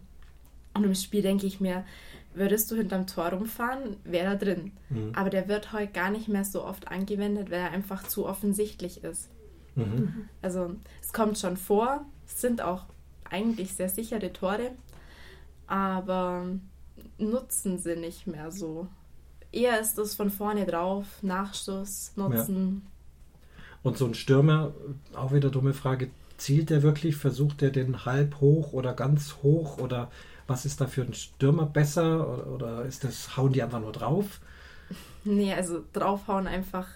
Und 0.73 0.83
im 0.83 0.95
Spiel 0.95 1.21
denke 1.21 1.47
ich 1.47 1.59
mir, 1.59 1.85
würdest 2.33 2.71
du 2.71 2.75
hinterm 2.75 3.07
Tor 3.07 3.29
rumfahren, 3.29 3.97
wäre 4.03 4.27
er 4.27 4.35
drin. 4.35 4.71
Mhm. 4.89 5.11
Aber 5.15 5.29
der 5.29 5.47
wird 5.47 5.73
heute 5.73 5.91
gar 5.91 6.09
nicht 6.09 6.27
mehr 6.27 6.45
so 6.45 6.63
oft 6.63 6.87
angewendet, 6.87 7.49
weil 7.49 7.59
er 7.59 7.71
einfach 7.71 8.03
zu 8.07 8.25
offensichtlich 8.25 9.03
ist. 9.03 9.29
Mhm. 9.75 10.29
Also 10.41 10.75
es 11.01 11.13
kommt 11.13 11.37
schon 11.37 11.57
vor, 11.57 12.05
es 12.25 12.41
sind 12.41 12.61
auch 12.61 12.85
eigentlich 13.29 13.73
sehr 13.73 13.89
sichere 13.89 14.31
Tore, 14.33 14.71
aber 15.67 16.45
nutzen 17.17 17.77
sie 17.77 17.95
nicht 17.95 18.27
mehr 18.27 18.51
so. 18.51 18.87
Eher 19.51 19.79
ist 19.79 19.97
es 19.97 20.15
von 20.15 20.29
vorne 20.29 20.65
drauf, 20.65 21.05
Nachschuss, 21.21 22.13
Nutzen. 22.15 22.81
Ja. 22.83 22.91
Und 23.83 23.97
so 23.97 24.05
ein 24.05 24.13
Stürmer, 24.13 24.73
auch 25.15 25.33
wieder 25.33 25.49
dumme 25.49 25.73
Frage, 25.73 26.09
zielt 26.37 26.69
der 26.69 26.83
wirklich? 26.83 27.15
Versucht 27.15 27.61
er 27.61 27.71
den 27.71 28.05
halb 28.05 28.39
hoch 28.41 28.73
oder 28.73 28.93
ganz 28.93 29.37
hoch? 29.41 29.77
Oder 29.77 30.11
was 30.47 30.65
ist 30.65 30.81
da 30.81 30.87
für 30.87 31.01
ein 31.01 31.13
Stürmer 31.13 31.65
besser? 31.65 32.27
Oder, 32.27 32.47
oder 32.47 32.85
ist 32.85 33.03
das, 33.03 33.37
hauen 33.37 33.53
die 33.53 33.63
einfach 33.63 33.79
nur 33.79 33.91
drauf? 33.91 34.39
Nee, 35.23 35.53
also 35.53 35.83
draufhauen 35.93 36.47
einfach 36.47 36.87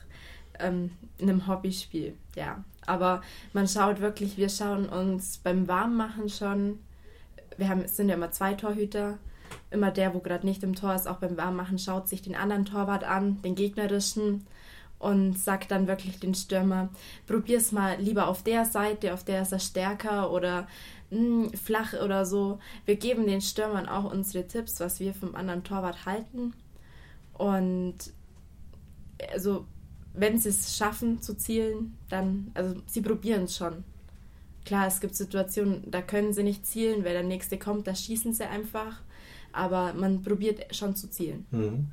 ähm, 0.59 0.89
in 1.19 1.29
einem 1.29 1.47
Hobbyspiel, 1.47 2.15
ja. 2.35 2.63
Aber 2.85 3.21
man 3.53 3.67
schaut 3.67 4.01
wirklich, 4.01 4.37
wir 4.37 4.49
schauen 4.49 4.89
uns 4.89 5.37
beim 5.37 5.67
Warmmachen 5.67 6.29
schon, 6.29 6.79
wir 7.57 7.69
haben, 7.69 7.87
sind 7.87 8.09
ja 8.09 8.15
immer 8.15 8.31
zwei 8.31 8.53
Torhüter, 8.53 9.17
immer 9.71 9.91
der, 9.91 10.13
wo 10.13 10.19
gerade 10.19 10.45
nicht 10.45 10.63
im 10.63 10.75
Tor 10.75 10.95
ist, 10.95 11.07
auch 11.07 11.17
beim 11.17 11.37
Warmmachen, 11.37 11.79
schaut 11.79 12.07
sich 12.07 12.21
den 12.21 12.35
anderen 12.35 12.65
Torwart 12.65 13.03
an, 13.03 13.41
den 13.41 13.55
gegnerischen 13.55 14.45
und 15.05 15.37
sagt 15.37 15.69
dann 15.69 15.87
wirklich 15.87 16.19
den 16.19 16.33
Stürmer, 16.33 16.89
probier's 17.27 17.71
mal 17.71 18.01
lieber 18.01 18.27
auf 18.27 18.41
der 18.41 18.65
Seite, 18.65 19.13
auf 19.13 19.23
der 19.23 19.43
ist 19.43 19.51
er 19.51 19.59
stärker 19.59 20.31
oder 20.31 20.67
mh, 21.11 21.19
hm, 21.19 21.53
flach 21.53 21.93
oder 21.93 22.25
so. 22.25 22.57
Wir 22.85 22.95
geben 22.95 23.27
den 23.27 23.41
Stürmern 23.41 23.85
auch 23.87 24.11
unsere 24.11 24.47
Tipps, 24.47 24.79
was 24.79 24.99
wir 24.99 25.13
vom 25.13 25.35
anderen 25.35 25.63
Torwart 25.63 26.07
halten. 26.07 26.53
Und 27.35 27.97
also, 29.31 29.67
wenn 30.15 30.39
sie 30.39 30.49
es 30.49 30.75
schaffen 30.75 31.21
zu 31.21 31.37
zielen, 31.37 31.95
dann, 32.09 32.49
also 32.55 32.81
sie 32.87 33.01
probieren 33.01 33.43
es 33.43 33.55
schon. 33.55 33.83
Klar, 34.65 34.87
es 34.87 35.01
gibt 35.01 35.15
Situationen, 35.15 35.83
da 35.91 36.01
können 36.01 36.33
sie 36.33 36.41
nicht 36.41 36.65
zielen, 36.65 37.05
weil 37.05 37.13
der 37.13 37.21
nächste 37.21 37.59
kommt, 37.59 37.85
da 37.85 37.93
schießen 37.93 38.33
sie 38.33 38.45
einfach. 38.45 39.03
Aber 39.51 39.93
man 39.93 40.23
probiert 40.23 40.75
schon 40.75 40.95
zu 40.95 41.11
zielen. 41.11 41.45
Mhm. 41.51 41.91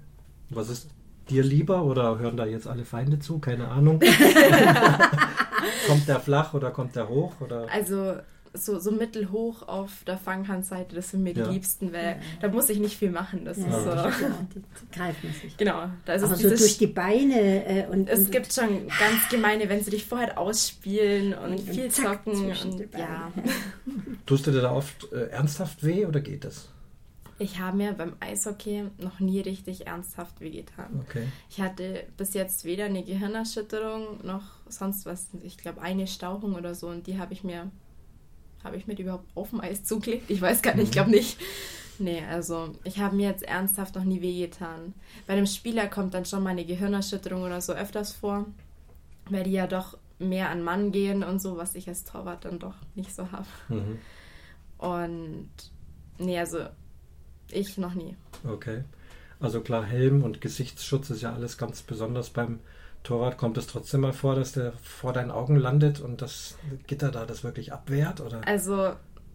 Was 0.49 0.71
ist 0.71 0.89
dir 1.31 1.43
lieber 1.43 1.85
oder 1.85 2.19
hören 2.19 2.37
da 2.37 2.47
jetzt 2.47 2.67
alle 2.67 2.85
Feinde 2.85 3.19
zu? 3.19 3.39
Keine 3.39 3.69
Ahnung. 3.69 4.01
kommt 5.87 6.09
der 6.09 6.21
flach 6.21 6.55
oder 6.55 6.71
kommt 6.71 6.97
der 6.97 7.09
hoch? 7.09 7.35
Oder? 7.41 7.67
Also 7.71 8.15
so, 8.55 8.79
so 8.79 8.91
mittelhoch 8.91 9.67
auf 9.67 10.05
der 10.07 10.19
Fanghandseite, 10.19 10.95
das 10.95 11.11
sind 11.11 11.23
mir 11.23 11.33
ja. 11.33 11.47
die 11.47 11.55
liebsten, 11.55 11.93
weil 11.93 12.05
ja. 12.05 12.17
da 12.41 12.49
muss 12.49 12.69
ich 12.69 12.79
nicht 12.79 12.99
viel 12.99 13.11
machen. 13.11 13.45
Das 13.45 13.57
ja, 13.57 13.67
ist 13.67 13.85
so. 13.85 14.29
die 14.55 14.97
greifen 14.97 15.33
sich. 15.41 15.57
Genau. 15.57 15.89
Da 16.05 16.15
ist 16.15 16.23
Aber 16.23 16.37
so 16.37 16.49
durch 16.49 16.79
die 16.79 16.87
Beine 16.87 17.67
äh, 17.67 17.87
und. 17.87 18.09
Es 18.09 18.21
und 18.21 18.33
gibt 18.33 18.53
schon 18.53 18.89
ganz 18.89 19.29
gemeine, 19.31 19.69
wenn 19.69 19.83
sie 19.83 19.91
dich 19.91 20.05
vorher 20.05 20.39
ausspielen 20.39 21.35
und, 21.35 21.53
und 21.53 21.61
viel 21.61 21.91
zocken. 21.91 22.51
Und, 22.51 22.89
ja. 22.97 23.33
Tust 24.27 24.47
du 24.47 24.51
dir 24.51 24.63
da 24.63 24.73
oft 24.73 25.11
äh, 25.13 25.29
ernsthaft 25.29 25.85
weh 25.85 26.05
oder 26.05 26.21
geht 26.21 26.45
das? 26.45 26.69
Ich 27.43 27.59
habe 27.59 27.77
mir 27.77 27.93
beim 27.93 28.15
Eishockey 28.21 28.85
noch 28.99 29.19
nie 29.19 29.41
richtig 29.41 29.89
ernsthaft 29.89 30.41
wehgetan. 30.41 31.01
Okay. 31.01 31.27
Ich 31.51 31.61
hatte 31.61 32.07
bis 32.17 32.35
jetzt 32.35 32.65
weder 32.65 32.85
eine 32.85 33.03
Gehirnerschütterung 33.03 34.25
noch 34.25 34.45
sonst 34.69 35.07
was. 35.07 35.27
Ich 35.43 35.59
glaube, 35.59 35.83
eine 35.83 36.07
Stauchung 36.07 36.55
oder 36.55 36.77
so 36.77 36.89
und 36.89 37.09
die 37.09 37.19
habe 37.19 37.33
ich 37.33 37.43
mir 37.43 37.71
habe 38.63 38.77
ich 38.77 38.87
mir 38.87 38.95
die 38.95 39.03
überhaupt 39.03 39.29
auf 39.35 39.51
dem 39.51 39.61
Eis 39.61 39.83
zugelegt? 39.83 40.31
Ich 40.31 40.41
weiß 40.41 40.63
gar 40.63 40.77
nicht, 40.77 40.85
ich 40.85 40.93
glaube 40.93 41.11
nicht. 41.11 41.37
Nee, 41.99 42.23
also 42.31 42.73
ich 42.85 43.01
habe 43.01 43.17
mir 43.17 43.29
jetzt 43.29 43.43
ernsthaft 43.43 43.97
noch 43.97 44.05
nie 44.05 44.23
wehgetan. 44.23 44.95
Bei 45.27 45.33
einem 45.33 45.47
Spieler 45.47 45.89
kommt 45.89 46.15
dann 46.15 46.25
schon 46.25 46.45
mal 46.45 46.51
eine 46.51 46.65
Gehirnerschütterung 46.65 47.43
oder 47.43 47.61
so 47.61 47.73
öfters 47.73 48.13
vor, 48.13 48.47
weil 49.31 49.43
die 49.45 49.53
ja 49.53 49.67
doch 49.67 49.99
mehr 50.21 50.51
an 50.51 50.63
Mann 50.63 50.93
gehen 50.93 51.25
und 51.25 51.43
so, 51.43 51.57
was 51.57 51.75
ich 51.75 51.89
als 51.89 52.05
Torwart 52.05 52.45
dann 52.45 52.61
doch 52.61 52.77
nicht 52.95 53.13
so 53.13 53.33
habe. 53.33 53.47
Mhm. 53.69 53.99
Und 54.79 55.51
nee, 56.19 56.39
also 56.39 56.61
ich 57.53 57.79
noch 57.79 57.95
nie. 57.95 58.17
Okay. 58.49 58.85
Also 59.41 59.61
klar, 59.61 59.85
Helm 59.85 60.23
und 60.23 60.41
Gesichtsschutz 60.41 61.11
ist 61.11 61.23
ja 61.23 61.33
alles 61.33 61.59
ganz 61.59 61.83
besonders 61.83 62.31
beim 62.31 62.61
Torwart. 63.03 63.39
Kommt 63.39 63.59
es 63.59 63.67
trotzdem 63.67 64.03
mal 64.03 64.13
vor, 64.13 64.37
dass 64.37 64.53
der 64.53 64.73
vor 64.83 65.13
deinen 65.13 65.31
Augen 65.31 65.57
landet 65.57 66.01
und 66.01 66.23
das 66.23 66.57
Gitter 66.87 67.11
da 67.11 67.27
das 67.27 67.43
wirklich 67.43 67.73
abwehrt? 67.73 68.21
Oder? 68.21 68.47
Also 68.47 68.93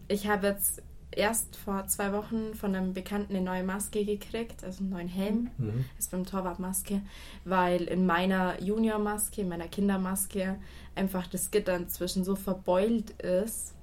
ich 0.08 0.26
habe 0.26 0.46
jetzt 0.46 0.82
erst 1.10 1.56
vor 1.56 1.86
zwei 1.86 2.12
Wochen 2.12 2.54
von 2.54 2.74
einem 2.74 2.92
Bekannten 2.92 3.34
eine 3.34 3.44
neue 3.44 3.64
Maske 3.64 4.04
gekriegt, 4.04 4.64
also 4.64 4.80
einen 4.80 4.90
neuen 4.90 5.08
Helm. 5.08 5.50
Mhm. 5.58 5.84
ist 5.98 6.10
beim 6.10 6.24
Torwartmaske, 6.24 7.02
weil 7.44 7.82
in 7.82 8.06
meiner 8.06 8.62
Juniormaske, 8.62 9.42
in 9.42 9.48
meiner 9.48 9.68
Kindermaske 9.68 10.56
einfach 10.94 11.26
das 11.26 11.50
Gitter 11.50 11.76
inzwischen 11.76 12.24
so 12.24 12.36
verbeult 12.36 13.10
ist, 13.20 13.74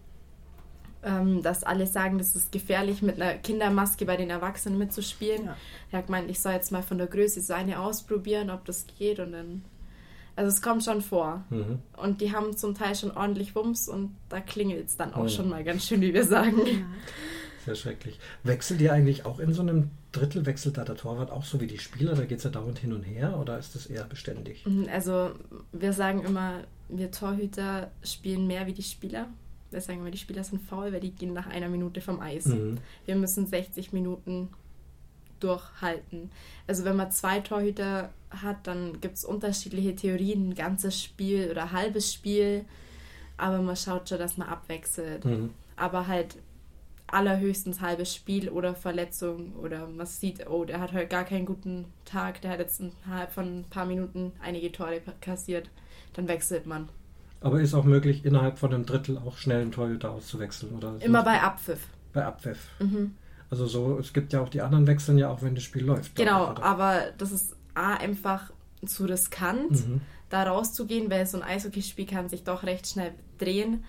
ähm, 1.05 1.41
dass 1.43 1.63
alle 1.63 1.87
sagen, 1.87 2.17
das 2.17 2.35
ist 2.35 2.51
gefährlich, 2.51 3.01
mit 3.01 3.21
einer 3.21 3.35
Kindermaske 3.35 4.05
bei 4.05 4.17
den 4.17 4.29
Erwachsenen 4.29 4.77
mitzuspielen. 4.77 5.45
Ja. 5.45 5.57
Er 5.91 5.99
hat 5.99 6.07
gemeint, 6.07 6.29
ich 6.29 6.39
soll 6.39 6.53
jetzt 6.53 6.71
mal 6.71 6.81
von 6.83 6.97
der 6.97 7.07
Größe 7.07 7.39
seine 7.41 7.79
ausprobieren, 7.79 8.49
ob 8.49 8.65
das 8.65 8.85
geht 8.97 9.19
und 9.19 9.31
dann. 9.31 9.63
Also 10.35 10.49
es 10.49 10.61
kommt 10.61 10.83
schon 10.83 11.01
vor. 11.01 11.45
Mhm. 11.49 11.79
Und 11.95 12.19
die 12.19 12.33
haben 12.33 12.57
zum 12.57 12.75
Teil 12.75 12.93
schon 12.95 13.11
ordentlich 13.11 13.55
Wumms 13.55 13.87
und 13.87 14.15
da 14.27 14.41
klingelt 14.41 14.87
es 14.87 14.97
dann 14.97 15.13
auch 15.13 15.23
Oh. 15.25 15.29
schon 15.29 15.47
mal 15.47 15.63
ganz 15.63 15.85
schön, 15.87 16.01
wie 16.01 16.13
wir 16.13 16.25
sagen. 16.25 16.57
Sehr 17.65 17.75
schrecklich. 17.75 18.19
Wechselt 18.43 18.81
ihr 18.81 18.91
eigentlich 18.91 19.25
auch 19.25 19.39
in 19.39 19.53
so 19.53 19.61
einem 19.61 19.91
Drittel, 20.11 20.45
wechselt 20.45 20.77
da 20.77 20.83
der 20.83 20.95
Torwart 20.95 21.31
auch 21.31 21.45
so 21.45 21.61
wie 21.61 21.67
die 21.67 21.79
Spieler? 21.79 22.15
Da 22.15 22.25
geht 22.25 22.39
es 22.39 22.43
ja 22.43 22.49
dauernd 22.49 22.79
hin 22.79 22.93
und 22.93 23.03
her 23.03 23.37
oder 23.39 23.57
ist 23.57 23.75
das 23.75 23.85
eher 23.87 24.03
beständig? 24.03 24.65
Also 24.91 25.31
wir 25.71 25.93
sagen 25.93 26.23
immer, 26.25 26.59
wir 26.89 27.11
Torhüter 27.11 27.91
spielen 28.03 28.45
mehr 28.45 28.67
wie 28.67 28.73
die 28.73 28.83
Spieler. 28.83 29.27
Wir 29.75 29.81
sagen 29.81 29.99
immer, 29.99 30.11
die 30.11 30.17
Spieler 30.17 30.43
sind 30.43 30.61
faul, 30.61 30.93
weil 30.93 31.01
die 31.01 31.11
gehen 31.11 31.33
nach 31.33 31.47
einer 31.47 31.69
Minute 31.69 32.01
vom 32.01 32.19
Eis. 32.21 32.45
Mhm. 32.45 32.77
Wir 33.05 33.15
müssen 33.15 33.45
60 33.45 33.93
Minuten 33.93 34.49
durchhalten. 35.39 36.31
Also 36.65 36.85
wenn 36.85 36.95
man 36.95 37.11
zwei 37.11 37.41
Torhüter 37.41 38.09
hat, 38.29 38.65
dann 38.67 39.01
gibt 39.01 39.17
es 39.17 39.25
unterschiedliche 39.25 39.95
Theorien, 39.95 40.49
ein 40.49 40.55
ganzes 40.55 41.01
Spiel 41.01 41.51
oder 41.51 41.71
halbes 41.71 42.13
Spiel. 42.13 42.65
Aber 43.37 43.61
man 43.61 43.75
schaut 43.75 44.07
schon, 44.07 44.17
dass 44.17 44.37
man 44.37 44.47
abwechselt. 44.47 45.25
Mhm. 45.25 45.51
Aber 45.75 46.07
halt 46.07 46.37
allerhöchstens 47.07 47.81
halbes 47.81 48.15
Spiel 48.15 48.49
oder 48.49 48.75
Verletzung 48.75 49.53
oder 49.55 49.87
man 49.87 50.05
sieht, 50.05 50.47
oh, 50.49 50.65
der 50.65 50.79
hat 50.79 50.93
heute 50.93 51.07
gar 51.07 51.23
keinen 51.23 51.45
guten 51.45 51.85
Tag, 52.03 52.41
der 52.41 52.51
hat 52.51 52.59
jetzt 52.59 52.79
innerhalb 52.79 53.31
von 53.31 53.59
ein 53.59 53.65
paar 53.69 53.85
Minuten 53.85 54.31
einige 54.41 54.71
Tore 54.71 55.01
kassiert. 55.21 55.69
Dann 56.13 56.27
wechselt 56.27 56.65
man. 56.65 56.89
Aber 57.45 57.61
ist 57.61 57.75
auch 57.75 57.83
möglich, 57.83 58.25
innerhalb 58.25 58.57
von 58.57 58.73
einem 58.73 58.85
Drittel 58.87 59.19
auch 59.19 59.37
schnell 59.37 59.61
einen 59.61 59.71
Torhüter 59.71 60.09
auszuwechseln? 60.11 60.73
Oder 60.75 60.95
Immer 60.99 61.21
bei 61.23 61.41
Abpfiff. 61.41 61.87
bei 62.11 62.25
Abpfiff. 62.25 62.57
Mhm. 62.79 63.15
Also 63.51 63.67
so, 63.67 63.99
es 63.99 64.13
gibt 64.13 64.33
ja 64.33 64.41
auch 64.41 64.49
die 64.49 64.61
anderen 64.61 64.87
wechseln 64.87 65.19
ja 65.19 65.29
auch, 65.29 65.43
wenn 65.43 65.53
das 65.53 65.63
Spiel 65.63 65.83
läuft. 65.85 66.15
Genau, 66.15 66.49
Oder? 66.51 66.63
aber 66.63 67.01
das 67.19 67.31
ist 67.31 67.55
A, 67.75 67.93
einfach 67.97 68.51
zu 68.85 69.05
riskant, 69.05 69.71
Mhm. 69.87 70.01
da 70.29 70.43
rauszugehen, 70.43 71.11
weil 71.11 71.27
so 71.27 71.37
ein 71.39 71.43
Eishockeyspiel 71.43 72.07
kann 72.07 72.29
sich 72.29 72.43
doch 72.43 72.63
recht 72.63 72.87
schnell 72.87 73.11
drehen. 73.37 73.83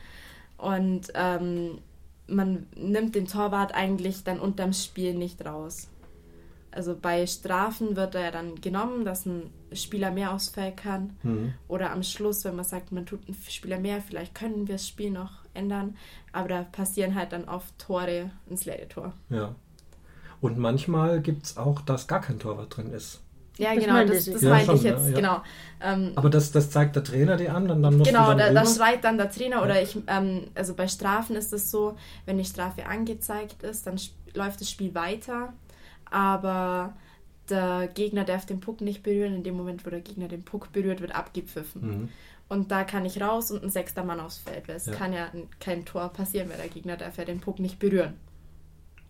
Und 0.58 1.08
ähm, 1.14 1.78
man 2.26 2.66
nimmt 2.76 3.14
den 3.14 3.26
Torwart 3.26 3.74
eigentlich 3.74 4.22
dann 4.24 4.38
unterm 4.38 4.74
Spiel 4.74 5.14
nicht 5.14 5.44
raus. 5.46 5.88
Also 6.76 6.94
bei 7.00 7.26
Strafen 7.26 7.96
wird 7.96 8.14
er 8.14 8.24
ja 8.24 8.30
dann 8.30 8.60
genommen, 8.60 9.04
dass 9.06 9.24
ein 9.24 9.50
Spieler 9.72 10.10
mehr 10.10 10.32
ausfällen 10.32 10.76
kann. 10.76 11.16
Mhm. 11.22 11.54
Oder 11.68 11.90
am 11.90 12.02
Schluss, 12.02 12.44
wenn 12.44 12.54
man 12.54 12.66
sagt, 12.66 12.92
man 12.92 13.06
tut 13.06 13.26
einen 13.26 13.36
Spieler 13.48 13.78
mehr, 13.78 14.02
vielleicht 14.02 14.34
können 14.34 14.68
wir 14.68 14.74
das 14.74 14.86
Spiel 14.86 15.10
noch 15.10 15.32
ändern. 15.54 15.96
Aber 16.32 16.48
da 16.48 16.62
passieren 16.70 17.14
halt 17.14 17.32
dann 17.32 17.44
oft 17.48 17.78
Tore 17.78 18.30
ins 18.50 18.66
leere 18.66 18.88
Tor. 18.88 19.14
Ja. 19.30 19.54
Und 20.42 20.58
manchmal 20.58 21.20
gibt 21.22 21.46
es 21.46 21.56
auch, 21.56 21.80
dass 21.80 22.06
gar 22.08 22.20
kein 22.20 22.38
Torwart 22.38 22.76
drin 22.76 22.92
ist. 22.92 23.22
Ja, 23.58 23.74
Das 23.74 23.82
genau, 23.82 24.04
das, 24.04 24.24
das 24.26 24.42
Ja, 24.42 24.50
meinte 24.50 24.66
schon, 24.66 24.76
ich 24.76 24.82
jetzt, 24.82 25.02
ja, 25.04 25.08
ja. 25.08 25.16
genau. 25.16 25.42
Ähm, 25.80 26.12
Aber 26.14 26.28
das, 26.28 26.52
das 26.52 26.68
zeigt 26.68 26.94
der 26.94 27.02
Trainer 27.04 27.38
dir 27.38 27.54
an 27.54 27.70
und 27.70 27.82
dann 27.82 27.96
musst 27.96 28.10
Genau, 28.10 28.28
da, 28.28 28.34
dann 28.34 28.54
da 28.54 28.60
rüber. 28.60 28.70
schreit 28.70 29.02
dann 29.02 29.16
der 29.16 29.30
Trainer 29.30 29.62
oder 29.62 29.80
ich, 29.80 29.96
ähm, 30.08 30.48
also 30.54 30.74
bei 30.74 30.88
Strafen 30.88 31.36
ist 31.36 31.54
es 31.54 31.70
so, 31.70 31.96
wenn 32.26 32.36
die 32.36 32.44
Strafe 32.44 32.84
angezeigt 32.84 33.62
ist, 33.62 33.86
dann 33.86 33.94
sp- 33.96 34.12
läuft 34.34 34.60
das 34.60 34.70
Spiel 34.70 34.94
weiter, 34.94 35.54
aber 36.10 36.94
der 37.48 37.88
Gegner 37.94 38.24
darf 38.24 38.44
den 38.46 38.60
Puck 38.60 38.80
nicht 38.80 39.02
berühren. 39.02 39.34
In 39.34 39.44
dem 39.44 39.56
Moment, 39.56 39.86
wo 39.86 39.90
der 39.90 40.00
Gegner 40.00 40.28
den 40.28 40.44
Puck 40.44 40.72
berührt, 40.72 41.00
wird 41.00 41.14
abgepfiffen. 41.14 41.82
Mhm. 42.02 42.08
Und 42.48 42.70
da 42.70 42.84
kann 42.84 43.04
ich 43.04 43.20
raus 43.20 43.50
und 43.50 43.62
ein 43.64 43.70
sechster 43.70 44.04
Mann 44.04 44.20
aufs 44.20 44.38
Feld, 44.38 44.68
weil 44.68 44.76
es 44.76 44.86
Ja. 44.86 44.92
kann 44.94 45.12
ja 45.12 45.28
kein 45.60 45.84
Tor 45.84 46.08
passieren, 46.12 46.48
weil 46.48 46.58
der 46.58 46.68
Gegner 46.68 46.96
darf 46.96 47.18
ja 47.18 47.24
den 47.24 47.40
Puck 47.40 47.58
nicht 47.58 47.78
berühren. 47.78 48.14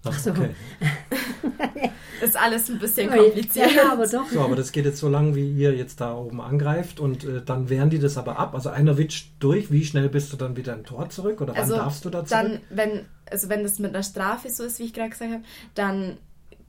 Ach, 0.05 0.19
so. 0.19 0.31
okay. 0.31 0.51
Ist 2.23 2.37
alles 2.37 2.71
ein 2.71 2.79
bisschen 2.79 3.11
kompliziert. 3.11 3.73
Ja, 3.75 3.93
aber 3.93 4.07
doch. 4.07 4.27
So, 4.31 4.41
aber 4.41 4.57
das 4.57 4.73
geht 4.73 4.85
jetzt 4.87 4.99
so 4.99 5.09
lang, 5.09 5.35
wie 5.35 5.51
ihr 5.53 5.75
jetzt 5.75 6.01
da 6.01 6.15
oben 6.17 6.41
angreift 6.41 6.99
und 7.01 7.25
äh, 7.25 7.43
dann 7.45 7.69
wehren 7.69 7.91
die 7.91 7.99
das 7.99 8.17
aber 8.17 8.39
ab. 8.39 8.55
Also 8.55 8.71
einer 8.71 8.97
witscht 8.97 9.33
durch. 9.41 9.71
Wie 9.71 9.85
schnell 9.85 10.09
bist 10.09 10.33
du 10.33 10.37
dann 10.37 10.57
wieder 10.57 10.73
im 10.75 10.85
Tor 10.85 11.09
zurück 11.11 11.41
oder 11.41 11.53
wann 11.55 11.61
Also 11.63 11.77
darfst 11.77 12.05
du 12.05 12.11
da 12.11 12.25
zurück? 12.25 12.29
dann, 12.31 12.61
wenn, 12.71 13.05
also 13.31 13.49
wenn 13.49 13.63
das 13.65 13.79
mit 13.79 13.91
einer 13.95 14.03
Strafe 14.03 14.49
so 14.49 14.65
ist, 14.65 14.79
wie 14.79 14.85
ich 14.85 14.95
gerade 14.95 15.11
gesagt 15.11 15.31
habe, 15.33 15.43
dann 15.75 16.17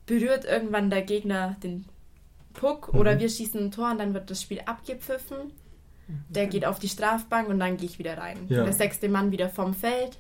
berührt 0.08 0.44
irgendwann 0.46 0.90
der 0.90 1.04
Gegner 1.04 1.56
den 1.62 1.86
Puck 2.54 2.92
Mhm. 2.94 3.00
oder 3.00 3.20
wir 3.20 3.30
schießen 3.30 3.60
ein 3.66 3.72
Tor 3.72 3.92
und 3.92 4.00
dann 4.00 4.14
wird 4.16 4.32
das 4.32 4.42
Spiel 4.42 4.62
abgepfiffen. 4.66 5.38
Der 6.30 6.48
geht 6.48 6.66
auf 6.66 6.80
die 6.80 6.88
Strafbank 6.88 7.50
und 7.50 7.60
dann 7.60 7.78
gehe 7.78 7.86
ich 7.88 8.00
wieder 8.00 8.18
rein. 8.18 8.38
Ja. 8.50 8.64
Der 8.64 8.74
sechste 8.74 9.10
Mann 9.10 9.32
wieder 9.32 9.50
vom 9.50 9.74
Feld 9.74 10.18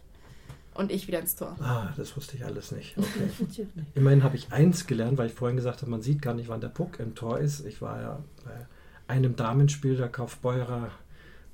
und 0.73 0.91
ich 0.91 1.07
wieder 1.07 1.19
ins 1.21 1.35
Tor. 1.35 1.55
Ah, 1.61 1.93
das 1.97 2.15
wusste 2.17 2.35
ich 2.37 2.43
alles 2.45 2.71
nicht. 2.71 2.95
Okay. 3.41 3.65
Immerhin 3.95 4.21
habe 4.23 4.35
ich 4.35 4.51
eins 4.51 4.85
gelernt, 4.85 5.17
weil 5.17 5.27
ich 5.27 5.33
vorhin 5.33 5.55
gesagt 5.57 5.81
habe, 5.81 5.89
man 5.89 6.01
sieht 6.01 6.21
gar 6.21 6.33
nicht, 6.33 6.49
wann 6.49 6.59
der 6.61 6.67
Puck 6.67 6.99
im 6.99 7.15
Tor 7.15 7.39
ist. 7.39 7.65
Ich 7.65 7.81
war 7.81 8.01
ja 8.01 8.19
bei 8.45 8.67
einem 9.13 9.35
Damenspiel 9.37 9.95
der 9.95 10.09
Kaufbeurer 10.09 10.91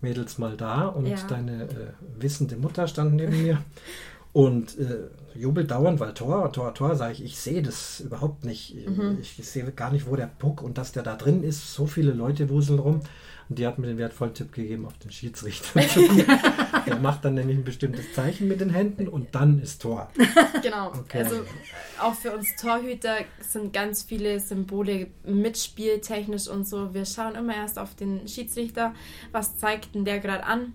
Mädels 0.01 0.37
mal 0.39 0.57
da 0.57 0.87
und 0.87 1.05
Ja. 1.05 1.15
deine 1.29 1.63
äh, 1.63 1.93
wissende 2.19 2.57
Mutter 2.57 2.87
stand 2.87 3.13
neben 3.13 3.41
mir 3.43 3.63
und 4.33 4.77
äh, 4.79 5.09
jubelt 5.35 5.71
dauernd, 5.71 5.99
weil 5.99 6.13
Tor, 6.13 6.51
Tor, 6.51 6.73
Tor, 6.73 6.95
sage 6.95 7.13
ich, 7.13 7.23
ich 7.23 7.37
sehe 7.37 7.61
das 7.61 7.99
überhaupt 7.99 8.45
nicht. 8.45 8.75
Ich, 9.21 9.39
ich 9.39 9.47
sehe 9.47 9.71
gar 9.71 9.91
nicht, 9.91 10.07
wo 10.07 10.15
der 10.15 10.27
Puck 10.27 10.61
und 10.61 10.77
dass 10.77 10.91
der 10.91 11.03
da 11.03 11.15
drin 11.15 11.43
ist. 11.43 11.73
So 11.73 11.85
viele 11.85 12.11
Leute 12.11 12.49
wuseln 12.49 12.79
rum. 12.79 13.01
Und 13.49 13.59
die 13.59 13.67
hat 13.67 13.77
mir 13.77 13.87
den 13.87 13.97
wertvollen 13.97 14.33
Tipp 14.33 14.53
gegeben, 14.53 14.85
auf 14.85 14.97
den 14.99 15.11
Schiedsrichter 15.11 15.81
zu 15.87 16.07
gehen. 16.07 16.25
Der 16.87 16.95
macht 17.01 17.25
dann 17.25 17.35
nämlich 17.35 17.57
ein 17.57 17.63
bestimmtes 17.63 18.13
Zeichen 18.13 18.47
mit 18.47 18.61
den 18.61 18.69
Händen 18.69 19.07
und 19.07 19.35
dann 19.35 19.61
ist 19.61 19.81
Tor. 19.81 20.09
Genau. 20.61 20.87
Okay. 20.87 21.19
Also 21.19 21.41
auch 22.01 22.13
für 22.13 22.31
uns 22.31 22.55
Torhüter 22.55 23.17
sind 23.41 23.73
ganz 23.73 24.03
viele 24.03 24.39
Symbole 24.39 25.07
mitspieltechnisch 25.25 26.47
und 26.47 26.67
so. 26.67 26.93
Wir 26.93 27.05
schauen 27.05 27.35
immer 27.35 27.55
erst 27.55 27.77
auf 27.77 27.95
den 27.95 28.27
Schiedsrichter, 28.27 28.93
was 29.31 29.57
zeigt 29.57 29.93
denn 29.93 30.05
der 30.05 30.19
gerade 30.19 30.45
an? 30.45 30.73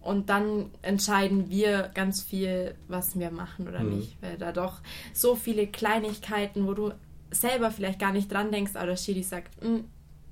Und 0.00 0.30
dann 0.30 0.70
entscheiden 0.82 1.50
wir 1.50 1.90
ganz 1.94 2.22
viel, 2.22 2.74
was 2.88 3.18
wir 3.18 3.30
machen 3.30 3.68
oder 3.68 3.80
Mhm. 3.82 3.96
nicht. 3.98 4.16
Weil 4.22 4.38
da 4.38 4.50
doch 4.52 4.80
so 5.12 5.36
viele 5.36 5.66
Kleinigkeiten, 5.66 6.66
wo 6.66 6.72
du 6.74 6.92
selber 7.30 7.70
vielleicht 7.70 7.98
gar 7.98 8.12
nicht 8.12 8.32
dran 8.32 8.50
denkst, 8.50 8.72
aber 8.76 8.86
der 8.86 8.96
Schiri 8.96 9.22
sagt, 9.22 9.62
"Mm, 9.62 9.80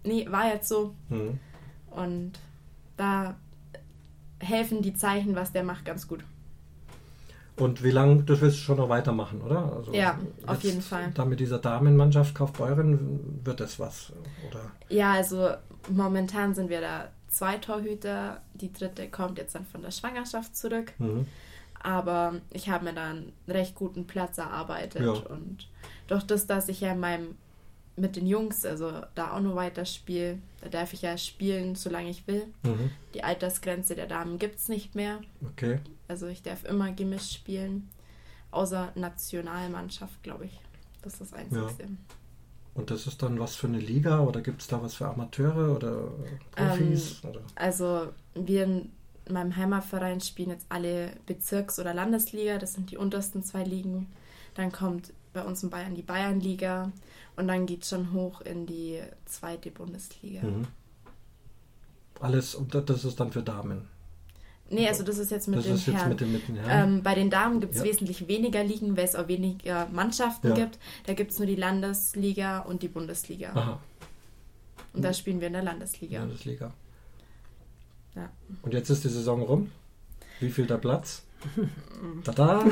nee, 0.04 0.26
war 0.30 0.48
jetzt 0.52 0.68
so. 0.68 0.94
Mhm. 1.10 1.38
Und 1.90 2.32
da 2.96 3.36
helfen 4.40 4.82
die 4.82 4.94
Zeichen, 4.94 5.34
was 5.36 5.52
der 5.52 5.64
macht, 5.64 5.84
ganz 5.84 6.08
gut. 6.08 6.24
Und 7.56 7.82
wie 7.82 7.90
lange, 7.90 8.22
das 8.22 8.40
wirst 8.40 8.56
du 8.56 8.60
schon 8.62 8.76
noch 8.76 8.88
weitermachen, 8.88 9.40
oder? 9.42 9.72
Also 9.76 9.92
Ja, 9.92 10.16
auf 10.46 10.62
jeden 10.62 10.80
Fall. 10.80 11.10
Da 11.14 11.24
mit 11.24 11.40
dieser 11.40 11.58
Damenmannschaft 11.58 12.34
Kaufbeuren 12.34 13.40
wird 13.44 13.58
das 13.60 13.80
was, 13.80 14.12
oder? 14.48 14.60
Ja, 14.88 15.12
also 15.12 15.50
momentan 15.90 16.54
sind 16.54 16.70
wir 16.70 16.80
da 16.80 17.08
zwei 17.28 17.58
Torhüter. 17.58 18.42
Die 18.54 18.72
dritte 18.72 19.08
kommt 19.08 19.38
jetzt 19.38 19.54
dann 19.54 19.66
von 19.66 19.82
der 19.82 19.90
Schwangerschaft 19.90 20.56
zurück. 20.56 20.92
Mhm. 20.98 21.26
Aber 21.80 22.40
ich 22.50 22.68
habe 22.68 22.86
mir 22.86 22.94
da 22.94 23.10
einen 23.10 23.32
recht 23.46 23.74
guten 23.74 24.06
Platz 24.06 24.38
erarbeitet. 24.38 25.02
Ja. 25.02 25.12
Und 25.12 25.68
durch 26.08 26.24
das, 26.24 26.46
dass 26.46 26.68
ich 26.68 26.80
ja 26.80 26.92
in 26.92 27.00
meinem, 27.00 27.36
mit 27.96 28.16
den 28.16 28.26
Jungs, 28.26 28.64
also 28.64 28.92
da 29.14 29.32
auch 29.32 29.40
noch 29.40 29.54
weiter 29.54 29.84
spiele, 29.84 30.38
da 30.60 30.68
darf 30.68 30.92
ich 30.92 31.02
ja 31.02 31.16
spielen, 31.16 31.76
solange 31.76 32.10
ich 32.10 32.26
will. 32.26 32.46
Mhm. 32.64 32.90
Die 33.14 33.22
Altersgrenze 33.22 33.94
der 33.94 34.06
Damen 34.06 34.38
gibt 34.38 34.58
es 34.58 34.68
nicht 34.68 34.94
mehr. 34.94 35.20
Okay. 35.52 35.78
Also 36.08 36.26
ich 36.26 36.42
darf 36.42 36.64
immer 36.64 36.90
gemischt 36.92 37.32
spielen. 37.32 37.88
Außer 38.50 38.92
Nationalmannschaft, 38.94 40.22
glaube 40.22 40.46
ich. 40.46 40.60
Das 41.02 41.14
ist 41.14 41.20
das 41.20 41.32
Einzige. 41.32 41.68
Und 42.78 42.92
das 42.92 43.08
ist 43.08 43.22
dann 43.22 43.40
was 43.40 43.56
für 43.56 43.66
eine 43.66 43.80
Liga 43.80 44.20
oder 44.20 44.40
gibt 44.40 44.62
es 44.62 44.68
da 44.68 44.80
was 44.80 44.94
für 44.94 45.08
Amateure 45.08 45.74
oder 45.74 46.12
Profis? 46.52 47.20
Ähm, 47.24 47.30
oder? 47.30 47.40
Also 47.56 48.12
wir 48.34 48.64
in 48.64 48.92
meinem 49.28 49.56
Heimatverein 49.56 50.20
spielen 50.20 50.50
jetzt 50.50 50.66
alle 50.68 51.10
Bezirks- 51.26 51.80
oder 51.80 51.92
Landesliga, 51.92 52.56
das 52.58 52.74
sind 52.74 52.92
die 52.92 52.96
untersten 52.96 53.42
zwei 53.42 53.64
Ligen. 53.64 54.06
Dann 54.54 54.70
kommt 54.70 55.12
bei 55.32 55.42
uns 55.42 55.64
in 55.64 55.70
Bayern 55.70 55.96
die 55.96 56.02
Bayernliga 56.02 56.92
und 57.34 57.48
dann 57.48 57.66
geht 57.66 57.82
es 57.82 57.88
schon 57.88 58.12
hoch 58.12 58.42
in 58.42 58.64
die 58.64 59.00
zweite 59.24 59.72
Bundesliga. 59.72 60.46
Mhm. 60.46 60.68
Alles, 62.20 62.54
und 62.54 62.74
das 62.74 63.04
ist 63.04 63.18
dann 63.18 63.32
für 63.32 63.42
Damen. 63.42 63.88
Nee, 64.70 64.86
also 64.86 65.02
das 65.02 65.16
ist 65.18 65.30
jetzt 65.30 65.48
mit 65.48 65.58
das 65.66 65.84
den 65.84 65.94
Herren. 65.94 66.08
mit 66.10 66.20
den, 66.20 66.32
mit 66.32 66.46
den 66.48 66.56
Herren. 66.56 66.96
Ähm, 66.96 67.02
bei 67.02 67.14
den 67.14 67.30
Damen 67.30 67.60
gibt 67.60 67.74
es 67.74 67.80
Ja. 67.80 67.86
wesentlich 67.86 68.28
weniger 68.28 68.62
Ligen, 68.62 68.96
weil 68.96 69.04
es 69.04 69.14
auch 69.16 69.26
weniger 69.28 69.86
Mannschaften 69.90 70.48
Ja. 70.48 70.54
gibt. 70.54 70.78
Da 71.06 71.14
gibt 71.14 71.30
es 71.32 71.38
nur 71.38 71.46
die 71.46 71.54
Landesliga 71.56 72.60
und 72.60 72.82
die 72.82 72.88
Bundesliga. 72.88 73.50
Aha, 73.54 73.80
Und 74.92 75.02
da 75.02 75.12
spielen 75.14 75.40
wir 75.40 75.46
in 75.46 75.54
der 75.54 75.62
Landesliga. 75.62 76.18
Landesliga. 76.20 76.72
Ja. 78.14 78.28
Und 78.62 78.74
jetzt 78.74 78.90
ist 78.90 79.04
die 79.04 79.08
Saison 79.08 79.42
rum. 79.42 79.70
Wie 80.40 80.50
viel 80.50 80.66
der 80.66 80.76
Platz? 80.78 81.22
Tada! 82.24 82.64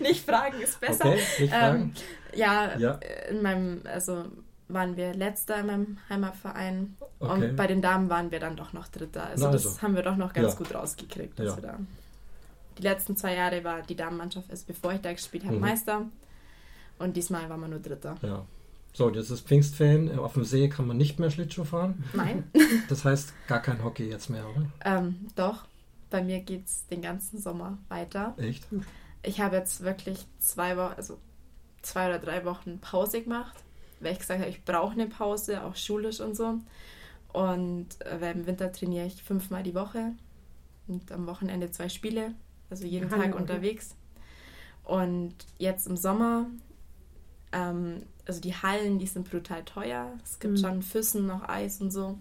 Nicht 0.00 0.24
fragen 0.24 0.60
ist 0.60 0.80
besser. 0.80 1.06
Okay, 1.06 1.20
nicht 1.40 1.52
fragen. 1.52 1.82
Ähm, 1.82 2.38
ja, 2.38 2.78
Ja. 2.78 3.00
in 3.30 3.42
meinem, 3.42 3.80
also 3.84 4.24
waren 4.68 4.96
wir 4.96 5.14
letzter 5.14 5.60
in 5.60 5.66
meinem 5.66 5.98
Heimatverein 6.08 6.96
Okay. 7.20 7.48
und 7.48 7.56
bei 7.56 7.66
den 7.66 7.82
Damen 7.82 8.08
waren 8.10 8.30
wir 8.30 8.40
dann 8.40 8.56
doch 8.56 8.72
noch 8.72 8.88
Dritter. 8.88 9.26
Also, 9.26 9.46
Na 9.46 9.52
das 9.52 9.66
also. 9.66 9.82
haben 9.82 9.94
wir 9.94 10.02
doch 10.02 10.16
noch 10.16 10.32
ganz 10.32 10.52
Ja. 10.52 10.58
gut 10.58 10.74
rausgekriegt. 10.74 11.38
Dass 11.38 11.46
Ja. 11.48 11.56
wir 11.56 11.62
da 11.62 11.78
die 12.78 12.82
letzten 12.82 13.16
zwei 13.16 13.34
Jahre 13.36 13.62
war 13.62 13.82
die 13.82 13.94
Damenmannschaft, 13.94 14.50
also 14.50 14.64
bevor 14.66 14.92
ich 14.92 15.00
da 15.00 15.12
gespielt 15.12 15.44
habe, 15.44 15.54
Mhm. 15.54 15.60
Meister. 15.60 16.06
Und 16.98 17.16
diesmal 17.16 17.48
waren 17.48 17.60
wir 17.60 17.68
nur 17.68 17.78
Dritter. 17.78 18.16
Ja. 18.22 18.44
So, 18.92 19.10
jetzt 19.10 19.30
ist 19.30 19.46
Pfingstferien. 19.46 20.18
Auf 20.18 20.34
dem 20.34 20.44
See 20.44 20.68
kann 20.68 20.86
man 20.86 20.96
nicht 20.96 21.18
mehr 21.18 21.30
Schlittschuh 21.30 21.64
fahren. 21.64 22.02
Nein, 22.14 22.44
Das 22.88 23.04
heißt 23.04 23.32
gar 23.48 23.60
kein 23.60 23.82
Hockey 23.84 24.08
jetzt 24.08 24.28
mehr, 24.30 24.44
oder? 24.48 24.66
ähm, 24.84 25.26
doch. 25.36 25.64
Bei 26.10 26.22
mir 26.22 26.40
geht 26.40 26.66
es 26.66 26.86
den 26.86 27.02
ganzen 27.02 27.40
Sommer 27.40 27.78
weiter. 27.88 28.34
Echt? 28.38 28.66
Ich 29.22 29.40
habe 29.40 29.56
jetzt 29.56 29.82
wirklich 29.82 30.26
zwei 30.38 30.76
Wochen, 30.76 30.94
also 30.96 31.18
zwei 31.82 32.08
oder 32.08 32.18
drei 32.20 32.44
Wochen 32.44 32.78
Pause 32.80 33.22
gemacht, 33.22 33.54
weil 34.00 34.12
ich 34.12 34.18
gesagt 34.18 34.40
habe, 34.40 34.50
ich 34.50 34.64
brauche 34.64 34.92
eine 34.92 35.06
Pause, 35.06 35.62
auch 35.64 35.76
schulisch 35.76 36.20
und 36.20 36.36
so. 36.36 36.58
Und 37.32 37.88
äh, 38.06 38.30
im 38.32 38.46
Winter 38.46 38.70
trainiere 38.72 39.06
ich 39.06 39.22
fünfmal 39.22 39.62
die 39.62 39.74
Woche 39.74 40.12
und 40.86 41.10
am 41.10 41.26
Wochenende 41.26 41.70
zwei 41.70 41.88
Spiele, 41.88 42.34
also 42.70 42.84
jeden 42.86 43.10
Tag 43.10 43.30
okay. 43.30 43.40
unterwegs. 43.40 43.96
Und 44.84 45.34
jetzt 45.58 45.86
im 45.86 45.96
Sommer, 45.96 46.46
ähm, 47.52 48.02
also 48.26 48.40
die 48.40 48.54
Hallen, 48.54 48.98
die 48.98 49.06
sind 49.06 49.28
brutal 49.30 49.64
teuer. 49.64 50.12
Es 50.22 50.38
gibt 50.38 50.54
Mhm. 50.54 50.58
schon 50.58 50.82
Füssen, 50.82 51.26
noch 51.26 51.48
Eis 51.48 51.80
und 51.80 51.90
so. 51.90 52.18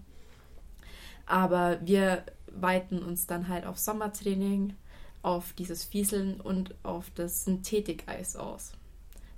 Aber 1.25 1.79
wir 1.85 2.23
weiten 2.47 3.01
uns 3.03 3.27
dann 3.27 3.47
halt 3.47 3.65
auf 3.65 3.77
Sommertraining, 3.77 4.75
auf 5.21 5.53
dieses 5.53 5.83
Fieseln 5.85 6.39
und 6.41 6.75
auf 6.83 7.09
das 7.15 7.45
Synthetikeis 7.45 8.35
aus. 8.35 8.73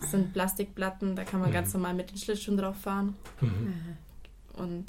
Das 0.05 0.11
sind 0.11 0.33
Plastikplatten, 0.33 1.15
da 1.15 1.23
kann 1.23 1.39
man 1.39 1.49
Mhm. 1.49 1.53
ganz 1.53 1.73
normal 1.73 1.93
mit 1.93 2.11
den 2.11 2.17
Schlittschuhen 2.17 2.57
drauf 2.57 2.77
fahren. 2.77 3.15
Mhm. 3.41 3.73
Und 4.53 4.85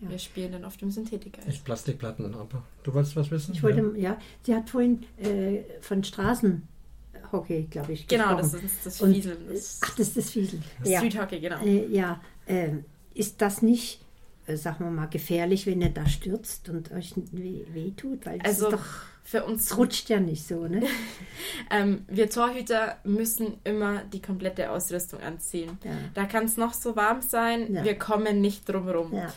Ja. 0.00 0.10
wir 0.10 0.18
spielen 0.18 0.52
dann 0.52 0.64
auf 0.64 0.76
dem 0.76 0.90
Synthetikeis. 0.90 1.46
Echt 1.46 1.64
Plastikplatten, 1.64 2.34
aber 2.34 2.62
du 2.82 2.94
wolltest 2.94 3.16
was 3.16 3.30
wissen? 3.30 3.52
Ich 3.54 3.62
wollte, 3.62 3.92
ja, 3.98 4.16
sie 4.44 4.54
hat 4.54 4.70
vorhin 4.70 5.04
äh, 5.18 5.60
von 5.80 6.02
Straßenhockey, 6.02 7.68
glaube 7.70 7.92
ich, 7.92 8.06
Genau, 8.08 8.36
gesprochen. 8.36 8.52
das 8.62 8.72
ist 8.72 8.86
das 8.86 8.98
Fieseln. 8.98 9.38
Das 9.48 9.80
Ach, 9.82 9.90
das 9.96 10.08
ist 10.08 10.16
das 10.16 10.30
Fiesel. 10.30 10.60
das 10.80 10.88
Ja, 10.88 10.98
Street 10.98 11.20
Hockey, 11.20 11.40
genau. 11.40 11.62
äh, 11.64 11.86
ja 11.88 12.20
ähm, 12.46 12.84
ist 13.14 13.40
das 13.42 13.62
nicht, 13.62 14.00
äh, 14.46 14.56
sagen 14.56 14.84
wir 14.84 14.90
mal, 14.90 15.06
gefährlich, 15.06 15.66
wenn 15.66 15.80
ihr 15.82 15.90
da 15.90 16.06
stürzt 16.08 16.68
und 16.68 16.90
euch 16.92 17.12
weh, 17.32 17.64
weh 17.72 17.90
tut? 17.92 18.24
Weil 18.26 18.38
das 18.38 18.48
Also 18.62 18.68
ist 18.68 18.72
doch, 18.72 18.84
für 19.30 19.44
uns 19.44 19.66
es 19.70 19.76
rutscht 19.78 20.08
ja 20.10 20.18
nicht 20.18 20.46
so, 20.46 20.66
ne? 20.66 20.82
Ähm, 21.70 22.04
wir 22.08 22.28
Torhüter 22.28 22.96
müssen 23.04 23.58
immer 23.64 24.02
die 24.12 24.20
komplette 24.20 24.70
Ausrüstung 24.72 25.20
anziehen. 25.20 25.78
Ja. 25.84 25.92
Da 26.14 26.24
kann 26.24 26.44
es 26.46 26.56
noch 26.56 26.74
so 26.74 26.96
warm 26.96 27.22
sein, 27.22 27.72
Ja. 27.72 27.84
wir 27.84 27.96
kommen 27.96 28.40
nicht 28.40 28.68
drum 28.68 28.88
rum. 28.88 29.14
Ja. 29.14 29.32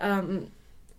Ähm, 0.00 0.48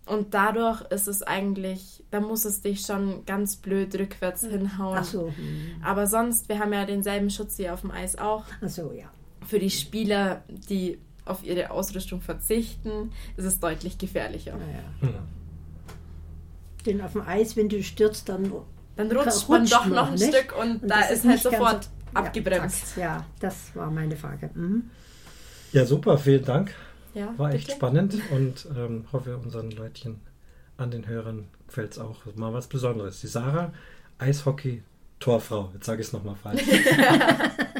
und 0.06 0.32
dadurch 0.32 0.80
ist 0.90 1.06
es 1.08 1.22
eigentlich, 1.22 2.02
da 2.10 2.20
muss 2.20 2.46
es 2.46 2.62
dich 2.62 2.80
schon 2.80 3.26
ganz 3.26 3.56
blöd 3.56 3.94
rückwärts 3.98 4.44
hinhauen. 4.46 4.98
Ach 4.98 5.04
so, 5.04 5.26
hm. 5.28 5.82
Aber 5.84 6.06
sonst, 6.06 6.48
wir 6.48 6.58
haben 6.58 6.72
ja 6.72 6.86
denselben 6.86 7.28
Schutz 7.28 7.58
wie 7.58 7.68
auf 7.68 7.82
dem 7.82 7.90
Eis 7.90 8.16
auch. 8.16 8.44
ach 8.64 8.68
so, 8.70 8.92
ja. 8.92 9.10
Für 9.46 9.58
die 9.58 9.70
Spieler, 9.70 10.42
die 10.48 10.98
auf 11.26 11.44
ihre 11.44 11.70
Ausrüstung 11.70 12.22
verzichten, 12.22 13.12
ist 13.36 13.44
es 13.44 13.60
deutlich 13.60 13.98
gefährlicher. 13.98 14.56
ja, 15.02 15.08
ja. 15.08 15.14
Denn 16.86 17.00
auf 17.00 17.12
dem 17.12 17.22
Eis, 17.22 17.56
wenn 17.56 17.68
du 17.68 17.82
stürzt, 17.82 18.28
dann 18.28 18.52
Dann 18.96 19.10
rutscht 19.12 19.48
man 19.48 19.66
doch 19.66 19.86
noch, 19.86 20.08
ein 20.08 20.14
nicht? 20.14 20.34
Stück 20.34 20.56
und, 20.58 20.82
Und 20.82 20.88
da 20.88 21.00
ist 21.02 21.24
ist 21.24 21.28
halt 21.28 21.40
sofort 21.42 21.84
so- 21.84 21.90
abgebremst. 22.14 22.96
Ja, 22.96 23.02
ja, 23.02 23.26
das 23.40 23.74
war 23.74 23.90
meine 23.90 24.16
Frage. 24.16 24.50
Mhm. 24.54 24.90
Ja, 25.72 25.84
super, 25.84 26.16
vielen 26.18 26.44
Dank. 26.44 26.74
Ja, 27.14 27.34
War 27.36 27.52
echt 27.52 27.66
bitte? 27.66 27.76
spannend 27.76 28.14
und 28.30 28.66
ähm, 28.76 29.04
hoffe, 29.12 29.36
unseren 29.36 29.70
Leutchen 29.70 30.20
an 30.76 30.90
den 30.90 31.06
Hörern 31.06 31.48
gefällt 31.66 31.92
es 31.92 31.98
auch. 31.98 32.16
Mal 32.36 32.52
was 32.52 32.68
Besonderes. 32.68 33.20
Die 33.20 33.26
Sarah, 33.26 33.72
Eishockey, 34.18 34.82
Torfrau. 35.18 35.70
Jetzt 35.74 35.86
sage 35.86 36.00
ich 36.00 36.06
es 36.06 36.12
nochmal 36.12 36.36
falsch. 36.36 36.62